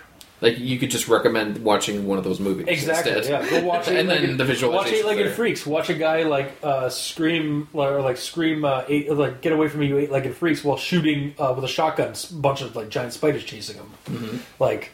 Like 0.40 0.58
you 0.58 0.78
could 0.78 0.90
just 0.90 1.08
recommend 1.08 1.58
watching 1.58 2.06
one 2.06 2.18
of 2.18 2.24
those 2.24 2.40
movies 2.40 2.66
Exactly. 2.68 3.12
instead. 3.12 3.44
Yeah. 3.44 3.60
Go 3.60 3.66
watch 3.66 3.88
it. 3.88 3.96
and 3.98 4.08
then 4.08 4.36
the 4.36 4.44
Watch 4.44 4.52
visualization. 4.52 4.98
Eight-Legged 4.98 5.32
Freaks. 5.32 5.66
Watch 5.66 5.90
a 5.90 5.94
guy 5.94 6.22
like 6.22 6.52
uh, 6.62 6.88
scream 6.88 7.68
or 7.72 8.00
like 8.00 8.16
scream 8.16 8.64
uh, 8.64 8.84
eight, 8.86 9.10
like 9.10 9.40
get 9.40 9.52
away 9.52 9.68
from 9.68 9.80
me, 9.80 9.88
you 9.88 9.98
eight-legged 9.98 10.36
freaks, 10.36 10.62
while 10.62 10.76
shooting 10.76 11.34
uh, 11.38 11.52
with 11.54 11.64
a 11.64 11.68
shotgun, 11.68 12.12
a 12.30 12.34
bunch 12.34 12.62
of 12.62 12.76
like 12.76 12.90
giant 12.90 13.12
spiders 13.12 13.44
chasing 13.44 13.76
him. 13.76 13.90
Mm-hmm. 14.06 14.36
Like, 14.62 14.92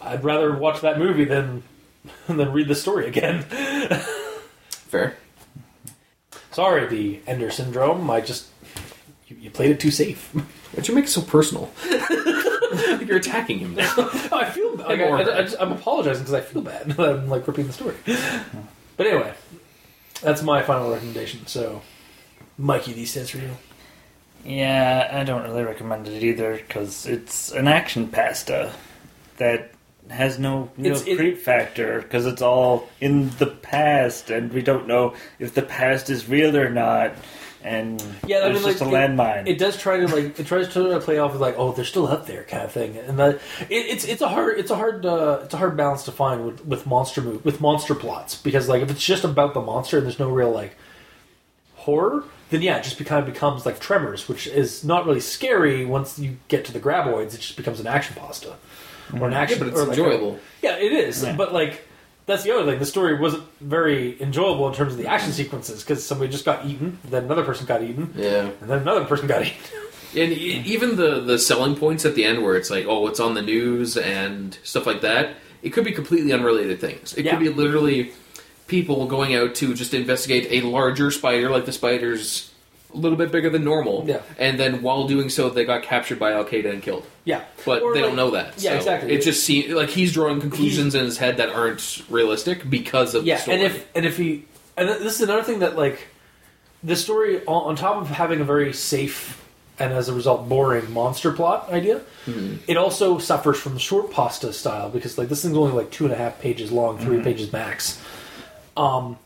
I'd 0.00 0.22
rather 0.24 0.54
watch 0.54 0.82
that 0.82 0.98
movie 0.98 1.24
than 1.24 1.62
than 2.28 2.52
read 2.52 2.68
the 2.68 2.74
story 2.74 3.08
again. 3.08 3.42
Fair. 3.42 5.16
Sorry, 6.50 7.20
TheEnderSyndrome. 7.26 8.10
I 8.10 8.20
just 8.20 8.48
you, 9.26 9.36
you 9.40 9.50
played 9.50 9.70
it 9.70 9.80
too 9.80 9.90
safe. 9.90 10.32
Why'd 10.72 10.88
you 10.88 10.94
make 10.94 11.04
it 11.04 11.08
so 11.10 11.22
personal? 11.22 11.70
Like 11.90 13.06
You're 13.06 13.18
attacking 13.18 13.58
him 13.58 13.74
now. 13.74 13.92
I 14.32 14.48
feel 14.50 14.74
like 14.76 15.00
I, 15.00 15.04
I, 15.04 15.38
I 15.38 15.42
just, 15.42 15.56
I'm 15.60 15.72
apologizing 15.72 16.22
because 16.24 16.34
I 16.34 16.40
feel 16.40 16.62
bad. 16.62 16.86
that 16.92 17.00
I'm 17.10 17.28
like 17.28 17.46
ripping 17.46 17.66
the 17.66 17.72
story. 17.72 17.96
But 18.96 19.06
anyway, 19.06 19.34
that's 20.22 20.42
my 20.42 20.62
final 20.62 20.90
recommendation. 20.90 21.46
So, 21.46 21.82
Mikey, 22.58 22.92
these 22.94 23.10
stands 23.10 23.30
for 23.30 23.38
you. 23.38 23.50
Yeah, 24.44 25.08
I 25.12 25.24
don't 25.24 25.42
really 25.42 25.62
recommend 25.64 26.08
it 26.08 26.22
either 26.22 26.56
because 26.56 27.06
it's 27.06 27.52
an 27.52 27.68
action 27.68 28.08
pasta 28.08 28.72
that 29.36 29.70
has 30.10 30.38
no 30.38 30.70
real 30.76 30.92
It's- 30.92 31.06
it- 31.06 31.16
creep 31.16 31.38
factor 31.38 32.00
because 32.02 32.26
it's 32.26 32.42
all 32.42 32.88
in 33.00 33.30
the 33.38 33.46
past 33.46 34.30
and 34.30 34.52
we 34.52 34.60
don't 34.62 34.86
know 34.88 35.14
if 35.38 35.54
the 35.54 35.62
past 35.62 36.10
is 36.10 36.28
real 36.28 36.56
or 36.56 36.68
not. 36.70 37.12
And 37.64 38.02
Yeah, 38.26 38.38
I 38.38 38.48
it's 38.50 38.60
mean, 38.64 38.72
just 38.72 38.80
like, 38.80 38.90
a 38.90 38.94
landmine. 38.94 39.46
It 39.46 39.58
does 39.58 39.76
try 39.76 39.98
to 39.98 40.08
like 40.08 40.38
it 40.38 40.46
tries 40.46 40.72
to 40.74 40.98
play 41.00 41.18
off 41.18 41.34
of 41.34 41.40
like 41.40 41.54
oh 41.58 41.72
they're 41.72 41.84
still 41.84 42.06
up 42.08 42.26
there 42.26 42.42
kind 42.44 42.64
of 42.64 42.72
thing, 42.72 42.96
and 42.96 43.18
that 43.18 43.36
it, 43.68 43.70
it's 43.70 44.04
it's 44.04 44.20
a 44.22 44.28
hard 44.28 44.58
it's 44.58 44.70
a 44.70 44.76
hard 44.76 45.06
uh, 45.06 45.40
it's 45.44 45.54
a 45.54 45.56
hard 45.58 45.76
balance 45.76 46.04
to 46.04 46.12
find 46.12 46.44
with 46.44 46.64
with 46.66 46.86
monster 46.86 47.20
move 47.20 47.44
with 47.44 47.60
monster 47.60 47.94
plots 47.94 48.36
because 48.36 48.68
like 48.68 48.82
if 48.82 48.90
it's 48.90 49.04
just 49.04 49.22
about 49.24 49.54
the 49.54 49.60
monster 49.60 49.98
and 49.98 50.06
there's 50.06 50.18
no 50.18 50.28
real 50.30 50.50
like 50.50 50.74
horror, 51.76 52.24
then 52.50 52.62
yeah, 52.62 52.76
it 52.78 52.84
just 52.84 52.98
be, 52.98 53.04
kind 53.04 53.26
of 53.26 53.32
becomes 53.32 53.64
like 53.66 53.80
Tremors, 53.80 54.28
which 54.28 54.46
is 54.46 54.84
not 54.84 55.06
really 55.06 55.20
scary 55.20 55.84
once 55.84 56.18
you 56.18 56.36
get 56.48 56.64
to 56.66 56.72
the 56.72 56.80
graboids. 56.80 57.34
It 57.34 57.40
just 57.40 57.56
becomes 57.56 57.80
an 57.80 57.86
action 57.86 58.14
pasta 58.16 58.54
or 59.18 59.26
an 59.26 59.32
Yeah, 59.32 59.40
action, 59.40 59.58
but 59.58 59.68
it's 59.68 59.78
or 59.80 59.84
like 59.86 59.98
enjoyable. 59.98 60.38
yeah, 60.62 60.76
it 60.76 60.92
is. 60.92 61.22
Yeah. 61.24 61.34
But 61.36 61.52
like, 61.52 61.86
that's 62.26 62.42
the 62.44 62.54
other 62.54 62.70
thing. 62.70 62.78
The 62.78 62.86
story 62.86 63.18
wasn't 63.18 63.44
very 63.60 64.20
enjoyable 64.22 64.68
in 64.68 64.74
terms 64.74 64.92
of 64.92 64.98
the 64.98 65.06
action 65.06 65.32
sequences 65.32 65.82
because 65.82 66.04
somebody 66.04 66.30
just 66.30 66.44
got 66.44 66.64
eaten, 66.66 66.98
then 67.04 67.24
another 67.24 67.44
person 67.44 67.66
got 67.66 67.82
eaten, 67.82 68.12
Yeah. 68.16 68.50
and 68.60 68.70
then 68.70 68.78
another 68.80 69.04
person 69.04 69.26
got 69.26 69.42
eaten. 69.42 69.56
And 70.14 70.30
e- 70.30 70.62
even 70.66 70.96
the 70.96 71.20
the 71.20 71.38
selling 71.38 71.74
points 71.74 72.04
at 72.04 72.14
the 72.14 72.24
end, 72.26 72.42
where 72.42 72.54
it's 72.54 72.68
like, 72.68 72.84
oh, 72.86 73.06
it's 73.08 73.18
on 73.18 73.32
the 73.32 73.40
news 73.40 73.96
and 73.96 74.58
stuff 74.62 74.84
like 74.86 75.00
that, 75.00 75.36
it 75.62 75.70
could 75.70 75.84
be 75.84 75.92
completely 75.92 76.34
unrelated 76.34 76.80
things. 76.82 77.14
It 77.14 77.24
Yeah. 77.24 77.30
could 77.30 77.40
be 77.40 77.48
literally 77.48 78.12
people 78.66 79.06
going 79.06 79.34
out 79.34 79.54
to 79.54 79.72
just 79.72 79.94
investigate 79.94 80.48
a 80.50 80.66
larger 80.66 81.10
spider, 81.10 81.48
like 81.48 81.64
the 81.64 81.72
spider's 81.72 82.50
a 82.92 82.96
little 82.96 83.16
bit 83.18 83.32
bigger 83.32 83.48
than 83.50 83.64
normal. 83.64 84.04
Yeah. 84.06 84.20
And 84.38 84.58
then 84.60 84.82
while 84.82 85.06
doing 85.06 85.28
so, 85.30 85.48
they 85.48 85.64
got 85.64 85.82
captured 85.82 86.18
by 86.18 86.32
Al 86.32 86.44
Qaeda 86.44 86.70
and 86.72 86.82
killed. 86.82 87.04
Yeah, 87.24 87.42
But 87.64 87.82
Or, 87.82 87.94
they 87.94 88.00
like- 88.00 88.08
don't 88.10 88.16
know 88.16 88.30
that. 88.32 88.54
Yeah, 88.58 88.70
So 88.72 88.76
exactly. 88.78 89.12
It 89.12 89.22
just 89.22 89.44
seems 89.44 89.72
like 89.72 89.90
he's 89.90 90.12
drawing 90.12 90.40
conclusions 90.40 90.94
in 90.94 91.04
his 91.04 91.18
head 91.18 91.36
that 91.38 91.48
aren't 91.50 92.02
realistic 92.10 92.68
because 92.68 93.14
of 93.14 93.24
Yeah, 93.24 93.36
the 93.36 93.42
story. 93.42 93.56
and 93.56 93.64
if 93.66 93.86
and 93.94 94.04
if 94.06 94.16
he 94.16 94.44
and 94.76 94.88
th- 94.88 95.00
this 95.00 95.14
is 95.16 95.20
another 95.22 95.42
thing 95.42 95.60
that 95.60 95.76
like 95.76 96.08
the 96.82 96.96
story 96.96 97.44
on, 97.46 97.76
top 97.76 98.00
of 98.02 98.08
having 98.08 98.40
a 98.40 98.44
very 98.44 98.72
safe 98.72 99.38
and 99.78 99.92
as 99.92 100.08
a 100.08 100.12
result 100.12 100.48
boring 100.48 100.92
monster 100.92 101.30
plot 101.32 101.70
idea, 101.72 102.00
it 102.66 102.76
also 102.76 103.18
suffers 103.18 103.56
from 103.58 103.74
the 103.74 103.80
short 103.80 104.10
pasta 104.10 104.52
style 104.52 104.88
because 104.90 105.16
like 105.16 105.28
this 105.28 105.42
thing's 105.42 105.56
only 105.56 105.72
like 105.72 105.90
two 105.90 106.04
and 106.04 106.12
a 106.12 106.16
half 106.16 106.40
pages 106.40 106.70
long, 106.72 106.98
3 106.98 107.20
pages 107.22 107.52
max. 107.52 108.00
Um, 108.76 109.16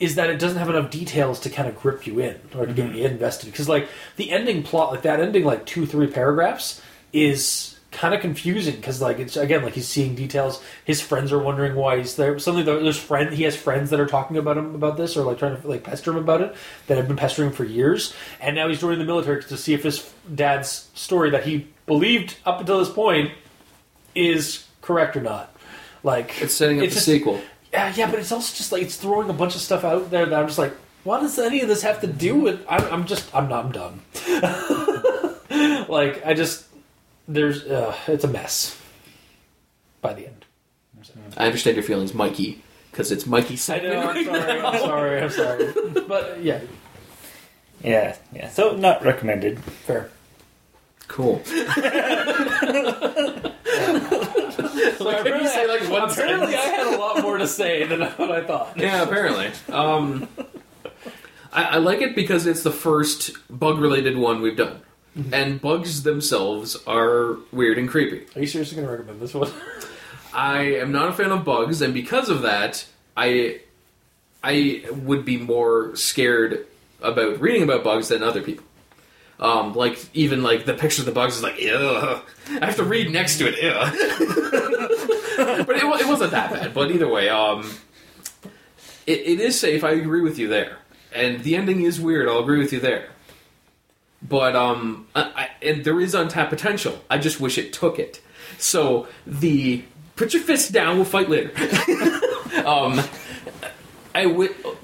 is 0.00 0.16
that 0.16 0.28
it 0.30 0.38
doesn't 0.38 0.58
have 0.58 0.68
enough 0.68 0.90
details 0.90 1.40
to 1.40 1.50
kind 1.50 1.68
of 1.68 1.76
grip 1.80 2.06
you 2.06 2.18
in 2.18 2.38
or 2.56 2.66
to 2.66 2.72
get 2.72 2.86
mm-hmm. 2.86 2.96
you 2.96 3.06
invested 3.06 3.46
because 3.50 3.68
like 3.68 3.88
the 4.16 4.30
ending 4.30 4.62
plot 4.62 4.90
like 4.90 5.02
that 5.02 5.20
ending 5.20 5.44
like 5.44 5.64
two 5.66 5.86
three 5.86 6.06
paragraphs 6.06 6.82
is 7.12 7.78
kind 7.92 8.12
of 8.12 8.20
confusing 8.20 8.74
because 8.74 9.00
like 9.00 9.20
it's 9.20 9.36
again 9.36 9.62
like 9.62 9.74
he's 9.74 9.86
seeing 9.86 10.16
details 10.16 10.60
his 10.84 11.00
friends 11.00 11.32
are 11.32 11.38
wondering 11.38 11.76
why 11.76 11.96
he's 11.96 12.16
there 12.16 12.36
suddenly 12.40 12.64
there- 12.64 12.82
there's 12.82 12.98
friend 12.98 13.32
he 13.32 13.44
has 13.44 13.54
friends 13.54 13.90
that 13.90 14.00
are 14.00 14.06
talking 14.06 14.36
about 14.36 14.58
him 14.58 14.74
about 14.74 14.96
this 14.96 15.16
or 15.16 15.22
like 15.22 15.38
trying 15.38 15.60
to 15.60 15.68
like 15.68 15.84
pester 15.84 16.10
him 16.10 16.16
about 16.16 16.40
it 16.40 16.56
that 16.88 16.96
have 16.96 17.06
been 17.06 17.16
pestering 17.16 17.50
him 17.50 17.54
for 17.54 17.64
years 17.64 18.12
and 18.40 18.56
now 18.56 18.66
he's 18.68 18.80
joining 18.80 18.98
the 18.98 19.04
military 19.04 19.40
to 19.44 19.56
see 19.56 19.74
if 19.74 19.84
his 19.84 20.12
dad's 20.34 20.90
story 20.94 21.30
that 21.30 21.44
he 21.44 21.68
believed 21.86 22.36
up 22.44 22.58
until 22.58 22.80
this 22.80 22.90
point 22.90 23.30
is 24.16 24.66
correct 24.82 25.16
or 25.16 25.20
not 25.20 25.54
like 26.02 26.42
it's 26.42 26.54
setting 26.54 26.78
up 26.80 26.84
it's 26.84 26.94
the 26.94 26.98
just- 26.98 27.06
sequel. 27.06 27.40
Yeah, 27.74 27.92
yeah, 27.96 28.10
but 28.10 28.18
it's 28.20 28.30
also 28.32 28.54
just 28.56 28.70
like 28.72 28.82
it's 28.82 28.96
throwing 28.96 29.28
a 29.28 29.32
bunch 29.32 29.54
of 29.56 29.60
stuff 29.60 29.82
out 29.84 30.10
there 30.10 30.24
that 30.26 30.38
I'm 30.40 30.46
just 30.46 30.58
like, 30.58 30.72
what 31.02 31.20
does 31.20 31.38
any 31.38 31.60
of 31.60 31.68
this 31.68 31.82
have 31.82 32.00
to 32.02 32.06
do 32.06 32.36
with? 32.36 32.64
I'm, 32.68 32.84
I'm 32.92 33.04
just, 33.04 33.34
I'm 33.34 33.48
not, 33.48 33.64
I'm 33.66 33.72
done. 33.72 34.00
like, 35.88 36.24
I 36.24 36.34
just, 36.34 36.66
there's, 37.26 37.64
uh, 37.64 37.94
it's 38.06 38.22
a 38.24 38.28
mess 38.28 38.80
by 40.00 40.14
the 40.14 40.26
end. 40.26 40.44
I 41.36 41.46
understand 41.46 41.76
your 41.76 41.82
feelings, 41.82 42.14
Mikey, 42.14 42.62
because 42.90 43.10
it's 43.12 43.26
Mikey 43.26 43.54
I 43.54 43.56
segment. 43.56 43.94
know. 43.94 44.00
I'm 44.00 44.24
sorry. 44.78 45.20
I'm 45.20 45.30
sorry. 45.30 45.66
I'm 45.68 45.74
sorry. 45.74 46.00
But 46.06 46.42
yeah, 46.42 46.60
yeah, 47.82 48.16
yeah. 48.32 48.48
So 48.50 48.76
not 48.76 49.02
recommended. 49.04 49.58
fair. 49.58 50.10
Cool. 51.08 51.42
So 54.98 55.22
can 55.22 55.42
you 55.42 55.48
say, 55.48 55.66
like, 55.66 55.82
one 55.90 56.10
apparently, 56.10 56.54
I 56.54 56.60
had 56.60 56.94
a 56.94 56.98
lot 56.98 57.22
more 57.22 57.38
to 57.38 57.46
say 57.46 57.84
than 57.84 58.00
what 58.16 58.30
I 58.30 58.44
thought. 58.44 58.78
Yeah, 58.78 59.02
apparently. 59.02 59.50
Um, 59.72 60.28
I, 61.52 61.64
I 61.64 61.76
like 61.78 62.00
it 62.00 62.14
because 62.14 62.46
it's 62.46 62.62
the 62.62 62.70
first 62.72 63.32
bug 63.50 63.78
related 63.78 64.16
one 64.16 64.40
we've 64.42 64.56
done. 64.56 64.80
And 65.32 65.60
bugs 65.60 66.02
themselves 66.02 66.76
are 66.88 67.36
weird 67.52 67.78
and 67.78 67.88
creepy. 67.88 68.26
Are 68.34 68.40
you 68.40 68.48
seriously 68.48 68.74
going 68.74 68.88
to 68.88 68.92
recommend 68.92 69.20
this 69.20 69.32
one? 69.32 69.48
I 70.32 70.62
am 70.76 70.90
not 70.90 71.08
a 71.08 71.12
fan 71.12 71.30
of 71.30 71.44
bugs, 71.44 71.80
and 71.80 71.94
because 71.94 72.28
of 72.28 72.42
that, 72.42 72.84
I 73.16 73.60
I 74.42 74.84
would 74.90 75.24
be 75.24 75.36
more 75.36 75.94
scared 75.94 76.66
about 77.00 77.40
reading 77.40 77.62
about 77.62 77.84
bugs 77.84 78.08
than 78.08 78.24
other 78.24 78.42
people. 78.42 78.64
Um, 79.38 79.74
like 79.74 79.98
even 80.14 80.42
like 80.42 80.64
the 80.64 80.74
picture 80.74 81.02
of 81.02 81.06
the 81.06 81.12
bugs 81.12 81.36
is 81.36 81.42
like, 81.42 81.60
ugh. 81.72 82.22
I 82.60 82.66
have 82.66 82.76
to 82.76 82.84
read 82.84 83.10
next 83.10 83.38
to 83.38 83.46
it, 83.46 83.56
ugh. 83.64 84.73
but 85.66 85.70
it, 85.76 85.82
it 85.82 86.06
wasn't 86.06 86.30
that 86.32 86.52
bad. 86.52 86.74
But 86.74 86.90
either 86.90 87.08
way, 87.08 87.28
um, 87.28 87.70
it, 89.06 89.20
it 89.20 89.40
is 89.40 89.58
safe. 89.58 89.84
I 89.84 89.90
agree 89.92 90.20
with 90.22 90.38
you 90.38 90.48
there, 90.48 90.78
and 91.14 91.42
the 91.42 91.56
ending 91.56 91.82
is 91.82 92.00
weird. 92.00 92.28
I'll 92.28 92.40
agree 92.40 92.58
with 92.58 92.72
you 92.72 92.80
there. 92.80 93.08
But 94.26 94.56
um, 94.56 95.06
I, 95.14 95.22
I, 95.22 95.50
and 95.66 95.84
there 95.84 96.00
is 96.00 96.14
untapped 96.14 96.50
potential. 96.50 96.98
I 97.10 97.18
just 97.18 97.40
wish 97.40 97.58
it 97.58 97.72
took 97.72 97.98
it. 97.98 98.20
So 98.58 99.06
the 99.26 99.84
put 100.16 100.32
your 100.32 100.42
fist 100.42 100.72
down. 100.72 100.96
We'll 100.96 101.04
fight 101.04 101.28
later. 101.28 101.50
um, 102.66 103.00
I 104.14 104.26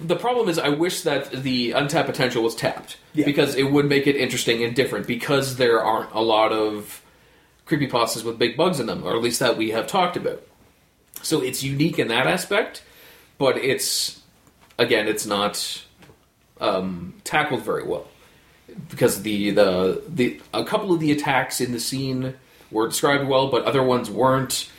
the 0.01 0.17
problem 0.17 0.49
is 0.49 0.59
I 0.59 0.71
wish 0.71 1.03
that 1.03 1.31
the 1.31 1.73
untapped 1.73 2.09
potential 2.09 2.43
was 2.43 2.55
tapped 2.57 2.97
Yeah. 3.15 3.25
because 3.25 3.55
it 3.55 3.65
would 3.65 3.87
make 3.87 4.07
it 4.07 4.17
interesting 4.17 4.65
and 4.65 4.75
different 4.75 5.07
because 5.07 5.57
there 5.57 5.83
aren't 5.83 6.13
a 6.13 6.21
lot 6.21 6.53
of 6.53 7.01
creepypastas 7.71 8.25
with 8.25 8.39
big 8.39 8.57
bugs 8.57 8.81
in 8.81 8.87
them, 8.87 9.05
or 9.05 9.15
at 9.17 9.23
least 9.23 9.39
that 9.41 9.57
we 9.57 9.71
have 9.71 9.87
talked 9.87 10.17
about. 10.17 10.43
So 11.23 11.41
it's 11.41 11.63
unique 11.63 11.99
in 11.99 12.09
that 12.09 12.27
aspect, 12.27 12.83
but 13.39 13.57
it's 13.57 14.21
again, 14.79 15.07
it's 15.09 15.27
not 15.27 15.85
um, 16.61 17.15
tackled 17.25 17.63
very 17.63 17.85
well 17.85 18.09
because 18.89 19.23
the, 19.23 19.51
the 19.51 20.03
the 20.09 20.41
a 20.55 20.65
couple 20.65 20.93
of 20.93 21.01
the 21.01 21.13
attacks 21.13 21.61
in 21.61 21.73
the 21.73 21.81
scene 21.81 22.35
were 22.71 22.89
described 22.89 23.27
well, 23.29 23.49
but 23.51 23.65
other 23.65 23.83
ones 23.83 24.11
weren't, 24.11 24.71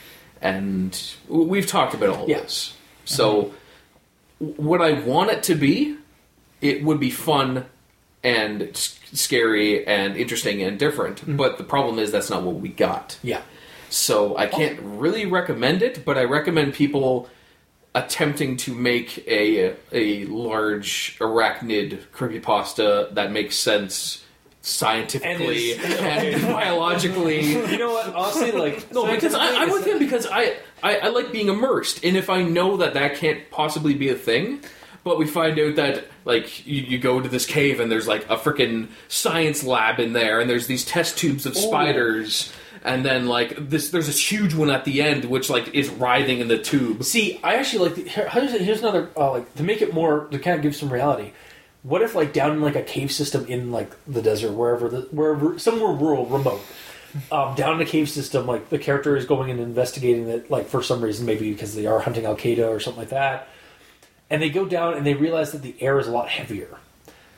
and 0.42 1.00
we've 1.28 1.68
talked 1.68 1.94
about 1.94 2.10
all 2.10 2.28
Yeah. 2.30 2.40
this. 2.40 2.74
So, 3.06 3.54
what 4.40 4.82
I 4.82 4.94
want 4.94 5.30
it 5.32 5.44
to 5.44 5.56
be, 5.56 5.98
it 6.62 6.84
would 6.84 7.00
be 7.00 7.10
fun 7.10 7.66
and 8.24 8.76
scary 8.76 9.86
and 9.86 10.16
interesting 10.16 10.62
and 10.62 10.78
different. 10.78 11.22
Mm-hmm. 11.22 11.38
But 11.38 11.58
the 11.58 11.64
problem 11.64 12.00
is 12.00 12.12
that's 12.12 12.30
not 12.30 12.44
what 12.44 12.56
we 12.56 12.70
got. 12.70 13.18
Yeah. 13.24 13.42
So 13.90 14.36
I 14.36 14.48
oh. 14.48 14.58
can't 14.58 14.80
really 14.82 15.26
recommend 15.26 15.82
it, 15.82 16.06
but 16.06 16.18
I 16.18 16.24
recommend 16.24 16.74
people 16.74 17.30
attempting 17.94 18.56
to 18.56 18.74
make 18.74 19.18
a 19.28 19.76
a 19.92 20.26
large 20.26 21.18
arachnid 21.20 22.00
creepypasta 22.14 23.14
that 23.14 23.32
makes 23.32 23.58
sense 23.58 24.24
scientifically 24.62 25.74
And 25.74 25.84
and, 25.94 26.42
biologically. 26.44 27.42
You 27.72 27.78
know 27.78 27.92
what? 27.92 28.16
Honestly, 28.16 28.52
like 28.52 28.92
No, 28.94 29.06
because 29.06 29.34
I, 29.34 29.64
I'm 29.64 29.72
with 29.72 29.86
him 29.86 30.00
because 30.00 30.26
I, 30.26 30.56
I 30.82 31.00
I 31.00 31.08
like 31.10 31.32
being 31.32 31.50
immersed, 31.50 32.04
and 32.06 32.16
if 32.16 32.30
I 32.30 32.44
know 32.44 32.78
that 32.78 32.94
that 32.94 33.16
can't 33.16 33.50
possibly 33.52 33.94
be 33.94 34.10
a 34.10 34.16
thing, 34.16 34.62
But 35.04 35.18
we 35.18 35.26
find 35.26 35.60
out 35.60 35.76
that 35.78 36.06
like 36.26 36.66
you, 36.66 36.82
you 36.84 37.00
go 37.00 37.20
to 37.20 37.28
this 37.28 37.46
cave 37.46 37.80
and 37.80 37.92
there's 37.92 38.08
like 38.08 38.24
a 38.30 38.38
freaking 38.38 38.90
science 39.08 39.64
lab 39.64 40.00
in 40.00 40.14
there, 40.14 40.40
and 40.40 40.50
there's 40.50 40.68
these 40.68 40.86
test 40.86 41.18
tubes 41.18 41.46
of 41.48 41.56
spiders, 41.58 42.54
and 42.84 43.04
then 43.04 43.28
like 43.28 43.56
this 43.70 43.90
there's 43.90 44.06
this 44.08 44.32
huge 44.32 44.54
one 44.54 44.70
at 44.70 44.86
the 44.86 45.02
end 45.02 45.26
which 45.26 45.50
like 45.50 45.74
is 45.74 45.90
writhing 45.90 46.40
in 46.40 46.48
the 46.50 46.58
tube. 46.60 47.04
See, 47.04 47.40
I 47.44 47.56
actually 47.56 47.90
like. 47.90 47.96
The, 47.96 48.10
here- 48.10 48.30
here's, 48.30 48.52
here's 48.52 48.80
another 48.82 49.10
uh, 49.18 49.32
like 49.32 49.56
to 49.56 49.64
make 49.64 49.82
it 49.82 49.92
more 49.94 50.26
to 50.28 50.38
kind 50.38 50.56
of 50.56 50.62
give 50.62 50.76
some 50.76 50.92
reality. 50.94 51.32
What 51.84 52.04
if 52.04 52.14
like 52.14 52.32
down 52.32 52.52
in 52.52 52.62
like 52.62 52.76
a 52.76 52.84
cave 52.84 53.12
system 53.12 53.46
in 53.48 53.72
like 53.72 53.92
the 54.06 54.22
desert, 54.22 54.52
wherever 54.52 54.88
the 54.88 55.02
wherever 55.10 55.58
somewhere 55.58 55.94
rural, 55.94 56.28
remote, 56.28 56.62
um, 57.32 57.56
down 57.56 57.76
in 57.76 57.82
a 57.82 57.90
cave 57.90 58.08
system, 58.08 58.46
like 58.46 58.70
the 58.70 58.78
character 58.78 59.18
is 59.18 59.26
going 59.26 59.50
and 59.50 59.60
investigating 59.60 60.30
it, 60.30 60.52
like 60.52 60.68
for 60.68 60.84
some 60.84 61.02
reason, 61.02 61.26
maybe 61.26 61.52
because 61.52 61.74
they 61.74 61.88
are 61.88 62.00
hunting 62.00 62.26
Al 62.26 62.36
Qaeda 62.36 62.70
or 62.70 62.80
something 62.80 63.00
like 63.02 63.10
that, 63.10 63.48
and 64.32 64.42
they 64.42 64.50
go 64.50 64.66
down 64.66 64.96
and 64.96 65.06
they 65.06 65.14
realize 65.14 65.52
that 65.52 65.62
the 65.62 65.76
air 65.80 66.00
is 66.00 66.08
a 66.08 66.12
lot 66.12 66.30
heavier. 66.30 66.78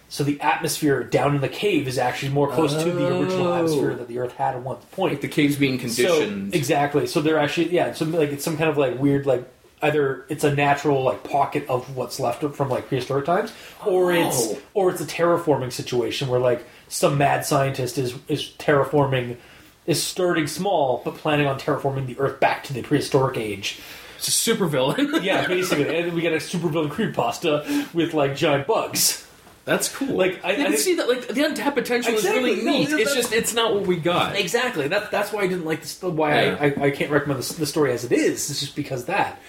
So 0.08 0.24
the 0.24 0.40
atmosphere 0.42 1.04
down 1.04 1.34
in 1.34 1.42
the 1.42 1.50
cave 1.50 1.88
is 1.88 1.98
actually 1.98 2.32
more 2.32 2.48
close 2.52 2.72
to 2.76 2.92
the 2.92 3.08
original 3.08 3.48
Oh. 3.48 3.56
atmosphere 3.56 3.96
that 3.96 4.08
the 4.08 4.20
Earth 4.20 4.34
had 4.34 4.54
at 4.56 4.62
one 4.62 4.78
point. 4.92 5.14
Like 5.14 5.22
the 5.22 5.28
cave's 5.28 5.56
being 5.56 5.80
conditioned. 5.80 6.54
So, 6.54 6.58
exactly. 6.58 7.08
So 7.08 7.20
they're 7.20 7.40
actually 7.40 7.72
yeah. 7.74 7.94
So 7.94 8.06
like 8.06 8.32
it's 8.32 8.44
some 8.44 8.56
kind 8.56 8.70
of 8.70 8.78
like 8.78 9.00
weird 9.00 9.26
like 9.26 9.44
either 9.82 10.24
it's 10.30 10.44
a 10.44 10.56
natural 10.56 11.02
like 11.04 11.24
pocket 11.24 11.66
of 11.68 11.98
what's 11.98 12.20
left 12.20 12.44
from 12.44 12.70
like 12.70 12.88
prehistoric 12.88 13.26
times, 13.26 13.52
or 13.86 14.12
oh. 14.14 14.28
it's 14.28 14.54
Oh. 14.54 14.60
or 14.76 14.92
it's 14.92 15.02
a 15.02 15.06
terraforming 15.06 15.72
situation 15.72 16.28
where 16.28 16.40
like 16.40 16.64
some 16.90 17.18
mad 17.18 17.44
scientist 17.44 17.98
is 17.98 18.14
is 18.28 18.52
terraforming. 18.60 19.38
Is 19.86 20.02
starting 20.02 20.48
small, 20.48 21.02
but 21.04 21.16
planning 21.16 21.46
on 21.46 21.60
terraforming 21.60 22.06
the 22.06 22.18
Earth 22.18 22.40
back 22.40 22.64
to 22.66 22.72
the 22.74 22.84
prehistoric 22.84 23.36
age. 23.36 23.82
It's 24.24 24.30
a 24.30 24.32
super 24.32 24.68
villain. 24.68 25.12
Yeah, 25.22 25.46
basically, 25.48 25.94
and 25.98 26.14
we 26.14 26.22
get 26.22 26.32
a 26.32 26.38
supervillain 26.38 26.90
creepypasta 26.90 27.94
with 27.94 28.14
like 28.14 28.38
giant 28.38 28.68
bugs. 28.68 29.28
That's 29.66 29.94
cool. 29.94 30.16
Like, 30.16 30.40
I- 30.46 30.52
I 30.52 30.56
can 30.56 30.66
think- 30.68 30.78
see 30.78 30.96
that 30.96 31.10
like 31.10 31.28
the 31.28 31.44
untapped 31.44 31.76
potential 31.76 32.14
Exactly. 32.14 32.52
is 32.52 32.58
really 32.64 32.66
neat. 32.66 32.90
no, 32.90 32.96
it's 32.98 33.10
that's- 33.10 33.16
just 33.16 33.34
it's 33.34 33.54
not 33.54 33.74
what 33.74 33.86
we 33.86 33.98
got. 33.98 34.38
Exactly. 34.38 34.88
That, 34.88 35.12
that's 35.12 35.34
why 35.34 35.42
I 35.42 35.48
didn't 35.48 35.66
like 35.66 35.82
this. 35.82 36.02
Why 36.02 36.46
Yeah. 36.46 36.58
I, 36.58 36.66
I, 36.68 36.84
I 36.86 36.92
can't 36.92 37.12
recommend 37.12 37.44
the, 37.44 37.54
the 37.56 37.66
story 37.66 37.92
as 37.92 38.06
it 38.06 38.14
is. 38.14 38.50
It's 38.50 38.62
just 38.62 38.78
because 38.78 39.02
of 39.02 39.08
that. 39.08 39.42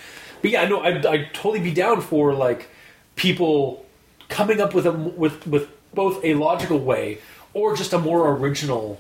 But 0.43 0.51
yeah, 0.51 0.67
no, 0.67 0.81
I'd, 0.81 1.07
I'd 1.07 1.33
totally 1.35 1.61
be 1.61 1.73
down 1.73 2.01
for 2.01 2.35
like 2.35 2.69
people 3.15 3.87
coming 4.29 4.61
up 4.61 4.75
with 4.75 4.87
a 4.87 4.93
with 4.93 5.47
with 5.47 5.69
both 5.95 6.25
a 6.25 6.35
logical 6.35 6.81
way 6.81 7.19
or 7.53 7.77
just 7.77 7.93
a 7.93 7.99
more 7.99 8.29
original 8.35 8.99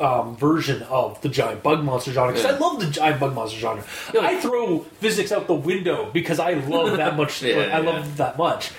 um, 0.00 0.36
version 0.36 0.82
of 0.84 1.20
the 1.22 1.28
giant 1.28 1.62
bug 1.62 1.82
monster 1.84 2.12
genre. 2.12 2.32
Because 2.32 2.44
Yeah. 2.50 2.56
I 2.56 2.58
love 2.58 2.80
the 2.80 2.86
giant 2.90 3.20
bug 3.20 3.34
monster 3.34 3.58
genre. 3.58 3.84
I 4.20 4.40
throw 4.40 4.80
physics 5.00 5.32
out 5.32 5.46
the 5.46 5.54
window 5.54 6.10
because 6.12 6.38
I 6.40 6.54
love 6.54 6.96
that 6.96 7.16
much. 7.18 7.42
Yeah, 7.42 7.56
like, 7.56 7.70
I 7.70 7.78
love 7.78 8.16
that 8.16 8.36
much. 8.38 8.70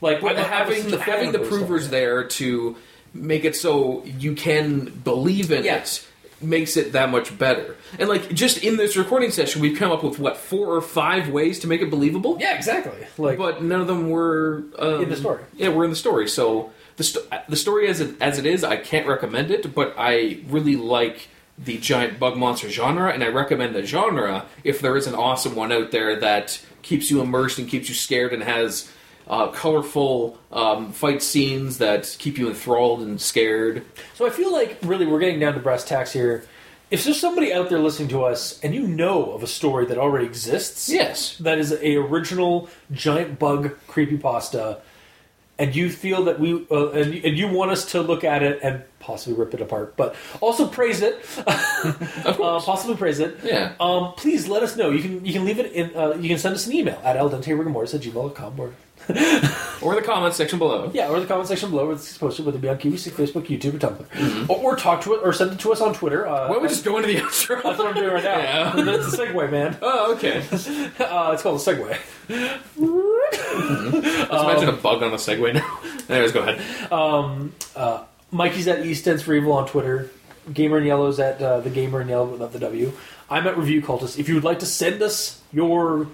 Like 0.00 0.20
But 0.20 0.36
I'm- 0.36 0.44
I'm 0.44 0.50
having 0.50 0.90
such 0.90 1.00
having 1.00 1.32
the 1.32 1.38
provers 1.40 1.82
stuff. 1.82 1.90
there 1.92 2.24
to 2.24 2.76
make 3.14 3.44
it 3.44 3.54
so 3.54 4.02
you 4.18 4.34
can 4.34 4.86
believe 5.04 5.52
in 5.52 5.64
it 5.66 6.06
makes 6.40 6.76
it 6.76 6.92
that 6.92 7.08
much 7.10 7.36
better. 7.38 7.76
And 8.00 8.08
like 8.08 8.32
just 8.34 8.64
in 8.64 8.76
this 8.76 8.96
recording 8.96 9.30
session, 9.30 9.62
we've 9.62 9.78
come 9.78 9.92
up 9.92 10.02
with 10.02 10.18
what 10.18 10.36
four 10.36 10.74
or 10.74 10.80
five 10.80 11.28
ways 11.28 11.60
to 11.60 11.68
make 11.68 11.82
it 11.82 11.90
believable. 11.90 12.36
Yeah, 12.40 12.56
exactly. 12.56 13.06
Like 13.16 13.38
but 13.38 13.62
none 13.62 13.80
of 13.80 13.86
them 13.86 14.10
were 14.10 14.64
um, 14.78 15.02
In 15.02 15.08
the 15.10 15.16
story. 15.16 15.44
Yeah, 15.56 15.68
we're 15.68 15.84
in 15.84 15.90
the 15.90 15.96
story. 15.96 16.28
So 16.28 16.72
the 17.02 17.20
sto- 17.20 17.42
the 17.48 17.56
story 17.56 17.88
as 17.88 18.00
it 18.00 18.14
as 18.20 18.38
it 18.38 18.46
is, 18.46 18.62
I 18.64 18.76
can't 18.76 19.06
recommend 19.06 19.50
it. 19.50 19.74
But 19.74 19.94
I 19.98 20.40
really 20.48 20.76
like 20.76 21.28
the 21.58 21.78
giant 21.78 22.18
bug 22.18 22.36
monster 22.36 22.68
genre, 22.70 23.12
and 23.12 23.22
I 23.22 23.28
recommend 23.28 23.74
the 23.74 23.84
genre 23.84 24.46
if 24.64 24.80
there 24.80 24.96
is 24.96 25.06
an 25.06 25.14
awesome 25.14 25.54
one 25.54 25.72
out 25.72 25.90
there 25.90 26.18
that 26.20 26.64
keeps 26.82 27.10
you 27.10 27.20
immersed 27.20 27.58
and 27.58 27.68
keeps 27.68 27.88
you 27.88 27.94
scared 27.94 28.32
and 28.32 28.42
has. 28.42 28.90
Uh, 29.24 29.46
colorful 29.52 30.36
um, 30.50 30.90
fight 30.90 31.22
scenes 31.22 31.78
that 31.78 32.16
keep 32.18 32.38
you 32.38 32.48
enthralled 32.48 33.02
and 33.02 33.20
scared. 33.20 33.84
So 34.14 34.26
I 34.26 34.30
feel 34.30 34.52
like 34.52 34.78
really 34.82 35.06
we're 35.06 35.20
getting 35.20 35.38
down 35.38 35.54
to 35.54 35.60
brass 35.60 35.84
tacks 35.84 36.12
here. 36.12 36.44
If 36.90 37.04
there's 37.04 37.20
somebody 37.20 37.52
out 37.52 37.68
there 37.70 37.78
listening 37.78 38.08
to 38.08 38.24
us 38.24 38.58
and 38.64 38.74
you 38.74 38.82
know 38.84 39.30
of 39.30 39.44
a 39.44 39.46
story 39.46 39.86
that 39.86 39.96
already 39.96 40.26
exists, 40.26 40.88
Yes. 40.88 41.38
that 41.38 41.58
is 41.58 41.70
a 41.72 41.94
original 41.94 42.68
giant 42.90 43.38
bug 43.38 43.76
creepypasta, 43.88 44.80
and 45.62 45.74
you 45.76 45.88
feel 45.88 46.24
that 46.24 46.40
we 46.40 46.66
uh, 46.70 46.90
and, 46.90 47.14
and 47.26 47.38
you 47.38 47.46
want 47.48 47.70
us 47.70 47.82
to 47.92 48.02
look 48.02 48.24
at 48.24 48.42
it 48.42 48.58
and 48.62 48.82
possibly 48.98 49.34
rip 49.38 49.54
it 49.54 49.60
apart, 49.60 49.96
but 49.96 50.14
also 50.40 50.66
praise 50.66 51.00
it, 51.02 51.14
uh, 51.46 52.60
possibly 52.64 52.96
praise 52.96 53.18
it. 53.20 53.38
Yeah. 53.44 53.74
Um, 53.80 54.12
please 54.16 54.48
let 54.48 54.62
us 54.62 54.76
know. 54.76 54.90
You 54.90 55.02
can 55.02 55.24
you 55.24 55.32
can 55.32 55.44
leave 55.44 55.58
it 55.58 55.72
in. 55.72 55.94
Uh, 55.96 56.14
you 56.20 56.28
can 56.28 56.38
send 56.38 56.54
us 56.54 56.66
an 56.66 56.72
email 56.74 57.00
at 57.04 57.16
aldenterigamortis 57.16 57.94
at 57.94 58.00
gmail.com 58.02 58.60
or 58.60 58.72
Or 59.82 59.96
the 59.96 60.02
comments 60.02 60.36
section 60.36 60.60
below. 60.60 60.90
yeah, 60.94 61.08
or 61.08 61.18
the 61.18 61.26
comment 61.26 61.48
section 61.48 61.70
below 61.70 61.86
where 61.86 61.94
it's 61.96 62.16
posted, 62.16 62.46
whether 62.46 62.58
it 62.58 62.60
be 62.60 62.68
on 62.68 62.78
QVC, 62.78 63.10
Facebook, 63.10 63.46
YouTube, 63.48 63.74
or 63.74 63.78
Tumblr. 63.78 64.06
Mm-hmm. 64.06 64.48
Or, 64.50 64.58
or 64.74 64.76
talk 64.76 65.00
to 65.02 65.14
it, 65.14 65.20
or 65.24 65.32
send 65.32 65.50
it 65.50 65.58
to 65.58 65.72
us 65.72 65.80
on 65.80 65.92
Twitter. 65.92 66.24
Uh, 66.24 66.46
Why 66.46 66.54
don't 66.54 66.62
we 66.62 66.68
just 66.68 66.84
go 66.84 66.96
into 66.98 67.08
the 67.08 67.16
outro? 67.26 67.60
that's 67.64 67.78
what 67.80 67.88
I'm 67.88 67.94
doing 67.94 68.12
right 68.14 68.22
now. 68.22 68.38
Yeah. 68.38 68.84
That's 68.84 69.12
a 69.12 69.16
segue, 69.16 69.50
man. 69.50 69.76
Oh, 69.82 70.14
okay. 70.14 70.38
Uh, 71.04 71.32
it's 71.34 71.42
called 71.42 71.60
a 71.60 71.64
segue. 71.64 71.98
Let's 73.32 74.30
imagine 74.30 74.68
a 74.68 74.72
bug 74.72 75.02
on 75.02 75.12
a 75.12 75.16
Segway 75.16 75.54
now. 75.54 75.80
Anyways, 76.08 76.32
go 76.32 76.40
ahead. 76.42 76.60
Mikey's 78.30 78.66
at 78.66 78.84
East 78.86 79.06
Ends 79.06 79.22
for 79.22 79.34
Evil 79.34 79.52
on 79.52 79.66
Twitter. 79.66 80.10
Gamer 80.52 80.78
in 80.78 80.84
Yellow's 80.84 81.20
at 81.20 81.40
uh, 81.40 81.60
the 81.60 81.70
Gamer 81.70 82.00
in 82.00 82.08
Yellow 82.08 82.26
without 82.26 82.52
the 82.52 82.58
W. 82.58 82.92
I'm 83.30 83.46
at 83.46 83.56
Review 83.56 83.80
Cultist. 83.82 84.18
If 84.18 84.28
you 84.28 84.34
would 84.34 84.44
like 84.44 84.58
to 84.60 84.66
send 84.66 85.00
us 85.02 85.40
your 85.52 86.08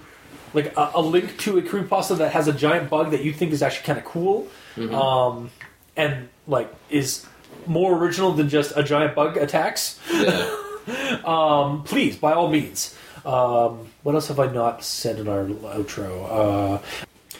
like 0.53 0.75
a, 0.77 0.91
a 0.95 1.01
link 1.01 1.37
to 1.39 1.57
a 1.57 1.61
creepypasta 1.61 2.17
that 2.17 2.31
has 2.33 2.47
a 2.47 2.53
giant 2.53 2.89
bug 2.89 3.11
that 3.11 3.23
you 3.23 3.31
think 3.33 3.51
is 3.53 3.61
actually 3.63 3.85
kind 3.85 3.99
of 3.99 4.05
cool, 4.05 4.47
um, 4.91 5.49
and 5.95 6.29
like 6.47 6.73
is 6.89 7.25
more 7.65 7.97
original 7.97 8.31
than 8.33 8.49
just 8.49 8.73
a 8.75 8.83
giant 8.83 9.15
bug 9.15 9.37
attacks, 9.37 9.99
Yeah. 10.11 10.55
um, 11.25 11.83
please 11.83 12.15
by 12.17 12.33
all 12.33 12.49
means. 12.49 12.95
Um, 13.25 13.87
what 14.03 14.15
else 14.15 14.27
have 14.29 14.39
I 14.39 14.47
not 14.47 14.83
said 14.83 15.19
in 15.19 15.27
our 15.27 15.43
outro? 15.45 16.79
Uh, 16.79 16.81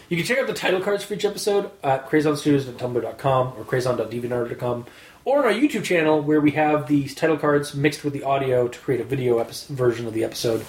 you 0.10 0.18
can 0.18 0.26
check 0.26 0.40
out 0.40 0.48
the 0.48 0.54
title 0.54 0.82
cards 0.82 1.04
for 1.04 1.14
each 1.14 1.24
episode 1.24 1.70
at 1.84 2.10
crazonstudios.tumblr.com 2.10 3.54
or 3.56 3.64
crazon.deviantart.com 3.64 4.86
or 5.24 5.40
on 5.40 5.46
our 5.46 5.52
YouTube 5.52 5.84
channel 5.84 6.20
where 6.22 6.42
we 6.42 6.52
have 6.52 6.88
these 6.88 7.14
title 7.14 7.38
cards 7.38 7.76
mixed 7.76 8.04
with 8.04 8.14
the 8.14 8.24
audio 8.24 8.68
to 8.68 8.80
create 8.80 9.00
a 9.00 9.04
video 9.04 9.44
version 9.44 10.08
of 10.08 10.14
the 10.14 10.24
episode. 10.24 10.66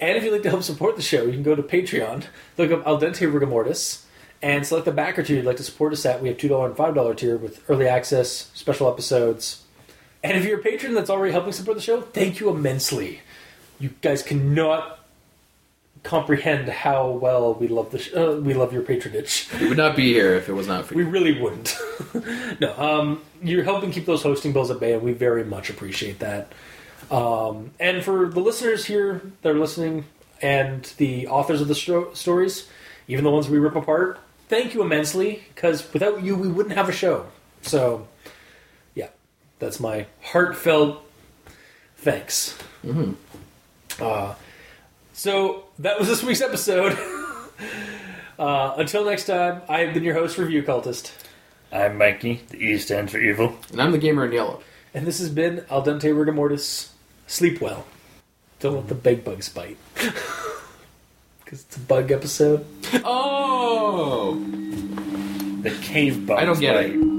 And 0.00 0.16
if 0.16 0.24
you'd 0.24 0.32
like 0.32 0.42
to 0.42 0.50
help 0.50 0.64
support 0.64 0.96
the 0.96 1.02
show, 1.02 1.22
you 1.22 1.32
can 1.32 1.44
go 1.44 1.54
to 1.54 1.62
Patreon, 1.62 2.24
look 2.56 2.72
up 2.72 2.84
Al 2.84 3.00
Dente 3.00 3.30
Rigamortis, 3.32 4.04
and 4.42 4.66
select 4.66 4.84
the 4.84 4.92
backer 4.92 5.22
tier 5.22 5.36
you'd 5.36 5.44
like 5.44 5.56
to 5.56 5.64
support 5.64 5.92
us 5.92 6.04
at. 6.04 6.20
We 6.20 6.28
have 6.28 6.36
$2 6.36 6.66
and 6.66 6.76
$5 6.76 7.16
tier 7.16 7.36
with 7.36 7.62
early 7.70 7.86
access, 7.86 8.50
special 8.54 8.90
episodes. 8.90 9.64
And 10.22 10.36
if 10.36 10.44
you're 10.44 10.58
a 10.58 10.62
patron 10.62 10.94
that's 10.94 11.10
already 11.10 11.32
helping 11.32 11.52
support 11.52 11.76
the 11.76 11.82
show, 11.82 12.00
thank 12.00 12.40
you 12.40 12.50
immensely. 12.50 13.20
You 13.78 13.90
guys 14.00 14.22
cannot 14.22 14.97
comprehend 16.02 16.68
how 16.68 17.10
well 17.10 17.54
we 17.54 17.68
love 17.68 17.90
the 17.90 17.98
sh- 17.98 18.14
uh, 18.14 18.40
we 18.42 18.54
love 18.54 18.72
your 18.72 18.82
patronage. 18.82 19.48
We 19.60 19.68
would 19.68 19.76
not 19.76 19.96
be 19.96 20.12
here 20.12 20.34
if 20.34 20.48
it 20.48 20.52
was 20.52 20.66
not 20.66 20.86
for 20.86 20.94
you. 20.94 20.98
We 20.98 21.10
really 21.10 21.40
wouldn't. 21.40 21.76
no, 22.60 22.76
um, 22.78 23.22
you're 23.42 23.64
helping 23.64 23.90
keep 23.90 24.06
those 24.06 24.22
hosting 24.22 24.52
bills 24.52 24.70
at 24.70 24.80
bay, 24.80 24.94
and 24.94 25.02
we 25.02 25.12
very 25.12 25.44
much 25.44 25.70
appreciate 25.70 26.18
that. 26.20 26.52
Um, 27.10 27.70
and 27.80 28.04
for 28.04 28.28
the 28.28 28.40
listeners 28.40 28.84
here 28.84 29.22
that 29.42 29.50
are 29.50 29.58
listening, 29.58 30.04
and 30.42 30.84
the 30.98 31.28
authors 31.28 31.60
of 31.60 31.68
the 31.68 31.74
stro- 31.74 32.14
stories, 32.16 32.68
even 33.08 33.24
the 33.24 33.30
ones 33.30 33.48
we 33.48 33.58
rip 33.58 33.76
apart, 33.76 34.18
thank 34.48 34.74
you 34.74 34.82
immensely. 34.82 35.42
Because 35.54 35.92
without 35.92 36.22
you, 36.22 36.36
we 36.36 36.48
wouldn't 36.48 36.74
have 36.74 36.88
a 36.88 36.92
show. 36.92 37.26
So, 37.62 38.06
yeah, 38.94 39.08
that's 39.58 39.80
my 39.80 40.06
heartfelt 40.22 41.04
thanks. 41.98 42.56
Uh, 44.00 44.34
so 45.12 45.64
that 45.78 45.98
was 45.98 46.08
this 46.08 46.22
week's 46.22 46.40
episode. 46.40 46.98
uh, 48.38 48.74
until 48.76 49.04
next 49.04 49.24
time, 49.26 49.62
I've 49.68 49.94
been 49.94 50.02
your 50.02 50.14
host, 50.14 50.38
Review 50.38 50.62
Cultist. 50.62 51.12
I'm 51.70 51.98
Mikey. 51.98 52.42
The 52.48 52.56
E 52.58 52.78
stands 52.78 53.12
for 53.12 53.18
evil. 53.18 53.56
And 53.70 53.80
I'm 53.80 53.92
the 53.92 53.98
gamer 53.98 54.24
in 54.24 54.32
yellow. 54.32 54.62
And 54.94 55.06
this 55.06 55.18
has 55.18 55.28
been 55.28 55.64
Al 55.70 55.84
Dente 55.84 56.02
Rigamortis. 56.02 56.90
Sleep 57.26 57.60
well. 57.60 57.84
Don't 58.58 58.74
let 58.74 58.88
the 58.88 58.94
big 58.94 59.24
bugs 59.24 59.48
bite. 59.48 59.76
Because 61.44 61.62
it's 61.62 61.76
a 61.78 61.80
bug 61.80 62.12
episode. 62.12 62.66
Oh! 63.06 64.34
The 65.62 65.70
cave 65.80 66.26
bugs. 66.26 66.42
I 66.42 66.44
don't 66.44 66.60
get 66.60 66.74
bite. 66.74 66.90
it. 66.90 67.17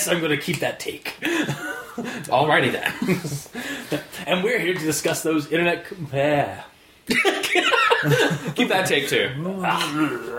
Yes, 0.00 0.08
I'm 0.08 0.20
going 0.20 0.38
to 0.38 0.42
keep 0.42 0.60
that 0.60 0.80
take. 0.80 1.14
Alrighty 2.30 2.72
then. 2.72 4.00
And 4.26 4.44
we're 4.44 4.58
here 4.60 4.74
to 4.74 4.80
discuss 4.80 5.22
those 5.22 5.50
internet. 5.50 5.86
Yeah. 6.12 6.62
Keep 7.08 8.68
that 8.68 8.86
take 8.86 9.08
too. 9.08 9.30
Ah. 9.64 10.29